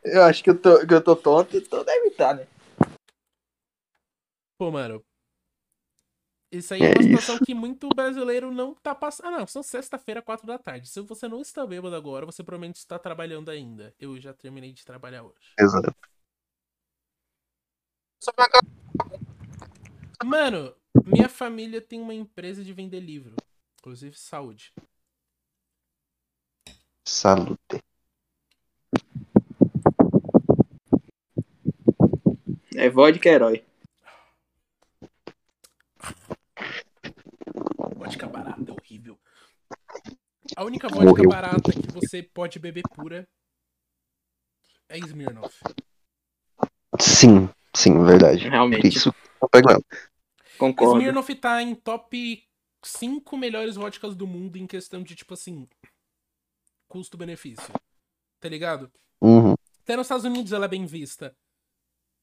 Eu 0.04 0.22
acho 0.24 0.44
que 0.44 0.50
eu 0.50 0.60
tô, 0.60 0.86
que 0.86 0.92
eu 0.92 1.02
tô 1.02 1.16
tonto, 1.16 1.56
então 1.56 1.82
deve 1.82 2.08
estar, 2.08 2.34
né? 2.34 2.46
Pô, 4.58 4.70
mano. 4.70 5.02
Isso 6.52 6.74
aí 6.74 6.82
é, 6.82 6.84
é 6.84 6.88
uma 6.90 7.02
situação 7.02 7.36
isso. 7.36 7.44
que 7.46 7.54
muito 7.54 7.88
brasileiro 7.88 8.52
não 8.52 8.74
tá 8.74 8.94
passando. 8.94 9.28
Ah, 9.28 9.38
não, 9.38 9.46
são 9.46 9.62
sexta-feira, 9.62 10.20
quatro 10.20 10.46
da 10.46 10.58
tarde. 10.58 10.86
Se 10.86 11.00
você 11.00 11.26
não 11.26 11.40
está 11.40 11.66
bêbado 11.66 11.96
agora, 11.96 12.26
você 12.26 12.44
provavelmente 12.44 12.76
está 12.76 12.98
trabalhando 12.98 13.50
ainda. 13.50 13.94
Eu 13.98 14.20
já 14.20 14.34
terminei 14.34 14.74
de 14.74 14.84
trabalhar 14.84 15.22
hoje. 15.22 15.54
Exato. 15.58 15.94
Mano, 20.22 20.74
minha 21.06 21.30
família 21.30 21.80
tem 21.80 22.02
uma 22.02 22.12
empresa 22.12 22.62
de 22.62 22.74
vender 22.74 23.00
livro. 23.00 23.34
Inclusive 23.78 24.14
saúde. 24.14 24.74
Salute. 27.08 27.67
É 32.78 32.88
vodka 32.88 33.28
herói. 33.28 33.64
Vodka 37.96 38.28
barata 38.28 38.70
é 38.70 38.72
horrível. 38.72 39.18
A 40.56 40.64
única 40.64 40.88
vodka 40.88 41.04
Morreu. 41.04 41.28
barata 41.28 41.72
que 41.72 41.92
você 41.92 42.22
pode 42.22 42.60
beber 42.60 42.84
pura 42.94 43.28
é 44.88 44.96
Smirnoff. 44.98 45.58
Sim, 47.00 47.50
sim, 47.74 48.04
verdade. 48.04 48.48
Realmente. 48.48 48.96
Isso 48.96 49.12
eu 49.42 49.48
pego 49.48 49.72
ela. 49.72 49.82
Concordo. 50.56 51.00
Smirnoff 51.00 51.34
tá 51.34 51.60
em 51.60 51.74
top 51.74 52.48
5 52.84 53.36
melhores 53.36 53.74
vodkas 53.74 54.14
do 54.14 54.24
mundo 54.24 54.56
em 54.56 54.68
questão 54.68 55.02
de, 55.02 55.16
tipo 55.16 55.34
assim, 55.34 55.68
custo-benefício. 56.86 57.74
Tá 58.38 58.48
ligado? 58.48 58.88
Uhum. 59.20 59.54
Até 59.82 59.96
nos 59.96 60.06
Estados 60.06 60.24
Unidos 60.24 60.52
ela 60.52 60.66
é 60.66 60.68
bem 60.68 60.86
vista. 60.86 61.36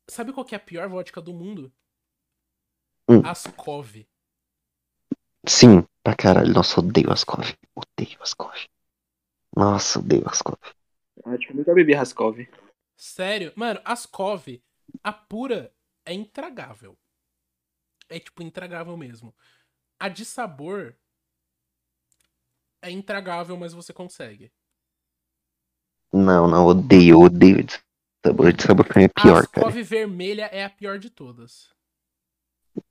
Sabe 0.07 0.31
qual 0.31 0.45
que 0.45 0.53
é 0.55 0.57
a 0.57 0.61
pior 0.61 0.87
vodka 0.87 1.21
do 1.21 1.33
mundo? 1.33 1.71
Hum. 3.09 3.21
Ascov. 3.25 4.05
Sim, 5.47 5.85
pra 6.03 6.15
caralho. 6.15 6.53
Nossa, 6.53 6.79
odeio 6.79 7.11
Ascov. 7.11 7.45
Odeio 7.75 8.21
Ascov. 8.21 8.55
Nossa, 9.55 9.99
odeio 9.99 10.27
Ascov. 10.27 10.57
Acho 11.25 11.47
que 11.47 11.51
eu 11.51 11.55
nunca 11.55 11.73
bebi 11.73 11.95
Ascov. 11.95 12.37
Sério? 12.95 13.53
Mano, 13.55 13.79
Ascov, 13.83 14.47
a 15.03 15.13
pura 15.13 15.73
é 16.05 16.13
intragável. 16.13 16.97
É 18.09 18.19
tipo 18.19 18.43
intragável 18.43 18.95
mesmo. 18.97 19.35
A 19.99 20.09
de 20.09 20.25
sabor 20.25 20.95
é 22.81 22.91
intragável, 22.91 23.57
mas 23.57 23.73
você 23.73 23.91
consegue. 23.91 24.51
Não, 26.13 26.47
não, 26.47 26.65
odeio, 26.65 27.19
odeio 27.19 27.63
de 27.63 27.84
sabor. 28.25 28.53
De 28.53 29.03
é 29.03 29.07
pior, 29.07 29.43
a 29.43 29.47
cara. 29.47 29.67
A 29.67 29.69
vermelha 29.69 30.49
é 30.51 30.63
a 30.63 30.69
pior 30.69 30.97
de 30.99 31.09
todas. 31.09 31.69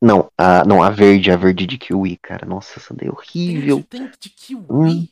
Não, 0.01 0.31
a, 0.39 0.65
não, 0.65 0.83
a 0.83 0.91
verde, 0.91 1.31
a 1.31 1.37
verde 1.37 1.67
de 1.67 1.79
kiwi, 1.79 2.17
cara. 2.17 2.47
Nossa, 2.47 2.79
essa 2.79 2.95
daí 2.95 3.09
é 3.09 3.11
horrível. 3.11 3.83
Tem, 3.89 4.03
tem 4.03 4.13
de 4.19 4.31
kiwi? 4.31 4.67
Hum. 4.71 5.09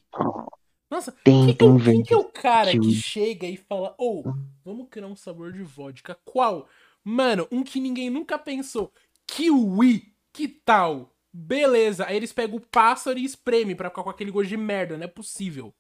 Nossa, 0.91 1.13
tem, 1.25 1.47
quem, 1.47 1.55
tem 1.55 1.79
quem, 1.79 1.85
quem 1.85 2.03
que 2.03 2.15
é 2.15 2.17
o 2.17 2.25
cara 2.25 2.71
kiwi. 2.71 2.87
que 2.87 2.95
chega 2.95 3.47
e 3.47 3.57
fala, 3.57 3.95
ou, 3.99 4.27
oh, 4.27 4.35
vamos 4.65 4.89
criar 4.91 5.07
um 5.07 5.17
sabor 5.17 5.53
de 5.53 5.63
vodka? 5.63 6.17
Qual? 6.25 6.69
Mano, 7.03 7.49
um 7.51 7.63
que 7.63 7.81
ninguém 7.81 8.11
nunca 8.11 8.39
pensou. 8.39 8.93
Kiwi, 9.27 10.15
que 10.33 10.49
tal? 10.49 11.11
Beleza, 11.33 12.07
aí 12.07 12.17
eles 12.17 12.33
pegam 12.33 12.57
o 12.57 12.61
pássaro 12.61 13.19
e 13.19 13.25
espreme 13.25 13.75
pra 13.75 13.89
ficar 13.89 14.03
com 14.03 14.11
aquele 14.11 14.31
gosto 14.31 14.51
de 14.51 14.57
merda, 14.57 14.97
não 14.97 15.05
é 15.05 15.09
possível. 15.09 15.75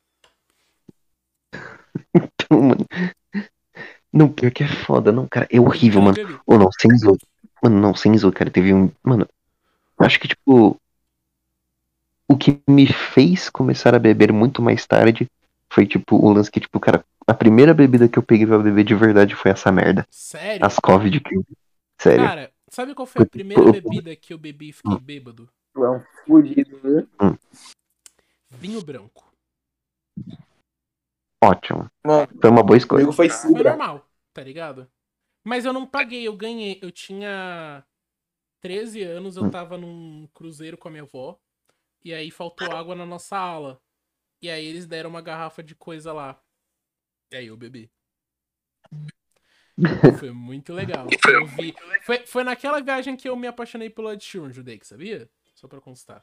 Então, 2.14 2.60
mano. 2.60 2.86
Não, 4.12 4.28
pior 4.28 4.50
que 4.50 4.62
é 4.62 4.68
foda, 4.68 5.10
não, 5.10 5.26
cara. 5.26 5.48
É 5.50 5.58
horrível, 5.58 6.02
mano. 6.02 6.16
Ou 6.46 6.58
não, 6.58 6.68
sem 6.78 6.96
zoe. 6.98 7.18
Mano, 7.62 7.80
não, 7.80 7.94
sem 7.94 8.16
zoe, 8.18 8.32
cara. 8.32 8.50
Teve 8.50 8.74
um. 8.74 8.90
Mano, 9.02 9.26
acho 9.98 10.20
que 10.20 10.28
tipo. 10.28 10.78
O 12.28 12.36
que 12.36 12.60
me 12.68 12.86
fez 12.86 13.48
começar 13.50 13.94
a 13.94 13.98
beber 13.98 14.32
muito 14.32 14.62
mais 14.62 14.86
tarde 14.86 15.30
foi, 15.68 15.86
tipo, 15.86 16.16
o 16.16 16.32
lance 16.32 16.50
que, 16.50 16.60
tipo, 16.60 16.78
cara, 16.78 17.04
a 17.26 17.34
primeira 17.34 17.74
bebida 17.74 18.08
que 18.08 18.18
eu 18.18 18.22
peguei 18.22 18.46
pra 18.46 18.58
beber 18.58 18.84
de 18.84 18.94
verdade 18.94 19.34
foi 19.34 19.50
essa 19.50 19.72
merda. 19.72 20.06
Sério? 20.10 20.64
As 20.64 20.78
Covid 20.78 21.20
que. 21.20 21.40
Sério. 21.98 22.24
Cara, 22.24 22.52
sabe 22.68 22.94
qual 22.94 23.06
foi 23.06 23.22
a 23.22 23.26
primeira 23.26 23.72
bebida 23.72 24.14
que 24.16 24.32
eu 24.32 24.38
bebi 24.38 24.70
e 24.70 24.72
fiquei 24.72 24.98
bêbado? 24.98 25.48
Tu 25.72 25.84
é 25.84 25.90
um 25.90 26.02
fudido, 26.26 26.78
né? 26.82 27.38
Vinho 28.50 28.82
branco. 28.82 29.32
Ótimo. 31.42 31.90
Mano, 32.04 32.28
Foi 32.40 32.50
uma 32.50 32.62
boa 32.62 32.76
escolha. 32.76 33.00
comigo 33.00 33.12
foi 33.12 33.28
Foi 33.28 33.62
normal, 33.62 34.08
tá 34.32 34.42
ligado? 34.42 34.90
Mas 35.44 35.64
eu 35.64 35.72
não 35.72 35.86
paguei, 35.86 36.26
eu 36.26 36.36
ganhei. 36.36 36.78
Eu 36.80 36.92
tinha 36.92 37.84
13 38.60 39.02
anos, 39.02 39.36
eu 39.36 39.50
tava 39.50 39.76
num 39.76 40.28
cruzeiro 40.32 40.78
com 40.78 40.88
a 40.88 40.90
minha 40.90 41.02
avó. 41.02 41.38
E 42.04 42.14
aí 42.14 42.30
faltou 42.30 42.70
água 42.72 42.94
na 42.94 43.04
nossa 43.04 43.36
ala. 43.36 43.80
E 44.40 44.48
aí 44.50 44.64
eles 44.64 44.86
deram 44.86 45.10
uma 45.10 45.20
garrafa 45.20 45.62
de 45.62 45.74
coisa 45.74 46.12
lá. 46.12 46.40
E 47.32 47.36
aí 47.36 47.46
eu 47.48 47.56
bebi. 47.56 47.90
Foi 50.18 50.30
muito 50.30 50.72
legal. 50.72 51.06
Eu 51.26 51.46
vi. 51.46 51.74
Foi, 52.02 52.26
foi 52.26 52.44
naquela 52.44 52.80
viagem 52.80 53.16
que 53.16 53.28
eu 53.28 53.34
me 53.34 53.46
apaixonei 53.46 53.88
pelo 53.88 54.12
Ed 54.12 54.22
Sheeran, 54.22 54.52
Judei, 54.52 54.78
sabia? 54.82 55.28
Só 55.54 55.66
pra 55.66 55.80
constar. 55.80 56.22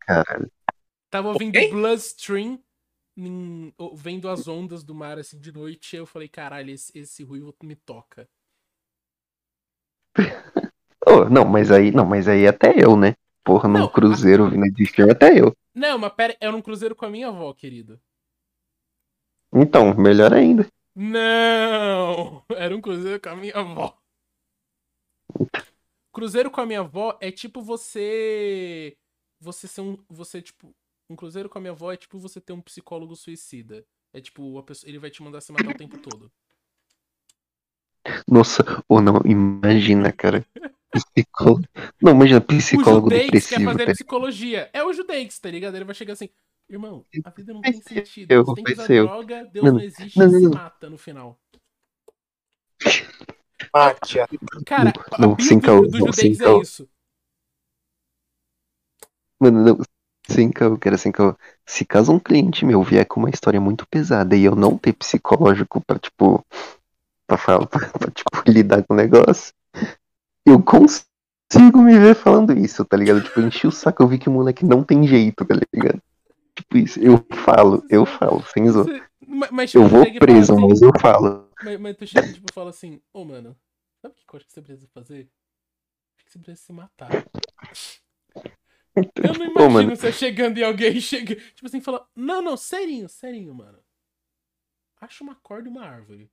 Caralho. 0.00 0.52
Tava 1.10 1.28
ouvindo 1.28 1.56
Ok. 1.56 1.70
Bloodstream, 1.70 2.62
vendo 3.94 4.28
as 4.28 4.46
ondas 4.48 4.82
do 4.84 4.94
mar 4.94 5.18
assim 5.18 5.38
de 5.38 5.52
noite, 5.52 5.96
eu 5.96 6.06
falei, 6.06 6.28
caralho, 6.28 6.70
esse, 6.70 6.96
esse 6.98 7.22
ruivo 7.24 7.54
me 7.62 7.74
toca. 7.76 8.28
Oh, 11.06 11.24
não, 11.28 11.44
mas 11.44 11.70
aí, 11.70 11.90
não, 11.90 12.04
mas 12.04 12.28
aí 12.28 12.46
até 12.46 12.74
eu, 12.76 12.96
né? 12.96 13.14
Porra, 13.44 13.68
num 13.68 13.86
Não, 13.86 13.88
cruzeiro 13.88 14.48
vindo 14.50 14.70
de 14.72 14.86
filme, 14.86 15.12
até 15.12 15.38
eu. 15.40 15.54
Não, 15.74 15.98
mas 15.98 16.12
pera, 16.12 16.36
era 16.40 16.54
um 16.54 16.60
cruzeiro 16.62 16.94
com 16.94 17.06
a 17.06 17.10
minha 17.10 17.28
avó, 17.28 17.52
querido. 17.54 17.98
Então, 19.52 19.94
melhor 19.94 20.32
ainda. 20.32 20.66
Não! 20.94 22.44
Era 22.50 22.76
um 22.76 22.80
cruzeiro 22.80 23.20
com 23.20 23.28
a 23.30 23.36
minha 23.36 23.54
avó. 23.56 23.98
Cruzeiro 26.12 26.50
com 26.50 26.60
a 26.60 26.66
minha 26.66 26.80
avó 26.80 27.16
é 27.20 27.30
tipo 27.30 27.62
você. 27.62 28.96
Você 29.40 29.68
ser 29.68 29.80
um. 29.82 29.96
Você, 30.08 30.42
tipo. 30.42 30.74
Um 31.08 31.16
cruzeiro 31.16 31.48
com 31.48 31.58
a 31.58 31.60
minha 31.60 31.72
avó 31.72 31.92
é 31.92 31.96
tipo 31.96 32.18
você 32.18 32.40
ter 32.40 32.52
um 32.52 32.60
psicólogo 32.62 33.16
suicida. 33.16 33.84
É 34.12 34.20
tipo, 34.20 34.58
a 34.58 34.62
pessoa, 34.62 34.88
ele 34.88 34.98
vai 34.98 35.10
te 35.10 35.22
mandar 35.22 35.40
se 35.40 35.52
matar 35.52 35.70
o 35.70 35.74
tempo 35.74 35.98
todo. 35.98 36.32
Nossa, 38.26 38.62
ou 38.88 39.00
não, 39.00 39.20
imagina, 39.24 40.12
cara. 40.12 40.44
Psicólogo. 40.92 41.64
Não, 42.00 42.12
imagina, 42.12 42.40
O 42.72 42.84
psicólogo 42.84 43.10
Judeix 43.10 43.46
quer 43.46 43.60
depressivo. 43.60 43.62
fazer 43.62 43.86
tá? 43.86 43.92
psicologia. 43.92 44.70
É 44.72 44.82
o 44.84 44.92
Judeix, 44.92 45.38
tá 45.38 45.50
ligado? 45.50 45.74
Ele 45.76 45.84
vai 45.84 45.94
chegar 45.94 46.12
assim, 46.14 46.28
irmão, 46.68 47.06
a 47.24 47.30
vida 47.30 47.52
não 47.52 47.64
tem 47.64 47.80
sentido. 47.80 48.32
eu, 48.32 48.44
Você 48.44 48.52
tem 48.54 48.64
que 48.64 48.72
vai 48.72 48.72
usar 48.72 48.86
ser 48.86 48.94
eu. 48.94 49.06
droga, 49.06 49.44
Deus 49.46 49.66
Não, 49.66 49.74
não, 49.74 49.80
existe 49.80 50.16
não, 50.16 50.26
e 50.26 50.30
não, 50.30 50.40
se 50.40 50.46
não. 50.46 50.50
mata 50.50 50.88
no 50.90 50.98
final. 50.98 51.40
Mate, 53.74 54.18
Cara, 54.64 54.92
Não, 55.18 55.36
a 55.38 55.40
sem 55.40 55.60
do, 55.60 55.60
caô, 55.60 55.86
do 55.86 55.98
não, 55.98 56.12
sem 56.12 56.32
Judeix 56.32 56.40
é 56.40 56.52
isso. 56.54 56.88
Mano, 59.40 59.64
não. 59.64 59.78
Caô, 60.54 60.76
cara, 60.78 60.96
sem 60.98 61.10
caô. 61.12 61.34
Se 61.66 61.84
caso 61.84 62.12
um 62.12 62.18
cliente 62.18 62.64
meu 62.64 62.82
vier 62.82 63.06
com 63.06 63.20
uma 63.20 63.30
história 63.30 63.60
muito 63.60 63.86
pesada 63.88 64.36
e 64.36 64.44
eu 64.44 64.54
não 64.54 64.76
ter 64.76 64.92
psicológico 64.92 65.80
pra, 65.80 65.98
tipo, 65.98 66.44
pra, 67.26 67.38
falar, 67.38 67.66
pra, 67.68 67.88
pra, 67.88 68.10
tipo, 68.10 68.30
lidar 68.46 68.84
com 68.84 68.94
o 68.94 68.96
negócio, 68.96 69.52
eu 70.46 70.62
consigo 70.62 71.82
me 71.82 71.98
ver 71.98 72.14
falando 72.14 72.56
isso, 72.58 72.84
tá 72.84 72.96
ligado? 72.96 73.22
Tipo, 73.22 73.40
eu 73.40 73.48
enchi 73.48 73.66
o 73.66 73.72
saco, 73.72 74.02
eu 74.02 74.08
vi 74.08 74.18
que 74.18 74.28
o 74.28 74.32
moleque 74.32 74.64
não 74.64 74.84
tem 74.84 75.06
jeito, 75.06 75.44
tá 75.44 75.54
ligado? 75.74 76.00
Tipo 76.56 76.78
isso, 76.78 77.00
eu 77.00 77.24
falo, 77.44 77.84
eu 77.90 78.04
falo, 78.06 78.42
sem 78.52 78.68
zoar. 78.70 78.86
Mas, 79.26 79.50
mas, 79.50 79.70
tipo, 79.70 79.84
Eu 79.84 79.88
vou 79.88 80.04
chega 80.04 80.16
e 80.16 80.20
fala 80.20 80.32
preso, 80.32 80.52
assim- 80.52 80.68
mas 80.68 80.82
eu 80.82 80.90
falo. 81.00 81.48
Mas, 81.62 81.80
mas 81.80 81.96
tu 81.96 82.06
chega 82.06 82.32
tipo, 82.32 82.52
fala 82.52 82.70
assim, 82.70 83.00
ô 83.12 83.24
mano, 83.24 83.56
sabe 84.02 84.14
o 84.14 84.16
que 84.16 84.24
eu 84.34 84.36
acho 84.38 84.46
que 84.46 84.52
você 84.52 84.62
precisa 84.62 84.88
fazer? 84.92 85.28
Acho 86.16 86.26
que 86.26 86.32
você 86.32 86.38
precisa 86.38 86.66
se 86.66 86.72
matar. 86.72 87.10
Eu 89.16 89.34
não 89.34 89.46
Ô, 89.56 89.68
imagino 89.68 89.70
mano, 89.70 89.96
você 89.96 90.12
chegando 90.12 90.58
e 90.58 90.64
alguém 90.64 91.00
chega, 91.00 91.34
tipo 91.36 91.66
assim, 91.66 91.80
fala, 91.80 92.06
não, 92.14 92.42
não, 92.42 92.56
serinho, 92.56 93.08
serinho, 93.08 93.54
mano. 93.54 93.78
Acha 95.00 95.22
uma 95.24 95.34
corda 95.36 95.68
e 95.68 95.70
uma 95.72 95.84
árvore, 95.84 96.30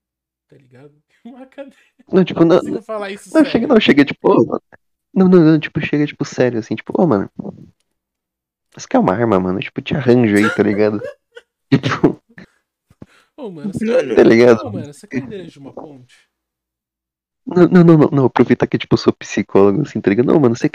tá 0.47 0.57
ligado? 0.57 1.01
Uma 1.23 1.45
cadeira. 1.45 1.77
não, 2.11 2.23
tipo, 2.23 2.43
Não 2.43 2.47
não, 2.47 2.57
consigo 2.57 2.81
falar 2.81 3.11
isso 3.11 3.29
não, 3.33 3.43
sério. 3.43 3.51
chega, 3.51 3.67
não, 3.67 3.79
chega, 3.79 4.05
tipo, 4.05 4.31
ô, 4.31 4.45
mano. 4.45 4.61
não, 5.13 5.27
não, 5.29 5.39
não, 5.39 5.59
tipo, 5.59 5.79
chega, 5.81 6.05
tipo, 6.07 6.25
sério, 6.25 6.59
assim, 6.59 6.75
tipo, 6.75 6.93
ô, 7.01 7.07
mano, 7.07 7.29
você 8.75 8.87
quer 8.87 8.99
uma 8.99 9.13
arma, 9.13 9.39
mano? 9.39 9.59
Tipo, 9.59 9.81
te 9.81 9.95
arranjo 9.95 10.35
aí, 10.37 10.49
tá 10.55 10.63
ligado? 10.63 11.01
tipo, 11.71 12.21
Ô, 13.37 13.49
mano, 13.51 13.73
você 13.73 13.85
Mano, 13.85 14.15
tá 14.15 14.23
ligado? 14.23 14.65
Ô, 14.65 14.71
mano, 14.71 14.93
você 14.93 15.07
quer 15.07 15.19
endereço 15.19 15.51
de 15.53 15.59
uma 15.59 15.73
ponte? 15.73 16.29
Não, 17.45 17.67
não, 17.67 17.83
não, 17.83 17.97
não, 17.97 18.09
não, 18.11 18.25
aproveitar 18.25 18.67
que, 18.67 18.77
tipo, 18.77 18.93
eu 18.95 18.97
sou 18.97 19.13
psicólogo, 19.13 19.81
assim, 19.81 20.01
tá 20.01 20.09
ligado? 20.09 20.25
Não, 20.27 20.39
mano, 20.39 20.55
você 20.55 20.69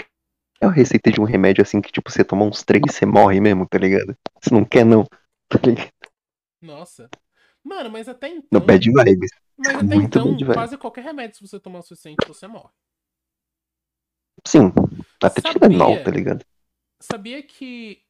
quer 0.61 0.67
uma 0.67 0.73
receita 0.73 1.11
de 1.11 1.19
um 1.19 1.23
remédio, 1.23 1.63
assim, 1.63 1.81
que, 1.81 1.91
tipo, 1.91 2.11
você 2.11 2.23
tomar 2.23 2.45
uns 2.45 2.63
três 2.63 2.83
você 2.87 3.03
morre 3.03 3.41
mesmo, 3.41 3.67
tá 3.67 3.79
ligado? 3.79 4.15
Você 4.39 4.53
não 4.53 4.63
quer, 4.63 4.85
não, 4.85 5.03
tá 5.49 5.59
ligado? 5.65 5.91
Nossa. 6.61 7.09
Mano, 7.63 7.89
mas 7.89 8.07
até 8.07 8.29
então. 8.29 8.47
No 8.51 8.61
bad 8.61 8.85
vibes. 8.85 9.31
Mas 9.57 9.75
até 9.75 9.83
muito 9.83 10.19
então, 10.19 10.53
quase 10.53 10.77
qualquer 10.77 11.03
remédio, 11.03 11.35
se 11.35 11.47
você 11.47 11.59
tomar 11.59 11.79
o 11.79 11.81
suficiente, 11.81 12.27
você 12.27 12.47
morre. 12.47 12.73
Sim, 14.45 14.71
até 15.21 15.41
Sabia? 15.41 15.59
Tilenol, 15.59 16.03
tá 16.03 16.11
ligado? 16.11 16.45
Sabia 17.01 17.41
que. 17.43 18.03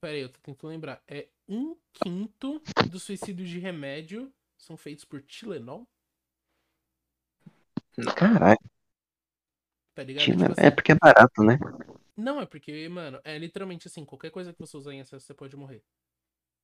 Pera 0.00 0.14
aí, 0.14 0.22
eu 0.22 0.28
tô 0.28 0.40
tentando 0.42 0.70
lembrar. 0.70 1.02
É 1.06 1.28
um 1.48 1.76
quinto 1.92 2.62
dos 2.88 3.02
suicídios 3.02 3.48
de 3.48 3.58
remédio 3.58 4.32
são 4.56 4.76
feitos 4.76 5.04
por 5.04 5.22
Tilenol? 5.22 5.86
Caralho, 8.16 8.58
Tá 10.00 10.04
ligado? 10.04 10.28
Tipo 10.28 10.44
é 10.44 10.52
assim, 10.52 10.70
porque 10.70 10.92
é 10.92 10.94
barato, 10.94 11.42
né? 11.42 11.58
Não, 12.16 12.40
é 12.40 12.46
porque, 12.46 12.88
mano, 12.88 13.20
é 13.22 13.36
literalmente 13.36 13.86
assim, 13.86 14.02
qualquer 14.02 14.30
coisa 14.30 14.50
que 14.50 14.58
você 14.58 14.74
usar 14.78 14.94
em 14.94 15.00
excesso, 15.00 15.26
você 15.26 15.34
pode 15.34 15.54
morrer. 15.58 15.82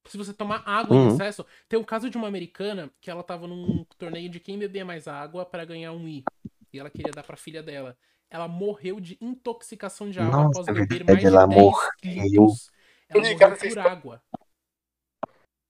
Se 0.06 0.16
você 0.16 0.32
tomar 0.32 0.62
água 0.66 0.96
em 0.96 1.00
Uhum. 1.00 1.08
excesso, 1.08 1.44
tem 1.68 1.78
um 1.78 1.84
caso 1.84 2.08
de 2.08 2.16
uma 2.16 2.28
americana 2.28 2.90
que 2.98 3.10
ela 3.10 3.22
tava 3.22 3.46
num 3.46 3.84
torneio 3.98 4.30
de 4.30 4.40
quem 4.40 4.58
bebia 4.58 4.86
mais 4.86 5.06
água 5.06 5.44
pra 5.44 5.66
ganhar 5.66 5.92
um 5.92 6.08
I. 6.08 6.24
E 6.72 6.78
ela 6.78 6.88
queria 6.88 7.12
dar 7.12 7.24
pra 7.24 7.36
filha 7.36 7.62
dela. 7.62 7.94
Ela 8.30 8.48
morreu 8.48 9.00
de 9.00 9.18
intoxicação 9.20 10.08
de 10.10 10.18
água 10.18 10.32
Nossa, 10.32 10.48
após 10.48 10.66
é 10.68 10.72
beber 10.72 11.04
mais 11.04 11.20
de 11.20 11.26
ela 11.26 11.46
10 11.46 11.60
morreu. 11.60 11.82
litros. 12.02 12.70
Ela 13.06 13.20
Tô 13.20 13.28
ligado 13.28 13.50
morreu 13.52 13.68
por 13.68 13.78
água. 13.78 14.22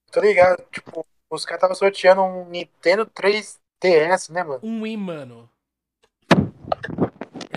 Tô 0.09 0.21
ligado, 0.21 0.63
tipo, 0.71 1.05
os 1.29 1.43
caras 1.43 1.57
estavam 1.57 1.75
sorteando 1.75 2.21
um 2.21 2.47
Nintendo 2.47 3.05
3DS, 3.05 4.31
né, 4.31 4.41
mano? 4.41 4.61
Um 4.63 4.83
Wii, 4.83 4.95
mano. 4.95 5.49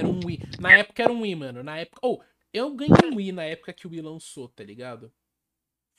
Era 0.01 0.09
um 0.09 0.21
Wii. 0.25 0.41
Na 0.59 0.73
época 0.73 1.03
era 1.03 1.13
um 1.13 1.21
Wii, 1.21 1.35
mano. 1.35 1.63
Na 1.63 1.79
época. 1.79 2.01
Ou, 2.03 2.25
eu 2.53 2.75
ganhei 2.75 3.11
um 3.13 3.17
Wii 3.17 3.33
na 3.33 3.45
época 3.45 3.73
que 3.73 3.87
o 3.87 3.91
Wii 3.91 4.01
lançou, 4.01 4.49
tá 4.49 4.65
ligado? 4.65 5.13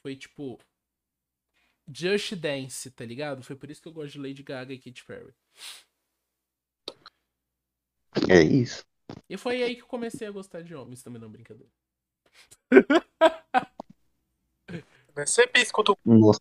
Foi 0.01 0.15
tipo. 0.15 0.59
Just 1.93 2.35
Dance, 2.35 2.89
tá 2.91 3.05
ligado? 3.05 3.43
Foi 3.43 3.55
por 3.55 3.69
isso 3.69 3.81
que 3.81 3.87
eu 3.87 3.93
gosto 3.93 4.13
de 4.13 4.19
Lady 4.19 4.43
Gaga 4.43 4.73
e 4.73 4.79
Katy 4.79 5.03
Perry. 5.03 5.33
É 8.29 8.41
isso. 8.41 8.85
E 9.29 9.37
foi 9.37 9.61
aí 9.61 9.75
que 9.75 9.81
eu 9.81 9.87
comecei 9.87 10.27
a 10.27 10.31
gostar 10.31 10.61
de 10.61 10.73
homens 10.73 11.03
também, 11.03 11.21
não 11.21 11.29
brincadeira. 11.29 11.71
Eu 15.13 15.27
sempre 15.27 15.61
escuto 15.61 15.97
Nossa, 16.05 16.39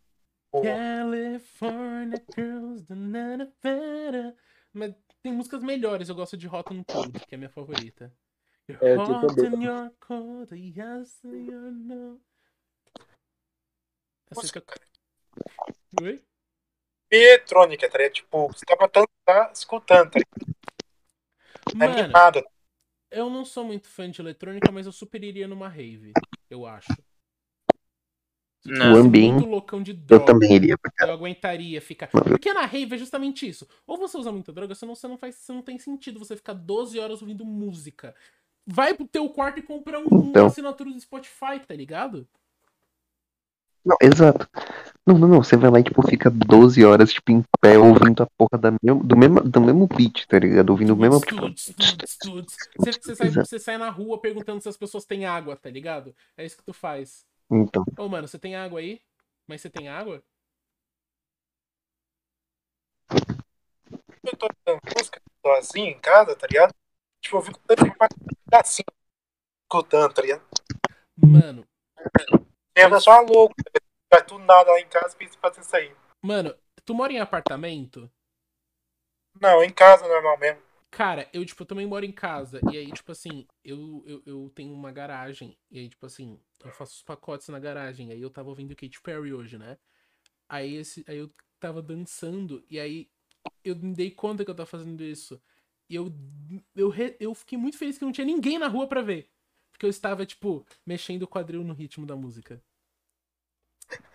California 0.52 2.24
Girls 2.32 2.84
do 2.84 2.94
Nanavera. 2.94 4.36
Mas 4.72 4.94
tem 5.22 5.32
músicas 5.32 5.62
melhores. 5.62 6.08
Eu 6.08 6.14
gosto 6.14 6.36
de 6.36 6.48
Hot 6.48 6.72
and 6.72 6.84
Cold, 6.84 7.18
que 7.20 7.34
é 7.34 7.36
a 7.36 7.38
minha 7.38 7.50
favorita. 7.50 8.12
É, 8.68 8.94
and 8.94 9.62
you're 9.62 9.90
cold, 9.98 10.54
yes, 10.54 11.20
you're 11.24 11.72
no. 11.72 12.20
Essa 14.30 14.40
música, 14.40 14.64
eu- 15.98 16.04
Oi? 16.04 16.22
eletrônica, 17.10 17.90
tá 17.90 17.98
ligado? 17.98 18.12
Tipo, 18.14 18.46
você 18.46 18.64
tá 18.64 18.76
pra 18.76 18.88
tá 18.88 19.50
escutando, 19.52 20.10
tá 20.12 20.20
ligado? 20.20 20.56
Mano, 21.74 21.98
Animada. 21.98 22.44
eu 23.10 23.28
não 23.28 23.44
sou 23.44 23.64
muito 23.64 23.88
fã 23.88 24.08
de 24.08 24.20
eletrônica, 24.20 24.70
mas 24.70 24.86
eu 24.86 24.92
super 24.92 25.22
iria 25.24 25.48
numa 25.48 25.68
rave, 25.68 26.12
eu 26.48 26.64
acho. 26.64 26.94
Não. 28.64 28.94
O 28.94 28.96
ambiente, 28.98 29.46
eu 30.10 30.20
também 30.20 30.52
iria 30.52 30.76
pra 30.76 30.92
Eu 31.06 31.14
aguentaria 31.14 31.80
ficar. 31.80 32.10
Não, 32.12 32.22
Porque 32.22 32.52
na 32.52 32.66
rave 32.66 32.94
é 32.94 32.98
justamente 32.98 33.48
isso. 33.48 33.66
Ou 33.86 33.96
você 33.96 34.18
usa 34.18 34.30
muita 34.30 34.52
droga, 34.52 34.74
senão 34.74 34.94
você 34.94 35.08
não 35.08 35.16
faz. 35.16 35.36
Você 35.36 35.52
não 35.52 35.62
tem 35.62 35.78
sentido 35.78 36.18
você 36.18 36.36
ficar 36.36 36.52
12 36.52 36.98
horas 36.98 37.22
ouvindo 37.22 37.44
música. 37.44 38.14
Vai 38.66 38.92
pro 38.92 39.06
teu 39.06 39.28
quarto 39.30 39.58
e 39.58 39.62
compra 39.62 39.98
um, 39.98 40.04
Então. 40.04 40.42
uma 40.42 40.46
assinatura 40.46 40.90
do 40.90 41.00
Spotify, 41.00 41.58
tá 41.66 41.74
ligado? 41.74 42.28
Não, 43.82 43.96
exato. 44.02 44.46
Não, 45.06 45.16
não, 45.16 45.26
não. 45.26 45.42
Você 45.42 45.56
vai 45.56 45.70
lá 45.70 45.80
e, 45.80 45.82
tipo, 45.82 46.06
fica 46.06 46.28
12 46.30 46.84
horas, 46.84 47.14
tipo, 47.14 47.32
em 47.32 47.42
pé, 47.62 47.78
ouvindo 47.78 48.22
a 48.22 48.26
porra 48.36 48.58
da 48.58 48.72
mesmo, 48.82 49.02
do, 49.02 49.16
mesmo, 49.16 49.40
do 49.40 49.60
mesmo 49.60 49.86
beat, 49.86 50.26
tá 50.26 50.38
ligado? 50.38 50.68
Ouvindo 50.68 50.92
o 50.92 50.96
mesmo. 50.96 51.18
Você, 51.18 52.92
você 52.92 53.16
sai, 53.16 53.30
você 53.30 53.58
sai 53.58 53.78
na 53.78 53.88
rua 53.88 54.20
perguntando 54.20 54.60
se 54.60 54.68
as 54.68 54.76
pessoas 54.76 55.06
têm 55.06 55.24
água, 55.24 55.56
tá 55.56 55.70
ligado? 55.70 56.14
É 56.36 56.44
isso 56.44 56.58
que 56.58 56.62
tu 56.62 56.74
faz. 56.74 57.24
Então. 57.50 57.84
Ô, 57.98 58.08
mano, 58.08 58.28
você 58.28 58.38
tem 58.38 58.56
água 58.56 58.80
aí? 58.80 59.00
Mas 59.46 59.60
você 59.60 59.70
tem 59.70 59.88
água? 59.88 60.22
Eu 64.22 64.36
tô 64.36 64.48
música, 64.96 65.20
assim 65.58 65.82
em 65.82 65.98
casa, 66.00 66.36
tá 66.36 66.46
ligado? 66.46 66.74
Tipo, 67.20 67.38
eu 67.38 67.42
fico 67.42 67.60
tanto 67.66 67.82
assim, 68.52 68.82
escutando, 69.64 70.12
tá 70.12 70.22
ligado? 70.22 70.42
Mano, 71.16 71.66
É 72.74 73.00
só 73.00 73.20
louco, 73.20 73.54
vai 74.12 74.24
tudo 74.24 74.44
nada 74.44 74.70
lá 74.72 74.80
em 74.80 74.88
casa 74.88 75.16
e 75.20 75.28
fazer 75.38 75.60
isso 75.60 75.76
aí. 75.76 75.94
mano, 76.22 76.54
tu 76.84 76.94
mora 76.94 77.12
em 77.12 77.20
apartamento? 77.20 78.10
Não, 79.40 79.62
em 79.62 79.70
casa 79.72 80.06
normal 80.06 80.38
mesmo. 80.38 80.69
Cara, 80.90 81.28
eu, 81.32 81.44
tipo, 81.44 81.64
também 81.64 81.86
moro 81.86 82.04
em 82.04 82.12
casa. 82.12 82.60
E 82.72 82.76
aí, 82.76 82.90
tipo 82.92 83.12
assim, 83.12 83.46
eu, 83.64 84.02
eu, 84.06 84.22
eu 84.26 84.52
tenho 84.54 84.72
uma 84.74 84.90
garagem. 84.90 85.56
E 85.70 85.78
aí, 85.78 85.88
tipo 85.88 86.04
assim, 86.04 86.38
eu 86.64 86.70
faço 86.72 86.96
os 86.96 87.02
pacotes 87.02 87.48
na 87.48 87.58
garagem. 87.58 88.10
Aí 88.10 88.20
eu 88.20 88.30
tava 88.30 88.48
ouvindo 88.48 88.74
Katy 88.74 89.00
Perry 89.00 89.32
hoje, 89.32 89.56
né? 89.56 89.78
Aí, 90.48 90.76
esse, 90.76 91.04
aí 91.08 91.18
eu 91.18 91.30
tava 91.60 91.82
dançando. 91.82 92.64
E 92.70 92.80
aí 92.80 93.08
eu 93.64 93.76
me 93.76 93.94
dei 93.94 94.10
conta 94.10 94.44
que 94.44 94.50
eu 94.50 94.54
tava 94.54 94.66
fazendo 94.66 95.02
isso. 95.04 95.40
E 95.88 95.94
eu, 95.94 96.12
eu, 96.76 96.92
eu 97.20 97.34
fiquei 97.34 97.58
muito 97.58 97.78
feliz 97.78 97.98
que 97.98 98.04
não 98.04 98.12
tinha 98.12 98.26
ninguém 98.26 98.58
na 98.58 98.68
rua 98.68 98.88
pra 98.88 99.02
ver. 99.02 99.30
Porque 99.72 99.86
eu 99.86 99.90
estava, 99.90 100.26
tipo, 100.26 100.66
mexendo 100.86 101.22
o 101.22 101.28
quadril 101.28 101.64
no 101.64 101.74
ritmo 101.74 102.06
da 102.06 102.16
música. 102.16 102.62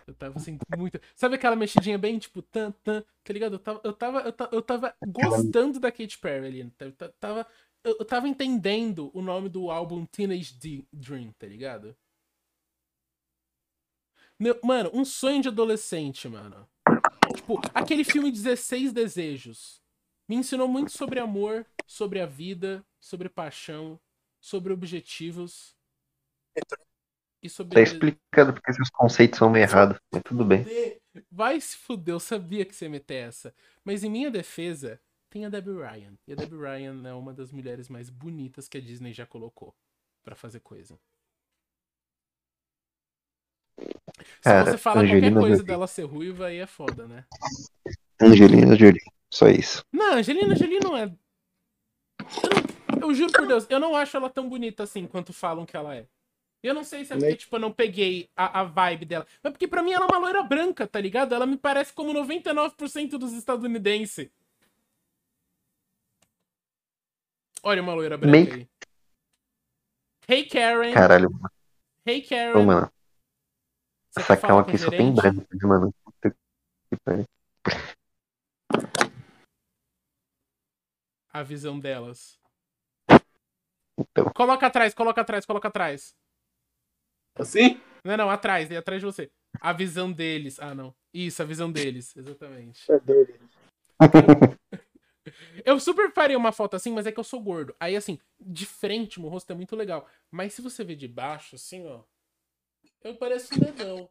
Eu 0.06 0.14
tava 0.14 0.36
assim, 0.36 0.60
muito. 0.68 1.00
Sabe 1.16 1.34
aquela 1.34 1.56
mexidinha 1.56 1.98
bem, 1.98 2.18
tipo, 2.18 2.40
tan, 2.42 2.70
tan, 2.84 3.02
tá 3.24 3.32
ligado? 3.32 3.54
Eu 3.54 3.58
tava, 3.58 3.80
eu 3.84 3.92
tava, 3.92 4.20
eu 4.20 4.32
tava, 4.32 4.50
eu 4.56 4.62
tava 4.62 4.96
gostando 5.04 5.80
da 5.80 5.90
Katy 5.90 6.18
Perry 6.18 6.46
ali. 6.46 6.72
Eu 6.80 6.92
ta- 6.92 7.08
tava, 7.20 7.46
eu 7.84 7.96
eu 7.98 8.04
tava 8.04 8.28
entendendo 8.28 9.10
o 9.14 9.20
nome 9.22 9.48
do 9.48 9.70
álbum 9.70 10.06
Teenage 10.06 10.54
D- 10.54 10.84
Dream, 10.92 11.32
tá 11.38 11.46
ligado? 11.46 11.96
Meu, 14.38 14.58
mano, 14.62 14.90
um 14.92 15.04
sonho 15.04 15.40
de 15.42 15.48
adolescente, 15.48 16.28
mano. 16.28 16.68
Tipo, 17.34 17.60
aquele 17.74 18.04
filme 18.04 18.30
16 18.30 18.92
Desejos. 18.92 19.82
Me 20.28 20.36
ensinou 20.36 20.68
muito 20.68 20.92
sobre 20.92 21.20
amor, 21.20 21.66
sobre 21.86 22.20
a 22.20 22.26
vida, 22.26 22.84
sobre 23.00 23.28
paixão, 23.28 24.00
sobre 24.40 24.72
objetivos. 24.72 25.76
E 27.46 27.50
sobre. 27.50 27.74
Tá 27.74 27.80
explicando 27.82 28.52
porque 28.52 28.72
seus 28.72 28.90
conceitos 28.90 29.38
são 29.38 29.48
meio 29.50 29.62
errados. 29.64 29.98
Mas 30.12 30.22
tudo 30.24 30.44
bem. 30.44 30.64
Vai 31.30 31.60
se 31.60 31.76
fuder, 31.76 32.14
eu 32.14 32.20
sabia 32.20 32.64
que 32.64 32.74
você 32.74 32.84
ia 32.86 32.90
meter 32.90 33.14
essa. 33.28 33.54
Mas 33.84 34.04
em 34.04 34.10
minha 34.10 34.30
defesa, 34.30 35.00
tem 35.30 35.44
a 35.46 35.48
Debbie 35.48 35.72
Ryan. 35.72 36.14
E 36.26 36.32
a 36.32 36.36
Debbie 36.36 36.56
Ryan 36.56 37.08
é 37.08 37.12
uma 37.14 37.32
das 37.32 37.50
mulheres 37.52 37.88
mais 37.88 38.10
bonitas 38.10 38.68
que 38.68 38.76
a 38.76 38.80
Disney 38.80 39.12
já 39.12 39.24
colocou 39.26 39.74
pra 40.22 40.34
fazer 40.34 40.60
coisa. 40.60 40.98
Se 43.78 44.40
Cara, 44.42 44.72
você 44.76 44.82
qualquer 44.82 45.00
Angelina 45.04 45.40
coisa 45.40 45.56
Jolie. 45.56 45.66
dela 45.66 45.86
ser 45.86 46.04
ruiva, 46.04 46.46
aí 46.46 46.58
é 46.58 46.66
foda, 46.66 47.06
né? 47.06 47.24
Angelina 48.20 48.74
Jolie. 48.76 49.00
Só 49.32 49.48
isso. 49.48 49.84
Não, 49.92 50.14
Angelina 50.14 50.54
Jolie 50.56 50.80
não 50.80 50.96
é. 50.96 51.04
Eu, 51.04 52.98
não- 53.00 53.08
eu 53.08 53.14
juro 53.14 53.32
por 53.32 53.46
Deus, 53.46 53.66
eu 53.68 53.78
não 53.78 53.94
acho 53.94 54.16
ela 54.16 54.30
tão 54.30 54.48
bonita 54.48 54.82
assim 54.82 55.06
quanto 55.06 55.32
falam 55.32 55.66
que 55.66 55.76
ela 55.76 55.94
é. 55.94 56.08
Eu 56.62 56.74
não 56.74 56.82
sei 56.82 57.04
se 57.04 57.12
é 57.12 57.16
porque, 57.16 57.28
Nem- 57.28 57.36
tipo, 57.36 57.54
eu 57.56 57.60
não 57.60 57.72
peguei 57.72 58.28
a, 58.34 58.60
a 58.60 58.64
vibe 58.64 59.04
dela. 59.04 59.26
Mas 59.42 59.52
porque 59.52 59.68
pra 59.68 59.82
mim 59.82 59.92
ela 59.92 60.04
é 60.06 60.08
uma 60.08 60.18
loira 60.18 60.42
branca, 60.42 60.86
tá 60.86 61.00
ligado? 61.00 61.34
Ela 61.34 61.46
me 61.46 61.56
parece 61.56 61.92
como 61.92 62.12
99% 62.12 63.10
dos 63.18 63.32
estadunidenses. 63.32 64.28
Olha 67.62 67.82
uma 67.82 67.94
loira 67.94 68.16
branca 68.16 68.32
Meio- 68.36 68.54
aí. 68.54 68.68
Hey 70.28 70.48
Karen. 70.48 70.92
Caralho, 70.92 71.28
Hey 72.04 72.20
Karen. 72.22 72.58
ô, 72.58 72.64
mano. 72.64 72.90
Você 74.10 74.20
Essa 74.20 74.36
calma 74.36 74.62
aqui 74.62 74.78
só 74.78 74.90
tem 74.90 75.14
branco, 75.14 75.46
né, 75.52 75.66
mano. 75.68 75.94
Puta 76.04 76.30
que 76.30 76.96
pariu. 77.04 77.24
A 81.32 81.42
visão 81.42 81.78
delas. 81.78 82.40
Então. 83.98 84.24
Coloca 84.34 84.66
atrás, 84.66 84.94
coloca 84.94 85.20
atrás, 85.20 85.44
coloca 85.46 85.68
atrás. 85.68 86.14
Assim? 87.36 87.80
Não, 88.04 88.16
não, 88.16 88.30
atrás, 88.30 88.70
é 88.70 88.76
atrás 88.76 89.00
de 89.00 89.06
você. 89.06 89.30
A 89.60 89.72
visão 89.72 90.12
deles. 90.12 90.58
Ah, 90.60 90.74
não. 90.74 90.94
Isso, 91.12 91.42
a 91.42 91.44
visão 91.44 91.70
deles, 91.70 92.16
exatamente. 92.16 92.90
É 92.90 92.98
doido. 92.98 93.34
Eu 95.64 95.80
super 95.80 96.12
faria 96.12 96.38
uma 96.38 96.52
foto 96.52 96.76
assim, 96.76 96.92
mas 96.92 97.04
é 97.04 97.10
que 97.10 97.18
eu 97.18 97.24
sou 97.24 97.40
gordo. 97.40 97.74
Aí, 97.80 97.96
assim, 97.96 98.18
de 98.38 98.64
frente, 98.64 99.20
meu 99.20 99.28
rosto 99.28 99.52
é 99.52 99.56
muito 99.56 99.74
legal. 99.74 100.08
Mas 100.30 100.54
se 100.54 100.62
você 100.62 100.84
ver 100.84 100.94
de 100.94 101.08
baixo, 101.08 101.56
assim, 101.56 101.84
ó. 101.84 102.02
Eu 103.02 103.16
pareço 103.16 103.52
um 103.54 103.58
dedão. 103.58 104.08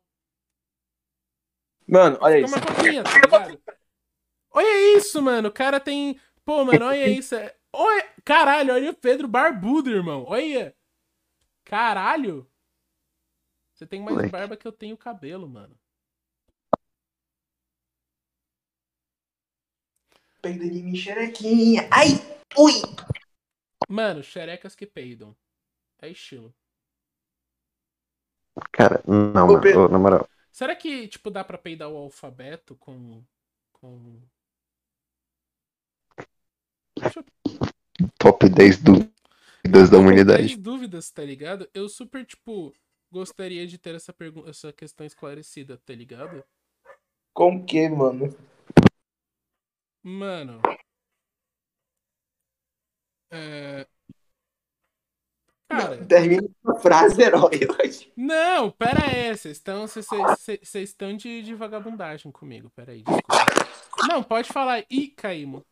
Mano, 1.88 2.18
olha 2.20 2.46
Fica 2.46 2.48
isso. 2.48 2.56
uma 2.58 2.76
copinha, 2.76 3.04
tá 3.04 3.14
ligado? 3.14 3.62
Olha 4.52 4.98
isso, 4.98 5.22
mano. 5.22 5.48
O 5.50 5.54
cara 5.54 5.80
tem. 5.80 6.20
Pô, 6.44 6.66
mano, 6.66 6.86
olha 6.86 7.08
isso. 7.08 7.36
é- 7.36 7.56
Olha... 7.72 8.06
Caralho, 8.24 8.74
olha 8.74 8.92
o 8.92 8.96
Pedro 8.96 9.28
barbudo, 9.28 9.90
irmão. 9.90 10.26
Olha. 10.28 10.76
Caralho. 11.64 12.50
Você 13.76 13.86
tem 13.86 14.00
mais 14.00 14.16
Moleque. 14.16 14.32
barba 14.32 14.56
que 14.56 14.66
eu 14.66 14.72
tenho 14.72 14.96
cabelo, 14.96 15.50
mano. 15.50 15.78
Peido 20.42 20.70
de 20.70 20.82
mim, 20.82 20.96
xerequinha. 20.96 21.82
Ai! 21.92 22.12
Ui! 22.58 22.72
Mano, 23.90 24.24
xerecas 24.24 24.76
que 24.76 24.86
peidam. 24.86 25.36
É 26.02 26.08
estilo. 26.10 26.56
Cara, 28.72 29.04
não, 29.06 29.48
mano. 29.48 29.90
Na 29.90 30.00
moral. 30.00 30.30
Será 30.52 30.74
que, 30.74 31.10
tipo, 31.10 31.30
dá 31.30 31.44
pra 31.44 31.58
peidar 31.58 31.90
o 31.90 31.98
alfabeto 31.98 32.76
com. 32.78 33.22
com. 33.74 34.22
Deixa 36.98 37.20
eu 37.20 37.26
Top 38.18 38.48
10 38.48 38.82
dúvidas 38.82 39.90
da 39.92 39.98
humanidade. 39.98 40.56
dúvidas, 40.56 41.12
tá 41.12 41.24
ligado? 41.24 41.70
Eu 41.74 41.90
super, 41.90 42.26
tipo, 42.26 42.74
gostaria 43.20 43.66
de 43.66 43.78
ter 43.78 43.96
essa, 43.96 44.12
pergunta, 44.12 44.50
essa 44.50 44.74
questão 44.74 45.06
esclarecida, 45.06 45.78
tá 45.78 45.94
ligado? 45.94 46.44
Como 47.34 47.66
que, 47.66 47.88
mano? 47.88 48.28
Mano. 50.04 50.62
É. 53.32 53.88
Cara, 55.70 56.06
Termina 56.06 56.48
com 56.62 56.72
a 56.72 56.80
frase 56.80 57.22
herói 57.22 57.60
hoje. 57.82 58.12
não, 58.18 58.70
pera 58.72 59.00
aí. 59.06 59.36
Vocês 59.36 59.58
estão 59.58 59.88
vocês- 59.88 60.76
estão 60.76 61.16
de, 61.16 61.42
de 61.42 61.56
vagabundagem 61.56 62.32
comigo. 62.34 62.70
Pera 62.72 62.92
aí, 62.92 63.02
desculpa. 63.02 64.08
Não, 64.10 64.22
pode 64.24 64.50
falar. 64.50 64.86
Ih, 64.90 65.08
caímos. 65.12 65.64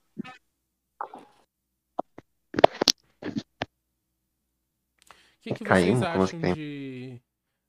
O 5.36 5.42
que, 5.42 5.54
que 5.56 5.64
vocês 5.66 6.02
acham 6.02 6.24
assim? 6.24 6.54
de 6.54 7.22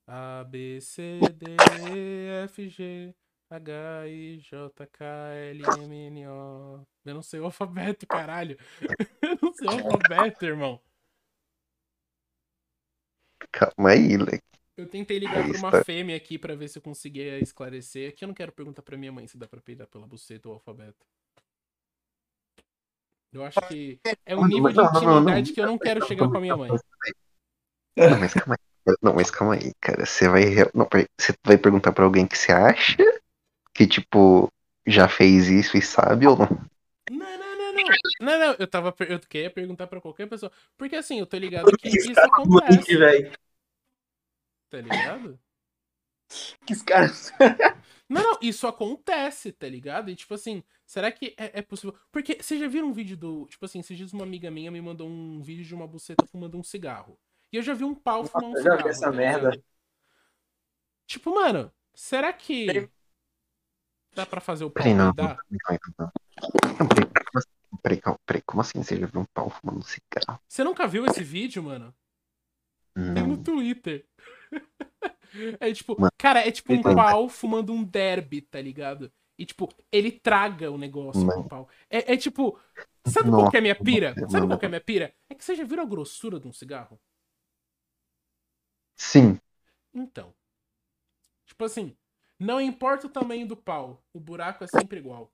A, 0.07 0.45
B, 0.45 0.81
C, 0.81 1.19
D, 1.35 1.57
E, 1.95 2.45
F, 2.45 2.69
G, 2.69 3.15
H, 3.49 4.09
I, 4.09 4.39
J, 4.39 4.87
K, 4.87 5.05
L, 5.05 5.63
M, 5.83 5.95
N, 5.95 6.29
O. 6.29 6.87
Eu 7.05 7.15
não 7.15 7.23
sei 7.23 7.41
o 7.41 7.45
alfabeto, 7.45 8.07
caralho. 8.07 8.59
Eu 9.23 9.39
não 9.41 9.53
sei 9.53 9.67
o 9.67 9.71
alfabeto, 9.71 10.45
irmão. 10.45 10.81
Calma 13.51 13.91
aí, 13.91 14.17
leque. 14.17 14.43
Eu 14.77 14.89
tentei 14.89 15.19
ligar 15.19 15.49
pra 15.49 15.59
uma 15.59 15.85
fêmea 15.85 16.17
aqui 16.17 16.37
pra 16.37 16.57
ver 16.57 16.69
se 16.69 16.79
eu 16.79 16.83
conseguia 16.83 17.39
esclarecer. 17.39 18.09
Aqui 18.09 18.25
eu 18.25 18.27
não 18.27 18.35
quero 18.35 18.51
perguntar 18.51 18.83
pra 18.83 18.97
minha 18.97 19.13
mãe 19.13 19.27
se 19.27 19.39
dá 19.39 19.47
pra 19.47 19.61
peidar 19.61 19.87
pela 19.87 20.07
buceta 20.07 20.49
ou 20.49 20.55
alfabeto. 20.55 21.07
Eu 23.33 23.45
acho 23.45 23.61
que 23.69 24.01
é 24.27 24.37
um 24.37 24.47
nível 24.47 24.73
de 24.73 24.81
intimidade 24.81 25.53
que 25.53 25.61
eu 25.61 25.67
não 25.67 25.79
quero 25.79 26.05
chegar 26.07 26.29
com 26.29 26.37
a 26.37 26.41
minha 26.41 26.57
mãe. 26.57 26.71
Não, 27.97 28.19
mas 28.19 28.35
calma 28.35 28.57
aí. 28.59 28.74
Não, 29.03 29.15
mas 29.15 29.31
calma 29.31 29.55
aí, 29.55 29.73
cara. 29.81 30.05
Você 30.05 30.29
vai. 30.29 30.45
Não. 30.75 30.89
Você 31.19 31.35
vai 31.45 31.57
perguntar 31.57 31.93
pra 31.93 32.05
alguém 32.05 32.27
que 32.27 32.37
você 32.37 32.53
acha 32.53 32.97
que, 33.75 33.87
tipo, 33.87 34.49
já 34.87 35.09
fez 35.09 35.49
isso 35.49 35.77
e 35.77 35.83
sabe 35.83 36.27
ou 36.27 36.37
não? 36.37 36.49
Não, 37.11 37.39
não, 37.39 37.57
não, 37.59 37.73
não. 37.73 37.83
Não, 38.21 38.39
não, 38.39 38.57
eu 38.59 38.67
tava. 38.67 38.95
Eu 39.09 39.21
queria 39.21 39.51
perguntar 39.51 39.87
pra 39.87 40.01
qualquer 40.01 40.29
pessoa. 40.29 40.51
Porque 40.77 40.97
assim, 40.97 41.19
eu 41.21 41.27
tô 41.27 41.37
ligado 41.37 41.71
que 41.77 41.91
Que 41.91 41.99
isso 41.99 42.21
acontece. 42.21 42.77
doente, 42.77 42.97
velho. 42.97 43.33
Tá 44.71 44.81
ligado? 44.81 45.39
Que 46.67 46.73
os 46.73 46.83
caras. 46.83 47.33
Não, 48.07 48.23
não, 48.23 48.39
isso 48.43 48.67
acontece, 48.67 49.51
tá 49.51 49.67
ligado? 49.67 50.11
E 50.11 50.15
tipo 50.15 50.35
assim, 50.35 50.63
será 50.85 51.11
que 51.11 51.35
é, 51.39 51.59
é 51.61 51.63
possível? 51.63 51.99
Porque 52.13 52.37
vocês 52.41 52.61
já 52.61 52.69
viram 52.69 52.89
um 52.89 52.93
vídeo 52.93 53.17
do. 53.17 53.47
Tipo 53.47 53.65
assim, 53.65 53.81
esses 53.81 53.97
dias 53.97 54.13
uma 54.13 54.25
amiga 54.25 54.51
minha 54.51 54.71
me 54.71 54.81
mandou 54.81 55.09
um 55.09 55.41
vídeo 55.41 55.65
de 55.65 55.75
uma 55.75 55.87
buceta 55.87 56.27
fumando 56.27 56.59
um 56.59 56.63
cigarro. 56.63 57.19
E 57.55 57.57
eu 57.57 57.63
já 57.63 57.73
vi 57.73 57.85
um 57.85 57.95
pau 57.95 58.25
fumar 58.25 58.51
um 58.51 58.57
eu 58.57 58.63
já 58.65 58.71
vi 58.75 58.77
cigarro. 58.79 58.89
essa 58.89 59.07
tá 59.07 59.13
merda. 59.13 59.63
Tipo, 61.07 61.33
mano, 61.33 61.71
será 61.95 62.33
que. 62.33 62.91
Dá 64.13 64.27
pra 64.27 64.41
fazer 64.41 64.65
o 64.65 64.71
pau 64.71 64.83
Peraí, 64.83 64.93
não. 64.93 65.15
peidar? 65.15 65.39
Não, 65.49 65.59
não, 65.71 65.95
não. 65.97 66.13
Não, 66.81 66.89
peraí, 66.89 67.07
como 67.07 67.39
assim? 67.39 67.49
Peraí, 67.81 68.01
calma, 68.01 68.19
peraí, 68.27 68.43
como 68.43 68.61
assim 68.61 68.83
você 68.83 68.97
já 68.97 69.07
viu 69.07 69.21
um 69.21 69.25
pau 69.27 69.51
fumando 69.51 69.79
um 69.79 69.83
cigarro? 69.83 70.41
Você 70.49 70.65
nunca 70.65 70.89
viu 70.89 71.07
esse 71.07 71.23
vídeo, 71.23 71.63
mano? 71.63 71.95
Tem 72.93 73.23
no 73.23 73.37
Não. 73.37 73.43
Twitter. 73.43 74.05
É 75.59 75.73
tipo, 75.73 76.01
Mano, 76.01 76.13
cara, 76.17 76.47
é 76.47 76.51
tipo 76.53 76.73
um 76.73 76.81
pau 76.81 77.29
fumando 77.29 77.73
um 77.73 77.83
derby, 77.83 78.41
tá 78.41 78.61
ligado? 78.61 79.13
E 79.37 79.45
tipo, 79.45 79.69
ele 79.91 80.13
traga 80.13 80.71
o 80.71 80.79
negócio 80.79 81.21
com 81.23 81.27
Mano. 81.27 81.41
o 81.41 81.49
pau. 81.49 81.69
É, 81.91 82.13
é 82.15 82.17
tipo, 82.17 82.57
sabe 83.05 83.31
qual 83.31 83.51
que 83.51 83.57
é 83.57 83.59
a 83.59 83.63
minha 83.63 83.75
Nossa, 83.75 83.85
pira? 83.85 84.15
mano. 84.15 84.31
Sabe 84.31 84.47
qual 84.47 84.59
que 84.61 84.65
é 84.65 84.69
a 84.69 84.71
minha 84.71 84.81
pira? 84.81 85.13
É 85.29 85.35
que 85.35 85.45
você 85.45 85.57
já 85.57 85.65
viu 85.65 85.81
a 85.81 85.85
grossura 85.85 86.39
de 86.39 86.47
um 86.47 86.53
cigarro? 86.53 87.01
Sim. 88.97 89.39
Então. 89.93 90.35
Tipo 91.47 91.65
assim, 91.65 91.97
não 92.39 92.61
importa 92.61 93.07
o 93.07 93.11
tamanho 93.11 93.47
do 93.47 93.57
pau, 93.57 94.03
o 94.13 94.21
buraco 94.21 94.65
é 94.65 94.67
sempre 94.67 94.99
igual. 94.99 95.31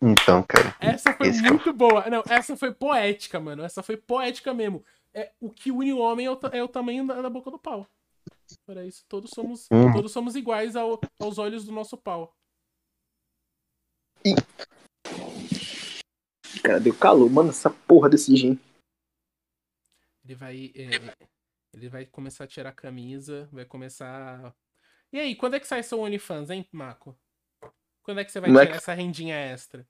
Então, 0.00 0.42
cara. 0.42 0.74
Essa 0.80 1.12
foi 1.12 1.28
Esse 1.28 1.46
é 1.46 1.50
muito 1.50 1.72
boa. 1.72 2.08
Não, 2.10 2.24
essa 2.28 2.56
foi 2.56 2.72
poética, 2.74 3.38
mano. 3.38 3.62
Essa 3.62 3.82
foi 3.82 3.96
poética 3.96 4.52
mesmo. 4.52 4.84
É, 5.14 5.30
o 5.40 5.50
que 5.50 5.70
une 5.70 5.92
o 5.92 5.98
homem 5.98 6.26
é 6.26 6.30
o, 6.30 6.38
é 6.52 6.62
o 6.62 6.68
tamanho 6.68 7.06
da, 7.06 7.20
da 7.22 7.30
boca 7.30 7.50
do 7.50 7.58
pau. 7.58 7.86
Para 8.66 8.84
isso, 8.84 9.04
todos 9.08 9.30
somos, 9.34 9.68
Hum. 9.70 9.92
todos 9.92 10.10
somos 10.10 10.34
iguais 10.34 10.74
ao- 10.74 11.00
aos 11.20 11.38
olhos 11.38 11.64
do 11.64 11.72
nosso 11.72 11.96
pau. 11.96 12.34
Cara, 16.62 16.80
deu 16.80 16.94
calor, 16.94 17.30
mano, 17.30 17.50
essa 17.50 17.70
porra 17.70 18.08
desse 18.08 18.34
gin. 18.36 18.58
Ele 20.24 20.34
vai. 20.34 20.72
é, 20.74 21.28
ele 21.72 21.88
vai 21.88 22.04
começar 22.06 22.44
a 22.44 22.46
tirar 22.46 22.70
a 22.70 22.74
camisa, 22.74 23.48
vai 23.52 23.64
começar. 23.64 24.54
E 25.12 25.18
aí, 25.18 25.34
quando 25.34 25.54
é 25.54 25.60
que 25.60 25.66
sai 25.66 25.82
seu 25.82 26.00
OnlyFans, 26.00 26.50
hein, 26.50 26.66
Marco? 26.72 27.18
Quando 28.02 28.20
é 28.20 28.24
que 28.24 28.32
você 28.32 28.40
vai 28.40 28.50
Como 28.50 28.58
é 28.58 28.64
tirar 28.66 28.76
essa 28.76 28.92
rendinha 28.94 29.36
extra? 29.36 29.86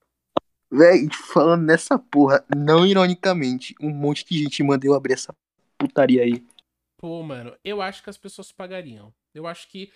Véi, 0.71 1.07
falando 1.33 1.65
nessa 1.65 1.99
porra, 1.99 2.45
não 2.57 2.87
ironicamente, 2.87 3.75
um 3.81 3.91
monte 3.91 4.25
de 4.25 4.39
gente 4.39 4.63
manda 4.63 4.87
eu 4.87 4.95
abrir 4.95 5.13
essa 5.15 5.35
putaria 5.77 6.23
aí. 6.23 6.45
Pô, 6.97 7.23
mano, 7.23 7.57
eu 7.65 7.83
acho 7.83 8.03
que 8.03 8.09
as 8.11 8.17
pessoas 8.17 8.53
pagariam. 8.53 9.13
Eu 9.35 9.47
acho 9.47 9.69
que. 9.69 9.93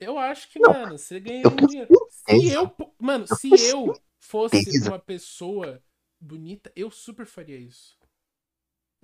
Eu 0.00 0.18
acho 0.18 0.50
que, 0.50 0.58
Não, 0.58 0.72
mano, 0.72 0.98
você 0.98 1.20
ganha 1.20 1.42
eu 1.44 1.50
tenho 1.50 1.68
dinheiro. 1.68 1.90
Se 2.10 2.48
eu. 2.48 2.74
Mano, 2.98 3.24
Eu 3.30 3.36
se 3.36 3.48
eu 3.70 3.94
fosse 4.18 4.62
certeza. 4.64 4.90
uma 4.90 4.98
pessoa 4.98 5.82
bonita, 6.20 6.72
eu 6.74 6.90
super 6.90 7.24
faria 7.24 7.56
isso. 7.56 7.96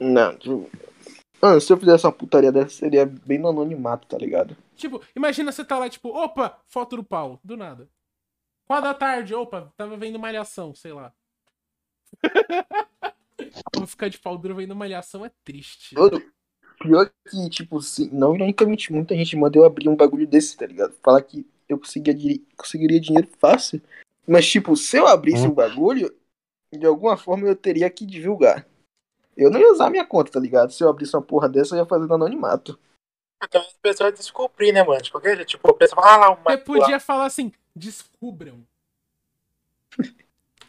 Não, 0.01 0.37
tipo... 0.37 0.71
Mano, 1.41 1.61
se 1.61 1.73
eu 1.73 1.77
fizesse 1.77 2.05
uma 2.05 2.13
putaria 2.13 2.51
dessa, 2.51 2.71
seria 2.71 3.07
bem 3.07 3.39
no 3.39 3.49
anonimato, 3.49 4.07
tá 4.07 4.19
ligado? 4.19 4.57
Tipo, 4.77 5.01
imagina 5.15 5.53
você 5.53 5.65
tá 5.65 5.79
lá, 5.79 5.89
tipo, 5.89 6.09
opa, 6.09 6.59
foto 6.69 6.97
do 6.97 7.05
pau, 7.05 7.39
do 7.45 7.57
nada. 7.57 7.89
Quatro 8.67 8.85
da 8.85 8.95
tarde, 8.95 9.35
opa, 9.35 9.73
tava 9.77 9.97
vendo 9.97 10.19
malhação, 10.19 10.75
sei 10.75 10.93
lá. 10.93 11.13
Vou 13.75 13.87
ficar 13.87 14.09
de 14.09 14.19
pau 14.19 14.37
duro 14.37 14.55
vendo 14.55 14.77
malhação 14.77 15.25
é 15.25 15.31
triste. 15.45 15.95
Mano, 15.95 16.23
pior 16.79 17.11
que, 17.29 17.51
tipo, 17.51 17.81
se, 17.81 18.13
não 18.15 18.35
ironicamente, 18.35 18.93
muita 18.93 19.15
gente 19.15 19.37
manda 19.37 19.59
eu 19.59 19.65
abrir 19.65 19.89
um 19.89 19.97
bagulho 19.97 20.27
desse, 20.27 20.57
tá 20.57 20.67
ligado? 20.67 20.95
Falar 21.03 21.23
que 21.23 21.47
eu 21.69 21.79
conseguia, 21.79 22.15
di- 22.15 22.45
conseguiria 22.57 23.01
dinheiro 23.01 23.29
fácil. 23.39 23.81
Mas, 24.27 24.47
tipo, 24.47 24.77
se 24.77 24.99
eu 24.99 25.07
abrisse 25.07 25.47
Hum. 25.47 25.51
um 25.51 25.55
bagulho, 25.55 26.15
de 26.73 26.85
alguma 26.87 27.17
forma 27.17 27.49
eu 27.49 27.57
teria 27.57 27.89
que 27.89 28.05
divulgar. 28.05 28.67
Eu 29.41 29.51
não 29.51 29.59
ia 29.59 29.73
usar 29.73 29.89
minha 29.91 30.05
conta, 30.05 30.33
tá 30.33 30.41
ligado? 30.41 30.71
Se 30.73 30.85
eu 30.85 30.89
abrisse 30.89 31.17
uma 31.17 31.23
porra 31.23 31.49
dessa, 31.49 31.75
eu 31.75 31.79
ia 31.79 31.87
fazer 31.87 32.07
no 32.07 32.15
anonimato. 32.15 32.79
Então 33.43 33.61
as 33.61 33.73
pessoas 33.73 34.13
descobrir, 34.13 34.71
né, 34.71 34.83
mano? 34.85 35.01
De 35.01 35.11
qualquer 35.11 35.35
jeito. 35.37 35.49
Tipo, 35.49 35.71
a 35.71 35.75
pessoa 35.75 36.03
fala, 36.03 36.15
ah, 36.15 36.19
lá, 36.19 36.31
uma. 36.31 36.51
Você 36.51 36.59
podia 36.59 37.01
falar 37.01 37.25
assim, 37.25 37.51
descubram. 37.75 38.63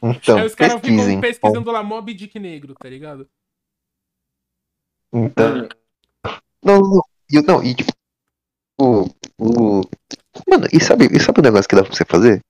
Então, 0.02 0.38
Aí 0.38 0.46
os 0.48 0.56
caras 0.56 0.76
ficam 0.76 0.82
pesquisem. 0.82 1.22
pesquisando 1.22 1.70
lá 1.70 1.84
Mob 1.84 2.14
Dick 2.14 2.40
Negro, 2.40 2.74
tá 2.74 2.90
ligado? 2.90 3.30
Então, 5.14 5.68
não, 6.64 6.80
não, 6.80 7.04
e, 7.30 7.42
não, 7.42 7.64
e 7.64 7.76
tipo, 7.76 7.92
o, 8.80 9.04
o, 9.38 9.82
mano, 10.50 10.68
e 10.72 10.80
sabe, 10.80 11.08
e 11.12 11.20
sabe 11.20 11.40
o 11.40 11.44
negócio 11.44 11.68
que 11.68 11.76
dá 11.76 11.84
pra 11.84 11.94
você 11.94 12.06
fazer? 12.06 12.42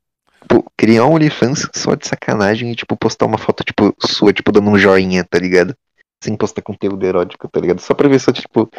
Tipo, 0.41 0.71
criar 0.77 1.05
um 1.05 1.13
OnlyFans 1.13 1.67
só 1.73 1.95
de 1.95 2.07
sacanagem 2.07 2.71
e, 2.71 2.75
tipo, 2.75 2.95
postar 2.95 3.25
uma 3.25 3.37
foto, 3.37 3.63
tipo, 3.63 3.93
sua, 3.99 4.31
tipo, 4.31 4.51
dando 4.51 4.69
um 4.69 4.77
joinha, 4.77 5.23
tá 5.23 5.39
ligado? 5.39 5.75
Sem 6.23 6.37
postar 6.37 6.61
conteúdo 6.61 7.03
erótico, 7.05 7.47
tá 7.49 7.59
ligado? 7.59 7.79
Só 7.79 7.93
pra 7.95 8.07
ver, 8.07 8.19
só, 8.19 8.31
tipo, 8.31 8.69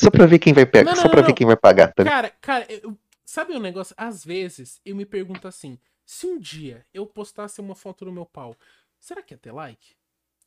só 0.00 0.10
pra 0.10 0.26
ver 0.26 0.38
quem 0.38 0.52
vai 0.52 0.64
pegar, 0.64 0.84
Não, 0.84 0.92
não, 0.96 1.02
só 1.02 1.08
pra 1.08 1.20
não, 1.20 1.26
ver 1.26 1.30
não. 1.30 1.34
quem 1.34 1.46
vai 1.46 1.56
pagar, 1.56 1.92
tá 1.92 2.04
ligado? 2.04 2.14
Cara, 2.14 2.30
cara, 2.40 2.66
eu- 2.72 2.96
sabe 3.24 3.52
um 3.54 3.60
negócio? 3.60 3.94
Às 3.98 4.24
vezes 4.24 4.80
eu 4.84 4.94
me 4.94 5.04
pergunto 5.04 5.48
assim: 5.48 5.78
se 6.06 6.26
um 6.26 6.38
dia 6.38 6.86
eu 6.94 7.06
postasse 7.06 7.60
uma 7.60 7.74
foto 7.74 8.04
do 8.04 8.12
meu 8.12 8.24
pau, 8.26 8.56
será 9.00 9.22
que 9.22 9.34
ia 9.34 9.38
ter 9.38 9.52
like? 9.52 9.96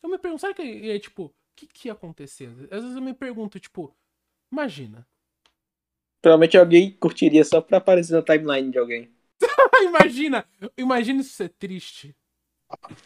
Eu 0.01 0.09
me 0.09 0.17
pergunto, 0.17 0.41
será 0.41 0.53
que 0.53 0.63
ia, 0.63 0.99
tipo, 0.99 1.25
o 1.25 1.33
que, 1.55 1.67
que 1.67 1.87
ia 1.89 1.93
acontecer? 1.93 2.49
Às 2.71 2.81
vezes 2.83 2.95
eu 2.95 3.01
me 3.01 3.13
pergunto, 3.13 3.59
tipo, 3.59 3.93
imagina. 4.51 5.05
Provavelmente 6.21 6.57
alguém 6.57 6.91
curtiria 6.91 7.43
só 7.43 7.61
pra 7.61 7.77
aparecer 7.77 8.13
na 8.13 8.21
timeline 8.21 8.71
de 8.71 8.77
alguém. 8.77 9.11
imagina! 9.83 10.45
Imagina 10.77 11.21
isso 11.21 11.33
ser 11.33 11.49
triste. 11.49 12.15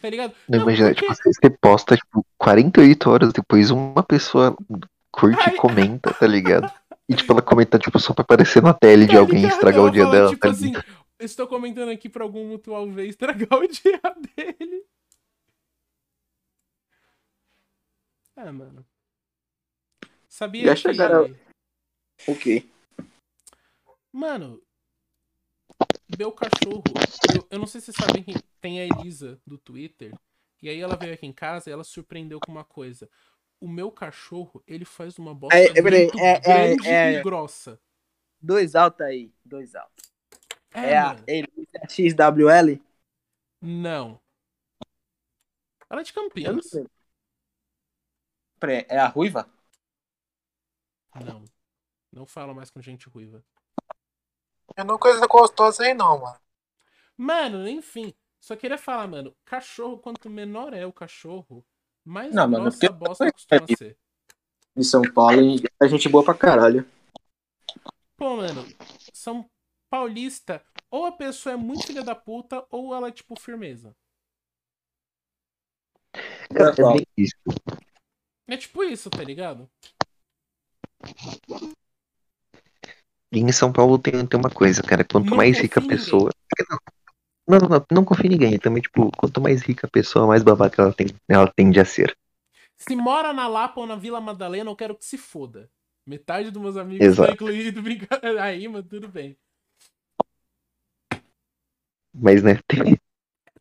Tá 0.02 0.10
ligado? 0.10 0.34
Não, 0.50 0.60
Não, 0.60 0.66
imagina, 0.66 0.90
porque- 0.94 1.06
tipo, 1.14 1.34
você 1.34 1.50
posta, 1.50 1.96
tipo, 1.96 2.26
48 2.38 3.10
horas 3.10 3.32
depois, 3.34 3.70
uma 3.70 4.02
pessoa 4.04 4.56
curte 5.12 5.42
Ai. 5.48 5.54
e 5.54 5.58
comenta, 5.58 6.14
tá 6.14 6.26
ligado? 6.26 6.72
E, 7.08 7.16
tipo, 7.16 7.32
ela 7.34 7.42
comenta, 7.42 7.78
tipo, 7.78 8.00
só 8.00 8.14
pra 8.14 8.24
aparecer 8.24 8.62
na 8.64 8.74
tele 8.74 9.06
de 9.06 9.14
Tá 9.14 9.20
alguém 9.20 9.38
e 9.40 9.42
ligado? 9.42 9.54
estragar 9.56 9.84
o 9.84 9.92
dia 9.92 10.06
dela, 10.10 10.30
Tipo 10.30 10.42
tá 10.42 10.50
assim, 10.50 10.74
estou 11.20 11.48
comentando 11.48 11.90
aqui 11.90 12.10
pra 12.10 12.24
algum 12.24 12.48
mutual 12.48 12.90
ver 12.90 13.06
estragar 13.08 13.54
o 13.60 13.68
dia 13.68 14.02
dele. 14.36 14.84
Ah, 18.36 18.52
mano. 18.52 18.86
Sabia 20.28 20.66
Já 20.66 20.74
que... 20.76 20.82
chegaram- 20.82 21.36
Ok. 22.28 22.70
Mano, 24.12 24.62
meu 26.18 26.32
cachorro. 26.32 26.84
Eu, 27.36 27.48
eu 27.52 27.60
não 27.60 27.68
sei 27.68 27.82
se 27.82 27.92
vocês 27.92 27.98
sabem 28.08 28.24
quem 28.24 28.36
tem 28.62 28.80
a 28.80 28.86
Elisa 28.86 29.42
do 29.46 29.58
Twitter. 29.58 30.14
E 30.62 30.70
aí 30.70 30.80
ela 30.80 30.96
veio 30.96 31.14
aqui 31.14 31.26
em 31.26 31.34
casa 31.34 31.70
e 31.70 31.74
ela 31.74 31.84
surpreendeu 31.84 32.40
com 32.40 32.52
uma 32.52 32.64
coisa. 32.64 33.10
O 33.60 33.68
meu 33.68 33.92
cachorro, 33.92 34.64
ele 34.68 34.86
faz 34.86 35.18
uma 35.18 35.34
bosta 35.34 35.58
É, 35.58 35.68
é, 35.68 35.82
muito 35.82 36.18
é, 36.20 36.42
é, 36.46 36.76
grande 36.76 36.88
é. 36.88 37.14
e 37.14 37.24
grossa. 37.24 37.80
Dois 38.40 38.76
altos 38.76 39.02
aí. 39.02 39.34
Dois 39.44 39.76
altos. 39.76 40.12
É, 40.74 40.92
É, 40.92 40.98
a. 40.98 41.16
Elisa 41.28 41.80
XWL? 41.90 42.80
Não. 43.62 44.20
Ela 45.90 46.02
é 46.02 46.04
de 46.04 46.14
Eu 46.16 46.22
não 46.24 46.30
Campinas. 46.30 46.70
sei. 46.70 46.88
Peraí, 48.60 48.86
é 48.90 48.98
a 48.98 49.08
ruiva? 49.08 49.50
Não. 51.16 51.44
Não 52.12 52.26
fala 52.26 52.54
mais 52.54 52.70
com 52.70 52.82
gente 52.82 53.10
ruiva. 53.10 53.44
Eu 54.78 54.86
não 54.86 54.98
coisa 54.98 55.26
gostosa 55.28 55.84
aí, 55.84 55.94
não, 55.94 56.20
mano. 56.20 56.40
Mano, 57.18 57.68
enfim. 57.68 58.14
Só 58.42 58.56
queria 58.56 58.78
falar, 58.78 59.08
mano. 59.08 59.36
Cachorro, 59.46 60.00
quanto 60.00 60.28
menor 60.28 60.74
é 60.74 60.86
o 60.86 60.92
cachorro, 60.92 61.64
mais 62.04 62.34
Não, 62.34 62.48
mano, 62.50 62.64
grossa 62.64 62.88
a 62.88 62.92
bosta 62.92 63.32
costuma 63.32 63.68
ser. 63.78 63.98
De 64.76 64.84
São 64.84 65.04
Paulo. 65.14 65.40
A 65.80 65.88
gente 65.88 66.10
boa 66.10 66.24
pra 66.24 66.34
caralho. 66.34 66.90
Pô, 68.18 68.38
mano, 68.38 68.66
São 69.14 69.48
Paulista, 69.90 70.64
ou 70.90 71.06
a 71.06 71.12
pessoa 71.12 71.54
é 71.54 71.56
muito 71.56 71.86
filha 71.86 72.04
da 72.04 72.16
puta, 72.16 72.66
ou 72.72 72.96
ela 72.96 73.10
é 73.10 73.12
tipo 73.12 73.40
firmeza. 73.40 73.96
É 76.14 76.94
bem 76.94 77.06
isso. 77.16 77.36
É 78.48 78.58
tipo 78.58 78.84
isso, 78.84 79.10
tá 79.10 79.24
ligado? 79.24 79.70
E 83.32 83.40
em 83.40 83.52
São 83.52 83.72
Paulo 83.72 83.98
tem, 83.98 84.26
tem 84.26 84.40
uma 84.40 84.50
coisa, 84.50 84.82
cara. 84.82 85.06
Quanto 85.06 85.30
Não 85.30 85.38
mais 85.38 85.58
rica 85.58 85.80
a 85.80 85.84
em 85.84 85.88
pessoa. 85.88 86.32
Não, 86.70 86.80
não, 87.60 87.68
não, 87.68 87.86
não 87.92 88.06
confia 88.06 88.28
em 88.28 88.30
ninguém. 88.30 88.60
Também, 88.60 88.82
tipo, 88.82 89.12
quanto 89.18 89.42
mais 89.42 89.62
rica 89.62 89.88
a 89.88 89.90
pessoa, 89.90 90.28
mais 90.28 90.44
babaca 90.44 90.82
ela, 90.82 90.94
tem, 90.94 91.08
ela 91.28 91.52
tende 91.56 91.80
a 91.80 91.86
ser. 91.86 92.16
Se 92.78 92.96
mora 92.96 93.34
na 93.34 93.48
Lapa 93.48 93.80
ou 93.80 93.88
na 93.88 93.96
Vila 93.96 94.22
Madalena, 94.22 94.70
eu 94.70 94.76
quero 94.76 94.96
que 94.96 95.06
se 95.06 95.18
foda. 95.18 95.70
Metade 96.06 96.50
dos 96.50 96.62
meus 96.62 96.78
amigos 96.78 97.06
Exato. 97.06 97.28
tá 97.28 97.34
incluído, 97.34 97.82
brincadeira. 97.84 98.44
Aí, 98.44 98.68
mas 98.68 98.86
tudo 98.88 99.08
bem. 99.08 99.38
Mas, 102.14 102.44
né, 102.44 102.60
tem, 102.68 102.98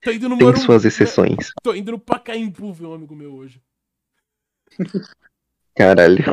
Tô 0.03 0.11
indo 0.11 0.29
no 0.29 0.37
tem 0.39 0.47
Morumbi. 0.47 0.65
suas 0.65 0.85
exceções. 0.85 1.51
Tô 1.63 1.75
indo 1.75 1.93
no 1.93 1.99
Pacaembu 1.99 2.73
ver 2.73 2.87
um 2.87 2.95
amigo 2.95 3.15
meu 3.15 3.35
hoje. 3.35 3.63
Caralho. 5.77 6.25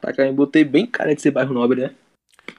Pacaembu 0.00 0.46
tem 0.46 0.64
bem 0.64 0.86
cara 0.86 1.14
de 1.14 1.22
ser 1.22 1.30
bairro 1.30 1.54
nobre, 1.54 1.82
né? 1.82 1.96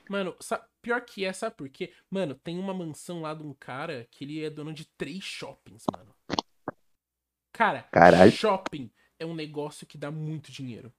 Mano, 0.09 0.35
sa- 0.39 0.65
pior 0.81 1.01
que 1.01 1.25
é, 1.25 1.33
sabe 1.33 1.55
por 1.55 1.69
quê? 1.69 1.93
Mano, 2.09 2.35
tem 2.35 2.57
uma 2.57 2.73
mansão 2.73 3.21
lá 3.21 3.33
de 3.33 3.43
um 3.43 3.53
cara 3.53 4.07
que 4.11 4.23
ele 4.23 4.43
é 4.43 4.49
dono 4.49 4.73
de 4.73 4.85
três 4.85 5.23
shoppings, 5.23 5.83
mano. 5.91 6.15
Cara, 7.53 7.83
Caralho. 7.91 8.31
shopping 8.31 8.91
é 9.17 9.25
um 9.25 9.35
negócio 9.35 9.85
que 9.85 9.97
dá 9.97 10.09
muito 10.09 10.51
dinheiro. 10.51 10.93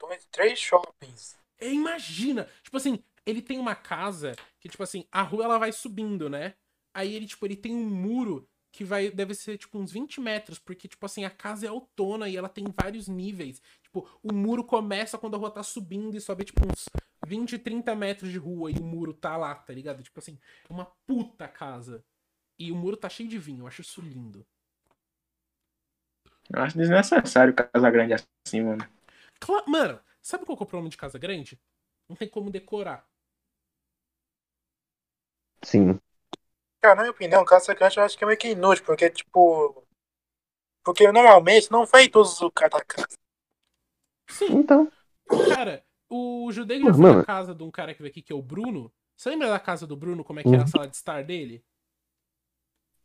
Dois, 0.00 0.24
três 0.26 0.58
shoppings. 0.58 1.36
É, 1.58 1.72
imagina! 1.72 2.48
Tipo 2.62 2.76
assim, 2.76 3.02
ele 3.26 3.40
tem 3.40 3.58
uma 3.58 3.74
casa 3.74 4.34
que, 4.60 4.68
tipo 4.68 4.82
assim, 4.82 5.06
a 5.10 5.22
rua 5.22 5.44
ela 5.44 5.58
vai 5.58 5.72
subindo, 5.72 6.28
né? 6.28 6.54
Aí 6.92 7.14
ele, 7.14 7.26
tipo, 7.26 7.44
ele 7.46 7.56
tem 7.56 7.74
um 7.74 7.88
muro 7.88 8.48
que 8.70 8.84
vai. 8.84 9.10
Deve 9.10 9.34
ser, 9.34 9.58
tipo, 9.58 9.78
uns 9.78 9.90
20 9.90 10.20
metros, 10.20 10.58
porque, 10.58 10.86
tipo 10.86 11.04
assim, 11.06 11.24
a 11.24 11.30
casa 11.30 11.66
é 11.66 11.68
autona 11.68 12.28
e 12.28 12.36
ela 12.36 12.48
tem 12.48 12.64
vários 12.80 13.08
níveis. 13.08 13.62
Tipo, 13.82 14.08
o 14.22 14.32
muro 14.32 14.62
começa 14.64 15.18
quando 15.18 15.34
a 15.34 15.38
rua 15.38 15.50
tá 15.50 15.62
subindo 15.62 16.16
e 16.16 16.20
sobe, 16.20 16.44
tipo, 16.44 16.60
uns 16.66 16.88
20, 17.26 17.58
30 17.58 17.94
metros 17.94 18.30
de 18.30 18.38
rua 18.38 18.70
e 18.70 18.74
o 18.78 18.84
muro 18.84 19.14
tá 19.14 19.36
lá, 19.36 19.54
tá 19.54 19.72
ligado? 19.72 20.02
Tipo 20.02 20.20
assim, 20.20 20.38
é 20.68 20.72
uma 20.72 20.86
puta 21.06 21.48
casa. 21.48 22.04
E 22.58 22.72
o 22.72 22.76
muro 22.76 22.96
tá 22.96 23.08
cheio 23.08 23.28
de 23.28 23.38
vinho, 23.38 23.62
eu 23.62 23.66
acho 23.68 23.82
isso 23.82 24.00
lindo. 24.02 24.46
Eu 26.50 26.62
acho 26.62 26.78
desnecessário 26.78 27.54
casa 27.54 27.90
grande 27.90 28.14
assim, 28.14 28.62
mano. 28.62 28.86
Cla- 29.40 29.64
Mano, 29.68 30.00
sabe 30.22 30.44
qual 30.44 30.56
que 30.56 30.62
é 30.62 30.66
o 30.66 30.68
problema 30.68 30.90
de 30.90 30.96
casa 30.96 31.18
grande? 31.18 31.60
Não 32.08 32.16
tem 32.16 32.28
como 32.28 32.50
decorar. 32.50 33.08
Sim. 35.62 36.00
Cara, 36.80 36.94
na 36.94 37.02
minha 37.02 37.10
opinião, 37.10 37.44
casa 37.44 37.74
grande 37.74 37.96
eu 37.98 38.04
acho 38.04 38.16
que 38.16 38.22
é 38.24 38.26
meio 38.28 38.38
que 38.38 38.48
inútil, 38.50 38.84
porque, 38.84 39.10
tipo. 39.10 39.84
Porque 40.84 41.10
normalmente 41.12 41.70
não 41.70 41.84
vem 41.84 42.08
todos 42.10 42.40
os 42.40 42.50
caras 42.54 42.78
da 42.78 42.84
casa. 42.84 43.08
Sim, 44.28 44.58
Então, 44.58 44.90
cara, 45.46 45.84
o 46.46 46.52
Judeu 46.52 46.80
já 46.80 46.94
foi 46.94 47.12
na 47.16 47.24
casa 47.24 47.54
de 47.54 47.62
um 47.62 47.70
cara 47.70 47.92
que 47.94 48.00
veio 48.02 48.10
aqui, 48.10 48.22
que 48.22 48.32
é 48.32 48.36
o 48.36 48.42
Bruno. 48.42 48.92
Você 49.16 49.30
lembra 49.30 49.48
da 49.48 49.58
casa 49.58 49.86
do 49.86 49.96
Bruno, 49.96 50.24
como 50.24 50.40
é 50.40 50.42
que 50.42 50.48
era 50.48 50.58
a 50.58 50.60
Uhum. 50.62 50.66
sala 50.68 50.86
de 50.88 50.96
estar 50.96 51.22
dele? 51.24 51.64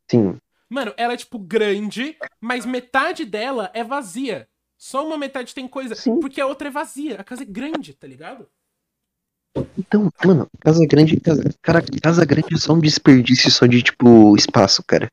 sim. 0.09 0.37
Mano, 0.71 0.93
ela 0.97 1.13
é, 1.13 1.17
tipo, 1.17 1.39
grande, 1.39 2.15
mas 2.39 2.63
metade 2.63 3.25
dela 3.25 3.71
é 3.73 3.83
vazia. 3.83 4.47
Só 4.77 5.05
uma 5.05 5.17
metade 5.17 5.53
tem 5.55 5.67
coisa, 5.67 5.95
Sim. 5.95 6.19
porque 6.19 6.39
a 6.39 6.45
outra 6.45 6.67
é 6.67 6.71
vazia. 6.71 7.19
A 7.19 7.23
casa 7.23 7.41
é 7.41 7.45
grande, 7.45 7.93
tá 7.95 8.05
ligado? 8.05 8.47
Então, 9.77 10.11
mano, 10.23 10.47
casa 10.59 10.85
grande, 10.85 11.19
cara, 11.61 11.83
casa 12.01 12.23
grande 12.23 12.53
é 12.53 12.57
só 12.57 12.73
um 12.73 12.79
desperdício 12.79 13.49
só 13.49 13.65
de, 13.65 13.81
tipo, 13.81 14.35
espaço, 14.37 14.83
cara. 14.85 15.11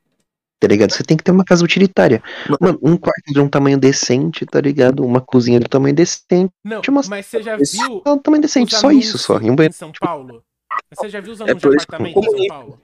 Tá 0.59 0.69
ligado? 0.69 0.91
Você 0.91 1.03
tem 1.03 1.17
que 1.17 1.23
ter 1.23 1.33
uma 1.33 1.45
casa 1.45 1.63
utilitária. 1.63 2.23
Mano, 2.61 2.79
um 2.83 2.97
quarto 2.97 3.33
de 3.33 3.39
um 3.41 3.49
tamanho 3.49 3.79
decente, 3.79 4.47
tá 4.47 4.61
ligado? 4.61 5.05
Uma 5.05 5.21
cozinha 5.21 5.59
de 5.61 5.67
um 5.67 5.69
tamanho 5.69 5.95
decente. 5.95 6.53
Não, 6.65 6.81
mas 7.09 7.27
você 7.27 7.43
já 7.43 7.57
viu 7.57 8.03
é 8.05 8.11
um 8.11 8.19
tamanho 8.19 8.41
decente, 8.43 8.75
só 8.75 8.91
isso, 8.91 9.19
só. 9.19 9.39
anúncios 9.39 9.41
E 9.41 9.51
um 9.51 9.53
em 9.53 9.57
banheiro. 9.57 9.75
São 9.75 9.93
Paulo? 9.93 10.43
Você 10.95 11.09
já 11.11 11.21
viu 11.21 11.35
os 11.35 11.41
É 11.41 11.45
anúncios 11.45 11.63
por 11.63 11.77
de 11.77 11.85
apartamento 11.85 12.19
em 12.19 12.23
São. 12.23 12.49
Paulo? 12.49 12.81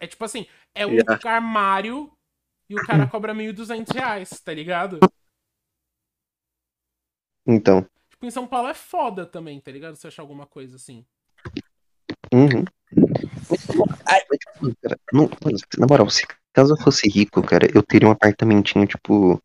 É 0.00 0.06
tipo 0.08 0.24
assim, 0.24 0.46
é 0.74 0.84
um 0.84 0.96
Já. 0.96 1.20
armário 1.24 2.10
e 2.68 2.74
o 2.74 2.84
cara 2.84 3.06
cobra 3.06 3.32
1.200 3.32 3.92
reais, 3.94 4.30
tá 4.44 4.52
ligado? 4.52 4.98
Então. 7.46 7.86
Tipo, 8.10 8.26
em 8.26 8.30
São 8.30 8.46
Paulo 8.46 8.68
é 8.68 8.74
foda 8.74 9.24
também, 9.24 9.60
tá 9.60 9.70
ligado? 9.70 9.94
Se 9.94 10.06
achar 10.06 10.22
alguma 10.22 10.46
coisa 10.46 10.74
assim. 10.74 11.04
Uhum. 12.32 12.64
Mas, 13.48 14.38
tipo, 14.38 14.76
cara, 14.80 14.98
não, 15.12 15.28
na 15.78 15.86
moral, 15.86 16.10
se 16.10 16.26
caso 16.52 16.74
eu 16.74 16.76
fosse 16.76 17.08
rico, 17.08 17.42
cara, 17.42 17.66
eu 17.74 17.82
teria 17.82 18.08
um 18.08 18.12
apartamentinho, 18.12 18.86
tipo. 18.86 19.40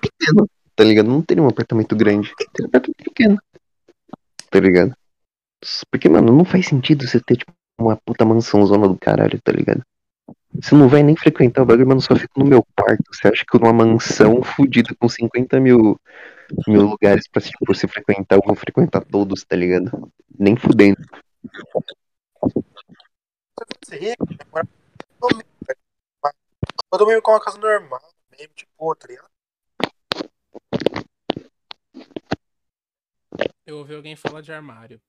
Pequeno, 0.00 0.48
tá 0.74 0.84
ligado? 0.84 1.08
Não 1.08 1.22
teria 1.22 1.42
um 1.42 1.48
apartamento 1.48 1.94
grande. 1.94 2.32
Eu 2.38 2.46
teria 2.52 2.66
um 2.66 2.68
apartamento 2.68 3.04
pequeno. 3.04 3.38
Tá 4.50 4.60
ligado? 4.60 4.96
Porque, 5.90 6.08
mano, 6.08 6.32
não 6.32 6.44
faz 6.44 6.66
sentido 6.66 7.06
você 7.06 7.20
ter, 7.20 7.36
tipo, 7.36 7.52
uma 7.78 7.96
puta 7.96 8.24
mansão 8.24 8.64
zona 8.66 8.88
do 8.88 8.96
caralho, 8.96 9.40
tá 9.42 9.52
ligado? 9.52 9.82
Você 10.54 10.74
não 10.74 10.88
vai 10.88 11.02
nem 11.02 11.16
frequentar 11.16 11.62
o 11.62 11.66
bagulho, 11.66 11.88
mano, 11.88 12.00
só 12.00 12.14
fico 12.14 12.38
no 12.38 12.46
meu 12.46 12.64
quarto. 12.76 13.02
Você 13.12 13.28
acha 13.28 13.44
que 13.44 13.58
numa 13.58 13.72
mansão 13.72 14.42
fodida 14.42 14.94
com 14.98 15.08
50 15.08 15.58
mil, 15.58 15.98
mil 16.68 16.82
lugares 16.82 17.26
pra 17.26 17.42
tipo, 17.42 17.64
você 17.66 17.88
frequentar, 17.88 18.36
eu 18.36 18.42
vou 18.46 18.54
frequentar 18.54 19.04
todos, 19.04 19.44
tá 19.44 19.56
ligado? 19.56 20.10
Nem 20.38 20.54
fudendo. 20.54 20.98
Eu 26.94 26.98
dormia 26.98 27.20
com 27.20 27.32
uma 27.32 27.40
casa 27.40 27.58
normal, 27.58 28.00
mesmo, 28.30 28.54
tipo, 28.54 28.70
boa, 28.78 28.94
tá 28.94 29.08
ligado? 29.08 29.28
Eu 33.66 33.78
ouvi 33.78 33.96
alguém 33.96 34.14
falar 34.14 34.42
de 34.42 34.52
armário. 34.52 35.02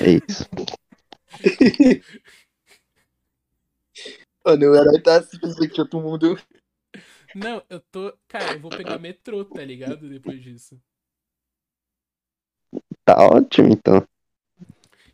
É 0.00 0.10
isso. 0.10 0.48
Mano, 4.46 4.70
o 4.70 4.76
herói 4.76 5.02
tá 5.02 5.20
simplesmente 5.24 5.74
de 5.74 5.80
outro 5.80 6.00
mundo. 6.00 6.40
Não, 7.34 7.64
eu 7.68 7.80
tô. 7.80 8.16
Cara, 8.28 8.52
eu 8.52 8.60
vou 8.60 8.70
pegar 8.70 8.96
metrô, 9.00 9.44
tá 9.44 9.64
ligado? 9.64 10.08
Depois 10.08 10.40
disso. 10.40 10.80
Tá 13.04 13.16
ótimo, 13.26 13.72
então. 13.72 14.06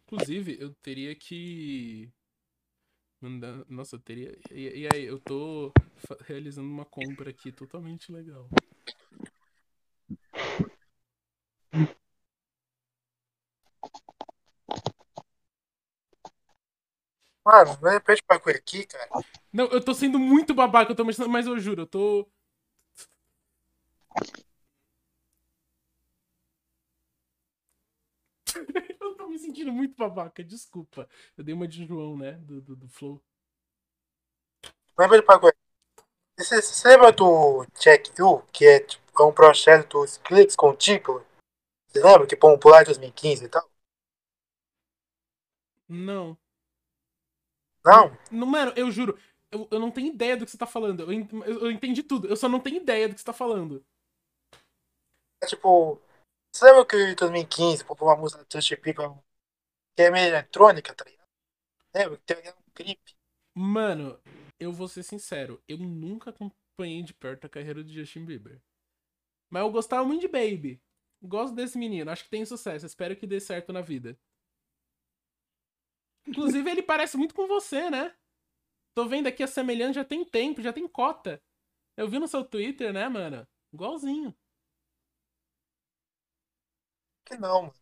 Inclusive, 0.06 0.56
eu 0.60 0.74
teria 0.82 1.14
que. 1.14 2.10
Nossa, 3.68 3.96
eu 3.96 4.00
teria. 4.00 4.36
E, 4.50 4.82
e 4.84 4.88
aí, 4.94 5.04
eu 5.04 5.18
tô 5.18 5.72
realizando 6.26 6.68
uma 6.68 6.84
compra 6.84 7.30
aqui 7.30 7.50
totalmente 7.52 8.12
legal. 8.12 8.48
Mano, 17.44 17.76
de 17.76 17.90
repente 17.90 18.22
bagulho 18.28 18.56
aqui, 18.56 18.84
cara. 18.86 19.08
Não, 19.52 19.66
eu 19.66 19.80
tô 19.82 19.94
sendo 19.94 20.18
muito 20.18 20.54
babaca, 20.54 20.92
eu 20.92 20.96
tô 20.96 21.04
mexendo, 21.04 21.28
mas 21.28 21.46
eu 21.46 21.58
juro, 21.58 21.82
eu 21.82 21.86
tô. 21.86 22.28
me 29.36 29.38
sentindo 29.38 29.72
muito 29.72 29.94
babaca, 29.94 30.42
desculpa. 30.42 31.08
Eu 31.36 31.44
dei 31.44 31.54
uma 31.54 31.68
de 31.68 31.86
João, 31.86 32.16
né? 32.16 32.32
Do, 32.32 32.60
do, 32.60 32.74
do 32.76 32.88
Flow. 32.88 33.22
Lembra 34.98 35.20
de 35.20 35.26
bagulho? 35.26 35.54
Você, 36.38 36.60
você 36.60 36.88
lembra 36.88 37.12
do 37.12 37.66
Check 37.78 38.18
You, 38.18 38.42
que 38.52 38.66
é, 38.66 38.80
tipo, 38.80 39.22
é 39.22 39.26
um 39.26 39.32
projeto 39.32 40.00
dos 40.00 40.16
cliques 40.18 40.56
com? 40.56 40.72
Você 40.72 42.02
lembra 42.02 42.26
que 42.26 42.36
popular 42.36 42.82
em 42.82 42.86
2015 42.86 43.44
e 43.44 43.48
tal? 43.48 43.70
Não. 45.88 46.36
Não? 47.84 48.18
Não, 48.30 48.46
mano, 48.46 48.72
eu 48.74 48.90
juro, 48.90 49.18
eu, 49.50 49.68
eu 49.70 49.78
não 49.78 49.90
tenho 49.90 50.08
ideia 50.08 50.36
do 50.36 50.44
que 50.44 50.50
você 50.50 50.58
tá 50.58 50.66
falando. 50.66 51.00
Eu, 51.02 51.12
eu, 51.44 51.60
eu 51.60 51.70
entendi 51.70 52.02
tudo, 52.02 52.26
eu 52.26 52.36
só 52.36 52.48
não 52.48 52.60
tenho 52.60 52.78
ideia 52.78 53.08
do 53.08 53.14
que 53.14 53.20
você 53.20 53.26
tá 53.26 53.32
falando. 53.32 53.84
É 55.42 55.46
tipo. 55.46 56.00
Você 56.52 56.64
lembra 56.64 56.86
que 56.86 56.96
em 56.96 57.14
2015 57.14 57.84
popou 57.84 58.08
uma 58.08 58.16
música 58.16 58.42
do 58.42 58.50
Justin 58.50 58.76
People 58.76 59.25
que 59.96 60.02
é 60.02 60.10
meio 60.10 60.26
eletrônica, 60.28 60.94
tá 60.94 61.04
ligado? 61.04 61.26
Lembra 61.94 62.18
que 62.18 62.24
tem 62.24 62.50
um 62.50 62.70
clipe? 62.74 63.16
Mano, 63.54 64.20
eu 64.60 64.70
vou 64.70 64.86
ser 64.86 65.02
sincero, 65.02 65.62
eu 65.66 65.78
nunca 65.78 66.28
acompanhei 66.28 67.02
de 67.02 67.14
perto 67.14 67.46
a 67.46 67.48
carreira 67.48 67.82
do 67.82 67.90
Justin 67.90 68.26
Bieber. 68.26 68.60
Mas 69.50 69.62
eu 69.62 69.70
gostava 69.70 70.04
muito 70.04 70.20
de 70.20 70.28
Baby. 70.28 70.78
Gosto 71.22 71.54
desse 71.54 71.78
menino, 71.78 72.10
acho 72.10 72.24
que 72.24 72.30
tem 72.30 72.44
sucesso, 72.44 72.84
espero 72.84 73.16
que 73.16 73.26
dê 73.26 73.40
certo 73.40 73.72
na 73.72 73.80
vida. 73.80 74.18
Inclusive, 76.26 76.70
ele 76.70 76.82
parece 76.82 77.16
muito 77.16 77.34
com 77.34 77.46
você, 77.46 77.88
né? 77.88 78.14
Tô 78.94 79.06
vendo 79.08 79.28
aqui 79.28 79.42
a 79.42 79.46
semelhança 79.46 79.94
já 79.94 80.04
tem 80.04 80.24
tempo, 80.24 80.60
já 80.60 80.72
tem 80.72 80.86
cota. 80.86 81.42
Eu 81.96 82.08
vi 82.08 82.18
no 82.18 82.28
seu 82.28 82.44
Twitter, 82.44 82.92
né, 82.92 83.08
mano? 83.08 83.46
Igualzinho. 83.72 84.36
Que 87.24 87.36
não, 87.36 87.62
mano. 87.62 87.74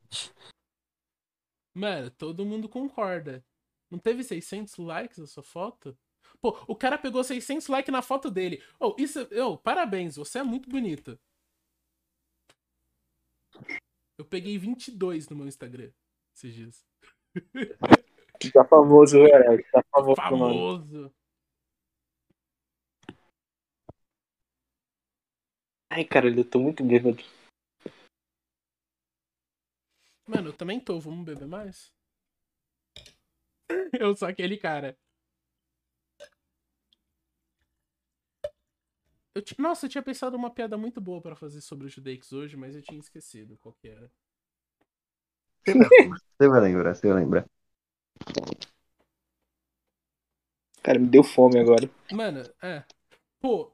Mano, 1.75 2.11
todo 2.11 2.47
mundo 2.47 2.69
concorda. 2.69 3.45
Não 3.91 3.99
teve 3.99 4.23
600 4.23 4.77
likes 4.77 5.19
a 5.19 5.27
sua 5.27 5.43
foto? 5.43 5.97
Pô, 6.41 6.57
o 6.69 6.77
cara 6.77 6.97
pegou 6.97 7.23
600 7.23 7.67
likes 7.69 7.93
na 7.93 8.03
foto 8.03 8.31
dele. 8.31 8.63
Oh, 8.79 8.95
isso, 8.99 9.27
oh, 9.45 9.59
parabéns, 9.59 10.17
você 10.17 10.39
é 10.39 10.43
muito 10.43 10.69
bonito. 10.71 11.19
Eu 14.17 14.25
peguei 14.25 14.57
22 14.57 15.29
no 15.29 15.37
meu 15.37 15.47
Instagram 15.47 15.91
esses 16.35 16.55
dias. 16.55 16.87
Tá 18.53 18.65
famoso, 18.65 19.19
o 19.19 19.27
herói. 19.27 19.63
Tá 19.73 19.83
famoso, 19.91 20.21
mano. 20.21 20.39
Famoso. 20.39 21.15
Ai, 25.91 26.05
caralho, 26.05 26.41
eu 26.41 26.45
tô 26.45 26.59
muito 26.59 26.83
bêbado. 26.85 27.23
Mano, 30.27 30.49
eu 30.49 30.53
também 30.53 30.79
tô. 30.81 31.01
Vamos 31.01 31.25
beber 31.25 31.47
mais? 31.47 31.93
Eu 34.01 34.15
sou 34.17 34.29
aquele 34.29 34.57
cara. 34.57 34.97
Eu 39.35 39.43
ti- 39.43 39.55
Nossa, 39.59 39.87
eu 39.87 39.91
tinha 39.91 40.03
pensado 40.03 40.37
uma 40.37 40.51
piada 40.51 40.77
muito 40.79 41.01
boa 41.01 41.21
pra 41.21 41.35
fazer 41.35 41.61
sobre 41.61 41.87
os 41.87 41.93
Judeix 41.93 42.33
hoje, 42.33 42.57
mas 42.57 42.75
eu 42.75 42.83
tinha 42.83 42.99
esquecido 43.01 43.59
qual 43.59 43.75
que 43.75 43.89
era. 43.89 44.11
Você 45.67 46.49
vai 46.49 46.61
lembrar, 46.61 46.95
você 46.95 47.09
vai 47.09 47.23
lembrar. 47.23 47.45
Cara, 50.83 50.99
me 50.99 51.09
deu 51.09 51.25
fome 51.25 51.59
agora. 51.59 51.89
Mano, 52.13 52.43
é. 52.63 52.85
Pô. 53.41 53.73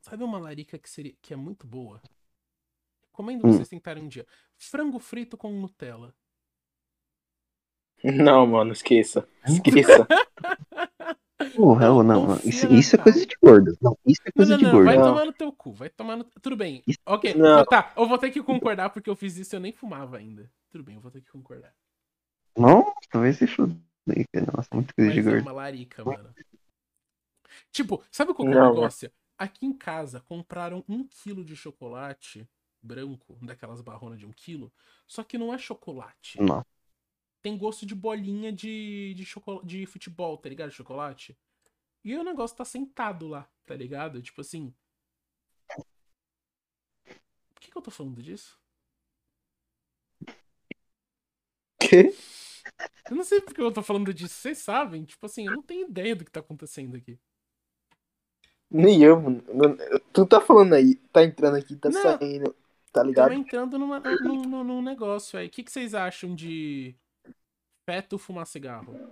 Sabe 0.00 0.22
uma 0.24 0.38
larica 0.38 0.78
que, 0.78 0.88
seria, 0.88 1.14
que 1.20 1.32
é 1.32 1.36
muito 1.36 1.66
boa? 1.66 2.00
Recomendo 3.16 3.46
Hum. 3.46 3.52
vocês 3.52 3.68
tentarem 3.68 4.02
um 4.04 4.08
dia. 4.08 4.26
Frango 4.58 4.98
frito 4.98 5.38
com 5.38 5.50
Nutella. 5.50 6.14
Não, 8.04 8.46
mano, 8.46 8.72
esqueça. 8.72 9.26
Esqueça. 9.48 10.06
Porra, 11.54 11.86
não, 11.88 12.02
não. 12.02 12.26
Confia 12.36 12.50
Isso, 12.50 12.66
isso 12.74 12.96
é 12.96 12.98
coisa 12.98 13.26
de 13.26 13.34
gordo. 13.42 13.76
Não, 13.80 13.96
isso 14.06 14.20
é 14.22 14.28
Não, 14.28 14.32
coisa 14.36 14.50
não, 14.52 14.58
de 14.58 14.64
não, 14.64 14.70
gordo. 14.72 14.84
vai 14.84 14.98
Não. 14.98 15.04
tomar 15.06 15.24
no 15.24 15.32
teu 15.32 15.50
cu, 15.50 15.72
vai 15.72 15.88
tomar 15.88 16.16
no... 16.16 16.24
Tudo 16.42 16.56
bem, 16.56 16.82
Isso- 16.86 16.98
ok. 17.06 17.32
Não. 17.34 17.64
Tá, 17.64 17.94
eu 17.96 18.06
vou 18.06 18.18
ter 18.18 18.30
que 18.30 18.42
concordar 18.42 18.90
porque 18.90 19.08
eu 19.08 19.16
fiz 19.16 19.36
isso 19.38 19.54
e 19.54 19.56
eu 19.56 19.60
nem 19.60 19.72
fumava 19.72 20.18
ainda. 20.18 20.50
Tudo 20.70 20.84
bem, 20.84 20.96
eu 20.96 21.00
vou 21.00 21.10
ter 21.10 21.22
que 21.22 21.30
concordar. 21.30 21.74
Nossa, 22.56 22.92
vai 23.14 23.32
se 23.32 23.46
cara. 23.46 24.52
Nossa, 24.54 24.68
muito 24.74 24.94
coisa 24.94 25.10
de 25.10 25.16
Mas 25.22 25.26
é 25.26 25.30
gordo. 25.30 25.42
uma 25.42 25.52
larica, 25.52 26.04
mano. 26.04 26.34
Tipo, 27.72 28.04
sabe 28.10 28.34
qual 28.34 28.46
que 28.46 28.54
é 28.54 28.58
Não, 28.58 28.72
o 28.72 28.74
negócio? 28.74 29.10
Aqui 29.38 29.66
em 29.66 29.72
casa 29.72 30.20
compraram 30.20 30.84
um 30.88 31.06
quilo 31.06 31.44
de 31.44 31.56
chocolate 31.56 32.46
branco, 32.82 33.38
daquelas 33.42 33.80
barronas 33.80 34.18
de 34.18 34.26
um 34.26 34.32
quilo, 34.32 34.72
só 35.06 35.22
que 35.22 35.38
não 35.38 35.52
é 35.52 35.58
chocolate. 35.58 36.40
Não. 36.40 36.64
Tem 37.42 37.56
gosto 37.56 37.86
de 37.86 37.94
bolinha 37.94 38.52
de, 38.52 39.14
de, 39.14 39.24
de 39.64 39.86
futebol, 39.86 40.36
tá 40.36 40.48
ligado? 40.48 40.70
Chocolate. 40.70 41.38
E 42.04 42.16
o 42.16 42.24
negócio 42.24 42.56
tá 42.56 42.64
sentado 42.64 43.26
lá, 43.28 43.48
tá 43.64 43.74
ligado? 43.74 44.22
Tipo 44.22 44.40
assim. 44.40 44.74
Por 47.54 47.60
que, 47.60 47.70
que 47.70 47.76
eu 47.76 47.82
tô 47.82 47.90
falando 47.90 48.22
disso? 48.22 48.58
Que? 51.80 52.14
Eu 53.08 53.16
não 53.16 53.24
sei 53.24 53.40
porque 53.40 53.60
eu 53.60 53.72
tô 53.72 53.82
falando 53.82 54.12
disso, 54.12 54.34
vocês 54.34 54.58
sabem? 54.58 55.04
Tipo 55.04 55.26
assim, 55.26 55.46
eu 55.46 55.52
não 55.52 55.62
tenho 55.62 55.88
ideia 55.88 56.16
do 56.16 56.24
que 56.24 56.30
tá 56.30 56.40
acontecendo 56.40 56.96
aqui. 56.96 57.18
Nem 58.70 59.02
eu, 59.02 59.20
mano. 59.20 59.44
Mano, 59.54 59.76
Tu 60.12 60.26
tá 60.26 60.40
falando 60.40 60.74
aí, 60.74 60.96
tá 61.12 61.24
entrando 61.24 61.56
aqui, 61.56 61.76
tá 61.76 61.88
Não. 61.88 62.02
saindo, 62.02 62.54
tá 63.02 63.06
ligado? 63.06 63.32
entrando 63.32 63.78
numa, 63.78 64.00
num, 64.00 64.42
num- 64.42 64.64
num 64.64 64.82
negócio 64.82 65.38
aí. 65.38 65.46
O 65.46 65.50
que, 65.50 65.62
que 65.62 65.70
vocês 65.72 65.94
acham 65.94 66.34
de 66.34 66.94
feto 67.88 68.18
fumar 68.18 68.46
cigarro? 68.46 69.10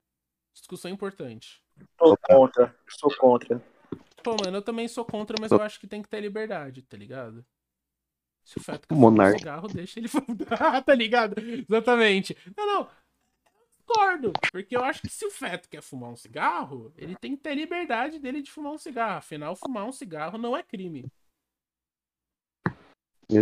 Discussão 0.55 0.91
importante. 0.91 1.63
Sou 1.99 2.17
contra, 2.17 2.75
sou 2.89 3.17
contra. 3.17 3.63
Pô, 4.23 4.37
mano, 4.45 4.59
eu 4.59 4.63
também 4.63 4.89
sou 4.89 5.05
contra, 5.05 5.37
mas 5.41 5.51
eu 5.53 5.61
acho 5.61 5.79
que 5.81 5.87
tem 5.87 6.01
que 6.03 6.09
ter 6.09 6.21
liberdade, 6.21 6.83
tá 6.83 6.97
ligado? 6.97 7.45
Se 8.45 8.59
o 8.59 8.61
feto 8.63 8.87
quer 8.89 8.95
fumar 8.95 9.29
um 9.35 9.39
cigarro, 9.39 9.69
deixa 9.69 9.99
ele 10.01 10.09
fumar, 10.09 10.85
tá 10.85 10.95
ligado? 10.95 11.35
Exatamente. 11.41 12.37
Não, 12.57 12.67
não. 12.67 12.81
Eu 12.83 13.67
Discordo, 13.71 14.33
porque 14.51 14.77
eu 14.77 14.83
acho 14.85 15.03
que 15.03 15.09
se 15.09 15.27
o 15.27 15.31
feto 15.31 15.69
quer 15.69 15.83
fumar 15.83 16.11
um 16.11 16.17
cigarro, 16.17 16.93
ele 16.97 17.17
tem 17.17 17.37
que 17.37 17.43
ter 17.43 17.55
liberdade 17.55 18.19
dele 18.19 18.41
de 18.41 18.51
fumar 18.51 18.73
um 18.73 18.79
cigarro. 18.79 19.19
Afinal, 19.19 19.55
fumar 19.57 19.85
um 19.85 19.93
cigarro 19.93 20.39
não 20.39 20.57
é 20.57 20.63
crime. 20.63 21.05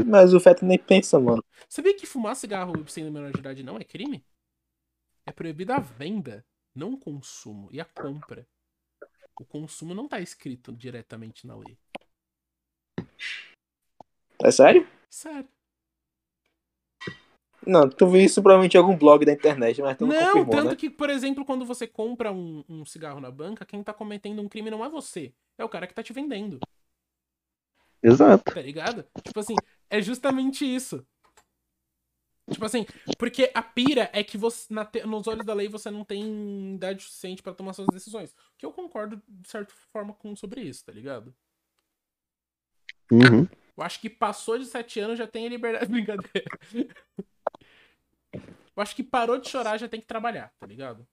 Mas 0.06 0.32
o 0.32 0.40
feto 0.40 0.64
nem 0.64 0.78
pensa, 0.78 1.18
mano. 1.18 1.44
Sabia 1.68 1.94
que 1.96 2.06
fumar 2.06 2.36
cigarro 2.36 2.72
sendo 2.88 3.10
menor 3.10 3.32
de 3.32 3.38
idade 3.38 3.62
não 3.62 3.76
é 3.76 3.84
crime? 3.84 4.24
É 5.26 5.32
proibida 5.32 5.76
a 5.76 5.80
venda, 5.80 6.44
não 6.74 6.94
o 6.94 6.98
consumo 6.98 7.68
e 7.72 7.80
a 7.80 7.84
compra. 7.84 8.46
O 9.38 9.44
consumo 9.44 9.94
não 9.94 10.08
tá 10.08 10.20
escrito 10.20 10.72
diretamente 10.72 11.46
na 11.46 11.56
lei. 11.56 11.76
É 14.42 14.50
sério? 14.50 14.86
Sério. 15.08 15.48
Não, 17.64 17.88
tu 17.88 18.08
viu 18.08 18.20
isso 18.20 18.42
provavelmente 18.42 18.74
em 18.74 18.78
algum 18.78 18.96
blog 18.96 19.24
da 19.24 19.32
internet, 19.32 19.80
mas 19.80 19.96
tu 19.96 20.04
não, 20.04 20.14
Não, 20.14 20.26
confirmou, 20.32 20.50
tanto 20.50 20.70
né? 20.70 20.76
que, 20.76 20.90
por 20.90 21.08
exemplo, 21.08 21.44
quando 21.44 21.64
você 21.64 21.86
compra 21.86 22.32
um, 22.32 22.64
um 22.68 22.84
cigarro 22.84 23.20
na 23.20 23.30
banca, 23.30 23.64
quem 23.64 23.82
tá 23.84 23.94
cometendo 23.94 24.42
um 24.42 24.48
crime 24.48 24.70
não 24.70 24.84
é 24.84 24.88
você. 24.88 25.32
É 25.56 25.64
o 25.64 25.68
cara 25.68 25.86
que 25.86 25.94
tá 25.94 26.02
te 26.02 26.12
vendendo, 26.12 26.58
Exato. 28.02 28.52
tá 28.52 28.60
ligado? 28.60 29.06
Tipo 29.22 29.38
assim, 29.38 29.54
é 29.92 30.00
justamente 30.00 30.64
isso. 30.64 31.06
Tipo 32.50 32.64
assim, 32.64 32.86
porque 33.18 33.50
a 33.54 33.62
pira 33.62 34.10
é 34.12 34.24
que 34.24 34.38
você, 34.38 34.72
na 34.72 34.88
nos 35.06 35.26
olhos 35.28 35.44
da 35.44 35.54
lei 35.54 35.68
você 35.68 35.90
não 35.90 36.02
tem 36.02 36.74
idade 36.74 37.02
suficiente 37.02 37.42
pra 37.42 37.52
tomar 37.52 37.74
suas 37.74 37.88
decisões. 37.88 38.34
Que 38.56 38.64
eu 38.64 38.72
concordo, 38.72 39.22
de 39.28 39.48
certa 39.48 39.72
forma, 39.92 40.14
com 40.14 40.34
sobre 40.34 40.62
isso, 40.62 40.84
tá 40.84 40.92
ligado? 40.92 41.34
Uhum. 43.10 43.46
Eu 43.76 43.84
acho 43.84 44.00
que 44.00 44.08
passou 44.08 44.58
de 44.58 44.64
7 44.64 44.98
anos 44.98 45.18
já 45.18 45.26
tem 45.26 45.46
a 45.46 45.50
liberdade. 45.50 45.86
Brincadeira. 45.92 46.48
Eu 48.32 48.82
acho 48.82 48.96
que 48.96 49.02
parou 49.02 49.38
de 49.38 49.48
chorar 49.48 49.76
já 49.76 49.88
tem 49.88 50.00
que 50.00 50.06
trabalhar, 50.06 50.50
tá 50.58 50.66
ligado? 50.66 51.06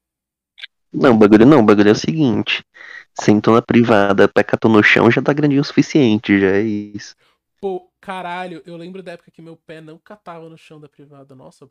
Não, 0.91 1.13
o 1.13 1.17
bagulho 1.17 1.45
não, 1.45 1.59
o 1.59 1.65
bagulho 1.65 1.89
é 1.89 1.91
o 1.91 1.95
seguinte. 1.95 2.65
Sentou 3.13 3.53
na 3.53 3.61
privada, 3.61 4.27
pé 4.27 4.41
catou 4.41 4.71
no 4.71 4.81
chão, 4.81 5.11
já 5.11 5.21
tá 5.21 5.33
grandinho 5.33 5.61
o 5.61 5.65
suficiente, 5.65 6.39
já 6.39 6.55
é 6.55 6.61
isso. 6.61 7.15
Pô, 7.61 7.88
caralho, 8.09 8.63
eu 8.65 8.75
lembro 8.75 9.03
da 9.03 9.11
época 9.11 9.29
que 9.29 9.39
meu 9.39 9.55
pé 9.55 9.81
não 9.81 9.99
catava 9.99 10.49
no 10.49 10.57
chão 10.57 10.79
da 10.79 10.89
privada. 10.89 11.35
Nossa. 11.35 11.69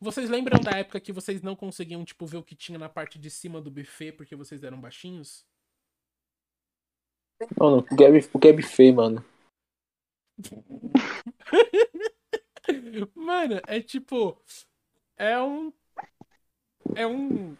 Vocês 0.00 0.28
lembram 0.28 0.58
da 0.58 0.72
época 0.72 0.98
que 0.98 1.12
vocês 1.12 1.42
não 1.42 1.54
conseguiam, 1.54 2.04
tipo, 2.04 2.26
ver 2.26 2.38
o 2.38 2.42
que 2.42 2.56
tinha 2.56 2.76
na 2.76 2.88
parte 2.88 3.20
de 3.20 3.30
cima 3.30 3.60
do 3.60 3.70
buffet 3.70 4.10
porque 4.10 4.34
vocês 4.34 4.64
eram 4.64 4.80
baixinhos? 4.80 5.46
Não, 7.56 7.78
o 7.78 7.84
que 7.84 8.02
é, 8.02 8.10
o 8.10 8.14
mano. 8.96 9.24
Mano, 13.14 13.60
é 13.68 13.80
tipo. 13.80 14.42
É 15.16 15.40
um. 15.40 15.72
É 16.96 17.06
um. 17.06 17.56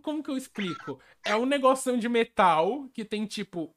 Como 0.00 0.22
que 0.22 0.30
eu 0.30 0.36
explico? 0.36 1.02
É 1.24 1.34
um 1.34 1.44
negocinho 1.44 1.98
de 1.98 2.08
metal 2.08 2.88
que 2.90 3.04
tem, 3.04 3.26
tipo, 3.26 3.74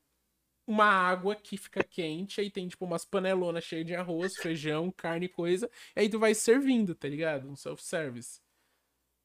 uma 0.67 0.85
água 0.85 1.35
que 1.35 1.57
fica 1.57 1.83
quente, 1.83 2.41
aí 2.41 2.49
tem, 2.51 2.67
tipo, 2.67 2.85
umas 2.85 3.05
panelonas 3.05 3.63
cheias 3.63 3.85
de 3.85 3.95
arroz, 3.95 4.37
feijão, 4.37 4.91
carne 4.91 5.25
e 5.27 5.29
coisa. 5.29 5.69
E 5.95 6.01
aí 6.01 6.09
tu 6.09 6.19
vai 6.19 6.33
servindo, 6.35 6.95
tá 6.95 7.07
ligado? 7.07 7.49
Um 7.49 7.55
self-service. 7.55 8.41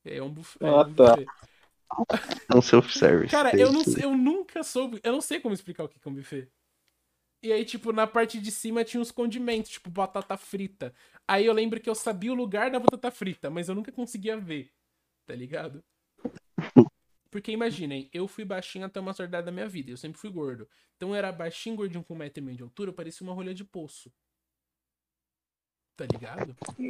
É 0.04 0.22
um 0.22 0.32
buffet. 0.32 0.58
é 0.64 0.70
Ah, 0.70 0.84
um 0.84 0.94
tá. 0.94 1.16
buffet. 1.16 1.32
É 2.52 2.56
um 2.56 2.62
self-service. 2.62 3.36
Cara, 3.36 3.50
é 3.52 3.62
eu, 3.62 3.72
não, 3.72 3.82
eu 4.00 4.16
nunca 4.16 4.62
soube. 4.62 5.00
Eu 5.02 5.12
não 5.12 5.20
sei 5.20 5.40
como 5.40 5.54
explicar 5.54 5.84
o 5.84 5.88
que 5.88 5.98
que 5.98 6.08
é 6.08 6.10
um 6.10 6.14
buffet. 6.14 6.48
E 7.42 7.52
aí, 7.52 7.64
tipo, 7.64 7.92
na 7.92 8.06
parte 8.06 8.40
de 8.40 8.50
cima 8.50 8.84
tinha 8.84 9.00
uns 9.00 9.10
condimentos, 9.12 9.70
tipo 9.72 9.90
batata 9.90 10.36
frita. 10.36 10.94
Aí 11.28 11.46
eu 11.46 11.52
lembro 11.52 11.80
que 11.80 11.88
eu 11.90 11.94
sabia 11.94 12.32
o 12.32 12.34
lugar 12.36 12.70
da 12.70 12.80
batata 12.80 13.10
frita, 13.10 13.50
mas 13.50 13.68
eu 13.68 13.74
nunca 13.74 13.92
conseguia 13.92 14.36
ver. 14.38 14.72
Tá 15.26 15.34
ligado? 15.34 15.84
Porque 17.36 17.52
imaginem, 17.52 18.08
eu 18.14 18.26
fui 18.26 18.46
baixinho 18.46 18.86
até 18.86 18.98
uma 18.98 19.12
certa 19.12 19.42
da 19.42 19.52
minha 19.52 19.68
vida, 19.68 19.90
eu 19.90 19.96
sempre 19.98 20.18
fui 20.18 20.30
gordo. 20.30 20.66
Então 20.96 21.10
eu 21.10 21.14
era 21.16 21.30
baixinho, 21.30 21.76
gordinho 21.76 22.02
com 22.02 22.14
cometer 22.14 22.40
meio 22.40 22.56
de 22.56 22.62
altura, 22.62 22.88
eu 22.88 22.94
parecia 22.94 23.26
uma 23.26 23.34
rolha 23.34 23.52
de 23.52 23.62
poço. 23.62 24.10
Tá 25.94 26.06
ligado? 26.06 26.56
E 26.78 26.88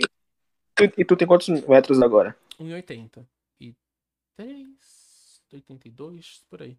tu, 0.76 0.84
e 1.00 1.04
tu 1.04 1.16
tem 1.16 1.26
quantos 1.26 1.48
metros 1.48 2.00
agora? 2.00 2.38
1,80. 2.60 3.26
E 3.60 3.74
3, 4.36 5.42
82, 5.52 6.44
por 6.48 6.62
aí. 6.62 6.78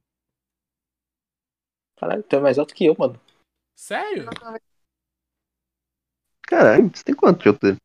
Caralho, 1.98 2.24
tu 2.24 2.38
é 2.38 2.40
mais 2.40 2.58
alto 2.58 2.74
que 2.74 2.86
eu, 2.86 2.96
mano. 2.98 3.20
Sério? 3.76 4.30
Caralho, 6.44 6.90
você 6.90 7.04
tem 7.04 7.14
quanto 7.14 7.44
de 7.44 7.50
altura? 7.50 7.76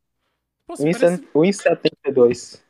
1,72. 0.71 2.63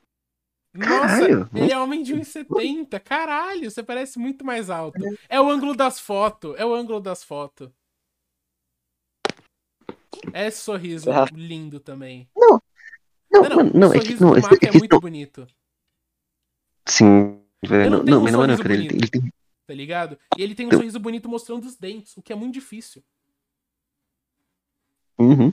Caralho, 0.79 1.41
Nossa, 1.41 1.51
ele 1.55 1.71
é 1.71 1.79
homem 1.79 2.03
de 2.03 2.15
1,70. 2.15 2.99
Caralho, 3.01 3.71
você 3.71 3.83
parece 3.83 4.19
muito 4.19 4.45
mais 4.45 4.71
alto. 4.71 4.99
É 5.29 5.39
o 5.41 5.51
ângulo 5.51 5.75
das 5.75 6.01
fotos. 6.01 6.55
É 6.57 6.65
o 6.65 6.75
ângulo 6.75 6.99
das 6.99 7.23
fotos. 7.23 7.71
É 10.33 10.47
esse 10.47 10.61
sorriso 10.61 11.11
ah. 11.11 11.27
lindo 11.33 11.79
também. 11.79 12.29
Não. 12.35 12.63
Não, 13.31 13.43
não, 13.43 13.57
não, 13.57 13.65
não 13.65 13.95
é 13.95 13.99
o 13.99 14.03
sorriso 14.03 14.25
é 14.25 14.27
não, 14.27 14.35
do 14.35 14.41
Marco 14.41 14.65
é, 14.65 14.69
é 14.69 14.73
muito 14.73 15.01
bonito. 15.01 15.47
Sim, 16.87 17.41
velho. 17.63 17.91
Não, 17.91 17.99
não, 17.99 18.05
não, 18.05 18.25
um 18.25 18.31
não, 18.31 18.45
é 18.45 18.55
ele 18.55 18.89
tem, 18.89 18.97
ele 18.97 19.09
tem. 19.09 19.33
Tá 19.67 19.75
ligado? 19.75 20.19
E 20.37 20.43
ele 20.43 20.55
tem 20.55 20.67
um 20.67 20.69
então... 20.69 20.79
sorriso 20.79 20.99
bonito 20.99 21.29
mostrando 21.29 21.65
os 21.65 21.77
dentes, 21.77 22.17
o 22.17 22.23
que 22.23 22.33
é 22.33 22.37
muito 22.37 22.55
difícil. 22.55 23.03
Uhum. 25.19 25.53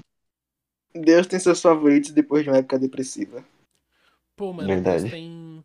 Deus 0.93 1.27
tem 1.27 1.39
seus 1.39 1.61
favoritos 1.61 2.11
depois 2.11 2.43
de 2.43 2.49
uma 2.49 2.57
época 2.57 2.79
depressiva. 2.79 3.45
Pô, 4.39 4.53
mano, 4.53 4.69
Verdade. 4.69 5.03
Deus 5.03 5.03
tem. 5.11 5.61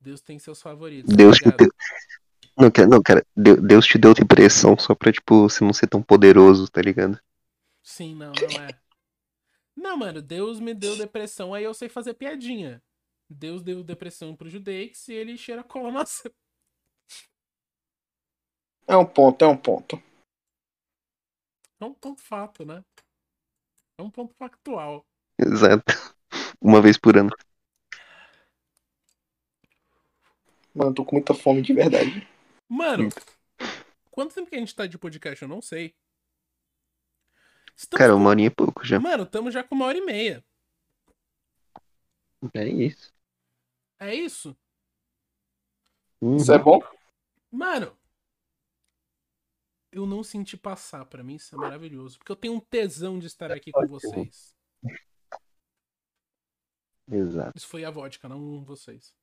Deus 0.00 0.20
tem 0.22 0.38
seus 0.38 0.62
favoritos. 0.62 1.14
Deus 1.16 1.38
tá 1.38 1.38
te 1.38 1.50
deu. 1.58 1.68
Não, 2.58 2.70
cara, 2.70 2.88
não, 2.88 3.02
cara, 3.02 3.26
Deu- 3.36 3.60
Deus 3.60 3.86
te 3.86 3.98
deu 3.98 4.14
depressão 4.14 4.78
só 4.78 4.94
pra, 4.94 5.12
tipo, 5.12 5.42
você 5.48 5.64
não 5.64 5.72
ser 5.72 5.88
tão 5.88 6.02
poderoso, 6.02 6.68
tá 6.70 6.82
ligado? 6.82 7.18
Sim, 7.82 8.14
não, 8.14 8.38
não 8.40 8.60
é. 8.60 8.78
Não, 9.76 9.96
mano, 9.96 10.20
Deus 10.22 10.60
me 10.60 10.74
deu 10.74 10.96
depressão, 10.96 11.54
aí 11.54 11.64
eu 11.64 11.74
sei 11.74 11.88
fazer 11.88 12.14
piadinha. 12.14 12.82
Deus 13.30 13.62
deu 13.62 13.84
depressão 13.84 14.34
pro 14.36 14.48
Judex 14.48 15.08
e 15.08 15.14
ele 15.14 15.36
cheira 15.36 15.62
cola 15.62 15.92
na 15.92 16.04
É 18.86 18.94
um 18.96 19.06
ponto, 19.06 19.42
é 19.44 19.48
um 19.48 19.56
ponto. 19.56 20.02
É 21.80 21.84
um 21.84 21.92
ponto 21.94 22.22
fato, 22.22 22.64
né? 22.64 22.84
É 23.96 24.02
um 24.02 24.10
ponto 24.10 24.34
factual. 24.34 25.06
Exato. 25.38 25.94
Uma 26.60 26.82
vez 26.82 26.98
por 26.98 27.16
ano. 27.18 27.30
Mano, 30.78 30.94
tô 30.94 31.04
com 31.04 31.16
muita 31.16 31.34
fome 31.34 31.60
de 31.60 31.74
verdade. 31.74 32.24
Mano, 32.68 33.08
Quanto 34.12 34.34
tempo 34.34 34.48
que 34.48 34.54
a 34.54 34.58
gente 34.60 34.74
tá 34.74 34.86
de 34.86 34.96
podcast? 34.96 35.42
Eu 35.42 35.48
não 35.48 35.60
sei. 35.60 35.92
Estamos 37.76 37.98
Cara, 37.98 38.14
uma 38.14 38.30
horinha 38.30 38.46
e 38.46 38.50
pouco 38.50 38.84
já. 38.84 39.00
Mano, 39.00 39.24
estamos 39.24 39.52
já 39.52 39.64
com 39.64 39.74
uma 39.74 39.86
hora 39.86 39.98
e 39.98 40.04
meia. 40.04 40.44
É 42.54 42.68
isso. 42.68 43.12
É 43.98 44.14
isso? 44.14 44.56
Uhum. 46.20 46.36
Isso 46.36 46.52
é 46.52 46.58
bom? 46.58 46.80
Mano, 47.50 47.96
eu 49.90 50.06
não 50.06 50.22
senti 50.22 50.56
passar. 50.56 51.04
Pra 51.06 51.24
mim 51.24 51.34
isso 51.34 51.56
é 51.56 51.58
maravilhoso. 51.58 52.18
Porque 52.18 52.30
eu 52.30 52.36
tenho 52.36 52.54
um 52.54 52.60
tesão 52.60 53.18
de 53.18 53.26
estar 53.26 53.50
aqui 53.50 53.72
com 53.72 53.86
vocês. 53.88 54.56
Exato. 57.10 57.56
Isso 57.56 57.66
foi 57.66 57.84
a 57.84 57.90
vodka, 57.90 58.28
não 58.28 58.64
vocês. 58.64 59.17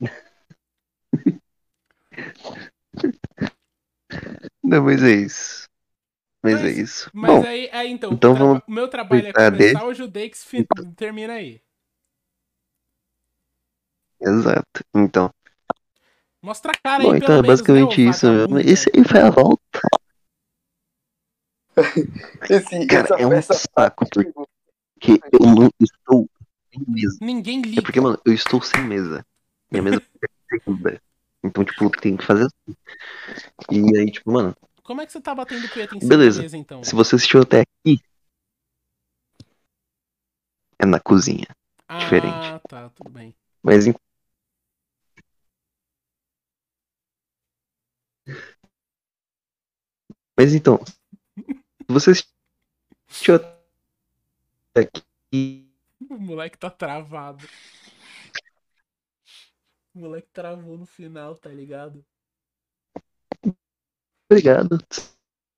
Não, 4.62 4.82
mas 4.84 5.02
é 5.02 5.10
isso. 5.12 5.66
Mas, 6.42 6.54
Mas- 6.54 6.62
é 6.62 6.82
isso. 6.82 7.10
Mas 7.12 7.30
Bom, 7.30 7.42
aí, 7.44 7.70
aí, 7.72 7.90
então, 7.90 8.12
então 8.12 8.34
o, 8.34 8.36
vamos 8.38 8.62
o 8.66 8.70
meu 8.70 8.88
trabalho 8.88 9.26
é 9.28 9.32
começar, 9.32 9.50
dele. 9.50 9.78
o 9.84 9.94
Judex 9.94 10.44
fi- 10.44 10.66
termina 10.96 11.34
aí. 11.34 11.60
exato. 14.20 14.82
Então, 14.94 15.30
Mostra 16.42 16.72
a 16.72 16.78
cara 16.78 17.02
bom, 17.02 17.10
aí, 17.10 17.16
então 17.16 17.28
pelo 17.28 17.38
é 17.38 17.42
menos, 17.42 17.58
basicamente 17.58 18.00
né, 18.02 18.06
ô 18.08 18.10
isso 18.10 18.26
mesmo. 18.32 18.58
Esse 18.60 18.90
aí 18.94 19.04
foi 19.04 19.20
a 19.20 19.30
volta. 19.30 19.80
Esse, 22.50 22.86
Cara, 22.86 23.04
essa, 23.04 23.14
é 23.22 23.26
um 23.26 23.32
essa 23.32 23.54
saco, 23.54 24.06
porque 24.10 25.20
eu 25.32 25.46
não 25.46 25.68
estou 25.80 26.28
sem 26.72 26.84
mesa. 26.88 27.18
Ninguém 27.20 27.58
É 27.60 27.62
liga. 27.62 27.82
porque, 27.82 28.00
mano, 28.00 28.18
eu 28.24 28.32
estou 28.32 28.62
sem 28.62 28.82
mesa. 28.82 29.24
Mesa 29.82 30.02
é 30.22 30.58
segunda. 30.58 31.00
Então, 31.44 31.64
tipo, 31.64 31.90
tem 31.90 32.16
que 32.16 32.24
fazer 32.24 32.46
assim. 32.46 32.76
E 33.70 33.98
aí, 33.98 34.10
tipo, 34.10 34.30
mano, 34.32 34.54
Como 34.82 35.00
é 35.00 35.06
que 35.06 35.12
você 35.12 35.20
tá 35.20 35.34
batendo 35.34 35.68
punheta 35.68 35.96
em 35.96 36.00
cima 36.00 36.10
Beleza. 36.10 36.42
mesa, 36.42 36.56
então? 36.56 36.82
se 36.82 36.94
você 36.94 37.16
assistiu 37.16 37.42
até 37.42 37.60
aqui, 37.62 38.00
é 40.78 40.86
na 40.86 41.00
cozinha. 41.00 41.46
Ah, 41.88 41.98
diferente. 41.98 42.60
tá, 42.68 42.90
tudo 42.90 43.10
bem. 43.10 43.34
Mas 43.62 43.86
em... 43.86 43.94
Mas 50.38 50.54
então, 50.54 50.78
se 50.84 51.86
você 51.88 52.10
assistiu 53.08 53.36
até 53.36 53.56
aqui, 54.74 55.66
O 56.10 56.18
moleque 56.18 56.58
tá 56.58 56.70
travado. 56.70 57.46
O 59.96 59.98
moleque 59.98 60.28
travou 60.30 60.76
no 60.76 60.84
final, 60.84 61.34
tá 61.36 61.48
ligado? 61.48 62.04
obrigado. 64.30 64.78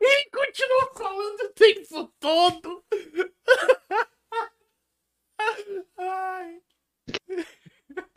Ele 0.01 0.31
continua 0.31 0.95
falando 0.95 1.41
o 1.41 1.53
tempo 1.55 2.07
todo. 2.21 2.85
Ai, 5.99 6.63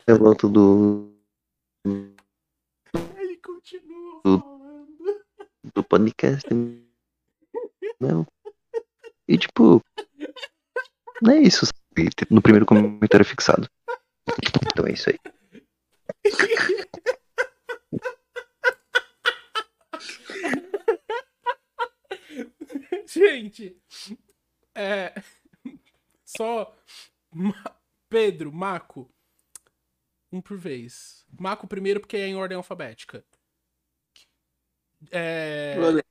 Eu 0.06 0.16
volto 0.18 0.48
do, 0.48 1.12
ele 3.18 3.36
continua 3.38 4.20
Do- 4.24 4.38
falando. 4.38 5.24
do 5.74 5.82
podcast. 5.82 6.46
Não. 8.00 8.24
E 9.26 9.36
tipo, 9.38 9.82
não 11.20 11.32
é 11.32 11.40
isso, 11.40 11.66
sabe? 11.66 12.10
No 12.30 12.40
primeiro 12.40 12.64
comentário 12.66 13.26
fixado. 13.26 13.68
Então 14.70 14.86
é 14.86 14.92
isso 14.92 15.10
aí. 15.10 15.18
Gente, 23.06 23.76
é. 24.74 25.12
Só. 26.24 26.74
Pedro, 28.08 28.52
Maco. 28.52 29.12
Um 30.30 30.40
por 30.40 30.56
vez. 30.56 31.26
Maco 31.38 31.66
primeiro 31.66 32.00
porque 32.00 32.16
é 32.16 32.26
em 32.26 32.36
ordem 32.36 32.56
alfabética. 32.56 33.24
É. 35.10 35.78
Valeu. 35.78 36.02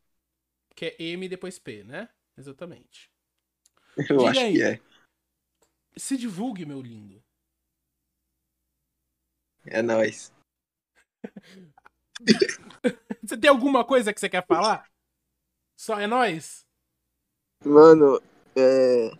Que 0.75 0.85
é 0.85 1.03
M 1.03 1.25
e 1.25 1.29
depois 1.29 1.57
P, 1.57 1.83
né? 1.83 2.09
Exatamente. 2.37 3.09
Eu 3.97 4.17
Diga 4.17 4.29
acho 4.31 4.39
aí. 4.39 4.53
que 4.53 4.63
é. 4.63 4.79
Se 5.97 6.17
divulgue, 6.17 6.65
meu 6.65 6.81
lindo. 6.81 7.23
É 9.65 9.81
nóis. 9.81 10.31
Você 13.23 13.37
tem 13.37 13.49
alguma 13.49 13.85
coisa 13.85 14.13
que 14.13 14.19
você 14.19 14.27
quer 14.27 14.45
falar? 14.45 14.89
Só 15.77 15.99
é 15.99 16.07
nós? 16.07 16.65
Mano, 17.63 18.21
é. 18.55 19.11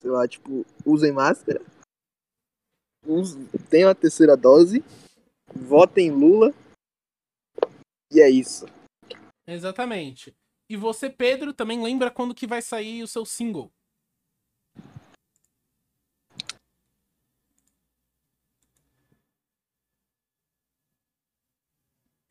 Sei 0.00 0.10
lá, 0.10 0.28
tipo, 0.28 0.64
usem 0.84 1.12
máscara. 1.12 1.60
Use... 3.06 3.38
Tenham 3.70 3.90
a 3.90 3.94
terceira 3.94 4.36
dose. 4.36 4.84
Votem 5.54 6.10
Lula. 6.10 6.52
E 8.12 8.20
é 8.20 8.28
isso. 8.28 8.66
Exatamente. 9.46 10.34
E 10.68 10.76
você, 10.76 11.10
Pedro, 11.10 11.52
também 11.52 11.82
lembra 11.82 12.10
quando 12.10 12.34
que 12.34 12.46
vai 12.46 12.62
sair 12.62 13.02
o 13.02 13.08
seu 13.08 13.24
single? 13.24 13.72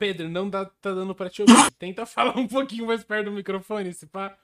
Pedro, 0.04 0.28
não 0.28 0.50
dá, 0.50 0.66
tá 0.66 0.94
dando 0.94 1.16
pra 1.16 1.30
te 1.30 1.42
ouvir. 1.42 1.54
Tenta 1.80 2.06
falar 2.06 2.38
um 2.38 2.46
pouquinho 2.46 2.86
mais 2.86 3.06
perto 3.06 3.28
do 3.28 3.32
microfone, 3.32 3.94
se 3.94 4.06
pá. 4.06 4.38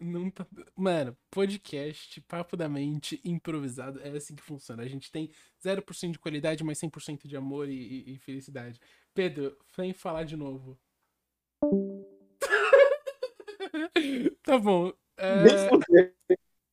Não 0.00 0.30
tá... 0.30 0.46
Mano, 0.74 1.14
podcast, 1.30 2.18
papo 2.22 2.56
da 2.56 2.66
mente, 2.66 3.20
improvisado, 3.22 4.00
é 4.00 4.08
assim 4.08 4.34
que 4.34 4.42
funciona. 4.42 4.82
A 4.82 4.88
gente 4.88 5.12
tem 5.12 5.30
0% 5.62 6.12
de 6.12 6.18
qualidade, 6.18 6.64
mas 6.64 6.78
100% 6.78 7.28
de 7.28 7.36
amor 7.36 7.68
e, 7.68 8.14
e- 8.14 8.18
felicidade. 8.20 8.80
Pedro, 9.12 9.54
vem 9.76 9.92
falar 9.92 10.24
de 10.24 10.34
novo. 10.34 10.80
tá 14.42 14.58
bom. 14.58 14.94
É... 15.18 15.44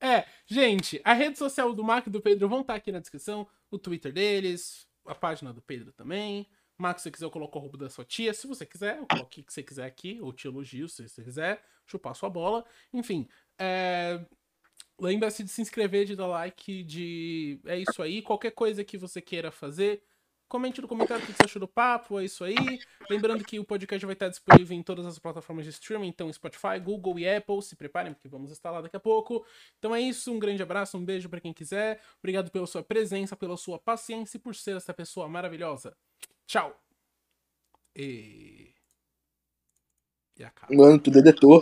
É, 0.06 0.23
gente, 0.45 1.02
a 1.03 1.14
rede 1.14 1.36
social 1.36 1.73
do 1.73 1.84
Mac 1.84 2.06
e 2.06 2.11
do 2.11 2.22
Pedro 2.22 2.48
vão 2.48 2.61
estar 2.61 2.76
aqui 2.76 2.91
na 2.91 2.99
descrição. 2.99 3.48
O 3.76 3.80
Twitter 3.80 4.14
deles, 4.14 4.88
a 5.06 5.14
página 5.14 5.52
do 5.52 5.61
Pedro 5.61 5.91
também. 5.91 6.47
Max, 6.77 7.02
se 7.02 7.03
você 7.03 7.11
quiser, 7.11 7.26
eu 7.26 7.31
coloco 7.31 7.57
o 7.57 7.61
arroba 7.61 7.77
da 7.77 7.89
sua 7.89 8.06
tia. 8.06 8.34
Se 8.34 8.47
você 8.47 8.65
quiser, 8.65 8.97
eu 8.99 9.06
coloco 9.06 9.27
o 9.27 9.30
que 9.30 9.43
você 9.45 9.61
quiser 9.61 9.85
aqui. 9.85 10.18
Ou 10.22 10.31
te 10.31 10.47
elogio, 10.47 10.88
se 10.88 11.07
você 11.07 11.22
quiser. 11.22 11.61
Chupar 11.85 12.15
sua 12.15 12.30
bola. 12.30 12.65
Enfim, 12.93 13.27
é... 13.60 14.26
lembra-se 14.97 15.43
de 15.43 15.49
se 15.49 15.61
inscrever, 15.61 16.06
de 16.06 16.15
dar 16.15 16.27
like, 16.27 16.84
de... 16.84 17.60
É 17.65 17.77
isso 17.77 18.02
aí. 18.02 18.22
Qualquer 18.22 18.52
coisa 18.52 18.81
que 18.81 18.97
você 18.97 19.22
queira 19.22 19.52
fazer, 19.52 20.02
comente 20.56 20.82
no 20.82 20.88
comentário 20.88 21.22
o 21.22 21.27
que 21.27 21.34
você 21.34 21.44
achou 21.44 21.60
do 21.60 21.68
papo. 21.68 22.18
É 22.18 22.23
isso 22.23 22.44
aí. 22.45 22.80
Lembrando 23.10 23.44
que 23.44 23.60
o 23.60 23.65
podcast 23.65 24.06
vai 24.06 24.14
estar 24.14 24.30
disponível 24.30 24.77
em 24.77 24.82
todas 24.82 25.06
as 25.06 25.19
plataformas 25.19 25.65
de 25.65 25.72
streaming, 25.72 26.07
então 26.07 26.32
Spotify, 26.32 26.80
Google 26.82 27.19
e 27.19 27.27
Apple. 27.27 27.61
Se 27.61 27.76
preparem, 27.76 28.14
porque 28.14 28.30
vamos 28.30 28.52
estar 28.52 28.72
lá 28.72 28.80
daqui 28.80 28.95
a 28.95 28.99
pouco. 28.99 29.45
Então 29.77 29.94
é 29.94 29.99
isso, 29.99 30.32
um 30.32 30.40
grande 30.40 30.64
abraço, 30.64 30.98
um 30.98 31.03
beijo 31.03 31.27
pra 31.27 31.41
quem 31.41 31.52
quiser. 31.52 31.99
Obrigado 32.19 32.49
pela 32.49 32.65
sua 32.65 32.82
presença, 32.82 33.36
pela 33.36 33.57
sua 33.57 33.77
paciência 33.77 34.38
e 34.38 34.40
por 34.40 34.56
ser 34.56 34.77
essa 34.77 34.94
pessoa 34.94 35.27
maravilhosa. 35.27 35.95
Tchau. 36.48 36.73
E. 37.94 38.73
E 40.38 40.44
acaba. 40.44 40.73
Mano, 40.73 40.98
tu. 40.99 41.11